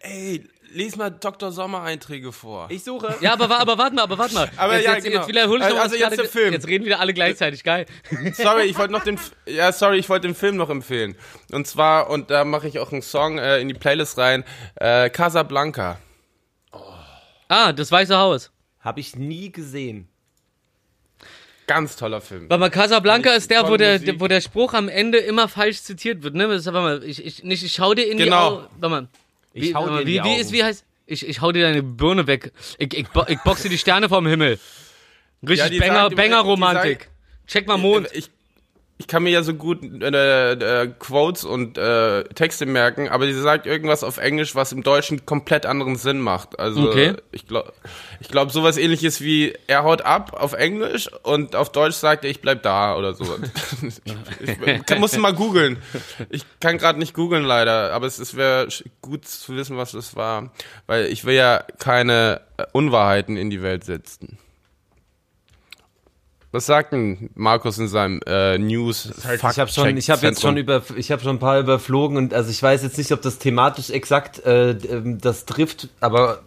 Ey, 0.00 0.44
lies 0.74 0.96
mal 0.96 1.10
Dr. 1.10 1.52
Sommer-Einträge 1.52 2.32
vor. 2.32 2.66
Ich 2.70 2.84
suche. 2.84 3.14
Ja, 3.20 3.32
aber, 3.32 3.58
aber 3.58 3.78
warte 3.78 3.94
mal, 3.94 4.02
aber 4.02 4.18
warte 4.18 4.34
mal. 4.34 4.50
Aber 4.56 4.74
jetzt, 4.74 4.84
ja, 4.84 4.94
jetzt, 4.94 5.04
genau. 5.04 5.18
jetzt 5.20 5.28
wiederhole 5.28 5.62
ich 5.64 5.70
noch 5.70 5.80
Also 5.80 5.92
was 5.92 5.92
jetzt 5.92 6.00
gerade 6.00 6.16
der 6.16 6.30
Film. 6.30 6.52
Jetzt 6.52 6.66
reden 6.66 6.84
wieder 6.84 7.00
alle 7.00 7.14
gleichzeitig, 7.14 7.64
geil. 7.64 7.86
Sorry, 8.34 8.64
ich 8.64 8.76
wollte 8.76 8.92
noch 8.92 9.04
den, 9.04 9.18
ja, 9.46 9.72
sorry, 9.72 9.98
ich 9.98 10.08
wollte 10.08 10.26
den 10.28 10.34
Film 10.34 10.56
noch 10.56 10.70
empfehlen. 10.70 11.16
Und 11.52 11.66
zwar, 11.66 12.10
und 12.10 12.30
da 12.30 12.44
mache 12.44 12.68
ich 12.68 12.78
auch 12.78 12.92
einen 12.92 13.02
Song 13.02 13.38
äh, 13.38 13.58
in 13.60 13.68
die 13.68 13.74
Playlist 13.74 14.18
rein, 14.18 14.44
äh, 14.76 15.10
Casablanca. 15.10 15.98
Ah, 17.48 17.72
das 17.72 17.92
Weiße 17.92 18.16
Haus. 18.16 18.50
Habe 18.80 19.00
ich 19.00 19.16
nie 19.16 19.52
gesehen. 19.52 20.08
Ganz 21.66 21.96
toller 21.96 22.20
Film. 22.20 22.50
Warte 22.50 22.60
mal, 22.60 22.68
Casablanca 22.70 23.30
Weil 23.30 23.36
ich 23.36 23.44
ist 23.44 23.50
der, 23.50 23.68
wo 23.68 23.76
der, 23.76 24.00
wo 24.20 24.28
der 24.28 24.42
Spruch 24.42 24.74
am 24.74 24.88
Ende 24.88 25.18
immer 25.18 25.48
falsch 25.48 25.80
zitiert 25.82 26.22
wird, 26.22 26.34
ne? 26.34 26.46
Das 26.46 26.66
ist, 26.66 26.66
warte 26.66 26.80
mal, 26.80 27.04
ich, 27.04 27.24
ich, 27.24 27.42
nicht, 27.42 27.62
ich 27.62 27.72
schau 27.72 27.94
dir 27.94 28.10
in 28.10 28.18
die 28.18 28.24
Genau. 28.24 28.48
Augen. 28.48 28.66
Warte 28.78 28.88
mal. 28.88 29.08
Ich 29.54 29.68
Wie, 29.70 29.74
hau 29.74 29.88
dir 29.88 30.00
wie, 30.06 30.18
die 30.18 30.24
wie 30.24 30.34
ist, 30.34 30.52
wie 30.52 30.64
heißt, 30.64 30.84
ich, 31.06 31.26
ich 31.28 31.40
hau 31.40 31.52
dir 31.52 31.62
deine 31.62 31.82
Birne 31.82 32.26
weg. 32.26 32.52
Ich, 32.76 32.92
ich, 32.92 33.06
ich 33.28 33.38
boxe 33.40 33.68
die 33.68 33.78
Sterne 33.78 34.08
vom 34.08 34.26
Himmel. 34.26 34.58
Richtig 35.46 35.70
die 35.70 35.78
Banger, 35.78 35.94
sagt- 35.94 36.12
die- 36.12 36.16
Banger 36.16 36.72
sagt- 36.74 37.08
Check 37.46 37.66
mal 37.68 37.76
Mond. 37.78 38.08
Ich, 38.12 38.30
ich 38.96 39.08
kann 39.08 39.24
mir 39.24 39.30
ja 39.30 39.42
so 39.42 39.54
gut 39.54 39.82
äh, 39.82 40.52
äh, 40.52 40.86
Quotes 40.86 41.44
und 41.44 41.76
äh, 41.78 42.22
Texte 42.24 42.64
merken, 42.64 43.08
aber 43.08 43.26
sie 43.26 43.32
sagt 43.40 43.66
irgendwas 43.66 44.04
auf 44.04 44.18
Englisch, 44.18 44.54
was 44.54 44.70
im 44.70 44.84
Deutschen 44.84 45.26
komplett 45.26 45.66
anderen 45.66 45.96
Sinn 45.96 46.20
macht. 46.20 46.60
Also 46.60 46.88
Okay. 46.88 47.14
ich 47.32 47.48
glaube, 47.48 47.72
ich 48.20 48.28
glaub, 48.28 48.52
sowas 48.52 48.76
ähnliches 48.76 49.20
wie 49.20 49.52
er 49.66 49.82
haut 49.82 50.02
ab 50.02 50.32
auf 50.40 50.52
Englisch 50.52 51.10
und 51.24 51.56
auf 51.56 51.72
Deutsch 51.72 51.96
sagt 51.96 52.24
er, 52.24 52.30
ich 52.30 52.40
bleib 52.40 52.62
da 52.62 52.96
oder 52.96 53.14
so. 53.14 53.24
ich, 53.82 54.00
ich 54.64 54.86
kann, 54.86 55.00
muss 55.00 55.16
mal 55.18 55.34
googeln. 55.34 55.78
Ich 56.30 56.44
kann 56.60 56.78
gerade 56.78 57.00
nicht 57.00 57.14
googeln 57.14 57.44
leider, 57.44 57.92
aber 57.92 58.06
es, 58.06 58.36
wäre 58.36 58.68
gut 59.02 59.26
zu 59.26 59.56
wissen, 59.56 59.76
was 59.76 59.90
das 59.90 60.14
war, 60.14 60.52
weil 60.86 61.06
ich 61.06 61.24
will 61.24 61.34
ja 61.34 61.64
keine 61.80 62.42
äh, 62.58 62.64
Unwahrheiten 62.72 63.36
in 63.36 63.50
die 63.50 63.60
Welt 63.60 63.82
setzen. 63.82 64.38
Was 66.54 66.66
sagt 66.66 66.92
denn 66.92 67.30
Markus 67.34 67.78
in 67.78 67.88
seinem 67.88 68.20
äh, 68.28 68.58
News? 68.58 69.10
ich 69.34 69.58
habe 69.58 69.68
schon, 69.72 69.96
ich 69.96 70.08
habe 70.08 70.24
jetzt 70.24 70.40
schon 70.40 70.56
über, 70.56 70.84
ich 70.94 71.10
habe 71.10 71.20
schon 71.20 71.34
ein 71.34 71.38
paar 71.40 71.58
überflogen 71.58 72.16
und 72.16 72.32
also 72.32 72.48
ich 72.48 72.62
weiß 72.62 72.84
jetzt 72.84 72.96
nicht, 72.96 73.10
ob 73.10 73.22
das 73.22 73.40
thematisch 73.40 73.90
exakt 73.90 74.38
äh, 74.46 74.70
ähm, 74.70 75.18
das 75.20 75.46
trifft, 75.46 75.88
aber 75.98 76.42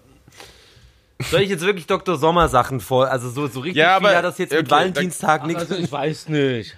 soll 1.30 1.42
ich 1.42 1.50
jetzt 1.50 1.66
wirklich 1.66 1.88
Dr. 1.88 2.16
Sommer 2.16 2.48
Sachen 2.48 2.80
vor, 2.80 3.10
also 3.12 3.30
so 3.30 3.48
so 3.48 3.60
richtig 3.60 3.82
Ja, 3.82 3.98
viel 3.98 4.08
aber- 4.08 4.16
hat 4.16 4.24
das 4.24 4.38
jetzt 4.38 4.52
mit 4.52 4.62
okay, 4.62 4.72
Valentinstag 4.72 5.46
nichts. 5.46 5.64
Also 5.64 5.76
ich 5.76 5.92
weiß 5.92 6.30
nicht. 6.30 6.78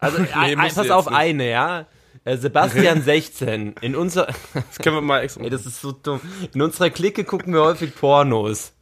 Also 0.00 0.16
ein, 0.18 0.28
ein, 0.34 0.58
musst 0.58 0.76
du 0.76 0.80
pass 0.80 0.90
auf 0.90 1.10
nicht. 1.10 1.16
eine, 1.16 1.48
ja. 1.48 1.86
Äh, 2.24 2.38
Sebastian 2.38 3.02
16 3.04 3.76
in 3.82 3.94
unserer 3.94 4.26
Das 4.52 4.78
können 4.82 4.96
wir 4.96 5.00
mal 5.00 5.20
extra. 5.20 5.40
Ey, 5.44 5.50
das 5.50 5.64
ist 5.64 5.80
so 5.80 5.92
dumm. 5.92 6.20
In 6.52 6.60
unserer 6.60 6.90
Clique 6.90 7.22
gucken 7.22 7.54
wir 7.54 7.62
häufig 7.62 7.94
Pornos. 7.94 8.72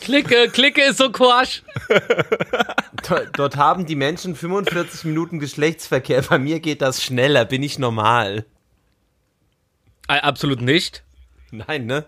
Klicke, 0.00 0.48
Klicke 0.48 0.82
ist 0.82 0.98
so 0.98 1.10
Quatsch. 1.10 1.62
Do- 3.08 3.26
Dort 3.34 3.56
haben 3.56 3.86
die 3.86 3.96
Menschen 3.96 4.34
45 4.36 5.04
Minuten 5.04 5.38
Geschlechtsverkehr. 5.38 6.22
Bei 6.22 6.38
mir 6.38 6.60
geht 6.60 6.82
das 6.82 7.02
schneller. 7.02 7.44
Bin 7.44 7.62
ich 7.62 7.78
normal? 7.78 8.44
Äh, 10.08 10.18
absolut 10.20 10.60
nicht. 10.60 11.02
Nein, 11.50 11.86
ne? 11.86 12.04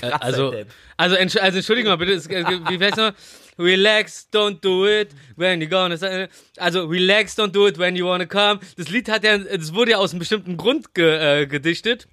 Äh, 0.00 0.08
Krasser 0.10 0.22
Also, 0.22 0.54
also, 0.96 1.16
entsch 1.16 1.36
also 1.36 1.58
entschuldigung 1.58 1.90
mal 1.90 1.96
bitte, 1.96 2.12
äh, 2.32 2.44
wie 2.70 2.84
heißt 2.84 2.96
noch? 2.96 3.12
Relax, 3.58 4.28
don't 4.32 4.60
do 4.62 4.86
it 4.88 5.10
when 5.36 5.60
you 5.60 5.68
gonna 5.68 5.96
say, 5.98 6.26
also 6.56 6.86
relax, 6.86 7.36
don't 7.38 7.52
do 7.52 7.68
it 7.68 7.78
when 7.78 7.94
you 7.94 8.06
wanna 8.06 8.24
come. 8.24 8.60
Das 8.78 8.88
Lied 8.88 9.10
hat 9.10 9.24
ja, 9.24 9.36
das 9.36 9.74
wurde 9.74 9.90
ja 9.92 9.98
aus 9.98 10.12
einem 10.12 10.20
bestimmten 10.20 10.56
Grund 10.56 10.94
ge, 10.94 11.42
äh, 11.42 11.46
gedichtet. 11.46 12.08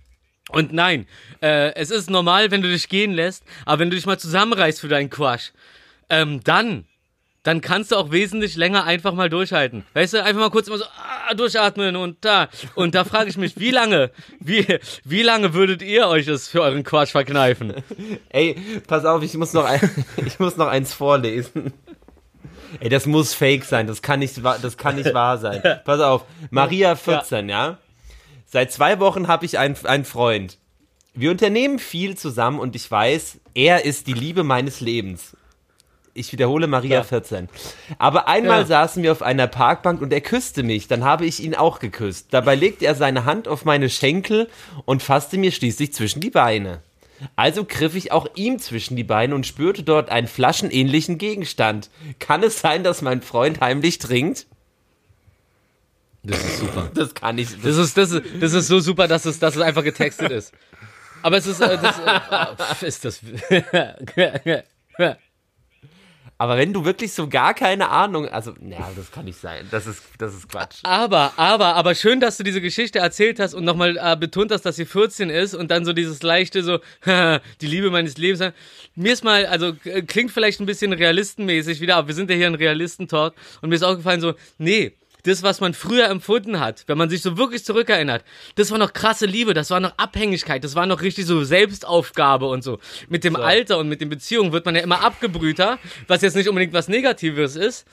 Und 0.50 0.74
nein, 0.74 1.08
äh, 1.42 1.74
es 1.76 1.92
ist 1.92 2.10
normal, 2.10 2.52
wenn 2.52 2.62
du 2.62 2.70
dich 2.70 2.90
gehen 2.90 3.14
lässt, 3.14 3.44
aber 3.66 3.80
wenn 3.80 3.90
du 3.90 3.96
dich 3.96 4.06
mal 4.06 4.20
zusammenreißt 4.20 4.82
für 4.82 4.88
deinen 4.88 5.10
Quatsch, 5.10 5.52
ähm, 6.10 6.42
dann, 6.44 6.86
dann 7.44 7.62
kannst 7.62 7.92
du 7.92 7.96
auch 7.96 8.12
wesentlich 8.12 8.56
länger 8.56 8.84
einfach 8.84 9.14
mal 9.14 9.30
durchhalten. 9.30 9.86
Weißt 9.94 10.14
du, 10.14 10.24
einfach 10.24 10.42
mal 10.42 10.50
kurz 10.50 10.68
immer 10.68 10.80
so 10.80 10.86
ah, 10.86 11.34
durchatmen 11.36 11.96
und 11.96 12.26
da. 12.26 12.50
Und 12.76 12.96
da 12.96 13.06
frage 13.06 13.30
ich 13.30 13.38
mich, 13.38 13.60
wie 13.60 13.72
lange, 13.72 14.12
wie, 14.40 14.66
wie 15.04 15.22
lange 15.22 15.54
würdet 15.54 15.82
ihr 15.82 16.08
euch 16.08 16.26
das 16.26 16.48
für 16.48 16.62
euren 16.62 16.84
Quatsch 16.84 17.12
verkneifen? 17.12 17.76
Ey, 18.30 18.56
pass 18.88 19.06
auf, 19.06 19.24
ich 19.24 19.36
muss 19.36 19.54
noch, 19.54 19.66
ein, 19.66 19.80
ich 20.26 20.40
muss 20.40 20.58
noch 20.58 20.68
eins 20.68 20.94
vorlesen. 20.94 21.74
Ey, 22.80 22.90
das 22.90 23.06
muss 23.06 23.34
fake 23.34 23.66
sein. 23.66 23.88
Das 23.88 24.02
kann 24.02 24.20
nicht, 24.20 24.40
das 24.44 24.78
kann 24.78 24.96
nicht 24.96 25.14
wahr 25.14 25.38
sein. 25.38 25.62
Pass 25.86 26.00
auf. 26.02 26.26
Maria 26.52 26.96
14, 26.96 27.50
ja. 27.50 27.78
Seit 28.52 28.72
zwei 28.72 29.00
Wochen 29.00 29.28
habe 29.28 29.46
ich 29.46 29.60
einen, 29.60 29.76
einen 29.86 30.06
Freund. 30.06 30.58
Wir 31.14 31.32
unternehmen 31.32 31.78
viel 31.80 32.18
zusammen 32.18 32.60
und 32.60 32.76
ich 32.76 32.90
weiß, 32.90 33.40
er 33.54 33.86
ist 33.86 34.08
die 34.08 34.14
Liebe 34.14 34.44
meines 34.44 34.80
Lebens. 34.82 35.36
Ich 36.16 36.32
wiederhole 36.34 36.66
Maria 36.68 36.98
Ja. 36.98 37.04
14. 37.04 37.48
Aber 38.00 38.28
einmal 38.28 38.62
Ja. 38.62 38.66
saßen 38.66 39.04
wir 39.04 39.12
auf 39.12 39.22
einer 39.22 39.48
Parkbank 39.48 40.02
und 40.02 40.12
er 40.12 40.22
küsste 40.22 40.64
mich. 40.64 40.88
Dann 40.88 41.04
habe 41.04 41.26
ich 41.26 41.42
ihn 41.42 41.54
auch 41.56 41.80
geküsst. 41.80 42.28
Dabei 42.32 42.56
legte 42.56 42.86
er 42.86 42.96
seine 42.96 43.26
Hand 43.26 43.48
auf 43.48 43.66
meine 43.66 43.90
Schenkel 43.90 44.50
und 44.86 45.04
fasste 45.04 45.38
mir 45.38 45.52
schließlich 45.52 45.94
zwischen 45.94 46.20
die 46.20 46.32
Beine. 46.32 46.82
Also 47.36 47.66
griff 47.66 47.96
ich 47.96 48.12
auch 48.12 48.28
ihm 48.36 48.60
zwischen 48.60 48.96
die 48.96 49.04
Beine 49.04 49.36
und 49.36 49.46
spürte 49.46 49.84
dort 49.84 50.10
einen 50.10 50.28
flaschenähnlichen 50.28 51.18
Gegenstand. 51.18 51.90
Kann 52.18 52.42
es 52.44 52.60
sein, 52.60 52.84
dass 52.84 53.02
mein 53.02 53.22
Freund 53.22 53.60
heimlich 53.62 54.00
trinkt? 54.00 54.48
Das 56.30 56.44
ist 56.44 56.60
super. 56.60 56.92
Das 56.94 57.14
kann 57.14 57.38
ich. 57.38 57.50
Das 57.62 57.78
ist, 57.78 57.98
das 57.98 58.12
ist, 58.12 58.24
das 58.40 58.54
ist 58.54 58.68
so 58.68 58.80
super, 58.80 59.08
dass 59.08 59.26
es, 59.26 59.40
dass 59.40 59.56
es 59.56 59.62
einfach 59.62 59.84
getextet 59.84 60.32
ist. 60.32 60.54
Aber 61.22 61.38
es 61.38 61.48
ist, 61.48 61.60
äh, 61.62 61.78
das, 61.78 62.00
äh, 62.82 62.88
ist 62.88 63.06
das. 63.06 63.22
aber 66.38 66.58
wenn 66.58 66.72
du 66.72 66.86
wirklich 66.86 67.12
so 67.12 67.28
gar 67.28 67.54
keine 67.54 67.90
Ahnung, 67.90 68.28
also, 68.30 68.54
ja, 68.62 68.90
das 68.96 69.12
kann 69.12 69.26
nicht 69.26 69.40
sein. 69.40 69.68
Das 69.72 69.86
ist, 69.86 70.02
das 70.18 70.34
ist 70.34 70.48
Quatsch. 70.48 70.80
Aber, 70.84 71.34
aber, 71.36 71.76
aber 71.76 71.96
schön, 71.96 72.22
dass 72.22 72.38
du 72.38 72.44
diese 72.44 72.62
Geschichte 72.62 73.00
erzählt 73.00 73.40
hast 73.40 73.54
und 73.54 73.66
nochmal 73.66 73.98
äh, 73.98 74.16
betont 74.16 74.52
hast, 74.52 74.62
dass 74.62 74.78
sie 74.78 74.86
14 74.86 75.30
ist 75.30 75.56
und 75.56 75.72
dann 75.72 75.84
so 75.84 75.92
dieses 75.92 76.24
leichte, 76.24 76.64
so, 76.64 76.80
die 77.06 77.68
Liebe 77.68 77.92
meines 77.92 78.18
Lebens. 78.18 78.54
Mir 78.96 79.14
ist 79.14 79.24
mal, 79.24 79.46
also 79.46 79.74
klingt 80.08 80.32
vielleicht 80.32 80.62
ein 80.62 80.66
bisschen 80.66 80.94
realistenmäßig 80.94 81.82
wieder, 81.82 81.98
aber 81.98 82.08
wir 82.08 82.16
sind 82.16 82.30
ja 82.30 82.36
hier 82.38 82.48
ein 82.48 82.56
Realistentalk 82.56 83.34
und 83.62 83.70
mir 83.70 83.76
ist 83.76 83.84
aufgefallen 83.84 84.22
so, 84.22 84.36
nee, 84.58 84.94
das, 85.24 85.44
was 85.44 85.60
man 85.62 85.74
früher 85.74 86.10
empfunden 86.10 86.60
hat, 86.60 86.84
wenn 86.88 86.98
man 86.98 87.10
sich 87.10 87.22
so 87.22 87.38
wirklich 87.38 87.66
zurückerinnert, 87.66 88.24
das 88.56 88.72
war 88.72 88.78
noch 88.78 88.94
krasse 88.94 89.26
Liebe, 89.26 89.54
das 89.54 89.70
war 89.70 89.80
noch 89.80 89.98
Abhängigkeit, 89.98 90.64
das 90.64 90.76
war 90.76 90.86
noch 90.86 91.02
richtig 91.02 91.26
so 91.26 91.44
Selbstaufgabe 91.44 92.48
und 92.48 92.64
so. 92.64 92.80
Mit 93.10 93.24
dem 93.24 93.36
Alter 93.36 93.78
und 93.78 93.90
mit 93.90 94.02
den 94.02 94.10
Beziehungen 94.10 94.52
wird 94.52 94.66
man 94.66 94.76
ja 94.76 94.82
immer 94.82 95.04
abgebrühter, 95.04 95.80
was 96.08 96.22
jetzt 96.22 96.36
nicht 96.36 96.50
unbedingt 96.50 96.74
was 96.74 96.88
Negatives 96.88 97.56
ist. 97.56 97.86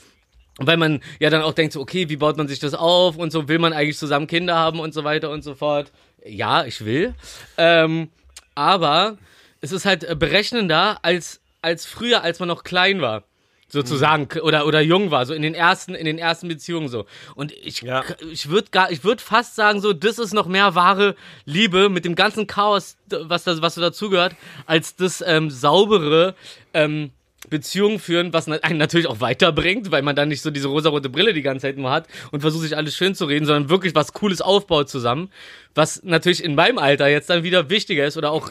Weil 0.58 0.78
man 0.78 1.02
ja 1.20 1.28
dann 1.28 1.42
auch 1.42 1.52
denkt, 1.52 1.74
so, 1.74 1.80
okay, 1.82 2.08
wie 2.08 2.16
baut 2.16 2.38
man 2.38 2.48
sich 2.48 2.58
das 2.58 2.72
auf 2.72 3.18
und 3.18 3.30
so, 3.30 3.46
will 3.46 3.58
man 3.58 3.74
eigentlich 3.74 3.98
zusammen 3.98 4.26
Kinder 4.26 4.54
haben 4.54 4.80
und 4.80 4.94
so 4.94 5.04
weiter 5.04 5.28
und 5.30 5.44
so 5.44 5.54
fort. 5.54 5.92
Ja, 6.24 6.64
ich 6.64 6.86
will. 6.86 7.14
Ähm, 7.58 8.08
aber 8.54 9.18
es 9.60 9.72
ist 9.72 9.84
halt 9.84 10.04
äh, 10.04 10.16
berechnender 10.16 10.98
als, 11.02 11.40
als 11.60 11.84
früher, 11.84 12.22
als 12.22 12.38
man 12.38 12.48
noch 12.48 12.64
klein 12.64 13.02
war. 13.02 13.24
Sozusagen, 13.68 14.28
oder, 14.40 14.64
oder 14.66 14.80
jung 14.80 15.10
war, 15.10 15.26
so 15.26 15.34
in 15.34 15.42
den 15.42 15.54
ersten, 15.54 15.94
in 15.96 16.04
den 16.04 16.18
ersten 16.18 16.46
Beziehungen 16.46 16.88
so. 16.88 17.04
Und 17.34 17.50
ich, 17.52 17.82
Ja. 17.82 18.04
ich 18.30 18.48
würde 18.48 18.68
gar, 18.70 18.92
ich 18.92 19.02
würde 19.02 19.20
fast 19.22 19.56
sagen, 19.56 19.80
so, 19.80 19.92
das 19.92 20.20
ist 20.20 20.32
noch 20.32 20.46
mehr 20.46 20.76
wahre 20.76 21.16
Liebe 21.44 21.88
mit 21.88 22.04
dem 22.04 22.14
ganzen 22.14 22.46
Chaos, 22.46 22.96
was 23.10 23.42
da, 23.42 23.60
was 23.60 23.74
so 23.74 23.80
dazugehört, 23.80 24.36
als 24.66 24.94
das 24.94 25.22
ähm, 25.26 25.50
saubere, 25.50 26.36
ähm, 26.74 27.10
Beziehungen 27.50 27.98
führen, 27.98 28.32
was 28.32 28.48
einen 28.48 28.78
natürlich 28.78 29.06
auch 29.06 29.20
weiterbringt, 29.20 29.90
weil 29.90 30.02
man 30.02 30.16
dann 30.16 30.28
nicht 30.28 30.42
so 30.42 30.50
diese 30.50 30.68
rosarote 30.68 31.08
Brille 31.08 31.32
die 31.32 31.42
ganze 31.42 31.62
Zeit 31.62 31.76
nur 31.76 31.90
hat 31.90 32.08
und 32.32 32.40
versucht 32.40 32.62
sich 32.62 32.76
alles 32.76 32.96
schön 32.96 33.14
zu 33.14 33.26
reden, 33.26 33.46
sondern 33.46 33.68
wirklich 33.70 33.94
was 33.94 34.12
Cooles 34.12 34.40
aufbaut 34.40 34.88
zusammen, 34.88 35.30
was 35.74 36.02
natürlich 36.02 36.42
in 36.42 36.54
meinem 36.54 36.78
Alter 36.78 37.08
jetzt 37.08 37.30
dann 37.30 37.42
wieder 37.44 37.70
wichtiger 37.70 38.06
ist 38.06 38.16
oder 38.16 38.32
auch 38.32 38.50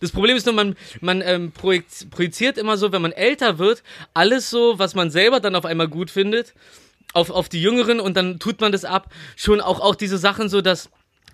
das 0.00 0.12
Problem 0.12 0.36
ist 0.36 0.46
nur, 0.46 0.54
man, 0.54 0.76
man 1.00 1.22
ähm, 1.22 1.52
projiziert 1.52 2.58
immer 2.58 2.76
so, 2.76 2.92
wenn 2.92 3.02
man 3.02 3.12
älter 3.12 3.58
wird, 3.58 3.82
alles 4.14 4.50
so, 4.50 4.78
was 4.78 4.94
man 4.94 5.10
selber 5.10 5.40
dann 5.40 5.54
auf 5.54 5.64
einmal 5.64 5.88
gut 5.88 6.10
findet, 6.10 6.54
auf, 7.12 7.30
auf 7.30 7.48
die 7.48 7.62
Jüngeren 7.62 8.00
und 8.00 8.16
dann 8.16 8.38
tut 8.38 8.60
man 8.60 8.72
das 8.72 8.84
ab. 8.84 9.12
Schon 9.36 9.60
auch, 9.60 9.80
auch 9.80 9.94
diese 9.94 10.18
Sachen 10.18 10.48
so, 10.48 10.60
dass 10.60 10.90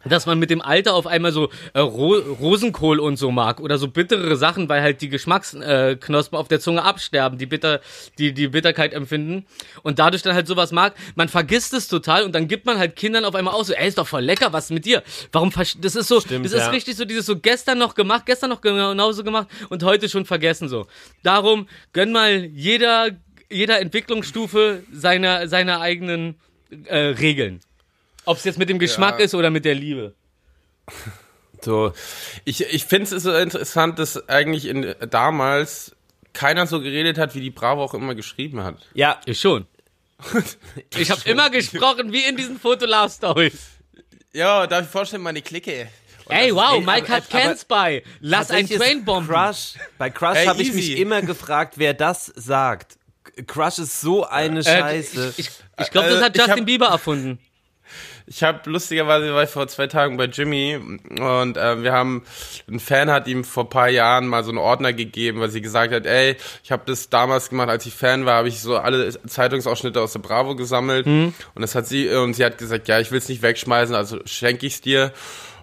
dass 0.09 0.27
man 0.27 0.39
mit 0.39 0.51
dem 0.51 0.63
Alter 0.63 0.95
auf 0.95 1.07
einmal 1.07 1.33
so 1.33 1.51
äh, 1.73 1.81
Ro 1.81 2.15
Rosenkohl 2.15 3.01
und 3.01 3.17
so 3.17 3.31
mag 3.31 3.61
oder 3.61 3.79
so 3.79 3.89
bittere 3.89 4.37
Sachen, 4.37 4.69
weil 4.69 4.83
halt 4.83 5.01
die 5.01 5.09
Geschmacksknospen 5.09 6.37
äh, 6.37 6.41
auf 6.41 6.49
der 6.49 6.61
Zunge 6.61 6.83
absterben, 6.83 7.39
die 7.39 7.47
bitter 7.47 7.81
die 8.19 8.33
die 8.33 8.49
Bitterkeit 8.49 8.93
empfinden 8.93 9.47
und 9.83 9.99
dadurch 9.99 10.23
dann 10.23 10.35
halt 10.35 10.47
sowas 10.47 10.73
mag. 10.73 10.95
Man 11.15 11.29
vergisst 11.29 11.73
es 11.75 11.89
total 11.89 12.25
und 12.25 12.35
dann 12.35 12.49
gibt 12.49 12.67
man 12.67 12.79
halt 12.79 12.97
Kindern 12.97 13.25
auf 13.25 13.35
einmal 13.35 13.55
auch 13.55 13.65
so, 13.65 13.73
ey, 13.73 13.89
ist 13.89 13.99
doch 13.99 14.07
voll 14.07 14.23
lecker, 14.23 14.53
was 14.53 14.67
ist 14.67 14.71
mit 14.71 14.85
dir? 14.85 15.03
Warum 15.33 15.53
das 15.81 15.97
ist 15.97 16.09
so 16.09 16.21
Stimmt, 16.21 16.45
das 16.45 16.53
ist 16.53 16.61
ja. 16.61 16.69
richtig 16.71 16.97
so 16.97 17.05
dieses 17.05 17.27
so 17.27 17.39
gestern 17.39 17.79
noch 17.79 17.95
gemacht, 17.95 18.27
gestern 18.27 18.51
noch 18.51 18.61
genauso 18.61 19.25
gemacht 19.25 19.49
und 19.69 19.83
heute 19.83 20.09
schon 20.09 20.25
vergessen 20.25 20.69
so. 20.69 20.87
Darum 21.23 21.69
gönn 21.93 22.13
mal 22.13 22.45
jeder 22.45 23.11
jeder 23.51 23.81
Entwicklungsstufe 23.81 24.83
seiner 24.93 25.49
seiner 25.49 25.81
eigenen 25.81 26.37
äh, 26.87 26.97
Regeln. 26.97 27.61
Ob 28.27 28.37
es 28.37 28.45
jetzt 28.45 28.59
mit 28.59 28.69
dem 28.69 28.79
Geschmack 28.79 29.19
Ja. 29.19 29.25
ist 29.25 29.35
oder 29.35 29.49
mit 29.51 29.65
der 29.65 29.75
Liebe. 29.75 30.15
So. 31.63 31.93
Ich, 32.45 32.61
ich 32.63 32.85
finde 32.85 33.17
es 33.17 33.23
so 33.23 33.33
interessant, 33.35 33.99
dass 33.99 34.29
eigentlich 34.29 34.67
in, 34.67 34.95
damals 35.11 35.97
keiner 36.33 36.67
so 36.67 36.81
geredet 36.81 37.19
hat, 37.19 37.35
wie 37.35 37.41
die 37.41 37.51
Bravo 37.51 37.83
auch 37.83 37.95
immer 37.95 38.15
geschrieben 38.15 38.63
hat. 38.63 38.77
Ja, 38.95 39.21
Ich 39.25 39.41
schon. 39.41 39.67
Ich 40.99 41.11
habe 41.11 41.21
immer 41.29 41.51
gesprochen, 41.51 42.13
wie 42.13 42.25
in 42.25 42.37
diesen 42.37 42.59
Fotolove-Stories. 42.59 43.55
Ja, 44.33 44.67
darf 44.67 44.85
ich 44.85 44.91
vorstellen, 44.91 45.23
meine 45.23 45.41
Clique. 45.43 45.89
Und 46.27 46.35
Ey, 46.35 46.55
wow, 46.55 46.85
Mike 46.85 47.09
hat 47.09 47.31
Cans 47.31 47.65
bei. 47.65 48.03
Lass 48.21 48.51
ein 48.51 48.69
Train 48.69 49.05
bomben. 49.05 49.29
Crush. 49.33 49.75
Bei 49.99 50.11
Crush 50.11 50.37
Ey, 50.39 50.47
habe 50.47 50.61
ich 50.63 50.73
mich 50.73 50.99
immer 50.99 51.23
gefragt, 51.23 51.75
wer 51.77 51.95
das 51.95 52.33
sagt. 52.35 52.99
Crush 53.47 53.79
ist 53.79 54.01
so 54.01 54.27
eine 54.27 54.61
Äh, 54.61 54.63
Scheiße. 54.65 55.35
ich 55.37 55.49
ich 55.79 55.91
glaube, 55.91 56.09
das 56.09 56.21
Äh, 56.21 56.25
hat 56.25 56.35
ich 56.35 56.41
Justin 56.43 56.59
hab- 56.61 56.67
Bieber 56.67 56.87
erfunden. 56.87 57.39
Ich 58.29 58.43
habe 58.43 58.69
lustigerweise 58.69 59.33
war 59.35 59.45
ich 59.45 59.51
vor 59.51 59.69
zwei 59.69 59.87
Tagen 59.87 60.17
bei 60.17 60.25
Jimmy 60.25 60.77
und 60.77 61.57
äh, 61.57 61.83
wir 61.83 61.93
haben 61.93 62.25
ein 62.69 62.81
Fan 62.81 63.11
hat 63.11 63.29
ihm 63.29 63.45
vor 63.45 63.71
paar 63.71 63.89
Jahren 63.89 64.27
mal 64.27 64.43
so 64.43 64.51
einen 64.51 64.59
Ordner 64.59 64.93
gegeben, 64.93 65.41
weil 65.41 65.51
sie 65.51 65.61
gesagt 65.61 65.95
hat, 65.95 66.07
ey, 66.07 66.37
ich 66.65 66.73
habe 66.73 66.83
das 66.87 67.09
damals 67.09 67.51
gemacht, 67.51 67.69
als 67.69 67.87
ich 67.87 67.95
Fan 67.95 68.27
war, 68.27 68.39
habe 68.39 68.49
ich 68.49 68.61
so 68.61 68.77
alle 68.77 69.11
Zeitungsausschnitte 69.27 70.01
aus 70.01 70.13
der 70.13 70.19
Bravo 70.19 70.57
gesammelt 70.57 71.07
und 71.55 71.63
das 71.63 71.77
hat 71.77 71.87
sie 71.87 72.09
und 72.09 72.35
sie 72.35 72.45
hat 72.45 72.59
gesagt, 72.59 72.89
ja, 72.89 72.99
ich 72.99 73.13
will 73.13 73.19
es 73.19 73.29
nicht 73.29 73.43
wegschmeißen, 73.43 73.95
also 73.95 74.19
schenke 74.25 74.67
ich's 74.67 74.81
dir. 74.81 75.13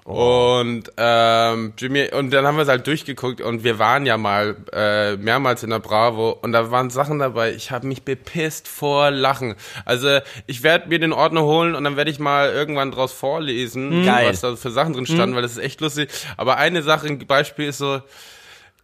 Und 0.06 0.92
ähm, 0.98 1.74
Jimmy 1.78 2.10
und 2.12 2.32
dann 2.32 2.46
haben 2.46 2.58
wir 2.58 2.64
es 2.64 2.68
halt 2.68 2.86
durchgeguckt 2.88 3.40
und 3.40 3.64
wir 3.64 3.80
waren 3.80 4.06
ja 4.06 4.18
mal 4.18 4.58
äh, 4.74 5.16
mehrmals 5.16 5.64
in 5.64 5.70
der 5.70 5.80
Bravo 5.80 6.32
und 6.42 6.52
da 6.52 6.72
waren 6.72 6.90
Sachen 6.90 7.20
dabei. 7.20 7.54
Ich 7.54 7.72
habe 7.72 7.88
mich 7.88 8.04
bepisst 8.04 8.68
vor 8.68 9.12
Lachen. 9.12 9.56
Also 9.86 10.20
ich 10.46 10.62
werde 10.62 10.90
mir 10.90 11.00
den 11.00 11.14
Ordner 11.14 11.44
holen 11.44 11.74
und 11.74 11.86
dann 11.86 11.96
werde 11.96 12.12
ich 12.12 12.20
mal 12.20 12.50
irgendwann 12.50 12.92
draus 12.92 13.14
vorlesen, 13.14 14.06
Geil. 14.06 14.28
was 14.28 14.42
da 14.42 14.58
für 14.58 14.72
Sachen 14.72 14.94
drin 14.94 15.06
standen, 15.06 15.36
weil 15.36 15.42
das 15.42 15.54
ist 15.54 15.64
echt 15.64 15.80
lustig. 15.80 16.10
Aber 16.36 16.58
eine 16.58 16.84
Sache, 16.84 17.08
ein 17.08 17.26
Beispiel 17.26 17.70
ist 17.70 17.78
so. 17.78 18.02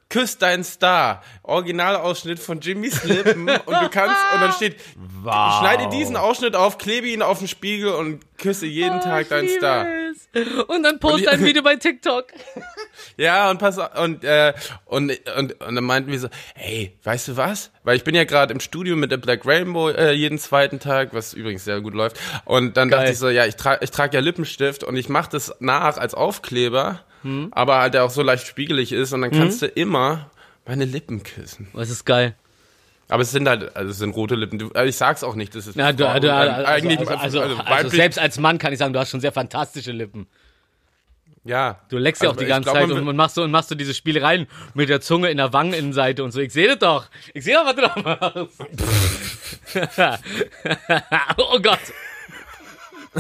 Küss 0.10 0.38
deinen 0.40 0.64
Star. 0.64 1.22
Originalausschnitt 1.44 2.40
von 2.40 2.60
Jimmys 2.62 3.04
Lippen 3.04 3.48
und 3.48 3.68
du 3.82 3.90
kannst, 3.90 4.16
und 4.34 4.42
dann 4.42 4.52
steht, 4.54 4.76
Wow. 5.22 5.60
schneide 5.60 5.90
diesen 5.90 6.16
Ausschnitt 6.16 6.56
auf, 6.56 6.78
klebe 6.78 7.08
ihn 7.08 7.22
auf 7.22 7.40
den 7.40 7.48
Spiegel 7.48 7.90
und 7.94 8.22
küsse 8.38 8.66
jeden 8.66 9.02
Tag 9.02 9.30
deinen 9.30 9.50
Star. 9.50 9.86
Und 10.68 10.84
dann 10.84 11.00
post 11.00 11.14
Und 11.16 11.22
die- 11.22 11.28
ein 11.28 11.44
Video 11.44 11.62
bei 11.64 11.76
TikTok. 11.76 12.26
Ja, 13.16 13.50
und 13.50 13.60
pass 13.60 13.78
auf, 13.80 13.98
und, 13.98 14.24
äh, 14.26 14.54
und, 14.86 15.12
und, 15.38 15.62
und 15.62 15.76
dann 15.76 15.84
meinten 15.84 16.12
wir 16.12 16.20
so, 16.20 16.28
hey, 16.56 16.98
weißt 17.04 17.30
du 17.30 17.38
was? 17.38 17.72
Weil 17.84 17.96
ich 17.96 18.04
bin 18.04 18.14
ja 18.16 18.24
gerade 18.26 18.54
im 18.54 18.60
Studio 18.60 18.96
mit 18.98 19.10
der 19.12 19.18
Black 19.18 19.46
Rainbow 19.46 19.90
äh, 19.90 20.12
jeden 20.12 20.38
zweiten 20.38 20.80
Tag, 20.80 21.14
was 21.14 21.34
übrigens 21.34 21.64
sehr 21.64 21.80
gut 21.82 21.94
läuft. 21.94 22.18
Und 22.46 22.76
dann 22.78 22.90
Geil. 22.90 23.00
dachte 23.00 23.12
ich 23.14 23.18
so, 23.20 23.30
ja, 23.30 23.46
ich 23.46 23.56
trage 23.56 23.84
ich 23.84 23.92
trag 23.92 24.14
ja 24.14 24.20
Lippenstift 24.20 24.84
und 24.84 24.96
ich 24.98 25.08
mache 25.08 25.30
das 25.32 25.54
nach 25.60 25.98
als 25.98 26.14
Aufkleber, 26.14 27.00
Hm. 27.24 27.50
aber 27.52 27.80
halt 27.80 27.94
der 27.94 28.04
auch 28.06 28.10
so 28.10 28.22
leicht 28.22 28.48
spiegelig 28.48 28.92
ist 28.92 29.12
und 29.14 29.22
dann 29.22 29.32
kannst 29.32 29.62
du 29.62 29.68
immer 29.68 30.30
meine 30.66 30.86
Lippen 30.86 31.24
küssen. 31.24 31.68
Was 31.74 31.90
ist 31.90 32.06
geil. 32.06 32.36
Aber 33.10 33.24
es 33.24 33.32
sind 33.32 33.50
halt, 33.50 33.76
also 33.76 33.90
es 33.92 33.98
sind 33.98 34.16
rote 34.16 34.36
Lippen. 34.36 34.60
Du, 34.60 34.72
also 34.72 34.88
ich 34.88 34.96
sag's 34.96 35.24
auch 35.24 35.34
nicht, 35.36 35.56
das 35.56 35.66
ist 35.68 35.76
Na, 35.76 35.92
du, 35.92 35.98
du, 35.98 36.28
ähm, 36.28 36.34
also, 36.34 36.66
eigentlich 36.66 37.00
also, 37.00 37.12
also, 37.16 37.42
also, 37.42 37.58
weiblich- 37.58 37.92
selbst 37.94 38.20
als 38.20 38.38
Mann 38.38 38.60
kann 38.60 38.72
ich 38.72 38.78
sagen, 38.80 38.94
du 38.94 39.00
hast 39.00 39.10
schon 39.10 39.20
sehr 39.20 39.32
fantastische 39.32 39.92
Lippen. 39.92 40.28
ja. 41.44 41.80
Du 41.90 41.98
leckst 41.98 42.22
ja 42.22 42.30
Also 42.30 42.36
auch 42.36 42.38
die 42.38 42.44
ich 42.44 42.50
ganze 42.50 42.70
glaub, 42.72 42.78
Zeit 42.88 42.92
und, 42.92 43.08
und 43.08 43.16
machst 43.16 43.34
so 43.36 43.42
und 43.42 43.50
machst 43.50 43.70
so 43.70 43.76
diese 43.76 43.96
Spielereien 43.96 44.46
mit 44.76 44.90
der 44.90 45.02
Zunge 45.02 45.32
in 45.32 45.38
der 45.38 45.52
Wangeninnenseite 45.52 46.24
und 46.24 46.32
so. 46.32 46.40
Ich 46.40 46.54
sehe 46.54 46.68
das 46.68 46.78
doch. 46.80 47.08
Ich 47.34 47.44
sehe 47.44 47.56
doch, 47.56 47.66
was 47.66 47.76
du 47.76 47.82
da 47.82 48.46
machst. 48.46 48.60
oh 51.38 51.60
Gott. 51.60 51.80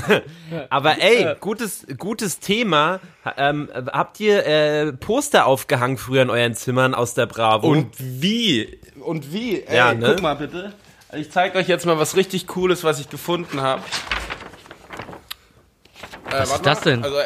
Aber 0.69 1.01
ey, 1.01 1.35
gutes, 1.39 1.85
gutes 1.97 2.39
Thema. 2.39 2.99
Ähm, 3.37 3.69
habt 3.91 4.19
ihr 4.19 4.45
äh, 4.45 4.93
Poster 4.93 5.45
aufgehangen 5.45 5.97
früher 5.97 6.21
in 6.23 6.29
euren 6.29 6.55
Zimmern 6.55 6.93
aus 6.93 7.13
der 7.13 7.25
Bravo? 7.25 7.67
Und 7.67 7.87
wie? 7.97 8.79
Und 9.01 9.31
wie? 9.33 9.61
Ey, 9.61 9.75
Ja, 9.77 9.93
ne? 9.93 10.07
guck 10.13 10.21
mal 10.21 10.35
bitte. 10.35 10.73
Ich 11.13 11.31
zeige 11.31 11.57
euch 11.57 11.67
jetzt 11.67 11.85
mal 11.85 11.97
was 11.97 12.15
richtig 12.15 12.45
Cooles, 12.47 12.83
was 12.83 12.99
ich 12.99 13.09
gefunden 13.09 13.61
habe. 13.61 13.81
Äh, 16.29 16.31
Was 16.41 16.51
ist 16.53 16.65
das 16.65 16.81
denn? 16.81 17.03
Also, 17.03 17.17
äh, 17.17 17.23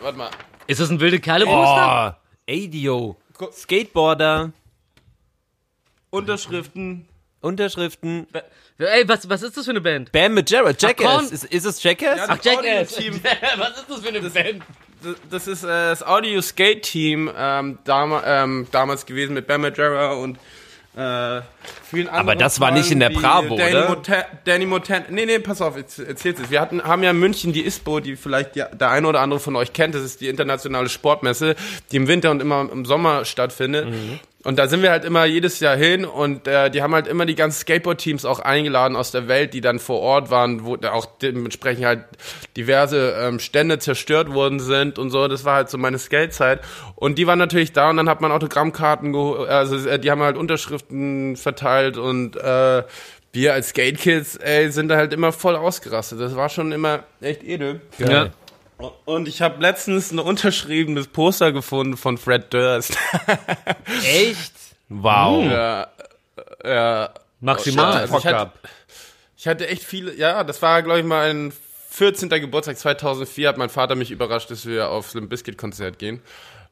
warte 0.00 0.18
mal. 0.18 0.30
Ist 0.66 0.80
das 0.80 0.90
ein 0.90 1.00
wilde 1.00 1.20
Kerle-Poster? 1.20 2.18
oh, 2.18 2.50
Adio. 2.50 3.16
Skateboarder, 3.52 4.52
Unterschriften. 6.10 7.06
Unterschriften. 7.40 8.26
Ey, 8.78 9.08
was, 9.08 9.28
was 9.28 9.42
ist 9.42 9.56
das 9.56 9.64
für 9.64 9.70
eine 9.70 9.80
Band? 9.80 10.12
Bam 10.12 10.34
Majera, 10.34 10.70
Jackass. 10.78 10.96
Korn. 11.06 11.28
Ist, 11.30 11.44
ist 11.44 11.64
es 11.64 11.82
Jackass? 11.82 12.18
Ja, 12.18 12.26
Ach, 12.28 12.38
Jackass. 12.42 12.98
Was 13.56 13.70
ist 13.78 13.86
das 13.88 14.00
für 14.00 14.08
eine 14.08 14.20
Band? 14.20 14.62
Das- 15.02 15.14
Das 15.30 15.46
ist 15.46 15.64
äh, 15.64 15.66
das 15.68 16.02
Audio 16.06 16.42
Skate 16.42 16.82
Team 16.82 17.30
ähm, 17.36 17.78
dam 17.84 18.20
ähm, 18.24 18.66
damals 18.72 19.06
gewesen 19.06 19.34
mit 19.34 19.46
Bam 19.46 19.62
Margera 19.62 20.12
und 20.14 20.36
äh, 20.96 21.42
vielen 21.90 22.08
anderen. 22.08 22.16
Aber 22.16 22.34
das 22.36 22.58
war 22.60 22.70
nicht 22.70 22.90
in 22.90 23.00
der 23.00 23.10
Bravo, 23.10 23.56
Danny 23.56 23.70
oder? 23.76 23.88
Mota 23.90 24.24
Danny 24.44 24.64
Montana. 24.66 25.04
Nee, 25.10 25.26
nee, 25.26 25.38
pass 25.38 25.60
auf, 25.60 25.76
jetzt 25.76 25.98
erzähl's 25.98 26.40
es. 26.40 26.50
Wir 26.50 26.60
hatten, 26.60 26.82
haben 26.82 27.02
ja 27.02 27.10
in 27.10 27.18
München 27.18 27.52
die 27.52 27.64
ISPO, 27.66 28.00
die 28.00 28.16
vielleicht 28.16 28.56
ja, 28.56 28.66
der 28.66 28.90
eine 28.90 29.06
oder 29.06 29.20
andere 29.20 29.38
von 29.40 29.56
euch 29.56 29.72
kennt. 29.74 29.94
Das 29.94 30.02
ist 30.02 30.20
die 30.22 30.28
internationale 30.28 30.88
Sportmesse, 30.88 31.54
die 31.92 31.96
im 31.96 32.08
Winter 32.08 32.30
und 32.30 32.40
immer 32.40 32.68
im 32.72 32.84
Sommer 32.86 33.24
stattfindet. 33.26 33.90
Mhm. 33.90 34.20
Und 34.46 34.60
da 34.60 34.68
sind 34.68 34.80
wir 34.80 34.92
halt 34.92 35.04
immer 35.04 35.24
jedes 35.24 35.58
Jahr 35.58 35.74
hin 35.74 36.04
und 36.04 36.46
äh, 36.46 36.70
die 36.70 36.80
haben 36.80 36.94
halt 36.94 37.08
immer 37.08 37.26
die 37.26 37.34
ganzen 37.34 37.62
Skateboard-Teams 37.62 38.24
auch 38.24 38.38
eingeladen 38.38 38.94
aus 38.94 39.10
der 39.10 39.26
Welt, 39.26 39.54
die 39.54 39.60
dann 39.60 39.80
vor 39.80 39.98
Ort 39.98 40.30
waren, 40.30 40.64
wo 40.64 40.76
auch 40.76 41.06
dementsprechend 41.20 41.84
halt 41.84 42.04
diverse 42.56 43.16
ähm, 43.18 43.40
Stände 43.40 43.80
zerstört 43.80 44.32
worden 44.32 44.60
sind 44.60 45.00
und 45.00 45.10
so. 45.10 45.26
Das 45.26 45.44
war 45.44 45.56
halt 45.56 45.68
so 45.68 45.78
meine 45.78 45.98
Skatezeit. 45.98 46.60
Und 46.94 47.18
die 47.18 47.26
waren 47.26 47.40
natürlich 47.40 47.72
da 47.72 47.90
und 47.90 47.96
dann 47.96 48.08
hat 48.08 48.20
man 48.20 48.30
Autogrammkarten 48.30 49.12
geholt, 49.12 49.48
also 49.48 49.88
äh, 49.88 49.98
die 49.98 50.12
haben 50.12 50.22
halt 50.22 50.36
Unterschriften 50.36 51.34
verteilt 51.34 51.96
und 51.96 52.36
äh, 52.36 52.84
wir 53.32 53.52
als 53.52 53.70
Skate 53.70 53.98
Kids, 53.98 54.36
ey, 54.36 54.70
sind 54.70 54.86
da 54.86 54.96
halt 54.96 55.12
immer 55.12 55.32
voll 55.32 55.56
ausgerastet. 55.56 56.20
Das 56.20 56.36
war 56.36 56.50
schon 56.50 56.70
immer 56.70 57.02
echt 57.20 57.42
edel. 57.42 57.80
Ja. 57.98 58.28
Und 59.04 59.26
ich 59.26 59.40
habe 59.40 59.60
letztens 59.60 60.12
ein 60.12 60.18
unterschriebenes 60.18 61.08
Poster 61.08 61.52
gefunden 61.52 61.96
von 61.96 62.18
Fred 62.18 62.52
Durst. 62.52 62.96
Echt? 64.04 64.52
Wow. 64.88 65.44
ja, 65.44 65.88
ja. 66.64 67.10
Maximal. 67.40 67.92
Also 67.92 68.18
ich, 68.18 68.26
hatte, 68.26 68.52
ich 69.36 69.48
hatte 69.48 69.68
echt 69.68 69.82
viele, 69.82 70.14
ja, 70.14 70.42
das 70.42 70.62
war, 70.62 70.82
glaube 70.82 71.00
ich, 71.00 71.04
mein 71.04 71.52
14. 71.90 72.28
Geburtstag 72.28 72.78
2004, 72.78 73.48
hat 73.48 73.58
mein 73.58 73.68
Vater 73.68 73.94
mich 73.94 74.10
überrascht, 74.10 74.50
dass 74.50 74.66
wir 74.66 74.88
auf 74.88 75.12
Limp 75.14 75.30
Bizkit 75.30 75.58
Konzert 75.58 75.98
gehen. 75.98 76.22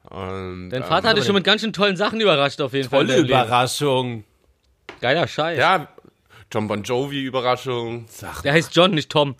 Und, 0.09 0.69
Dein 0.69 0.81
ähm, 0.81 0.87
Vater 0.87 1.09
hat 1.09 1.17
dich 1.17 1.25
schon 1.25 1.35
mit 1.35 1.43
ganz 1.43 1.61
schön 1.61 1.73
tollen 1.73 1.97
Sachen 1.97 2.19
überrascht, 2.19 2.61
auf 2.61 2.73
jeden 2.73 2.89
Fall. 2.89 2.99
Tolle 2.99 3.13
deinem 3.13 3.25
Leben. 3.25 3.39
Überraschung. 3.39 4.23
Geiler 5.01 5.27
Scheiß. 5.27 5.57
Ja, 5.57 5.87
John 6.51 6.67
Bon 6.67 6.83
Jovi 6.83 7.23
Überraschung. 7.23 8.05
Der 8.43 8.53
heißt 8.53 8.75
John, 8.75 8.91
nicht 8.91 9.11
Tom. 9.11 9.35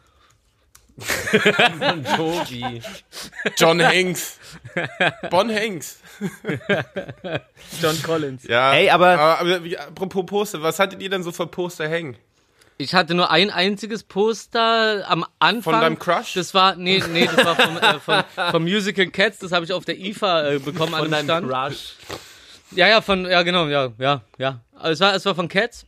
Jovi. 2.18 2.82
John 3.58 3.82
Hanks. 3.82 4.39
Bon 5.30 5.50
Hanks. 5.54 6.00
John 7.82 8.02
Collins. 8.04 8.43
Ja. 8.48 8.74
Ey, 8.74 8.89
aber- 8.89 9.20
aber 9.20 9.64
wie, 9.64 9.78
apropos 9.78 10.26
Poster, 10.26 10.62
was 10.62 10.80
hattet 10.80 11.02
ihr 11.02 11.10
denn 11.10 11.24
so 11.24 11.32
für 11.32 11.48
Poster 11.48 11.88
hängen? 11.88 12.18
Ich 12.78 12.93
hatte 12.93 13.14
nur 13.14 13.32
ein 13.32 13.52
einziges 13.52 14.04
Poster 14.04 15.10
am 15.10 15.26
Anfang. 15.39 15.74
Von 15.74 15.82
deinem 15.82 15.98
Crush? 16.00 16.34
Das 16.34 16.54
war, 16.54 16.76
nee, 16.76 17.02
nee, 17.10 17.26
das 17.34 17.46
war 17.46 17.56
vom, 17.56 17.78
äh, 17.78 18.00
vom, 18.00 18.24
vom 18.52 18.64
Musical 18.64 19.08
Cats, 19.08 19.39
das 19.39 19.54
habe 19.54 19.64
ich 19.64 19.72
auf 19.72 19.86
der 19.86 19.98
IFA 19.98 20.50
äh, 20.50 20.60
bekommen 20.60 20.93
an 20.93 21.04
Von 21.04 21.12
dem 21.12 21.28
deinem 21.28 21.50
Stand. 21.50 21.50
Crush. 21.74 21.93
Ja, 22.72 22.88
ja, 22.88 23.01
von, 23.01 23.26
ja, 23.26 23.43
genau, 23.43 23.68
ja, 23.68 23.91
ja, 23.99 24.22
ja. 24.38 24.61
Also 24.74 24.91
es 24.91 24.99
war, 24.99 25.16
es 25.16 25.26
war 25.26 25.36
von 25.36 25.47
Cats. 25.47 25.86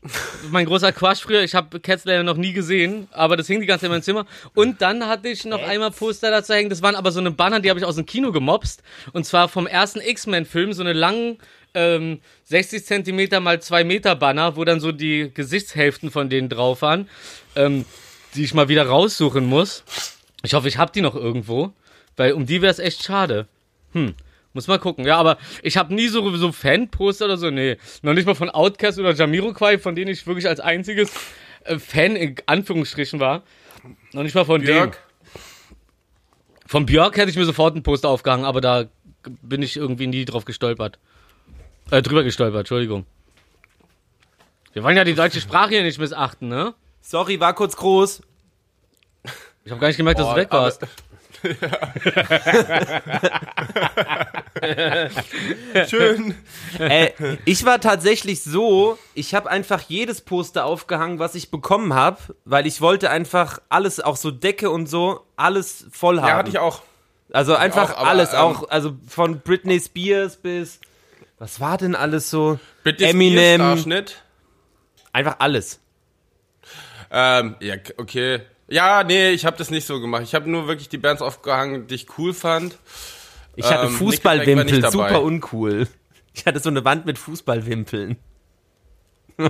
mein 0.52 0.66
großer 0.66 0.92
Crush 0.92 1.22
früher. 1.22 1.42
Ich 1.42 1.56
habe 1.56 1.80
Cats 1.80 2.06
leider 2.06 2.24
noch 2.24 2.38
nie 2.38 2.54
gesehen, 2.54 3.08
aber 3.12 3.36
das 3.36 3.48
hing 3.48 3.60
die 3.60 3.66
ganze 3.66 3.82
Zeit 3.82 3.88
in 3.88 3.92
meinem 3.94 4.04
Zimmer. 4.04 4.26
Und 4.54 4.82
dann 4.82 5.08
hatte 5.08 5.28
ich 5.28 5.44
noch 5.44 5.62
einmal 5.62 5.92
Poster 5.92 6.32
dazu 6.32 6.54
hängen. 6.54 6.70
Das 6.70 6.82
waren 6.82 6.96
aber 6.96 7.12
so 7.12 7.20
eine 7.20 7.32
Banner, 7.32 7.60
die 7.60 7.70
habe 7.70 7.80
ich 7.80 7.86
aus 7.86 7.96
dem 7.96 8.06
Kino 8.06 8.32
gemobst. 8.32 8.84
Und 9.12 9.26
zwar 9.26 9.50
vom 9.50 9.68
ersten 9.68 10.00
X-Men-Film, 10.00 10.72
so 10.74 10.84
eine 10.84 10.94
langen 10.94 11.40
ähm, 11.74 12.22
60 12.46 12.86
Zentimeter 12.86 13.40
mal 13.40 13.62
2 13.62 13.84
Meter 13.84 14.16
Banner, 14.16 14.56
wo 14.56 14.64
dann 14.64 14.80
so 14.80 14.92
die 14.92 15.32
Gesichtshälften 15.34 16.12
von 16.12 16.30
denen 16.30 16.48
drauf 16.48 16.82
waren, 16.82 17.10
ähm, 17.56 17.86
die 18.36 18.44
ich 18.44 18.54
mal 18.54 18.70
wieder 18.70 18.88
raussuchen 18.88 19.46
muss. 19.46 19.84
Ich 20.44 20.54
hoffe, 20.54 20.68
ich 20.68 20.78
hab 20.78 20.94
die 20.94 21.02
noch 21.02 21.16
irgendwo, 21.16 21.74
weil 22.16 22.34
um 22.34 22.46
die 22.46 22.62
wäre 22.62 22.72
es 22.72 22.80
echt 22.80 23.04
schade. 23.04 23.48
Hm. 23.94 24.16
Muss 24.58 24.68
mal 24.68 24.80
gucken. 24.80 25.06
Ja, 25.06 25.18
aber 25.18 25.38
ich 25.62 25.78
habe 25.78 25.94
nie 25.94 26.08
so, 26.08 26.36
so 26.36 26.52
Fanposter 26.52 27.26
oder 27.26 27.38
so. 27.38 27.52
Nee. 27.52 27.78
Noch 28.02 28.16
nicht 28.16 28.26
mal 28.26 28.34
von 28.34 28.50
Outcast 28.50 28.98
oder 28.98 29.14
Jamiroquai, 29.14 29.78
von 29.78 29.94
denen 29.94 30.10
ich 30.10 30.26
wirklich 30.26 30.48
als 30.48 30.60
einziges 30.60 31.12
äh, 31.66 31.78
Fan 31.78 32.16
in 32.16 32.38
Anführungsstrichen 32.48 33.20
war. 33.20 33.44
Noch 34.14 34.24
nicht 34.24 34.34
mal 34.34 34.46
von 34.46 34.60
denen. 34.60 34.90
Björk? 34.90 35.04
Von 36.66 36.88
Björk 36.88 37.18
hätte 37.18 37.30
ich 37.30 37.38
mir 37.38 37.46
sofort 37.46 37.76
ein 37.76 37.84
Poster 37.84 38.10
aufgehangen, 38.10 38.48
aber 38.48 38.60
da 38.60 38.86
bin 39.44 39.62
ich 39.62 39.78
irgendwie 39.78 40.08
nie 40.08 40.26
drauf 40.26 40.44
gestolpert. 40.44 40.98
Äh, 41.92 42.02
drüber 42.02 42.24
gestolpert, 42.24 42.62
Entschuldigung. 42.62 43.06
Wir 44.74 44.82
wollen 44.82 44.98
ja 44.98 45.04
die 45.04 45.14
deutsche 45.14 45.40
Sprache 45.40 45.70
hier 45.70 45.84
nicht 45.84 46.00
missachten, 46.00 46.48
ne? 46.48 46.74
Sorry, 47.02 47.40
war 47.40 47.54
kurz 47.54 47.78
groß. 47.78 48.24
Ich 49.66 49.72
habe 49.72 49.80
gar 49.80 49.90
nicht 49.90 49.98
gemerkt, 49.98 50.20
dass 50.20 50.30
du 50.30 50.36
weg 50.36 50.52
warst. 50.52 50.82
Aber- 51.44 51.92
Schön. 55.90 56.36
Äh, 56.80 57.12
ich 57.46 57.66
war 57.66 57.80
tatsächlich 57.80 58.44
so, 58.44 58.98
ich 59.14 59.34
habe 59.36 59.50
einfach 59.50 59.82
jedes 59.88 60.22
Poster 60.22 60.66
aufgehangen, 60.66 61.20
was 61.20 61.36
ich 61.36 61.52
bekommen 61.52 61.94
habe, 61.94 62.18
weil 62.46 62.66
ich 62.68 62.82
wollte 62.82 63.10
einfach 63.10 63.60
alles, 63.70 64.00
auch 64.00 64.16
so 64.18 64.32
Decke 64.32 64.70
und 64.70 64.88
so, 64.88 65.22
alles 65.36 65.86
voll 65.92 66.20
haben. 66.22 66.28
Ja, 66.30 66.36
hatte 66.38 66.50
ich 66.50 66.60
auch. 66.60 66.82
Also 67.34 67.56
einfach 67.56 67.94
auch, 67.94 67.98
aber, 68.00 68.08
alles, 68.10 68.34
ähm, 68.34 68.40
auch, 68.40 68.70
also 68.70 68.96
von 69.08 69.40
Britney 69.42 69.80
Spears 69.80 70.38
bis, 70.38 70.80
was 71.40 71.60
war 71.60 71.78
denn 71.78 71.94
alles 71.96 72.30
so? 72.30 72.60
Britney 72.84 73.08
Eminem, 73.08 73.56
Spears 73.56 73.80
Starschnitt. 73.82 74.24
einfach 75.14 75.36
alles. 75.40 75.80
Ähm, 77.12 77.56
ja, 77.60 77.76
okay. 77.98 78.42
Ja, 78.70 79.04
nee, 79.04 79.30
ich 79.32 79.46
habe 79.46 79.58
das 79.58 79.70
nicht 79.72 79.86
so 79.88 80.00
gemacht. 80.02 80.24
Ich 80.24 80.36
habe 80.36 80.50
nur 80.50 80.68
wirklich 80.68 80.90
die 80.90 80.98
Bands 80.98 81.22
aufgehangen, 81.22 81.88
die 81.88 81.96
ich 81.96 82.08
cool 82.18 82.34
fand. 82.34 82.78
Ich 83.56 83.66
hatte 83.66 83.88
Ähm, 83.88 83.94
Fußballwimpel, 83.94 84.92
super 84.92 85.22
uncool. 85.22 85.88
Ich 86.34 86.46
hatte 86.46 86.60
so 86.60 86.70
eine 86.70 86.84
Wand 86.86 87.06
mit 87.06 87.18
Fußballwimpeln. 87.18 88.18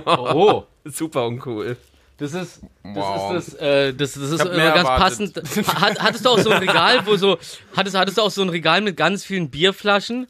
Oh, 0.06 0.64
Super 0.84 1.26
uncool. 1.26 1.76
das 2.18 2.32
ist, 2.34 2.60
das 2.82 2.94
Wow. 2.94 3.34
ist, 3.36 3.52
das, 3.54 3.60
äh, 3.60 3.94
das, 3.94 4.12
das 4.14 4.30
ist 4.30 4.40
immer 4.44 4.70
ganz 4.72 4.88
erwartet. 4.88 5.34
passend. 5.34 5.68
Hat, 5.80 6.00
hattest 6.00 6.24
du 6.24 6.28
auch 6.30 6.38
so 6.38 6.50
ein 6.50 6.58
Regal, 6.58 7.06
wo 7.06 7.16
so, 7.16 7.38
hattest, 7.76 7.96
hattest 7.96 8.18
du 8.18 8.22
auch 8.22 8.30
so 8.30 8.42
ein 8.42 8.48
Regal 8.48 8.80
mit 8.80 8.96
ganz 8.96 9.24
vielen 9.24 9.50
Bierflaschen? 9.50 10.26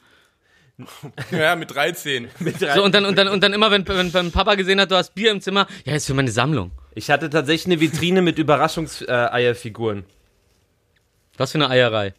Ja, 1.32 1.56
mit 1.56 1.72
13. 1.74 2.28
So, 2.74 2.84
und 2.84 2.94
dann, 2.94 3.04
und 3.04 3.16
dann, 3.18 3.26
und 3.26 3.42
dann 3.42 3.52
immer, 3.52 3.70
wenn, 3.72 3.86
wenn, 3.88 4.14
wenn 4.14 4.30
Papa 4.30 4.54
gesehen 4.54 4.80
hat, 4.80 4.92
du 4.92 4.94
hast 4.96 5.12
Bier 5.12 5.32
im 5.32 5.40
Zimmer, 5.40 5.66
ja, 5.84 5.94
ist 5.96 6.06
für 6.06 6.14
meine 6.14 6.30
Sammlung. 6.30 6.70
Ich 6.98 7.10
hatte 7.10 7.30
tatsächlich 7.30 7.66
eine 7.66 7.80
Vitrine 7.80 8.22
mit 8.22 8.38
Überraschungseierfiguren, 8.38 10.04
Was 11.36 11.52
für 11.52 11.58
eine 11.58 11.70
Eierei. 11.70 12.12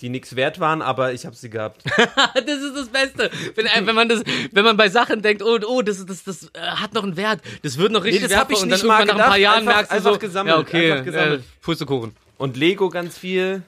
die 0.00 0.08
nichts 0.08 0.34
wert 0.34 0.60
waren, 0.60 0.80
aber 0.80 1.12
ich 1.12 1.26
habe 1.26 1.36
sie 1.36 1.50
gehabt. 1.50 1.84
das 1.86 2.58
ist 2.58 2.74
das 2.74 2.88
Beste. 2.88 3.30
Wenn, 3.54 3.66
äh, 3.66 3.86
wenn 3.86 3.94
man 3.94 4.08
das, 4.08 4.22
wenn 4.50 4.64
man 4.64 4.78
bei 4.78 4.88
Sachen 4.88 5.20
denkt, 5.20 5.42
oh, 5.42 5.58
oh, 5.66 5.82
das, 5.82 6.06
das, 6.06 6.24
das 6.24 6.50
äh, 6.54 6.58
hat 6.58 6.94
noch 6.94 7.02
einen 7.02 7.18
Wert, 7.18 7.42
das 7.62 7.76
wird 7.76 7.92
noch 7.92 8.04
richtig 8.04 8.22
das 8.22 8.32
hab 8.34 8.48
wertvoll 8.48 8.56
ich 8.56 8.62
und 8.62 8.70
dann 8.70 8.78
nicht 8.78 8.86
mal 8.86 9.00
irgendwann 9.00 9.18
nach 9.18 9.24
ein 9.24 9.28
paar 9.28 9.38
gedacht. 9.38 9.40
Jahren 9.40 9.58
Einfach- 9.58 9.74
merkst 9.74 9.92
du 9.92 9.96
einfach 9.96 10.12
so, 10.12 10.18
gesammelt, 10.18 10.54
ja, 10.54 10.60
okay, 10.60 10.92
einfach 10.92 11.04
gesammelt. 11.04 11.40
Äh, 11.40 11.44
Pustekuchen. 11.60 12.16
Und 12.38 12.56
Lego 12.56 12.88
ganz 12.88 13.18
viel. 13.18 13.62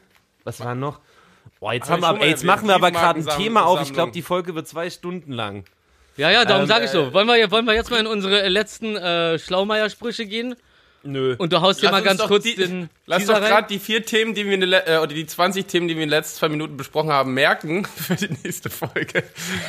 Was 0.44 0.60
war 0.60 0.74
noch? 0.74 1.00
Boah, 1.60 1.74
jetzt, 1.74 1.90
Hab 1.90 2.00
haben 2.00 2.18
wir, 2.18 2.24
ey, 2.24 2.30
jetzt 2.30 2.44
machen 2.44 2.66
wir 2.66 2.74
aber 2.76 2.90
gerade 2.92 3.20
ein 3.20 3.38
Thema 3.38 3.66
auf. 3.66 3.82
Ich 3.82 3.92
glaube, 3.92 4.12
die 4.12 4.22
Folge 4.22 4.54
wird 4.54 4.68
zwei 4.68 4.88
Stunden 4.88 5.32
lang. 5.32 5.64
Ja, 6.16 6.30
ja, 6.30 6.44
darum 6.44 6.62
Ähm, 6.62 6.68
sage 6.68 6.86
ich 6.86 6.90
so. 6.90 7.12
Wollen 7.12 7.26
wir, 7.26 7.50
wollen 7.50 7.66
wir 7.66 7.74
jetzt 7.74 7.90
mal 7.90 8.00
in 8.00 8.06
unsere 8.06 8.42
äh, 8.42 8.48
letzten 8.48 8.96
äh, 8.96 9.38
Schlaumeier-Sprüche 9.38 10.26
gehen? 10.26 10.54
Nö. 11.02 11.36
Und 11.38 11.52
du 11.52 11.60
haust 11.60 11.80
hier 11.80 11.90
Lass 11.90 12.00
mal 12.00 12.04
ganz 12.04 12.22
kurz 12.22 12.44
die, 12.44 12.56
den 12.56 12.88
Lass 13.08 13.24
doch 13.26 13.38
gerade 13.40 13.68
die 13.68 13.78
vier 13.78 14.04
Themen, 14.04 14.34
die 14.34 14.44
wir 14.46 14.54
in 14.54 14.62
le- 14.62 14.84
äh, 14.86 14.96
oder 14.98 15.14
die 15.14 15.26
20 15.26 15.66
Themen, 15.66 15.86
die 15.86 15.94
wir 15.94 16.02
in 16.02 16.08
den 16.08 16.18
letzten 16.18 16.38
zwei 16.38 16.48
Minuten 16.48 16.76
besprochen 16.76 17.12
haben, 17.12 17.34
merken 17.34 17.84
für 17.96 18.16
die 18.16 18.28
nächste 18.42 18.68
Folge. 18.68 19.22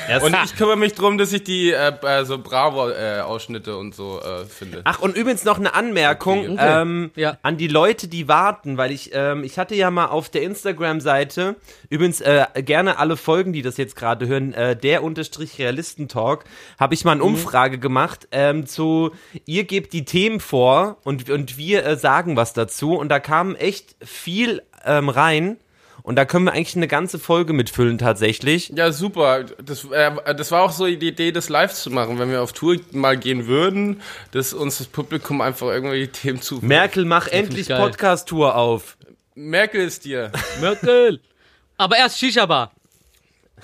Erst- 0.09 0.25
Und 0.25 0.35
ich 0.43 0.55
kümmere 0.55 0.75
mich 0.77 0.93
drum, 0.95 1.19
dass 1.19 1.31
ich 1.33 1.43
die 1.43 1.71
äh, 1.71 1.93
äh, 2.01 2.25
so 2.25 2.39
Bravo-Ausschnitte 2.39 3.77
und 3.77 3.93
so 3.93 4.19
äh, 4.21 4.45
finde. 4.45 4.81
Ach, 4.85 4.99
und 4.99 5.15
übrigens 5.15 5.43
noch 5.45 5.59
eine 5.59 5.73
Anmerkung 5.75 6.53
Okay. 6.53 6.81
ähm, 6.81 7.11
Ja. 7.15 7.37
an 7.43 7.57
die 7.57 7.67
Leute, 7.67 8.07
die 8.07 8.27
warten, 8.27 8.77
weil 8.77 8.91
ich, 8.91 9.11
ähm, 9.13 9.43
ich 9.43 9.59
hatte 9.59 9.75
ja 9.75 9.91
mal 9.91 10.07
auf 10.07 10.29
der 10.29 10.41
Instagram-Seite, 10.41 11.55
übrigens 11.89 12.21
äh, 12.21 12.45
gerne 12.63 12.97
alle 12.97 13.17
Folgen, 13.17 13.53
die 13.53 13.61
das 13.61 13.77
jetzt 13.77 13.95
gerade 13.95 14.27
hören, 14.27 14.53
äh, 14.53 14.75
der 14.75 15.03
unterstrich 15.03 15.59
Realistentalk, 15.59 16.45
habe 16.79 16.93
ich 16.95 17.05
mal 17.05 17.15
Mhm. 17.15 17.21
eine 17.21 17.29
Umfrage 17.31 17.77
gemacht 17.77 18.27
ähm, 18.31 18.65
zu, 18.65 19.11
ihr 19.45 19.63
gebt 19.65 19.93
die 19.93 20.05
Themen 20.05 20.39
vor 20.39 20.97
und, 21.03 21.29
und 21.29 21.57
wir 21.57 21.85
äh, 21.85 21.97
sagen 21.97 22.35
was 22.35 22.53
dazu 22.53 22.93
und 22.95 23.09
da 23.09 23.19
kam 23.27 23.55
echt 23.55 23.97
viel 24.01 24.61
ähm, 24.85 25.09
rein. 25.09 25.57
Und 26.01 26.15
da 26.15 26.23
können 26.23 26.45
wir 26.45 26.53
eigentlich 26.53 26.77
eine 26.77 26.87
ganze 26.87 27.19
Folge 27.19 27.51
mitfüllen 27.51 27.97
tatsächlich. 27.97 28.71
Ja, 28.73 28.93
super. 28.93 29.43
Das, 29.43 29.83
äh, 29.91 30.33
das 30.33 30.51
war 30.51 30.61
auch 30.61 30.71
so 30.71 30.85
die 30.85 30.93
Idee, 30.93 31.33
das 31.33 31.49
live 31.49 31.73
zu 31.73 31.91
machen, 31.91 32.17
wenn 32.17 32.31
wir 32.31 32.41
auf 32.41 32.53
Tour 32.53 32.77
mal 32.93 33.17
gehen 33.17 33.47
würden, 33.47 34.01
dass 34.31 34.53
uns 34.53 34.77
das 34.77 34.87
Publikum 34.87 35.41
einfach 35.41 35.67
irgendwelche 35.67 36.09
Themen 36.09 36.41
zu. 36.41 36.59
Merkel, 36.61 37.03
mach 37.03 37.27
ich 37.27 37.33
endlich. 37.33 37.67
Podcast-Tour 37.67 38.55
auf. 38.55 38.95
Merkel 39.35 39.81
ist 39.81 40.05
dir. 40.05 40.31
Merkel. 40.61 41.19
Aber 41.75 41.97
erst 41.97 42.17
Shisha-Bar. 42.19 42.71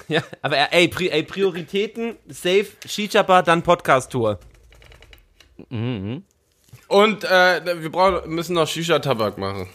Ja, 0.09 0.21
aber 0.41 0.73
ey, 0.73 0.89
Pri 0.89 1.07
ey 1.07 1.23
Prioritäten, 1.23 2.17
safe, 2.27 2.67
Shisha-Bar, 2.85 3.43
dann 3.43 3.63
Podcast-Tour. 3.63 4.37
Und 6.93 7.23
äh, 7.23 7.81
wir 7.81 7.91
brauchen, 7.91 8.29
müssen 8.29 8.53
noch 8.53 8.67
Shisha-Tabak 8.67 9.39
machen. 9.39 9.67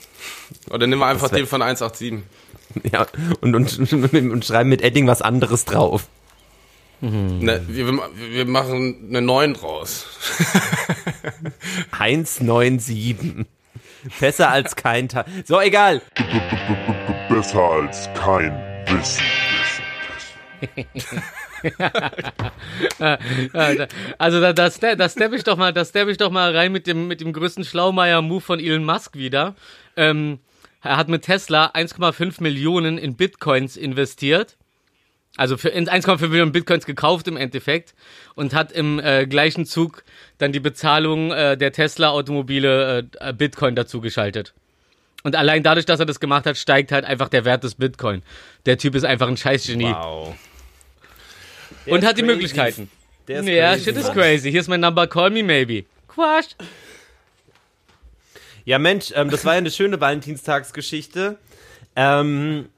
Oder 0.71 0.87
nehmen 0.87 1.01
wir 1.01 1.07
einfach 1.07 1.31
den 1.31 1.49
von 1.49 1.63
187. 1.63 2.23
Ja, 2.93 3.09
und, 3.41 3.57
und, 3.57 3.93
und 4.15 4.45
schreiben 4.45 4.69
mit 4.69 4.83
Edding 4.83 5.09
was 5.09 5.21
anderes 5.21 5.65
drauf. 5.65 6.07
Ne, 7.01 7.61
wir, 7.67 7.87
wir 8.15 8.45
machen 8.47 9.07
eine 9.09 9.21
9 9.21 9.55
draus. 9.55 10.07
197. 11.91 13.47
Besser 14.21 14.51
als 14.51 14.77
kein 14.77 15.09
Tag. 15.09 15.27
So, 15.45 15.61
egal. 15.61 16.01
Besser 17.29 17.63
als 17.63 18.09
kein 18.15 18.53
Wissen. 18.87 19.25
Also 24.19 24.41
da, 24.41 24.53
da, 24.53 24.69
da 24.69 25.09
steppe 25.09 25.37
ich 25.37 25.45
doch 25.45 25.57
mal, 25.57 25.73
da 25.73 25.85
steppe 25.85 26.11
ich 26.11 26.17
doch 26.17 26.31
mal 26.31 26.55
rein 26.55 26.73
mit 26.73 26.87
dem, 26.87 27.09
mit 27.09 27.21
dem 27.21 27.33
größten 27.33 27.65
Schlaumeier-Move 27.65 28.41
von 28.41 28.61
Elon 28.61 28.85
Musk 28.85 29.17
wieder. 29.17 29.55
Ähm, 29.97 30.39
er 30.83 30.97
hat 30.97 31.09
mit 31.09 31.23
Tesla 31.23 31.73
1,5 31.75 32.43
Millionen 32.43 32.99
in 32.99 33.17
Bitcoins 33.17 33.77
investiert. 33.77 34.57
Also 35.37 35.57
für 35.57 35.69
in 35.69 35.89
1,5 35.89 36.29
Millionen 36.29 36.53
Bitcoins 36.53 36.87
gekauft 36.87 37.29
im 37.29 37.37
Endeffekt 37.37 37.95
und 38.35 38.55
hat 38.55 38.73
im 38.73 38.99
äh, 38.99 39.27
gleichen 39.27 39.67
Zug 39.67 40.05
dann 40.39 40.53
die 40.53 40.61
Bezahlung 40.61 41.31
äh, 41.31 41.57
der 41.57 41.73
Tesla-Automobile 41.73 43.09
äh, 43.21 43.33
Bitcoin 43.33 43.77
dazu 43.77 44.01
geschaltet. 44.01 44.55
Und 45.25 45.37
allein 45.37 45.63
dadurch, 45.63 45.87
dass 45.87 46.01
er 46.01 46.07
das 46.07 46.21
gemacht 46.21 46.47
hat, 46.47 46.57
steigt 46.57 46.93
halt 46.93 47.05
einfach 47.05 47.29
der 47.29 47.45
Wert 47.45 47.65
des 47.65 47.75
Bitcoin. 47.75 48.23
Der 48.67 48.79
Typ 48.79 48.95
ist 48.95 49.05
einfach 49.05 49.29
ein 49.29 49.37
Scheißgenie 49.37 49.93
Wow. 49.93 50.35
Und 51.87 52.05
hat 52.05 52.19
die 52.19 52.23
Möglichkeiten. 52.23 52.91
Der 53.27 53.41
ist 53.41 53.49
Ja, 53.49 53.71
crazy. 53.73 53.85
shit 53.85 53.97
is 53.97 54.11
crazy. 54.13 54.51
Here's 54.51 54.69
my 54.69 54.79
number, 54.79 55.07
call 55.07 55.31
me 55.31 55.43
maybe. 55.43 55.85
Quatsch. 56.09 56.55
Ja, 58.65 58.79
Mensch, 58.79 59.13
ähm, 59.15 59.31
das 59.31 59.45
war 59.45 59.55
ja 59.55 59.59
eine 59.59 59.71
schöne 59.71 60.01
Valentinstagsgeschichte. 60.01 61.39
Ähm, 61.97 62.69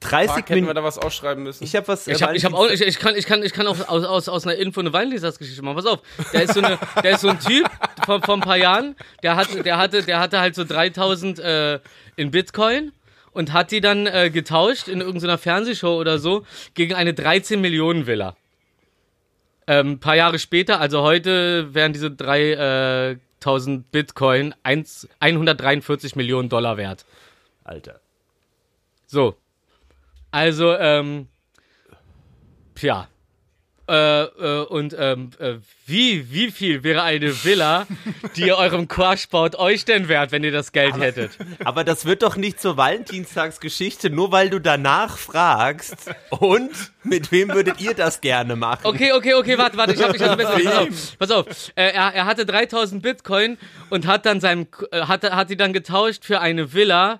30 0.00 0.26
Mark, 0.28 0.38
hätten 0.38 0.48
wir 0.48 0.54
Minuten. 0.56 0.74
da 0.76 0.84
was 0.84 0.96
ausschreiben 0.98 1.42
müssen? 1.44 1.62
Ich 1.64 1.76
habe 1.76 1.88
was. 1.88 2.06
äh, 2.08 2.12
Ich, 2.12 2.22
hab, 2.22 2.34
ich, 2.34 2.44
hab 2.44 2.54
auch, 2.54 2.68
ich, 2.70 2.80
ich 2.80 2.98
kann, 2.98 3.14
ich 3.16 3.26
kann, 3.26 3.42
ich 3.42 3.52
kann 3.52 3.66
auch 3.66 3.88
aus, 3.88 4.04
aus, 4.04 4.28
aus 4.28 4.46
einer 4.46 4.56
Info 4.56 4.80
eine 4.80 4.92
Weinlesersgeschichte 4.92 5.62
machen. 5.62 5.76
Pass 5.76 5.86
auf, 5.86 6.00
der 6.32 6.42
ist 6.44 6.54
so, 6.54 6.62
eine, 6.62 6.78
der 7.02 7.10
ist 7.12 7.20
so 7.20 7.28
ein 7.28 7.40
Typ 7.40 7.68
vor, 8.06 8.22
vor 8.22 8.34
ein 8.34 8.40
paar 8.40 8.56
Jahren, 8.56 8.96
der, 9.22 9.36
hat, 9.36 9.48
der, 9.64 9.76
hatte, 9.78 10.02
der 10.02 10.18
hatte 10.20 10.40
halt 10.40 10.54
so 10.54 10.64
3000 10.64 11.38
äh, 11.40 11.80
in 12.16 12.30
Bitcoin 12.30 12.92
und 13.32 13.52
hat 13.52 13.70
die 13.70 13.80
dann 13.80 14.06
äh, 14.06 14.30
getauscht 14.30 14.88
in 14.88 15.00
irgendeiner 15.00 15.38
Fernsehshow 15.38 15.98
oder 15.98 16.18
so 16.18 16.44
gegen 16.74 16.94
eine 16.94 17.14
13 17.14 17.60
Millionen 17.60 18.06
Villa. 18.06 18.36
Ähm, 19.66 19.92
ein 19.92 20.00
paar 20.00 20.16
Jahre 20.16 20.38
später, 20.38 20.80
also 20.80 21.02
heute, 21.02 21.74
wären 21.74 21.92
diese 21.92 22.10
3000 22.10 23.90
Bitcoin 23.92 24.54
1, 24.62 25.08
143 25.20 26.16
Millionen 26.16 26.48
Dollar 26.48 26.76
wert. 26.76 27.04
Alter. 27.62 28.00
So. 29.06 29.36
Also, 30.32 30.76
ähm, 30.76 31.28
tja. 32.74 33.08
Äh, 33.90 34.22
äh, 34.22 34.64
und 34.66 34.94
ähm, 34.96 35.30
äh, 35.40 35.54
wie, 35.84 36.30
wie 36.30 36.52
viel 36.52 36.84
wäre 36.84 37.02
eine 37.02 37.44
Villa, 37.44 37.88
die 38.36 38.42
ihr 38.42 38.56
eurem 38.56 38.86
Quatsch 38.86 39.28
baut, 39.28 39.56
euch 39.56 39.84
denn 39.84 40.06
wert, 40.06 40.30
wenn 40.30 40.44
ihr 40.44 40.52
das 40.52 40.70
Geld 40.70 40.96
hättet? 40.96 41.32
Aber 41.64 41.82
das 41.82 42.04
wird 42.04 42.22
doch 42.22 42.36
nicht 42.36 42.60
zur 42.60 42.76
Valentinstagsgeschichte, 42.76 44.08
nur 44.10 44.30
weil 44.30 44.48
du 44.48 44.60
danach 44.60 45.18
fragst. 45.18 46.08
Und 46.30 46.70
mit 47.02 47.32
wem 47.32 47.48
würdet 47.48 47.80
ihr 47.80 47.94
das 47.94 48.20
gerne 48.20 48.54
machen? 48.54 48.82
Okay, 48.84 49.12
okay, 49.12 49.34
okay, 49.34 49.58
warte, 49.58 49.76
warte, 49.76 49.94
ich 49.94 50.00
hab, 50.00 50.14
ich 50.14 50.22
hab 50.22 50.38
besser. 50.38 50.52
Pass 50.52 50.76
auf, 50.76 51.18
pass 51.18 51.30
auf. 51.32 51.46
Äh, 51.74 51.90
er, 51.90 52.14
er 52.14 52.26
hatte 52.26 52.46
3000 52.46 53.02
Bitcoin 53.02 53.58
und 53.88 54.06
hat 54.06 54.24
dann 54.24 54.40
seinem, 54.40 54.68
äh, 54.92 55.00
hat, 55.00 55.28
hat 55.28 55.50
die 55.50 55.56
dann 55.56 55.72
getauscht 55.72 56.24
für 56.24 56.40
eine 56.40 56.72
Villa 56.72 57.18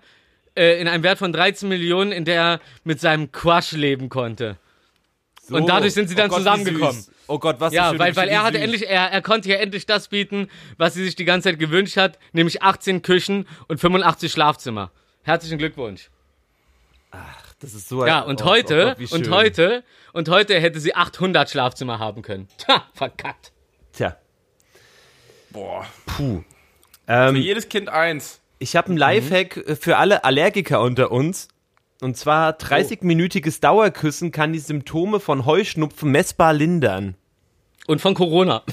in 0.56 0.88
einem 0.88 1.04
Wert 1.04 1.18
von 1.18 1.32
13 1.32 1.68
Millionen, 1.68 2.10
in 2.10 2.24
der 2.24 2.42
er 2.42 2.60
mit 2.82 3.00
seinem 3.00 3.30
Quatsch 3.30 3.70
leben 3.72 4.08
konnte. 4.08 4.56
So. 5.50 5.56
und 5.56 5.66
dadurch 5.68 5.92
sind 5.94 6.08
sie 6.08 6.14
dann 6.14 6.26
oh 6.26 6.34
Gott, 6.34 6.38
zusammengekommen. 6.38 6.92
süß. 6.94 7.10
Oh 7.26 7.38
Gott, 7.38 7.56
was 7.58 7.72
Ja, 7.72 7.90
eine 7.90 7.98
weil, 7.98 8.14
weil 8.16 8.28
er 8.28 8.42
hatte 8.44 8.58
wie 8.58 8.62
endlich, 8.62 8.88
er, 8.88 9.10
er 9.10 9.20
konnte 9.22 9.48
ja 9.48 9.56
endlich 9.56 9.84
das 9.84 10.08
bieten, 10.08 10.48
was 10.78 10.94
sie 10.94 11.04
sich 11.04 11.16
die 11.16 11.24
ganze 11.24 11.50
Zeit 11.50 11.58
gewünscht 11.58 11.96
hat, 11.96 12.18
nämlich 12.32 12.62
18 12.62 13.02
Küchen 13.02 13.46
und 13.68 13.78
85 13.80 14.30
Schlafzimmer. 14.32 14.90
Herzlichen 15.22 15.58
Glückwunsch. 15.58 16.02
süß. 17.12 17.20
Das 17.60 17.74
ist 17.74 17.88
so 17.88 18.06
Ja, 18.06 18.22
ein- 18.22 18.28
und 18.28 18.42
oh, 18.42 18.46
heute, 18.46 18.82
oh 18.82 18.88
Gott, 19.00 19.10
wie 19.10 19.14
und 19.14 19.30
heute, 19.30 19.84
und 20.12 20.28
heute 20.28 20.58
hätte 20.60 20.80
sie 20.80 20.94
800 20.94 21.50
Schlafzimmer 21.50 21.98
haben 21.98 22.22
können. 22.22 22.48
Ha, 22.68 22.84
verkackt. 22.94 23.52
Tja. 23.92 24.16
Boah. 25.50 25.84
Puh. 26.06 26.42
Für 27.06 27.12
Ähm, 27.12 27.36
jedes 27.36 27.68
Kind 27.68 27.88
eins. 27.88 28.40
Ich 28.60 28.76
habe 28.76 28.88
einen 28.88 28.96
Lifehack 28.98 29.56
äh, 29.56 29.76
für 29.76 29.96
alle 29.96 30.22
Allergiker 30.24 30.80
unter 30.80 31.10
uns. 31.10 31.48
Und 32.00 32.16
zwar 32.16 32.52
30-minütiges 32.52 33.60
Dauerküssen 33.60 34.32
kann 34.32 34.54
die 34.54 34.58
Symptome 34.58 35.20
von 35.20 35.44
Heuschnupfen 35.44 36.10
messbar 36.10 36.54
lindern. 36.54 37.14
Und 37.86 38.00
von 38.00 38.14
Corona. 38.14 38.62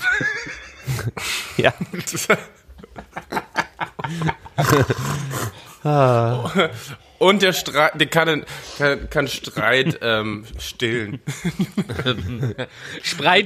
Ja. 1.57 1.73
Und 7.19 7.41
der 7.41 7.51
Streit, 7.51 7.99
der 7.99 8.07
kann, 8.07 8.45
kann, 8.77 9.09
kann 9.09 9.27
Streit 9.27 9.99
ähm, 10.01 10.45
stillen. 10.59 11.19
Deinem 12.03 12.55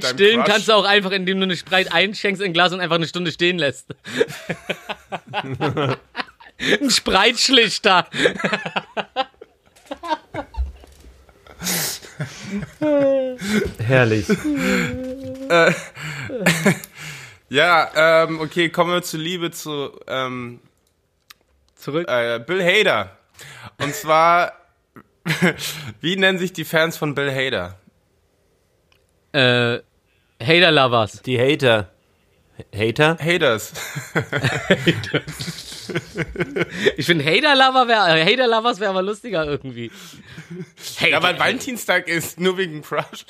stillen 0.02 0.40
Crush. 0.42 0.46
kannst 0.46 0.68
du 0.68 0.72
auch 0.74 0.84
einfach, 0.84 1.10
indem 1.10 1.38
du 1.38 1.44
eine 1.44 1.56
Spreit 1.56 1.92
einschenkst 1.92 2.42
in 2.42 2.50
ein 2.50 2.52
Glas 2.52 2.72
und 2.72 2.80
einfach 2.80 2.96
eine 2.96 3.06
Stunde 3.06 3.32
stehen 3.32 3.58
lässt. 3.58 3.88
ein 6.60 6.90
Spreitschlichter. 6.90 8.06
Herrlich. 13.78 14.26
Ja, 17.52 17.90
ähm, 18.24 18.40
okay, 18.40 18.70
kommen 18.70 18.92
wir 18.94 19.02
zu 19.02 19.18
Liebe 19.18 19.50
zu 19.50 19.92
ähm, 20.06 20.60
Zurück. 21.74 22.08
äh, 22.08 22.38
Bill 22.38 22.64
Hader. 22.64 23.18
Und 23.76 23.94
zwar, 23.94 24.54
wie 26.00 26.16
nennen 26.16 26.38
sich 26.38 26.54
die 26.54 26.64
Fans 26.64 26.96
von 26.96 27.14
Bill 27.14 27.30
Hader? 27.30 27.78
Äh, 29.32 29.80
Hater 30.42 30.70
Lovers. 30.70 31.20
Die 31.20 31.38
Hater. 31.38 31.90
Hater? 32.74 33.18
Haters. 33.20 33.74
Ich 36.96 37.06
finde 37.06 37.24
Hater 37.24 37.54
Lover 37.54 37.88
wäre, 37.88 38.18
äh, 38.20 38.24
Hater 38.24 38.46
Lovers 38.46 38.78
wäre 38.80 38.90
aber 38.90 39.02
lustiger 39.02 39.44
irgendwie. 39.46 39.90
Hater, 40.98 41.08
Ja, 41.10 41.22
weil 41.22 41.38
Valentinstag 41.38 42.08
ist 42.08 42.38
nur 42.40 42.56
wegen 42.58 42.82
Crush. 42.82 43.24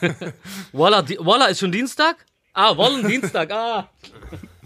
Walla, 0.72 1.02
di- 1.02 1.18
Walla 1.20 1.46
ist 1.46 1.60
schon 1.60 1.72
Dienstag? 1.72 2.16
Ah, 2.54 2.76
Wallen 2.76 3.06
Dienstag, 3.06 3.50
ah. 3.52 3.88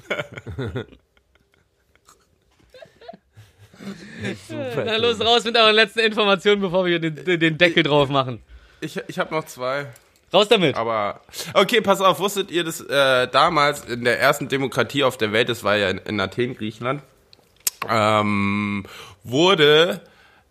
Na 4.84 4.96
los, 4.96 5.20
raus 5.20 5.44
mit 5.44 5.56
euren 5.56 5.74
letzten 5.74 6.00
Informationen, 6.00 6.60
bevor 6.60 6.84
wir 6.86 6.98
den, 7.00 7.24
den- 7.24 7.40
den 7.40 7.58
Deckel 7.58 7.82
drauf 7.82 8.08
machen. 8.08 8.40
Ich, 8.80 9.00
ich 9.08 9.18
habe 9.18 9.34
noch 9.34 9.44
zwei. 9.44 9.86
Raus 10.32 10.48
damit. 10.48 10.76
Aber 10.76 11.20
okay, 11.54 11.80
pass 11.80 12.00
auf, 12.00 12.18
wusstet 12.18 12.50
ihr 12.50 12.64
das 12.64 12.80
äh, 12.80 13.28
damals 13.28 13.84
in 13.84 14.04
der 14.04 14.18
ersten 14.18 14.48
Demokratie 14.48 15.04
auf 15.04 15.18
der 15.18 15.32
Welt, 15.32 15.48
das 15.48 15.62
war 15.64 15.76
ja 15.76 15.90
in, 15.90 15.98
in 15.98 16.20
Athen, 16.20 16.56
Griechenland, 16.56 17.02
ähm, 17.88 18.84
wurde 19.24 20.00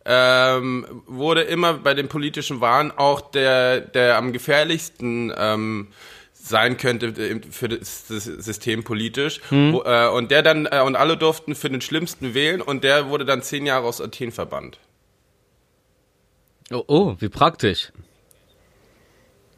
ähm, 0.04 1.04
wurde 1.06 1.44
immer 1.44 1.76
bei 1.76 1.94
den 1.94 2.08
politischen 2.08 2.62
Wahlen 2.62 2.92
auch 2.92 3.22
der 3.22 3.82
der 3.82 4.18
am 4.18 4.34
gefährlichsten 4.34 5.32
ähm, 5.38 5.90
sein 6.34 6.78
könnte 6.78 7.14
für 7.52 7.70
das, 7.70 8.08
System 8.08 8.84
politisch 8.84 9.42
wo, 9.52 9.84
äh, 9.84 10.10
und 10.10 10.32
der 10.32 10.42
dann 10.42 10.66
äh, 10.66 10.82
und 10.82 10.96
alle 10.96 11.18
durften 11.18 11.54
für 11.54 11.70
den 11.70 11.82
schlimmsten 11.82 12.34
wählen 12.34 12.62
und 12.62 12.84
der 12.84 13.10
wurde 13.10 13.26
dann 13.26 13.44
zehn 13.44 13.66
Jahre 13.66 13.86
aus 13.86 14.02
Athen 14.02 14.32
verbannt. 14.32 14.80
Oh, 16.72 16.84
oh, 16.88 17.16
wie 17.20 17.30
praktisch. 17.30 17.92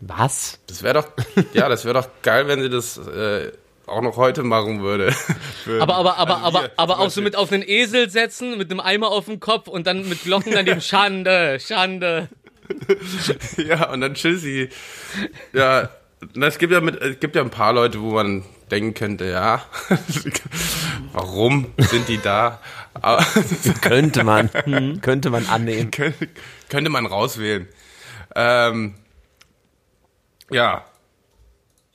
Was? 0.02 0.60
Das 0.68 0.84
wäre 0.84 0.96
doch 0.96 1.08
ja, 1.54 1.70
das 1.70 1.86
wäre 1.86 1.94
doch 1.94 2.10
geil, 2.22 2.48
wenn 2.48 2.62
sie 2.62 2.70
das 2.70 2.98
äh, 2.98 3.54
auch 3.88 4.02
noch 4.02 4.18
heute 4.18 4.44
machen 4.44 4.82
würde. 4.82 5.14
Aber, 5.80 5.96
aber, 5.96 6.18
aber, 6.18 6.44
Also 6.44 6.48
aber, 6.48 6.62
wir 6.62 6.72
aber 6.78 7.00
auch 7.00 7.10
so 7.10 7.22
mit 7.22 7.36
auf 7.36 7.52
einen 7.52 7.64
Esel 7.68 8.10
setzen, 8.10 8.58
mit 8.58 8.72
einem 8.72 8.80
Eimer 8.80 9.10
auf 9.10 9.26
dem 9.26 9.40
Kopf 9.40 9.68
und 9.68 9.88
dann 9.88 10.08
mit 10.08 10.24
Glocken 10.24 10.54
daneben 10.54 10.82
Schande, 10.82 11.60
Schande. 11.60 12.30
Ja, 13.58 13.90
und 13.92 14.02
dann 14.02 14.14
Chizzy. 14.14 14.70
Ja, 15.52 15.90
na, 16.34 16.48
es 16.48 16.58
gibt 16.58 16.72
ja 16.72 16.80
mit, 16.80 16.96
es 17.02 17.20
gibt 17.20 17.36
ja 17.36 17.42
ein 17.42 17.50
paar 17.50 17.74
Leute, 17.74 18.02
wo 18.02 18.12
man 18.12 18.46
denken 18.72 18.94
könnte, 18.94 19.26
ja, 19.26 19.64
warum 21.12 21.74
sind 21.78 22.08
die 22.08 22.20
da? 22.20 22.62
Könnte 23.82 24.24
man. 24.24 24.50
könnte 25.02 25.30
man 25.30 25.46
annehmen. 25.48 25.92
könnte, 25.92 26.30
könnte 26.70 26.90
man 26.90 27.06
rauswählen. 27.06 27.68
Ähm, 28.36 28.96
ja, 30.50 30.86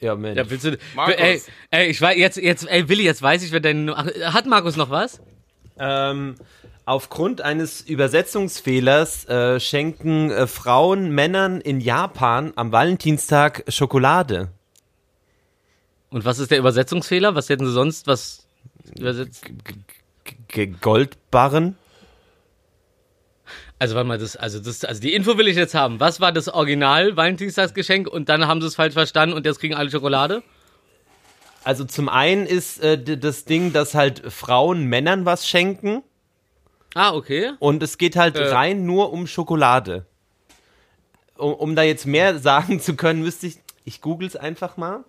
Ja, 0.00 0.14
Mensch. 0.14 0.36
Ja, 0.36 0.48
willst 0.48 0.64
du, 0.64 0.78
Markus. 0.94 1.14
ey, 1.16 1.42
ey, 1.70 1.86
ich 1.88 2.00
weiß, 2.00 2.16
jetzt, 2.16 2.36
jetzt, 2.36 2.68
ey, 2.68 2.88
Willi, 2.88 3.02
jetzt 3.02 3.20
weiß 3.20 3.42
ich, 3.42 3.52
wer 3.52 3.60
dein, 3.60 3.90
ach, 3.90 4.06
hat 4.32 4.46
Markus 4.46 4.76
noch 4.76 4.90
was? 4.90 5.20
Ähm, 5.78 6.36
aufgrund 6.84 7.40
eines 7.40 7.80
Übersetzungsfehlers 7.80 9.28
äh, 9.28 9.60
schenken 9.60 10.30
äh, 10.30 10.46
Frauen 10.46 11.10
Männern 11.10 11.60
in 11.60 11.80
Japan 11.80 12.52
am 12.56 12.70
Valentinstag 12.70 13.64
Schokolade. 13.68 14.48
Und 16.10 16.24
was 16.24 16.38
ist 16.38 16.50
der 16.50 16.58
Übersetzungsfehler? 16.58 17.34
Was 17.34 17.48
hätten 17.48 17.66
sie 17.66 17.72
sonst, 17.72 18.06
was 18.06 18.46
übersetzt? 18.96 19.44
G 20.48 20.66
Goldbarren? 20.66 21.76
Also, 23.78 23.94
warte 23.94 24.08
mal, 24.08 24.18
das, 24.18 24.34
also, 24.36 24.58
das, 24.58 24.84
also 24.84 25.00
die 25.00 25.14
Info 25.14 25.38
will 25.38 25.46
ich 25.46 25.56
jetzt 25.56 25.74
haben. 25.74 26.00
Was 26.00 26.20
war 26.20 26.32
das 26.32 26.48
Original 26.48 27.16
Valentinstagsgeschenk 27.16 28.08
und 28.08 28.28
dann 28.28 28.46
haben 28.48 28.60
sie 28.60 28.66
es 28.66 28.74
falsch 28.74 28.94
verstanden 28.94 29.34
und 29.36 29.46
jetzt 29.46 29.60
kriegen 29.60 29.74
alle 29.74 29.90
Schokolade? 29.90 30.42
Also 31.64 31.84
zum 31.84 32.08
einen 32.08 32.46
ist 32.46 32.80
äh, 32.82 32.98
das 33.18 33.44
Ding, 33.44 33.72
dass 33.72 33.94
halt 33.94 34.32
Frauen 34.32 34.84
Männern 34.84 35.26
was 35.26 35.46
schenken 35.46 36.02
Ah, 36.94 37.12
okay. 37.14 37.52
und 37.58 37.82
es 37.82 37.98
geht 37.98 38.16
halt 38.16 38.36
Äh. 38.36 38.48
rein 38.48 38.84
nur 38.86 39.12
um 39.12 39.26
Schokolade. 39.26 40.06
Um, 41.36 41.52
um 41.54 41.76
da 41.76 41.82
jetzt 41.82 42.06
mehr 42.06 42.38
sagen 42.40 42.80
zu 42.80 42.96
können, 42.96 43.22
müsste 43.22 43.46
ich, 43.46 43.58
ich 43.84 44.00
google 44.00 44.26
es 44.26 44.34
einfach 44.34 44.76
mal. 44.76 45.04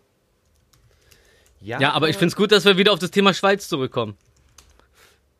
Ja, 1.61 1.91
aber 1.93 2.07
ich 2.09 2.17
find's 2.17 2.35
gut, 2.35 2.51
dass 2.51 2.65
wir 2.65 2.77
wieder 2.77 2.93
auf 2.93 2.99
das 2.99 3.11
Thema 3.11 3.33
Schweiz 3.33 3.67
zurückkommen. 3.67 4.15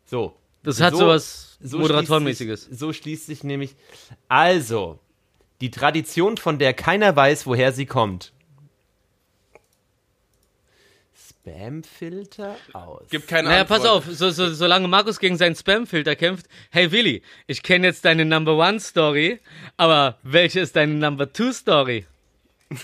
so. 0.05 0.35
Das 0.63 0.81
hat 0.81 0.93
So- 0.93 0.99
sowas 0.99 1.57
so 1.61 1.77
Moderatorenmäßiges. 1.79 2.61
Schließt 2.61 2.69
sich, 2.71 2.79
so 2.79 2.93
schließt 2.93 3.25
sich 3.25 3.43
nämlich. 3.43 3.75
Also, 4.27 4.99
die 5.61 5.71
Tradition, 5.71 6.37
von 6.37 6.57
der 6.59 6.73
keiner 6.73 7.15
weiß, 7.15 7.45
woher 7.45 7.71
sie 7.73 7.85
kommt. 7.85 8.31
Spamfilter 11.41 12.55
aus. 12.73 13.07
gibt 13.09 13.27
keine 13.27 13.49
Naja, 13.49 13.61
Antwort. 13.61 13.81
pass 13.81 13.89
auf, 13.89 14.05
so, 14.05 14.29
so, 14.29 14.53
solange 14.53 14.87
Markus 14.87 15.19
gegen 15.19 15.37
seinen 15.37 15.55
Spamfilter 15.55 16.15
kämpft, 16.15 16.45
hey 16.69 16.91
Willi, 16.91 17.21
ich 17.47 17.63
kenne 17.63 17.87
jetzt 17.87 18.05
deine 18.05 18.25
Number 18.25 18.55
One 18.57 18.79
Story, 18.79 19.39
aber 19.77 20.17
welche 20.23 20.59
ist 20.59 20.75
deine 20.75 20.93
Number 20.93 21.31
Two 21.31 21.51
Story? 21.51 22.05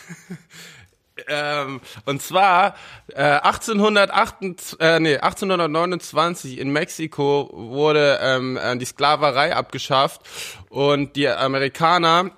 Ähm, 1.28 1.82
und 2.06 2.22
zwar 2.22 2.76
äh, 3.08 3.22
1828, 3.22 4.80
äh, 4.80 5.00
nee, 5.00 5.18
1829 5.18 6.60
in 6.60 6.72
Mexiko 6.72 7.50
wurde 7.54 8.20
ähm, 8.22 8.58
äh, 8.58 8.78
die 8.78 8.86
Sklaverei 8.86 9.56
abgeschafft 9.56 10.22
und 10.70 11.16
die 11.16 11.28
Amerikaner 11.28 12.32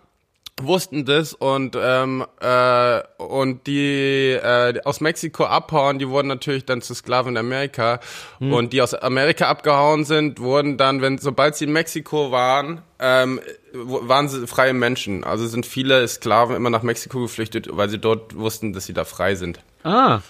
wussten 0.61 1.05
das 1.05 1.33
und 1.33 1.77
ähm, 1.79 2.25
äh, 2.39 3.01
und 3.17 3.67
die 3.67 4.31
äh, 4.31 4.79
aus 4.83 5.01
Mexiko 5.01 5.45
abhauen, 5.45 5.99
die 5.99 6.09
wurden 6.09 6.27
natürlich 6.27 6.65
dann 6.65 6.81
zu 6.81 6.93
Sklaven 6.95 7.33
in 7.33 7.37
Amerika 7.37 7.99
und 8.39 8.73
die 8.73 8.81
aus 8.81 8.93
Amerika 8.93 9.47
abgehauen 9.47 10.05
sind, 10.05 10.39
wurden 10.39 10.77
dann, 10.77 11.01
wenn 11.01 11.17
sobald 11.17 11.55
sie 11.55 11.65
in 11.65 11.73
Mexiko 11.73 12.31
waren, 12.31 12.81
ähm, 12.99 13.39
waren 13.73 14.29
sie 14.29 14.47
freie 14.47 14.73
Menschen. 14.73 15.23
Also 15.23 15.47
sind 15.47 15.65
viele 15.65 16.07
Sklaven 16.07 16.55
immer 16.55 16.69
nach 16.69 16.83
Mexiko 16.83 17.21
geflüchtet, 17.21 17.67
weil 17.71 17.89
sie 17.89 17.99
dort 17.99 18.35
wussten, 18.35 18.73
dass 18.73 18.85
sie 18.85 18.93
da 18.93 19.05
frei 19.05 19.35
sind. 19.35 19.59
Ah. 19.83 20.21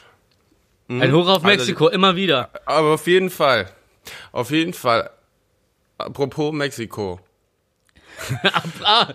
Ein 0.89 1.13
Hoch 1.13 1.27
auf 1.27 1.43
Mexiko, 1.43 1.89
immer 1.89 2.15
wieder. 2.15 2.49
Aber 2.65 2.93
auf 2.93 3.07
jeden 3.07 3.29
Fall, 3.29 3.69
auf 4.31 4.51
jeden 4.51 4.73
Fall. 4.73 5.09
Apropos 5.97 6.53
Mexiko. 6.53 7.19
Ah, 8.83 9.07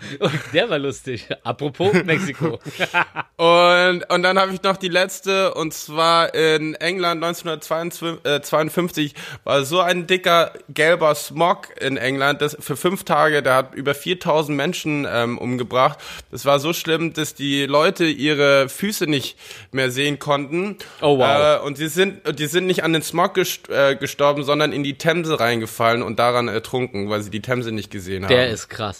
der 0.53 0.69
war 0.69 0.79
lustig. 0.79 1.29
Apropos 1.45 1.93
Mexiko. 2.05 2.59
Und, 3.37 4.09
und 4.09 4.23
dann 4.23 4.39
habe 4.39 4.53
ich 4.53 4.63
noch 4.63 4.77
die 4.77 4.89
letzte, 4.89 5.55
und 5.55 5.75
zwar 5.75 6.33
in 6.33 6.75
England 6.75 7.25
1952 7.25 9.15
war 9.43 9.65
so 9.65 9.81
ein 9.81 10.07
dicker 10.07 10.53
gelber 10.69 11.15
Smog 11.17 11.69
in 11.81 11.97
England, 11.97 12.41
das 12.41 12.57
für 12.61 12.77
fünf 12.77 13.03
Tage, 13.03 13.43
der 13.43 13.57
hat 13.57 13.75
über 13.75 13.95
4000 13.95 14.57
Menschen 14.57 15.09
ähm, 15.11 15.39
umgebracht. 15.39 15.99
Das 16.31 16.45
war 16.45 16.61
so 16.61 16.73
schlimm, 16.73 17.15
dass 17.15 17.35
die 17.35 17.67
Leute 17.67 18.05
ihre 18.05 18.69
Füße 18.69 19.07
nicht 19.07 19.37
mehr 19.73 19.91
sehen 19.91 20.21
konnten. 20.21 20.77
Oh, 21.01 21.19
wow. 21.19 21.61
Äh, 21.61 21.67
und 21.67 21.79
die 21.79 21.89
sind, 21.89 22.21
die 22.39 22.47
sind 22.47 22.67
nicht 22.67 22.85
an 22.85 22.93
den 22.93 23.03
Smog 23.03 23.35
gest 23.35 23.69
äh, 23.71 23.97
gestorben, 23.97 24.45
sondern 24.45 24.73
in 24.73 24.85
die 24.85 24.99
Themse 24.99 25.41
reingefallen 25.41 26.03
und 26.03 26.21
daran 26.21 26.47
ertrunken, 26.47 27.11
weil 27.11 27.23
sie 27.23 27.31
die 27.31 27.43
Themse 27.43 27.73
nicht 27.73 27.91
gesehen 27.91 28.25
haben. 28.25 28.31
Der 28.31 28.51
ist 28.51 28.69
krass. 28.69 28.92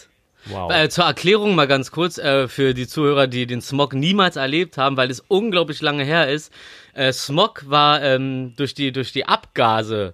Wow. 0.45 0.71
Äh, 0.71 0.89
zur 0.89 1.05
Erklärung 1.05 1.55
mal 1.55 1.67
ganz 1.67 1.91
kurz 1.91 2.17
äh, 2.17 2.47
für 2.47 2.73
die 2.73 2.87
Zuhörer, 2.87 3.27
die 3.27 3.45
den 3.47 3.61
Smog 3.61 3.93
niemals 3.93 4.35
erlebt 4.35 4.77
haben, 4.77 4.97
weil 4.97 5.09
es 5.09 5.21
unglaublich 5.27 5.81
lange 5.81 6.03
her 6.03 6.29
ist. 6.29 6.51
Äh, 6.93 7.13
Smog 7.13 7.63
war 7.67 8.01
ähm, 8.01 8.53
durch 8.57 8.73
die 8.73 8.91
durch 8.91 9.13
die 9.13 9.25
Abgase 9.25 10.13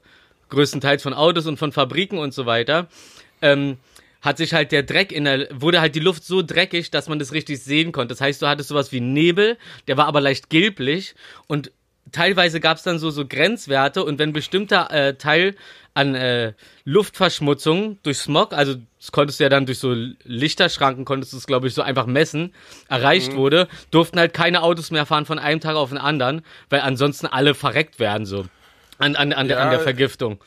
größtenteils 0.49 1.03
von 1.03 1.13
Autos 1.13 1.47
und 1.47 1.57
von 1.57 1.71
Fabriken 1.71 2.17
und 2.17 2.33
so 2.33 2.45
weiter, 2.45 2.87
ähm, 3.41 3.77
hat 4.21 4.37
sich 4.37 4.53
halt 4.53 4.71
der 4.71 4.83
Dreck 4.83 5.11
in 5.11 5.23
der, 5.23 5.47
wurde 5.51 5.79
halt 5.79 5.95
die 5.95 6.01
Luft 6.01 6.25
so 6.25 6.41
dreckig, 6.41 6.91
dass 6.91 7.07
man 7.07 7.19
das 7.19 7.31
richtig 7.31 7.63
sehen 7.63 7.91
konnte. 7.91 8.13
Das 8.13 8.21
heißt, 8.21 8.41
du 8.41 8.47
hattest 8.47 8.69
sowas 8.69 8.91
wie 8.91 8.99
Nebel, 8.99 9.57
der 9.87 9.95
war 9.95 10.07
aber 10.07 10.19
leicht 10.19 10.49
gelblich 10.49 11.15
und 11.47 11.71
teilweise 12.11 12.59
gab 12.59 12.77
es 12.77 12.83
dann 12.83 12.99
so, 12.99 13.09
so 13.09 13.25
Grenzwerte 13.27 14.03
und 14.03 14.19
wenn 14.19 14.33
bestimmter 14.33 14.91
äh, 14.91 15.15
Teil 15.15 15.55
an 15.93 16.15
äh, 16.15 16.53
Luftverschmutzung 16.85 17.97
durch 18.03 18.17
Smog, 18.19 18.53
also 18.53 18.75
das 18.99 19.11
konntest 19.11 19.39
du 19.39 19.43
ja 19.43 19.49
dann 19.49 19.65
durch 19.65 19.79
so 19.79 19.93
Lichterschranken, 20.23 21.03
konntest 21.05 21.33
du 21.33 21.37
es 21.37 21.47
glaube 21.47 21.67
ich 21.67 21.73
so 21.73 21.81
einfach 21.81 22.05
messen, 22.05 22.53
erreicht 22.87 23.35
wurde, 23.35 23.67
durften 23.91 24.19
halt 24.19 24.33
keine 24.33 24.61
Autos 24.63 24.91
mehr 24.91 25.05
fahren 25.05 25.25
von 25.25 25.39
einem 25.39 25.59
Tag 25.59 25.75
auf 25.75 25.89
den 25.89 25.97
anderen, 25.97 26.41
weil 26.69 26.81
ansonsten 26.81 27.27
alle 27.27 27.55
verreckt 27.55 27.99
werden 27.99 28.25
so 28.25 28.45
an, 28.97 29.15
an, 29.15 29.33
an, 29.33 29.47
der, 29.47 29.59
an 29.61 29.69
der 29.69 29.79
Ja. 29.79 29.83
Vergiftung. 29.83 30.39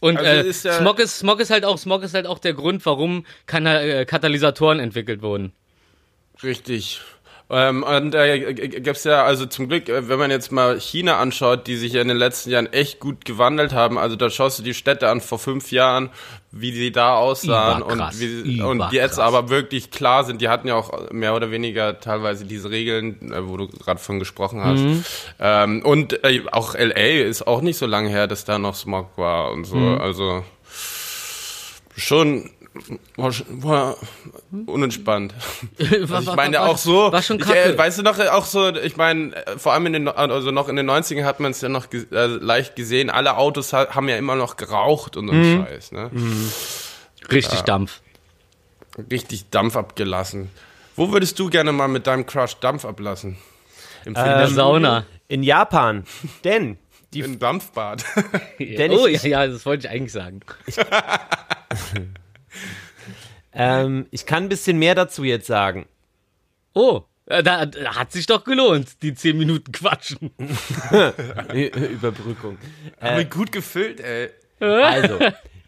Und 0.00 0.16
Also 0.18 0.30
äh, 0.30 0.48
ist 0.48 0.64
ja- 0.64 0.74
Smog, 0.78 0.98
ist, 0.98 1.18
Smog 1.18 1.40
ist 1.40 1.50
halt 1.50 1.64
auch 1.64 1.78
Smog 1.78 2.02
ist 2.02 2.14
halt 2.14 2.26
auch 2.26 2.38
der 2.38 2.54
Grund, 2.54 2.84
warum 2.86 3.24
Kana 3.46 3.80
äh, 3.82 4.04
Katalysatoren 4.04 4.78
entwickelt 4.80 5.22
wurden. 5.22 5.52
Richtig. 6.42 7.00
Ähm, 7.50 7.82
und 7.82 8.14
äh, 8.14 8.52
gibt's 8.52 9.04
ja, 9.04 9.24
also 9.24 9.46
zum 9.46 9.68
Glück, 9.70 9.88
äh, 9.88 10.06
wenn 10.08 10.18
man 10.18 10.30
jetzt 10.30 10.52
mal 10.52 10.78
China 10.78 11.16
anschaut, 11.18 11.66
die 11.66 11.76
sich 11.76 11.94
ja 11.94 12.02
in 12.02 12.08
den 12.08 12.18
letzten 12.18 12.50
Jahren 12.50 12.70
echt 12.70 13.00
gut 13.00 13.24
gewandelt 13.24 13.72
haben, 13.72 13.96
also 13.98 14.16
da 14.16 14.28
schaust 14.28 14.58
du 14.58 14.62
die 14.62 14.74
Städte 14.74 15.08
an 15.08 15.22
vor 15.22 15.38
fünf 15.38 15.72
Jahren, 15.72 16.10
wie 16.50 16.72
sie 16.72 16.92
da 16.92 17.14
aussahen 17.16 17.82
Überkrass, 17.82 18.14
und 18.16 18.20
wie 18.20 18.60
und 18.60 18.76
überkrass. 18.76 18.92
jetzt 18.92 19.18
aber 19.18 19.48
wirklich 19.48 19.90
klar 19.90 20.24
sind, 20.24 20.42
die 20.42 20.50
hatten 20.50 20.68
ja 20.68 20.74
auch 20.74 21.10
mehr 21.10 21.34
oder 21.34 21.50
weniger 21.50 22.00
teilweise 22.00 22.44
diese 22.44 22.68
Regeln, 22.70 23.32
äh, 23.32 23.48
wo 23.48 23.56
du 23.56 23.66
gerade 23.68 23.98
von 23.98 24.18
gesprochen 24.18 24.62
hast. 24.62 24.80
Mhm. 24.80 25.04
Ähm, 25.40 25.82
und 25.86 26.22
äh, 26.24 26.42
auch 26.52 26.74
LA 26.74 27.22
ist 27.24 27.46
auch 27.46 27.62
nicht 27.62 27.78
so 27.78 27.86
lange 27.86 28.10
her, 28.10 28.26
dass 28.26 28.44
da 28.44 28.58
noch 28.58 28.74
Smog 28.74 29.16
war 29.16 29.52
und 29.52 29.64
so, 29.64 29.76
Mhm. 29.76 30.00
also 30.02 30.44
schon 31.96 32.50
war, 33.16 33.96
unentspannt. 34.66 35.34
Also 35.78 36.30
ich 36.30 36.36
meine 36.36 36.60
auch 36.62 36.78
so, 36.78 37.10
War 37.12 37.22
schon 37.22 37.38
ich, 37.38 37.44
kacke. 37.46 37.74
äh, 37.74 37.78
weißt 37.78 37.98
du 37.98 38.02
noch, 38.02 38.18
äh, 38.18 38.28
auch 38.28 38.44
so, 38.44 38.68
ich 38.74 38.96
meine, 38.96 39.34
äh, 39.46 39.58
vor 39.58 39.72
allem 39.72 39.86
in 39.86 39.92
den, 39.94 40.08
also 40.08 40.50
noch 40.50 40.68
in 40.68 40.76
den 40.76 40.88
90ern 40.88 41.24
hat 41.24 41.40
man 41.40 41.50
es 41.52 41.60
ja 41.60 41.68
noch 41.68 41.90
ge 41.90 42.06
äh, 42.12 42.26
leicht 42.26 42.76
gesehen, 42.76 43.10
alle 43.10 43.36
Autos 43.36 43.72
ha 43.72 43.88
haben 43.94 44.08
ja 44.08 44.16
immer 44.16 44.36
noch 44.36 44.56
geraucht 44.56 45.16
und 45.16 45.28
so 45.28 45.32
Mhm. 45.34 45.60
ein 45.60 45.66
Scheiß, 45.66 45.92
ne? 45.92 46.10
Richtig 47.32 47.62
Dampf. 47.62 48.00
Richtig 49.10 49.50
Dampf 49.50 49.76
abgelassen. 49.76 50.50
Wo 50.96 51.12
würdest 51.12 51.38
du 51.38 51.48
gerne 51.50 51.72
mal 51.72 51.88
mit 51.88 52.06
deinem 52.06 52.26
Crush 52.26 52.56
Dampf 52.56 52.84
ablassen? 52.84 53.36
Im, 54.04 54.14
In 54.14 54.24
der 54.24 54.40
Ähm, 54.48 54.54
Sauna. 54.54 55.04
In 55.28 55.42
Japan. 55.42 56.04
Denn 56.44 56.78
die 57.12 57.20
Im 57.20 57.38
Dampfbad. 57.38 58.04
Denn 58.58 58.90
oh, 58.92 59.06
ich- 59.06 59.22
ja, 59.22 59.42
ja, 59.42 59.46
das 59.46 59.64
wollte 59.66 59.86
ich 59.86 59.92
eigentlich 59.92 60.12
sagen. 60.12 60.40
Ähm, 63.50 64.06
ich 64.10 64.26
kann 64.26 64.44
ein 64.44 64.48
bisschen 64.48 64.78
mehr 64.78 64.94
dazu 64.94 65.24
jetzt 65.24 65.46
sagen. 65.46 65.86
Oh, 66.74 67.02
äh, 67.26 67.42
da, 67.42 67.66
da 67.66 67.96
hat 67.96 68.12
sich 68.12 68.26
doch 68.26 68.44
gelohnt, 68.44 69.02
die 69.02 69.14
10 69.14 69.36
Minuten 69.36 69.72
quatschen. 69.72 70.30
Überbrückung. 71.52 72.58
Aber 73.00 73.24
gut 73.24 73.50
gefüllt, 73.50 74.00
ey. 74.00 74.30
Also, 74.60 75.18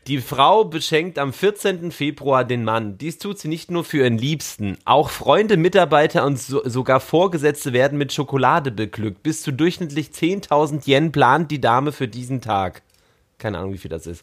die 0.07 0.19
Frau 0.19 0.65
beschenkt 0.65 1.19
am 1.19 1.32
14. 1.32 1.93
Februar 1.93 2.44
den 2.44 2.65
Mann. 2.65 2.97
Dies 2.98 3.19
tut 3.19 3.39
sie 3.39 3.48
nicht 3.48 3.70
nur 3.70 3.85
für 3.85 3.98
ihren 3.98 4.19
Liebsten. 4.19 4.78
Auch 4.85 5.11
Freunde, 5.11 5.57
Mitarbeiter 5.57 6.24
und 6.24 6.39
so, 6.39 6.62
sogar 6.69 7.01
Vorgesetzte 7.01 7.73
werden 7.73 7.98
mit 7.98 8.12
Schokolade 8.12 8.70
beglückt. 8.70 9.23
Bis 9.23 9.43
zu 9.43 9.52
durchschnittlich 9.52 10.09
10.000 10.09 10.89
Yen 10.89 11.12
plant 11.12 11.51
die 11.51 11.61
Dame 11.61 11.93
für 11.93 12.09
diesen 12.09 12.40
Tag. 12.40 12.82
Keine 13.41 13.59
Ahnung, 13.59 13.73
wie 13.73 13.79
viel 13.79 13.89
das 13.89 14.07
ist. 14.07 14.23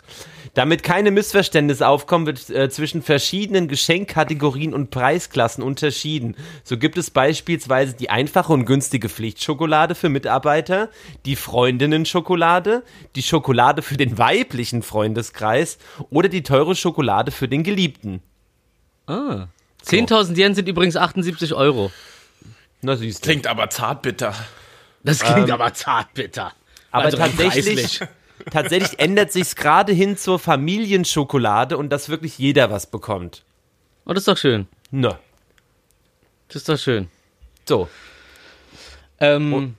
Damit 0.54 0.84
keine 0.84 1.10
Missverständnisse 1.10 1.88
aufkommen, 1.88 2.28
wird 2.28 2.50
äh, 2.52 2.70
zwischen 2.70 3.02
verschiedenen 3.02 3.68
Geschenkkategorien 3.68 4.74
und 4.74 4.92
Preisklassen 4.92 5.64
unterschieden. 5.64 6.36
So 6.64 6.78
gibt 6.78 6.98
es 6.98 7.10
beispielsweise 7.10 7.94
die 7.96 8.12
einfache 8.12 8.54
und 8.54 8.66
günstige 8.66 9.10
Pflichtschokolade 9.10 9.96
für 9.96 10.10
Mitarbeiter, 10.10 10.90
die 11.26 11.36
Freundinnen-Schokolade, 11.36 12.84
die 13.16 13.24
Schokolade 13.24 13.82
für 13.82 13.98
den 13.98 14.20
weiblichen 14.20 14.84
Freundeskreis 14.84 15.80
oder 16.12 16.30
die 16.30 16.44
teure 16.44 16.76
Schokolade 16.76 17.32
für 17.32 17.48
den 17.48 17.64
Geliebten. 17.64 18.22
Ah. 19.08 19.48
10.000 19.84 20.38
Yen 20.38 20.54
sind 20.54 20.68
übrigens 20.68 20.96
78 20.96 21.54
Euro. 21.56 21.92
Na 22.82 22.96
siehst 22.96 23.26
du. 23.26 23.30
Klingt 23.30 23.48
aber 23.48 23.70
zartbitter. 23.72 24.36
Das 25.04 25.22
klingt 25.22 25.50
aber 25.50 25.74
zartbitter. 25.74 26.54
Aber 26.92 27.06
Also 27.06 27.18
tatsächlich, 27.18 27.66
preislich. 27.66 28.00
Tatsächlich 28.52 29.00
ändert 29.00 29.32
sich's 29.32 29.56
gerade 29.56 29.94
hin 29.94 30.18
zur 30.18 30.40
Familienschokolade 30.40 31.78
und 31.78 31.90
dass 31.90 32.10
wirklich 32.10 32.38
jeder 32.38 32.70
was 32.72 32.90
bekommt. 32.90 33.44
Oh, 34.06 34.14
das 34.14 34.22
ist 34.22 34.28
doch 34.28 34.38
schön. 34.38 34.68
Na, 34.92 35.20
Das 36.48 36.58
ist 36.58 36.70
doch 36.70 36.78
schön. 36.78 37.10
so. 37.68 37.90
Ähm, 39.20 39.76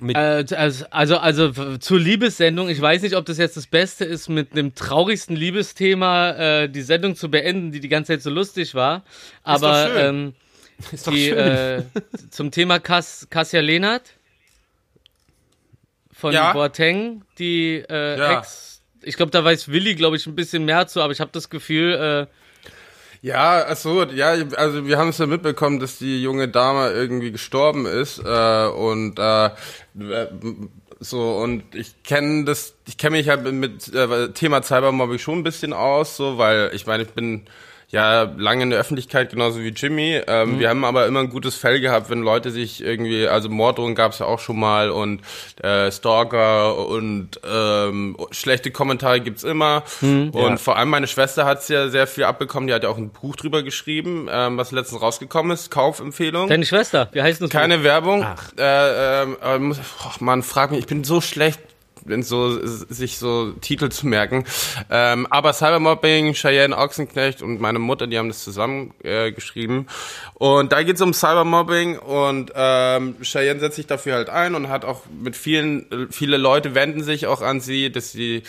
Mit, 0.00 0.16
äh, 0.16 0.44
also, 0.90 1.16
also, 1.18 1.78
zur 1.78 1.98
Liebessendung, 2.00 2.68
ich 2.68 2.80
weiß 2.80 3.02
nicht, 3.02 3.16
ob 3.16 3.24
das 3.24 3.38
jetzt 3.38 3.56
das 3.56 3.66
Beste 3.66 4.04
ist, 4.04 4.28
mit 4.28 4.54
dem 4.56 4.74
traurigsten 4.74 5.36
Liebesthema 5.36 6.30
äh, 6.32 6.68
die 6.68 6.82
Sendung 6.82 7.14
zu 7.16 7.30
beenden, 7.30 7.72
die 7.72 7.80
die 7.80 7.88
ganze 7.88 8.12
Zeit 8.12 8.22
so 8.22 8.30
lustig 8.30 8.74
war. 8.74 9.04
Aber 9.44 9.86
schön. 9.88 9.96
ähm, 9.98 10.34
ist 10.92 11.06
doch 11.06 11.12
die, 11.12 11.28
schön. 11.28 11.38
äh, 11.38 11.82
zum 12.30 12.50
Thema 12.50 12.80
Kass, 12.80 13.28
Kassia 13.30 13.60
Lehnert 13.60 14.10
von 16.22 16.32
Ja. 16.32 16.52
Boateng, 16.52 17.22
die 17.38 17.84
äh, 17.90 18.16
Ja. 18.16 18.38
Ex. 18.38 18.80
Ich 19.02 19.16
glaube, 19.16 19.32
da 19.32 19.42
weiß 19.44 19.68
Willi, 19.72 19.96
glaube 19.96 20.14
ich, 20.16 20.24
ein 20.28 20.36
bisschen 20.36 20.64
mehr 20.64 20.86
zu, 20.86 21.02
aber 21.02 21.12
ich 21.12 21.20
habe 21.20 21.32
das 21.32 21.50
Gefühl, 21.50 22.28
äh, 22.30 23.26
Ja, 23.26 23.64
ach 23.68 23.76
so, 23.76 24.04
ja, 24.04 24.28
also 24.56 24.86
wir 24.86 24.98
haben 24.98 25.08
es 25.08 25.18
ja 25.18 25.26
mitbekommen, 25.26 25.80
dass 25.80 25.98
die 25.98 26.22
junge 26.22 26.46
Dame 26.48 26.90
irgendwie 26.92 27.32
gestorben 27.32 27.86
ist 27.86 28.20
äh, 28.24 28.66
und 28.68 29.18
äh, 29.18 29.50
so 31.00 31.36
und 31.38 31.74
ich 31.74 32.02
kenne 32.04 32.44
das, 32.44 32.74
ich 32.86 32.96
kenne 32.98 33.16
mich 33.16 33.28
halt 33.28 33.42
mit 33.52 33.92
äh, 33.92 34.28
Thema 34.30 34.62
Cybermobbing 34.62 35.18
schon 35.18 35.38
ein 35.40 35.42
bisschen 35.42 35.72
aus, 35.72 36.16
so 36.16 36.38
weil 36.38 36.70
ich 36.72 36.86
meine, 36.86 37.02
ich 37.02 37.10
bin 37.10 37.46
ja 37.92 38.22
lange 38.36 38.62
in 38.62 38.70
der 38.70 38.80
Öffentlichkeit 38.80 39.30
genauso 39.30 39.60
wie 39.60 39.68
Jimmy. 39.68 40.20
Ähm, 40.26 40.58
Wir 40.58 40.70
haben 40.70 40.84
aber 40.84 41.06
immer 41.06 41.20
ein 41.20 41.28
gutes 41.28 41.56
Fell 41.56 41.78
gehabt, 41.80 42.08
wenn 42.10 42.22
Leute 42.22 42.50
sich 42.50 42.82
irgendwie, 42.82 43.28
also 43.28 43.50
Morddrohungen 43.50 43.94
gab 43.94 44.12
es 44.12 44.18
ja 44.18 44.26
auch 44.26 44.38
schon 44.38 44.58
mal 44.58 44.90
und 44.90 45.20
äh, 45.62 45.92
Stalker 45.92 46.88
und 46.88 47.38
ähm, 47.48 48.16
schlechte 48.30 48.70
Kommentare 48.70 49.20
gibt's 49.20 49.44
immer. 49.44 49.84
und 50.00 50.58
vor 50.58 50.76
allem 50.78 50.88
meine 50.88 51.06
Schwester 51.06 51.44
hat's 51.44 51.68
ja 51.68 51.88
sehr 51.88 52.06
viel 52.06 52.24
abbekommen. 52.24 52.66
Die 52.66 52.72
hat 52.72 52.82
ja 52.82 52.88
auch 52.88 52.96
ein 52.96 53.10
Buch 53.10 53.36
drüber 53.36 53.62
geschrieben, 53.62 54.26
ähm, 54.32 54.56
was 54.56 54.72
letztens 54.72 55.02
rausgekommen 55.02 55.52
ist. 55.52 55.70
Kaufempfehlung. 55.70 56.48
deine 56.48 56.64
Schwester, 56.64 57.08
wie 57.12 57.20
heißt 57.20 57.42
das? 57.42 57.50
Keine 57.50 57.84
Werbung. 57.84 58.24
Äh, 58.58 59.22
ähm, 59.22 59.36
äh, 59.44 59.58
muss, 59.58 59.78
ach 60.02 60.18
man, 60.20 60.42
frag 60.42 60.70
mich, 60.70 60.80
ich 60.80 60.86
bin 60.86 61.04
so 61.04 61.20
schlecht, 61.20 61.60
wenn 62.04 62.22
so 62.22 62.58
sich 62.64 63.18
so 63.18 63.52
Titel 63.60 63.88
zu 63.90 64.06
merken. 64.06 64.44
Ähm, 64.90 65.26
aber 65.30 65.52
Cybermobbing, 65.52 66.34
Cheyenne 66.34 66.76
Ochsenknecht 66.76 67.42
und 67.42 67.60
meine 67.60 67.78
Mutter, 67.78 68.06
die 68.06 68.18
haben 68.18 68.28
das 68.28 68.44
zusammen 68.44 68.94
äh, 69.02 69.32
geschrieben. 69.32 69.86
Und 70.34 70.72
da 70.72 70.82
geht's 70.82 71.00
um 71.00 71.12
Cybermobbing 71.12 71.98
und 71.98 72.52
ähm, 72.54 73.16
Cheyenne 73.22 73.60
setzt 73.60 73.76
sich 73.76 73.86
dafür 73.86 74.14
halt 74.14 74.30
ein 74.30 74.54
und 74.54 74.68
hat 74.68 74.84
auch 74.84 75.02
mit 75.10 75.36
vielen, 75.36 76.08
viele 76.10 76.36
Leute 76.36 76.74
wenden 76.74 77.02
sich 77.02 77.26
auch 77.26 77.42
an 77.42 77.60
sie, 77.60 77.90
dass 77.90 78.12
sie 78.12 78.42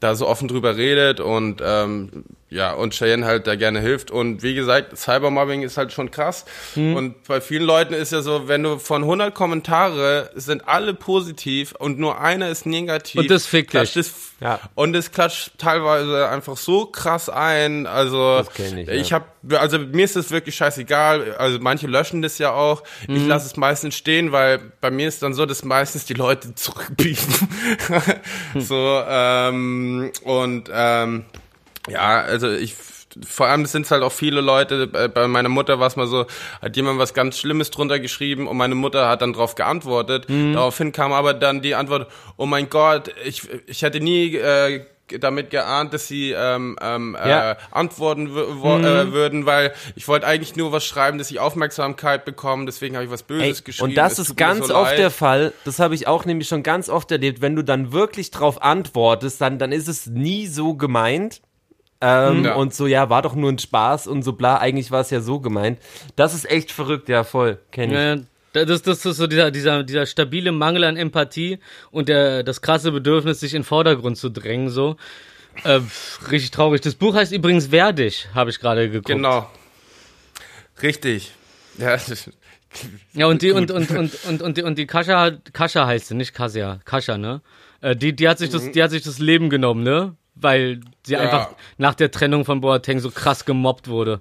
da 0.00 0.14
so 0.14 0.26
offen 0.26 0.48
drüber 0.48 0.76
redet 0.76 1.20
und 1.20 1.62
ähm, 1.64 2.24
ja, 2.56 2.72
und 2.72 2.94
Cheyenne 2.94 3.26
halt 3.26 3.46
da 3.46 3.54
gerne 3.54 3.80
hilft. 3.80 4.10
Und 4.10 4.42
wie 4.42 4.54
gesagt, 4.54 4.96
Cybermobbing 4.96 5.62
ist 5.62 5.76
halt 5.76 5.92
schon 5.92 6.10
krass. 6.10 6.44
Und 6.74 7.22
bei 7.24 7.40
vielen 7.40 7.62
Leuten 7.64 7.92
ist 7.94 8.12
ja 8.12 8.22
so, 8.22 8.48
wenn 8.48 8.62
du 8.62 8.78
von 8.78 9.02
100 9.02 9.34
Kommentare 9.34 10.30
sind 10.34 10.66
alle 10.66 10.94
positiv 10.94 11.72
und 11.78 11.98
nur 11.98 12.20
einer 12.20 12.48
ist 12.48 12.64
negativ. 12.66 13.20
Und 13.20 13.30
das 13.30 13.46
fickt 13.46 13.74
dich. 13.74 13.94
es, 13.96 14.12
Ja. 14.40 14.58
Und 14.74 14.96
es 14.96 15.12
klatscht 15.12 15.52
teilweise 15.58 16.28
einfach 16.28 16.56
so 16.56 16.86
krass 16.86 17.28
ein. 17.28 17.86
Also 17.86 18.38
Das 18.38 18.58
ich, 18.58 18.88
ich 18.88 19.10
ja. 19.10 19.20
habe, 19.42 19.60
also 19.60 19.78
mir 19.78 20.04
ist 20.04 20.16
das 20.16 20.30
wirklich 20.30 20.54
scheißegal. 20.54 21.34
Also 21.36 21.58
manche 21.60 21.86
löschen 21.86 22.22
das 22.22 22.38
ja 22.38 22.52
auch. 22.52 22.82
Ich 23.02 23.08
Mhm. 23.08 23.28
lasse 23.28 23.46
es 23.46 23.56
meistens 23.56 23.94
stehen, 23.94 24.32
weil 24.32 24.60
bei 24.80 24.90
mir 24.90 25.08
ist 25.08 25.22
dann 25.22 25.34
so, 25.34 25.44
dass 25.46 25.62
meistens 25.64 26.06
die 26.06 26.14
Leute 26.14 26.54
zurückbieten. 26.56 27.48
so 28.58 29.02
ähm, 29.06 30.10
und 30.22 30.70
ähm, 30.72 31.24
ja, 31.88 32.20
also 32.20 32.50
ich 32.50 32.74
vor 33.26 33.46
allem 33.46 33.64
sind 33.64 33.86
es 33.86 33.90
halt 33.90 34.02
auch 34.02 34.12
viele 34.12 34.42
Leute, 34.42 34.88
bei, 34.88 35.26
meiner 35.26 35.48
Mutter 35.48 35.80
war 35.80 35.86
es 35.86 35.96
mal 35.96 36.06
so, 36.06 36.26
hat 36.60 36.76
jemand 36.76 36.98
was 36.98 37.14
ganz 37.14 37.38
Schlimmes 37.38 37.70
drunter 37.70 37.98
geschrieben 37.98 38.46
und 38.46 38.58
meine 38.58 38.74
Mutter 38.74 39.08
hat 39.08 39.22
dann 39.22 39.32
drauf 39.32 39.54
geantwortet. 39.54 40.26
Daraufhin 40.28 40.92
kam 40.92 41.12
aber 41.14 41.32
dann 41.32 41.62
die 41.62 41.74
Antwort, 41.74 42.10
oh 42.36 42.44
mein 42.44 42.68
Gott, 42.68 43.10
ich, 43.24 43.42
ich 43.66 43.80
hätte 43.82 44.00
nie 44.00 44.36
äh, 44.36 44.84
damit 45.20 45.48
geahnt, 45.50 45.94
dass 45.94 46.08
sie 46.08 46.32
ähm, 46.32 46.76
ähm, 46.82 47.16
Ja. 47.18 47.52
äh, 47.52 47.56
antworten 47.70 48.34
wo, 48.34 48.76
äh, 48.76 49.12
würden, 49.12 49.46
weil 49.46 49.72
ich 49.94 50.08
wollte 50.08 50.26
eigentlich 50.26 50.56
nur 50.56 50.72
was 50.72 50.84
schreiben, 50.84 51.16
dass 51.16 51.30
ich 51.30 51.38
Aufmerksamkeit 51.40 52.24
bekomme, 52.26 52.66
deswegen 52.66 52.96
habe 52.96 53.06
ich 53.06 53.10
was 53.10 53.20
Ey, 53.22 53.26
Böses 53.28 53.64
geschrieben. 53.64 53.90
und 53.90 53.96
das 53.96 54.14
Es 54.18 54.30
ist 54.30 54.36
ganz 54.36 54.66
so 54.66 54.74
oft 54.74 54.90
leid. 54.90 54.98
der 54.98 55.10
Fall. 55.10 55.52
Das 55.64 55.78
habe 55.78 55.94
ich 55.94 56.06
auch 56.06 56.26
nämlich 56.26 56.48
schon 56.48 56.62
ganz 56.62 56.90
oft 56.90 57.10
erlebt. 57.12 57.40
Wenn 57.40 57.56
du 57.56 57.62
dann 57.62 57.92
wirklich 57.92 58.30
drauf 58.30 58.60
antwortest, 58.60 59.40
dann, 59.40 59.58
dann 59.58 59.72
ist 59.72 59.88
es 59.88 60.06
nie 60.06 60.48
so 60.48 60.74
gemeint. 60.74 61.40
Ähm, 62.00 62.44
Ja. 62.44 62.54
Und 62.54 62.74
so, 62.74 62.86
ja, 62.86 63.08
war 63.10 63.22
doch 63.22 63.34
nur 63.34 63.50
ein 63.50 63.58
Spaß 63.58 64.06
und 64.06 64.22
so 64.22 64.32
bla. 64.32 64.58
Eigentlich 64.58 64.90
war 64.90 65.00
es 65.00 65.10
ja 65.10 65.20
so 65.20 65.40
gemeint. 65.40 65.78
Das 66.14 66.34
ist 66.34 66.48
echt 66.50 66.70
verrückt, 66.72 67.08
ja, 67.08 67.24
voll. 67.24 67.58
Kenn 67.72 67.90
ich. 67.90 67.96
Ja, 67.96 68.64
das, 68.64 68.82
das 68.82 69.04
ist 69.04 69.16
so 69.16 69.26
dieser, 69.26 69.50
dieser, 69.50 69.82
dieser 69.82 70.06
stabile 70.06 70.52
Mangel 70.52 70.84
an 70.84 70.96
Empathie 70.96 71.58
und 71.90 72.08
der, 72.08 72.42
das 72.42 72.62
krasse 72.62 72.92
Bedürfnis, 72.92 73.40
sich 73.40 73.54
in 73.54 73.60
den 73.60 73.64
Vordergrund 73.64 74.16
zu 74.16 74.30
drängen, 74.30 74.70
so. 74.70 74.96
Äh, 75.64 75.80
richtig 76.30 76.50
traurig. 76.50 76.80
Das 76.82 76.94
Buch 76.94 77.14
heißt 77.14 77.32
übrigens 77.32 77.70
Wer 77.70 77.92
dich, 77.92 78.28
habe 78.34 78.50
ich 78.50 78.60
gerade 78.60 78.88
geguckt. 78.88 79.06
Genau. 79.06 79.50
Richtig. 80.82 81.32
Ja, 81.78 81.96
Ja, 83.14 83.26
und 83.26 83.40
die, 83.40 83.52
und, 83.52 83.70
und, 83.70 83.90
und, 83.90 84.24
und, 84.26 84.42
und 84.42 84.56
die, 84.58 84.62
und 84.62 84.76
die 84.76 84.86
Kascha, 84.86 85.30
Kascha 85.52 85.86
heißt 85.86 86.08
sie, 86.08 86.14
nicht 86.14 86.34
Kasia, 86.34 86.78
Kascha, 86.84 87.16
ne? 87.16 87.40
Äh, 87.80 87.96
die, 87.96 88.14
die 88.14 88.28
hat 88.28 88.38
sich 88.38 88.50
das, 88.50 88.70
die 88.70 88.82
hat 88.82 88.90
sich 88.90 89.02
das 89.02 89.18
Leben 89.18 89.48
genommen, 89.48 89.82
ne? 89.82 90.14
Weil 90.36 90.80
sie 91.04 91.14
Ja. 91.14 91.20
einfach 91.20 91.48
nach 91.78 91.94
der 91.94 92.10
Trennung 92.10 92.44
von 92.44 92.60
Boateng 92.60 93.00
so 93.00 93.10
krass 93.10 93.44
gemobbt 93.44 93.88
wurde. 93.88 94.20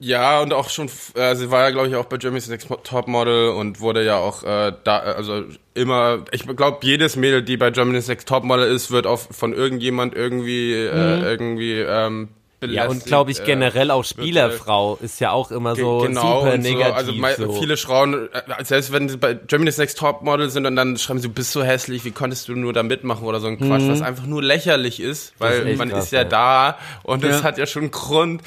Ja, 0.00 0.40
und 0.40 0.52
auch 0.52 0.70
schon, 0.70 0.90
äh, 1.14 1.34
sie 1.36 1.50
war 1.50 1.62
ja, 1.62 1.70
glaube 1.70 1.88
ich, 1.88 1.94
auch 1.94 2.06
bei 2.06 2.16
Jeremy's 2.20 2.48
Next 2.48 2.68
Topmodel 2.82 3.50
und 3.50 3.80
wurde 3.80 4.04
ja 4.04 4.16
auch 4.18 4.42
äh, 4.42 4.72
da, 4.82 4.98
also 4.98 5.44
immer, 5.74 6.24
ich 6.32 6.46
glaube, 6.46 6.78
jedes 6.82 7.16
Mädel, 7.16 7.42
die 7.42 7.56
bei 7.56 7.70
Germany's 7.70 8.08
Next 8.08 8.28
Topmodel 8.28 8.66
ist, 8.66 8.90
wird 8.90 9.06
auch 9.06 9.18
von 9.20 9.52
irgendjemand 9.52 10.14
irgendwie, 10.14 10.72
äh, 10.74 11.20
irgendwie 11.22 11.74
ähm, 11.78 12.28
belästigt. 12.66 12.84
Ja, 12.84 12.90
und 12.90 13.04
glaube 13.06 13.30
ich 13.30 13.40
äh, 13.40 13.44
generell 13.44 13.90
auch 13.90 14.04
wird, 14.04 14.18
äh, 14.18 14.22
Spielerfrau 14.22 14.98
ist 15.02 15.20
ja 15.20 15.30
auch 15.32 15.50
immer 15.50 15.76
so 15.76 15.98
genau, 15.98 16.20
super 16.42 16.54
und 16.54 16.62
so, 16.62 16.68
negativ. 16.70 16.94
also 16.94 17.12
mei- 17.12 17.34
so. 17.34 17.52
viele 17.52 17.76
Frauen, 17.76 18.28
äh, 18.32 18.64
selbst 18.64 18.92
wenn 18.92 19.08
sie 19.08 19.16
bei 19.16 19.34
Germany's 19.34 19.78
Next 19.78 19.98
Topmodel 19.98 20.50
sind 20.50 20.66
und 20.66 20.76
dann 20.76 20.96
schreiben 20.98 21.20
sie, 21.20 21.28
du 21.28 21.34
bist 21.34 21.52
so 21.52 21.62
hässlich, 21.62 22.04
wie 22.04 22.10
konntest 22.10 22.48
du 22.48 22.54
nur 22.54 22.72
da 22.72 22.82
mitmachen 22.82 23.24
oder 23.26 23.40
so 23.40 23.46
ein 23.48 23.58
Quatsch, 23.58 23.84
was 23.88 24.02
einfach 24.02 24.26
nur 24.26 24.42
lächerlich 24.42 25.00
ist, 25.00 25.34
weil 25.38 25.66
ist 25.68 25.78
man 25.78 25.88
krass, 25.90 26.04
ist 26.06 26.12
ja, 26.12 26.22
ja. 26.22 26.24
da 26.24 26.78
und 27.02 27.22
es 27.24 27.38
Ja. 27.38 27.42
hat 27.42 27.58
ja 27.58 27.66
schon 27.66 27.82
einen 27.82 27.90
Grund. 27.90 28.42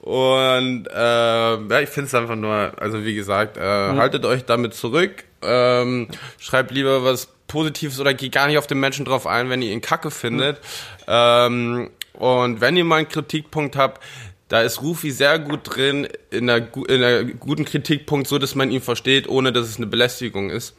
Und 0.00 0.86
äh, 0.86 0.96
ja, 0.96 1.80
ich 1.80 1.88
finde 1.90 2.06
es 2.08 2.14
einfach 2.14 2.36
nur, 2.36 2.72
also 2.78 3.04
wie 3.04 3.14
gesagt, 3.14 3.56
äh, 3.58 3.60
haltet 3.60 4.24
euch 4.24 4.44
damit 4.46 4.72
zurück, 4.74 5.24
ähm, 5.42 6.08
schreibt 6.38 6.70
lieber 6.70 7.04
was 7.04 7.28
Positives 7.46 8.00
oder 8.00 8.14
geht 8.14 8.32
gar 8.32 8.46
nicht 8.46 8.56
auf 8.58 8.66
den 8.66 8.80
Menschen 8.80 9.04
drauf 9.04 9.26
ein, 9.26 9.50
wenn 9.50 9.60
ihr 9.60 9.72
ihn 9.72 9.80
kacke 9.82 10.10
findet. 10.10 10.58
Ähm, 11.06 11.90
und 12.18 12.60
wenn 12.60 12.76
ihr 12.76 12.84
mal 12.84 12.96
einen 12.96 13.08
Kritikpunkt 13.08 13.76
habt, 13.76 14.02
da 14.48 14.62
ist 14.62 14.82
Rufi 14.82 15.10
sehr 15.10 15.38
gut 15.38 15.60
drin 15.64 16.08
in 16.30 16.50
einer, 16.50 16.66
in 16.88 17.02
einer 17.02 17.24
guten 17.24 17.64
Kritikpunkt, 17.64 18.26
so 18.26 18.38
dass 18.38 18.54
man 18.54 18.70
ihn 18.70 18.80
versteht, 18.82 19.28
ohne 19.28 19.52
dass 19.52 19.68
es 19.68 19.76
eine 19.76 19.86
Belästigung 19.86 20.50
ist, 20.50 20.74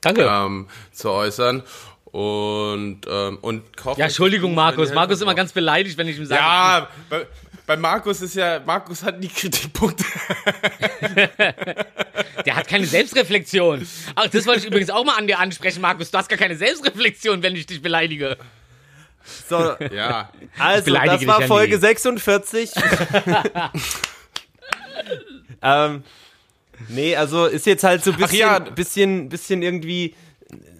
Danke. 0.00 0.22
ähm, 0.22 0.68
zu 0.92 1.10
äußern. 1.10 1.62
Und, 2.04 3.02
ähm, 3.08 3.38
und 3.40 3.76
kauft 3.76 3.98
ja, 3.98 4.06
Entschuldigung, 4.06 4.54
Markus. 4.54 4.92
Markus 4.92 5.16
ist 5.16 5.22
immer 5.22 5.34
ganz 5.34 5.52
beleidigt, 5.52 5.96
wenn 5.96 6.08
ich 6.08 6.18
ihm 6.18 6.26
sage. 6.26 6.40
Ja, 6.40 6.88
bei, 7.08 7.26
bei 7.66 7.76
Markus 7.76 8.20
ist 8.20 8.34
ja, 8.34 8.60
Markus 8.64 9.04
hat 9.04 9.20
nie 9.20 9.28
Kritikpunkte. 9.28 10.04
Der 12.46 12.56
hat 12.56 12.66
keine 12.66 12.86
Selbstreflexion. 12.86 13.86
Ach, 14.16 14.26
das 14.26 14.46
wollte 14.46 14.60
ich 14.60 14.66
übrigens 14.66 14.90
auch 14.90 15.04
mal 15.04 15.16
an 15.18 15.28
dir 15.28 15.38
ansprechen, 15.38 15.80
Markus. 15.80 16.10
Du 16.10 16.18
hast 16.18 16.28
gar 16.28 16.38
keine 16.38 16.56
Selbstreflexion, 16.56 17.44
wenn 17.44 17.54
ich 17.54 17.66
dich 17.66 17.80
beleidige. 17.80 18.36
So, 19.48 19.74
Ja. 19.92 20.30
also, 20.58 20.94
das 20.94 21.26
war 21.26 21.42
Folge 21.42 21.76
nie. 21.76 21.80
46. 21.80 22.70
ähm, 25.62 26.02
nee, 26.88 27.16
also 27.16 27.46
ist 27.46 27.66
jetzt 27.66 27.84
halt 27.84 28.04
so 28.04 28.12
ein 28.12 28.18
bisschen, 28.18 28.38
ja. 28.38 28.58
bisschen, 28.58 29.28
bisschen 29.28 29.62
irgendwie, 29.62 30.14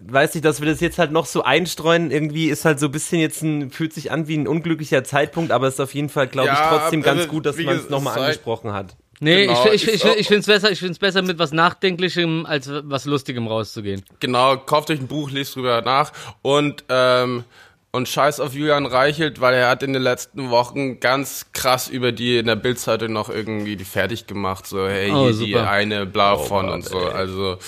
weiß 0.06 0.34
nicht, 0.34 0.44
dass 0.44 0.60
wir 0.60 0.68
das 0.68 0.80
jetzt 0.80 0.98
halt 0.98 1.12
noch 1.12 1.26
so 1.26 1.42
einstreuen. 1.42 2.10
Irgendwie 2.10 2.48
ist 2.48 2.64
halt 2.64 2.80
so 2.80 2.86
ein 2.86 2.92
bisschen 2.92 3.20
jetzt 3.20 3.42
ein, 3.42 3.70
fühlt 3.70 3.92
sich 3.92 4.10
an 4.10 4.28
wie 4.28 4.36
ein 4.36 4.48
unglücklicher 4.48 5.04
Zeitpunkt, 5.04 5.52
aber 5.52 5.68
ist 5.68 5.80
auf 5.80 5.94
jeden 5.94 6.08
Fall, 6.08 6.26
glaube 6.26 6.50
ich, 6.50 6.58
Ja, 6.58 6.78
trotzdem 6.78 7.02
ganz 7.02 7.28
gut, 7.28 7.46
dass 7.46 7.56
man 7.56 7.76
es 7.76 7.90
nochmal 7.90 8.18
angesprochen 8.18 8.72
hat. 8.72 8.96
Nee, 9.22 9.46
Genau, 9.46 9.66
ich, 9.66 9.86
ich, 9.86 10.02
ich, 10.02 10.04
ich 10.04 10.26
finde 10.28 10.40
es 10.40 10.46
besser, 10.46 10.70
ich 10.70 10.78
find's 10.78 10.98
besser, 10.98 11.20
mit 11.20 11.38
was 11.38 11.52
Nachdenklichem 11.52 12.46
als 12.46 12.70
was 12.70 13.04
Lustigem 13.04 13.46
rauszugehen. 13.46 14.02
Genau, 14.18 14.56
kauft 14.56 14.90
euch 14.90 14.98
ein 14.98 15.08
Buch, 15.08 15.30
lest 15.30 15.56
drüber 15.56 15.82
nach 15.82 16.12
und 16.40 16.84
ähm, 16.88 17.44
und 17.92 18.08
scheiß 18.08 18.38
auf 18.40 18.54
Julian 18.54 18.86
Reichelt, 18.86 19.40
weil 19.40 19.54
er 19.54 19.68
hat 19.68 19.82
in 19.82 19.92
den 19.92 20.02
letzten 20.02 20.50
Wochen 20.50 21.00
ganz 21.00 21.46
krass 21.52 21.88
über 21.88 22.12
die 22.12 22.38
in 22.38 22.46
der 22.46 22.56
Bildzeitung 22.56 23.12
noch 23.12 23.28
irgendwie 23.28 23.76
die 23.76 23.84
fertig 23.84 24.26
gemacht, 24.26 24.66
so 24.66 24.86
hey, 24.88 25.10
Oh, 25.10 25.28
hier 25.28 25.46
die 25.46 25.56
eine 25.56 26.06
bla 26.06 26.36
von 26.36 26.68
und 26.68 26.84
so, 26.84 26.98
also 26.98 27.58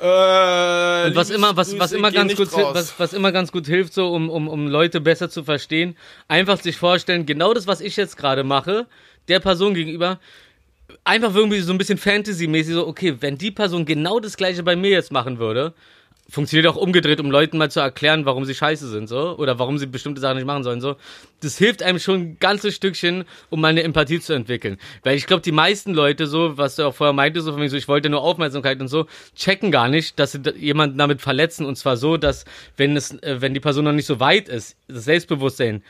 äh, 0.00 1.06
Und 1.06 1.14
was 1.14 1.30
immer, 1.30 1.56
was, 1.56 1.78
was 1.78 1.92
immer 1.92 2.10
ganz 2.10 2.34
gut, 2.34 2.52
raus. 2.52 2.74
was, 2.74 2.98
was 2.98 3.12
immer 3.12 3.30
ganz 3.30 3.52
gut 3.52 3.66
hilft, 3.66 3.94
so 3.94 4.12
um, 4.12 4.28
um, 4.28 4.48
um 4.48 4.66
Leute 4.66 5.00
besser 5.00 5.30
zu 5.30 5.44
verstehen, 5.44 5.96
einfach 6.26 6.60
sich 6.60 6.76
vorstellen, 6.76 7.24
genau 7.24 7.54
das, 7.54 7.68
was 7.68 7.80
ich 7.80 7.96
jetzt 7.96 8.16
gerade 8.16 8.42
mache, 8.42 8.86
der 9.28 9.38
Person 9.38 9.74
gegenüber, 9.74 10.18
einfach 11.04 11.32
irgendwie 11.36 11.60
so 11.60 11.72
ein 11.72 11.78
bisschen 11.78 11.98
Fantasy-mäßig, 11.98 12.74
so, 12.74 12.86
okay, 12.88 13.16
wenn 13.20 13.38
die 13.38 13.52
Person 13.52 13.84
genau 13.84 14.18
das 14.18 14.36
gleiche 14.36 14.64
bei 14.64 14.74
mir 14.74 14.90
jetzt 14.90 15.12
machen 15.12 15.38
würde, 15.38 15.72
funktioniert 16.32 16.66
auch 16.66 16.76
umgedreht, 16.76 17.20
um 17.20 17.30
Leuten 17.30 17.58
mal 17.58 17.70
zu 17.70 17.80
erklären, 17.80 18.24
warum 18.24 18.46
sie 18.46 18.54
scheiße 18.54 18.88
sind, 18.88 19.06
so, 19.06 19.36
oder 19.36 19.58
warum 19.58 19.76
sie 19.76 19.86
bestimmte 19.86 20.20
Sachen 20.20 20.36
nicht 20.36 20.46
machen 20.46 20.64
sollen, 20.64 20.80
so. 20.80 20.96
Das 21.40 21.58
hilft 21.58 21.82
einem 21.82 21.98
schon 21.98 22.20
ein 22.20 22.36
ganzes 22.40 22.74
Stückchen, 22.74 23.24
um 23.50 23.60
mal 23.60 23.68
eine 23.68 23.82
Empathie 23.82 24.18
zu 24.18 24.32
entwickeln. 24.32 24.78
Weil 25.02 25.16
ich 25.16 25.26
glaube, 25.26 25.42
die 25.42 25.52
meisten 25.52 25.92
Leute, 25.92 26.26
so, 26.26 26.56
was 26.56 26.76
du 26.76 26.86
auch 26.86 26.94
vorher 26.94 27.12
meintest, 27.12 27.44
so 27.44 27.52
von 27.52 27.60
mir, 27.60 27.68
so, 27.68 27.76
ich 27.76 27.86
wollte 27.86 28.08
nur 28.08 28.22
Aufmerksamkeit 28.22 28.80
und 28.80 28.88
so, 28.88 29.06
checken 29.36 29.70
gar 29.70 29.88
nicht, 29.88 30.18
dass 30.18 30.32
sie 30.32 30.40
jemanden 30.56 30.96
damit 30.96 31.20
verletzen, 31.20 31.66
und 31.66 31.76
zwar 31.76 31.98
so, 31.98 32.16
dass, 32.16 32.46
wenn 32.78 32.96
es, 32.96 33.12
äh, 33.22 33.42
wenn 33.42 33.52
die 33.52 33.60
Person 33.60 33.84
noch 33.84 33.92
nicht 33.92 34.06
so 34.06 34.18
weit 34.18 34.48
ist, 34.48 34.76
das 34.88 35.04
Selbstbewusstsein, 35.04 35.82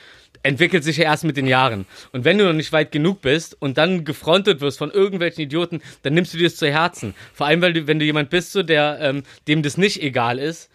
entwickelt 0.43 0.85
sich 0.85 0.97
ja 0.97 1.05
erst 1.05 1.24
mit 1.24 1.36
den 1.36 1.47
Jahren. 1.47 1.86
Und 2.12 2.24
wenn 2.24 2.39
du 2.39 2.44
noch 2.44 2.52
nicht 2.52 2.73
weit 2.73 2.93
genug 2.93 3.23
bist 3.23 3.56
und 3.60 3.78
dann 3.78 4.05
gefrontet 4.05 4.60
wirst 4.60 4.78
von 4.78 4.90
irgendwelchen 4.90 5.44
Idioten, 5.44 5.82
dann 6.02 6.14
nimmst 6.14 6.35
du 6.35 6.39
dir 6.39 6.48
das 6.48 6.56
zu 6.56 6.69
Herzen. 6.69 7.14
Vor 7.32 7.47
allem, 7.47 7.62
weil 7.62 7.73
du, 7.73 7.86
wenn 7.86 7.98
du 7.98 8.05
jemand 8.05 8.31
bist, 8.31 8.52
so, 8.52 8.62
der, 8.62 8.98
ähm, 9.01 9.23
dem 9.48 9.62
das 9.62 9.77
nicht 9.77 10.02
egal 10.02 10.39
ist, 10.39 10.70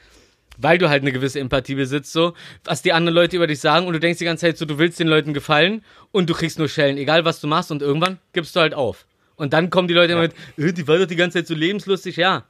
weil 0.57 0.77
du 0.77 0.89
halt 0.89 1.03
eine 1.03 1.11
gewisse 1.11 1.39
Empathie 1.39 1.76
besitzt, 1.76 2.11
so, 2.11 2.34
was 2.64 2.81
die 2.81 2.94
anderen 2.94 3.15
Leute 3.15 3.35
über 3.35 3.48
dich 3.48 3.60
sagen 3.60 3.85
und 3.85 3.94
du 3.94 3.99
denkst 3.99 4.19
die 4.19 4.26
ganze 4.26 4.48
Zeit 4.48 4.57
so, 4.57 4.65
du 4.65 4.80
willst 4.80 4.99
den 4.99 5.07
Leuten 5.07 5.34
gefallen 5.34 5.84
und 6.11 6.30
du 6.30 6.34
kriegst 6.34 6.57
nur 6.57 6.68
Schellen, 6.68 6.98
egal 6.98 7.26
was 7.26 7.39
du 7.39 7.48
machst 7.48 7.72
und 7.72 7.81
irgendwann 7.81 8.19
gibst 8.34 8.56
du 8.56 8.60
halt 8.60 8.73
auf. 8.73 9.06
Und 9.35 9.53
dann 9.53 9.69
kommen 9.69 9.88
die 9.88 9.94
Leute 9.94 10.14
immer 10.14 10.23
mit, 10.23 10.34
äh, 10.57 10.73
die 10.73 10.88
war 10.88 10.98
doch 10.98 11.06
die 11.06 11.15
ganze 11.15 11.39
Zeit 11.39 11.48
so 11.48 11.53
lebenslustig, 11.53 12.15
ja. 12.15 12.45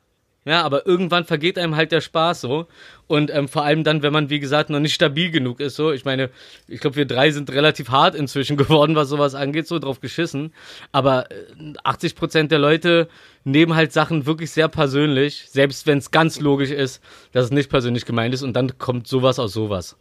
Ja, 0.48 0.62
aber 0.64 0.88
irgendwann 0.88 1.26
vergeht 1.26 1.58
einem 1.60 1.76
halt 1.76 1.92
der 1.92 2.00
Spaß 2.00 2.40
so. 2.42 2.68
Und 3.08 3.30
ähm, 3.34 3.50
vor 3.50 3.64
allem 3.66 3.84
dann, 3.84 4.02
wenn 4.02 4.14
man, 4.14 4.30
wie 4.30 4.40
gesagt, 4.40 4.70
noch 4.70 4.80
nicht 4.80 4.94
stabil 4.94 5.30
genug 5.30 5.60
ist, 5.60 5.76
so. 5.76 5.92
Ich 5.92 6.06
meine, 6.06 6.30
ich 6.70 6.80
glaube, 6.80 6.96
wir 6.96 7.06
drei 7.06 7.32
sind 7.32 7.50
relativ 7.52 7.90
hart 7.90 8.16
inzwischen 8.16 8.56
geworden, 8.58 8.96
was 8.96 9.10
sowas 9.10 9.36
angeht, 9.36 9.68
so 9.68 9.78
drauf 9.78 10.00
geschissen. 10.00 10.54
Aber 10.94 11.30
äh, 11.32 11.36
80 11.84 12.16
Prozent 12.16 12.52
der 12.52 12.60
Leute 12.60 13.10
nehmen 13.44 13.76
halt 13.76 13.92
Sachen 13.92 14.26
wirklich 14.26 14.52
sehr 14.52 14.70
persönlich, 14.70 15.46
selbst 15.50 15.86
wenn 15.86 15.98
es 15.98 16.12
ganz 16.12 16.40
logisch 16.40 16.72
ist, 16.72 17.02
dass 17.34 17.46
es 17.46 17.52
nicht 17.52 17.70
persönlich 17.70 18.06
gemeint 18.06 18.34
ist. 18.34 18.42
Und 18.44 18.54
dann 18.54 18.78
kommt 18.78 19.08
sowas 19.08 19.40
aus 19.40 19.52
sowas. 19.54 19.98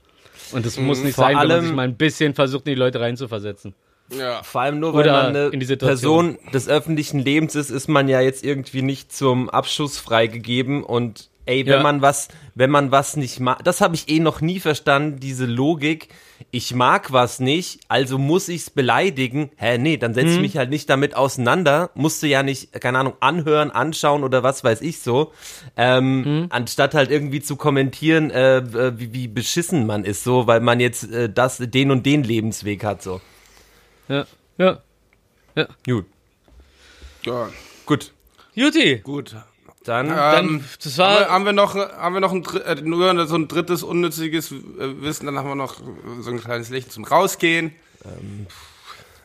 Und 0.52 0.64
das 0.64 0.78
muss 0.78 1.02
nicht 1.02 1.16
vor 1.16 1.24
sein, 1.24 1.36
wenn 1.38 1.48
man 1.48 1.50
allem- 1.50 1.64
sich 1.66 1.74
mal 1.74 1.82
ein 1.82 1.96
bisschen 1.96 2.34
versucht, 2.34 2.68
in 2.68 2.74
die 2.74 2.78
Leute 2.78 3.00
reinzuversetzen. 3.00 3.74
Ja. 4.10 4.42
Vor 4.42 4.60
allem 4.60 4.80
nur, 4.80 4.94
weil 4.94 5.00
Oder 5.02 5.12
man 5.12 5.26
eine 5.36 5.46
in 5.48 5.60
die 5.60 5.66
Situation. 5.66 6.36
Person 6.36 6.52
des 6.52 6.68
öffentlichen 6.68 7.18
Lebens 7.20 7.54
ist, 7.54 7.70
ist 7.70 7.88
man 7.88 8.08
ja 8.08 8.20
jetzt 8.20 8.44
irgendwie 8.44 8.82
nicht 8.82 9.12
zum 9.12 9.48
Abschuss 9.50 9.98
freigegeben 9.98 10.82
und 10.84 11.28
ey, 11.48 11.64
wenn 11.64 11.74
Ja. 11.74 11.82
man 11.82 12.02
was, 12.02 12.28
wenn 12.56 12.70
man 12.70 12.90
was 12.90 13.16
nicht 13.16 13.38
mag, 13.38 13.62
das 13.62 13.80
habe 13.80 13.94
ich 13.94 14.08
eh 14.08 14.18
noch 14.18 14.40
nie 14.40 14.58
verstanden, 14.58 15.20
diese 15.20 15.46
Logik. 15.46 16.08
Ich 16.50 16.74
mag 16.74 17.12
was 17.12 17.38
nicht, 17.40 17.80
also 17.88 18.18
muss 18.18 18.48
ich's 18.48 18.68
beleidigen. 18.70 19.50
Hä, 19.56 19.78
nee, 19.78 19.96
dann 19.96 20.10
Mhm. 20.10 20.14
setz 20.16 20.30
ich 20.32 20.40
mich 20.40 20.56
halt 20.56 20.70
nicht 20.70 20.90
damit 20.90 21.14
auseinander. 21.16 21.90
Musste 21.94 22.26
ja 22.26 22.42
nicht, 22.42 22.72
keine 22.80 22.98
Ahnung, 22.98 23.14
anhören, 23.20 23.70
anschauen 23.70 24.24
oder 24.24 24.42
was 24.42 24.64
weiß 24.64 24.80
ich 24.82 24.98
so. 25.00 25.32
Ähm, 25.76 26.20
Mhm. 26.22 26.46
Anstatt 26.50 26.94
halt 26.94 27.10
irgendwie 27.10 27.40
zu 27.40 27.54
kommentieren, 27.56 28.30
äh, 28.32 28.62
wie, 28.98 29.12
wie 29.12 29.28
beschissen 29.28 29.86
man 29.86 30.04
ist, 30.04 30.24
so, 30.24 30.46
weil 30.46 30.60
man 30.60 30.80
jetzt 30.80 31.10
äh, 31.12 31.30
das, 31.30 31.58
den 31.58 31.90
und 31.92 32.04
den 32.06 32.22
Lebensweg 32.24 32.82
hat, 32.84 33.02
so. 33.02 33.20
Ja. 34.08 34.26
Ja. 34.58 34.78
Gut. 35.86 36.06
ja. 37.24 37.48
Gut. 37.84 38.12
Juti, 38.54 38.96
Gut. 39.04 39.34
Dann, 39.84 40.08
dann, 40.08 40.48
Ähm, 40.48 40.64
das 40.82 40.98
haben, 40.98 41.14
wir, 41.14 41.20
war, 41.20 41.28
haben 41.30 41.44
wir 41.44 41.52
noch, 41.52 41.74
haben 41.76 42.14
wir 42.14 42.20
noch 42.20 42.32
ein, 42.32 42.44
äh, 42.64 42.74
nur 42.82 43.26
so 43.28 43.36
ein 43.36 43.46
drittes 43.46 43.84
unnütziges 43.84 44.50
äh, 44.50 44.54
Wissen, 45.00 45.26
dann 45.26 45.38
haben 45.38 45.48
wir 45.48 45.54
noch 45.54 45.76
so 46.20 46.30
ein 46.30 46.40
kleines 46.40 46.70
Licht 46.70 46.90
zum 46.90 47.04
Rausgehen. 47.04 47.72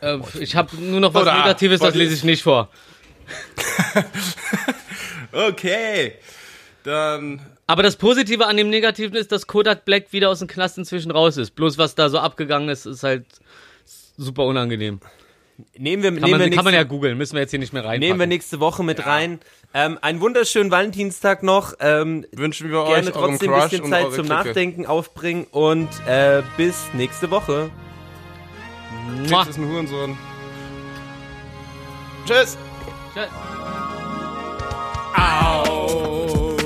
äh, 0.00 0.18
ich 0.38 0.54
habe 0.54 0.76
nur 0.76 1.00
noch 1.00 1.14
was 1.14 1.22
Oder- 1.22 1.38
Negatives, 1.38 1.80
das 1.80 1.94
lese 1.94 2.14
ich 2.14 2.24
nicht 2.24 2.42
vor. 2.42 2.68
Okay. 5.32 6.12
Dann 6.84 7.40
Aber 7.66 7.82
das 7.82 7.96
Positive 7.96 8.46
an 8.46 8.56
dem 8.58 8.68
Negativen 8.68 9.16
ist, 9.16 9.32
dass 9.32 9.46
Kodak 9.46 9.84
Black 9.86 10.12
wieder 10.12 10.28
aus 10.28 10.40
dem 10.40 10.48
Knast 10.48 10.76
inzwischen 10.78 11.10
raus 11.10 11.38
ist. 11.38 11.52
Bloß 11.52 11.78
was 11.78 11.94
da 11.94 12.10
so 12.10 12.18
abgegangen 12.18 12.68
ist, 12.68 12.84
ist 12.86 13.02
halt 13.02 13.24
super 14.16 14.44
unangenehm. 14.44 15.00
Nehmen 15.76 16.02
wir, 16.02 16.10
Kann, 16.10 16.20
nehmen 16.20 16.24
wir 16.24 16.30
man, 16.30 16.38
nächste, 16.40 16.56
kann 16.56 16.64
man 16.64 16.74
ja 16.74 16.82
googeln, 16.82 17.18
müssen 17.18 17.34
wir 17.34 17.40
jetzt 17.40 17.50
hier 17.50 17.58
nicht 17.58 17.72
mehr 17.72 17.84
rein. 17.84 18.00
nehmen 18.00 18.18
wir 18.18 18.26
nächste 18.26 18.58
Woche 18.58 18.82
mit 18.82 19.06
rein. 19.06 19.38
Ähm, 19.74 19.98
einen 20.00 20.20
wunderschönen 20.20 20.70
Valentinstag 20.70 21.42
noch. 21.42 21.74
Ähm, 21.80 22.26
wünschen 22.32 22.70
wir 22.70 22.84
gerne 22.84 23.08
euch 23.08 23.12
trotzdem 23.12 23.52
ein 23.52 23.68
bisschen 23.68 23.88
Zeit 23.88 24.12
zum 24.12 24.12
Clique. 24.12 24.28
Nachdenken 24.28 24.86
aufbringen 24.86 25.46
und 25.50 25.88
äh, 26.06 26.42
bis 26.56 26.86
nächste 26.94 27.30
Woche. 27.30 27.70
Ist 29.24 29.58
ein 29.58 29.68
Hurensohn. 29.68 30.16
Tschüss. 32.26 32.56
Tschüss. 33.14 33.28
Aus. 35.14 36.56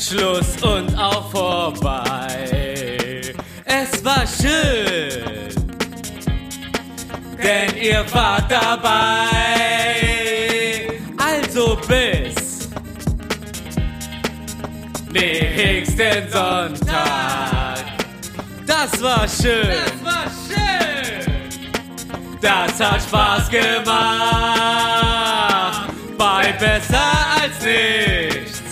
Schluss 0.00 0.62
und 0.62 0.96
auch 0.96 1.30
vorbei. 1.30 3.32
Es 3.64 4.04
war 4.04 4.26
schön, 4.26 5.43
denn 7.44 7.76
ihr 7.76 8.04
wart 8.12 8.50
dabei. 8.50 9.28
Also 11.18 11.78
bis 11.86 12.68
nächsten 15.12 16.30
Sonntag. 16.30 17.84
Das 18.66 19.02
war 19.02 19.28
schön. 19.28 19.68
Das 19.68 19.92
war 20.02 20.24
schön. 20.48 21.26
Das 22.40 22.80
hat 22.80 23.02
Spaß 23.02 23.50
gemacht. 23.50 23.84
Bei 26.16 26.52
besser 26.52 27.12
als 27.40 27.62
nichts. 27.62 28.62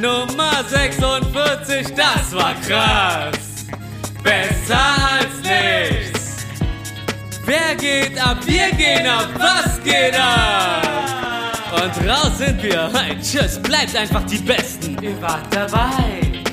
Nummer 0.00 0.64
46, 0.68 1.94
das 1.94 2.32
war 2.34 2.54
krass. 2.66 3.66
Besser 4.22 4.96
als 5.12 5.34
nichts. 5.42 6.17
Wer 7.48 7.74
geht 7.76 8.20
ab? 8.22 8.36
Wir 8.44 8.70
gehen 8.72 9.06
ab. 9.06 9.30
Was 9.38 9.82
geht 9.82 10.14
ab? 10.14 10.82
Und 11.72 12.06
raus 12.06 12.36
sind 12.36 12.62
wir. 12.62 12.90
Hey, 12.92 13.16
tschüss, 13.22 13.58
bleibt 13.62 13.96
einfach 13.96 14.22
die 14.24 14.36
Besten. 14.36 15.02
Ihr 15.02 15.18
wart 15.22 15.46
dabei. 15.50 16.47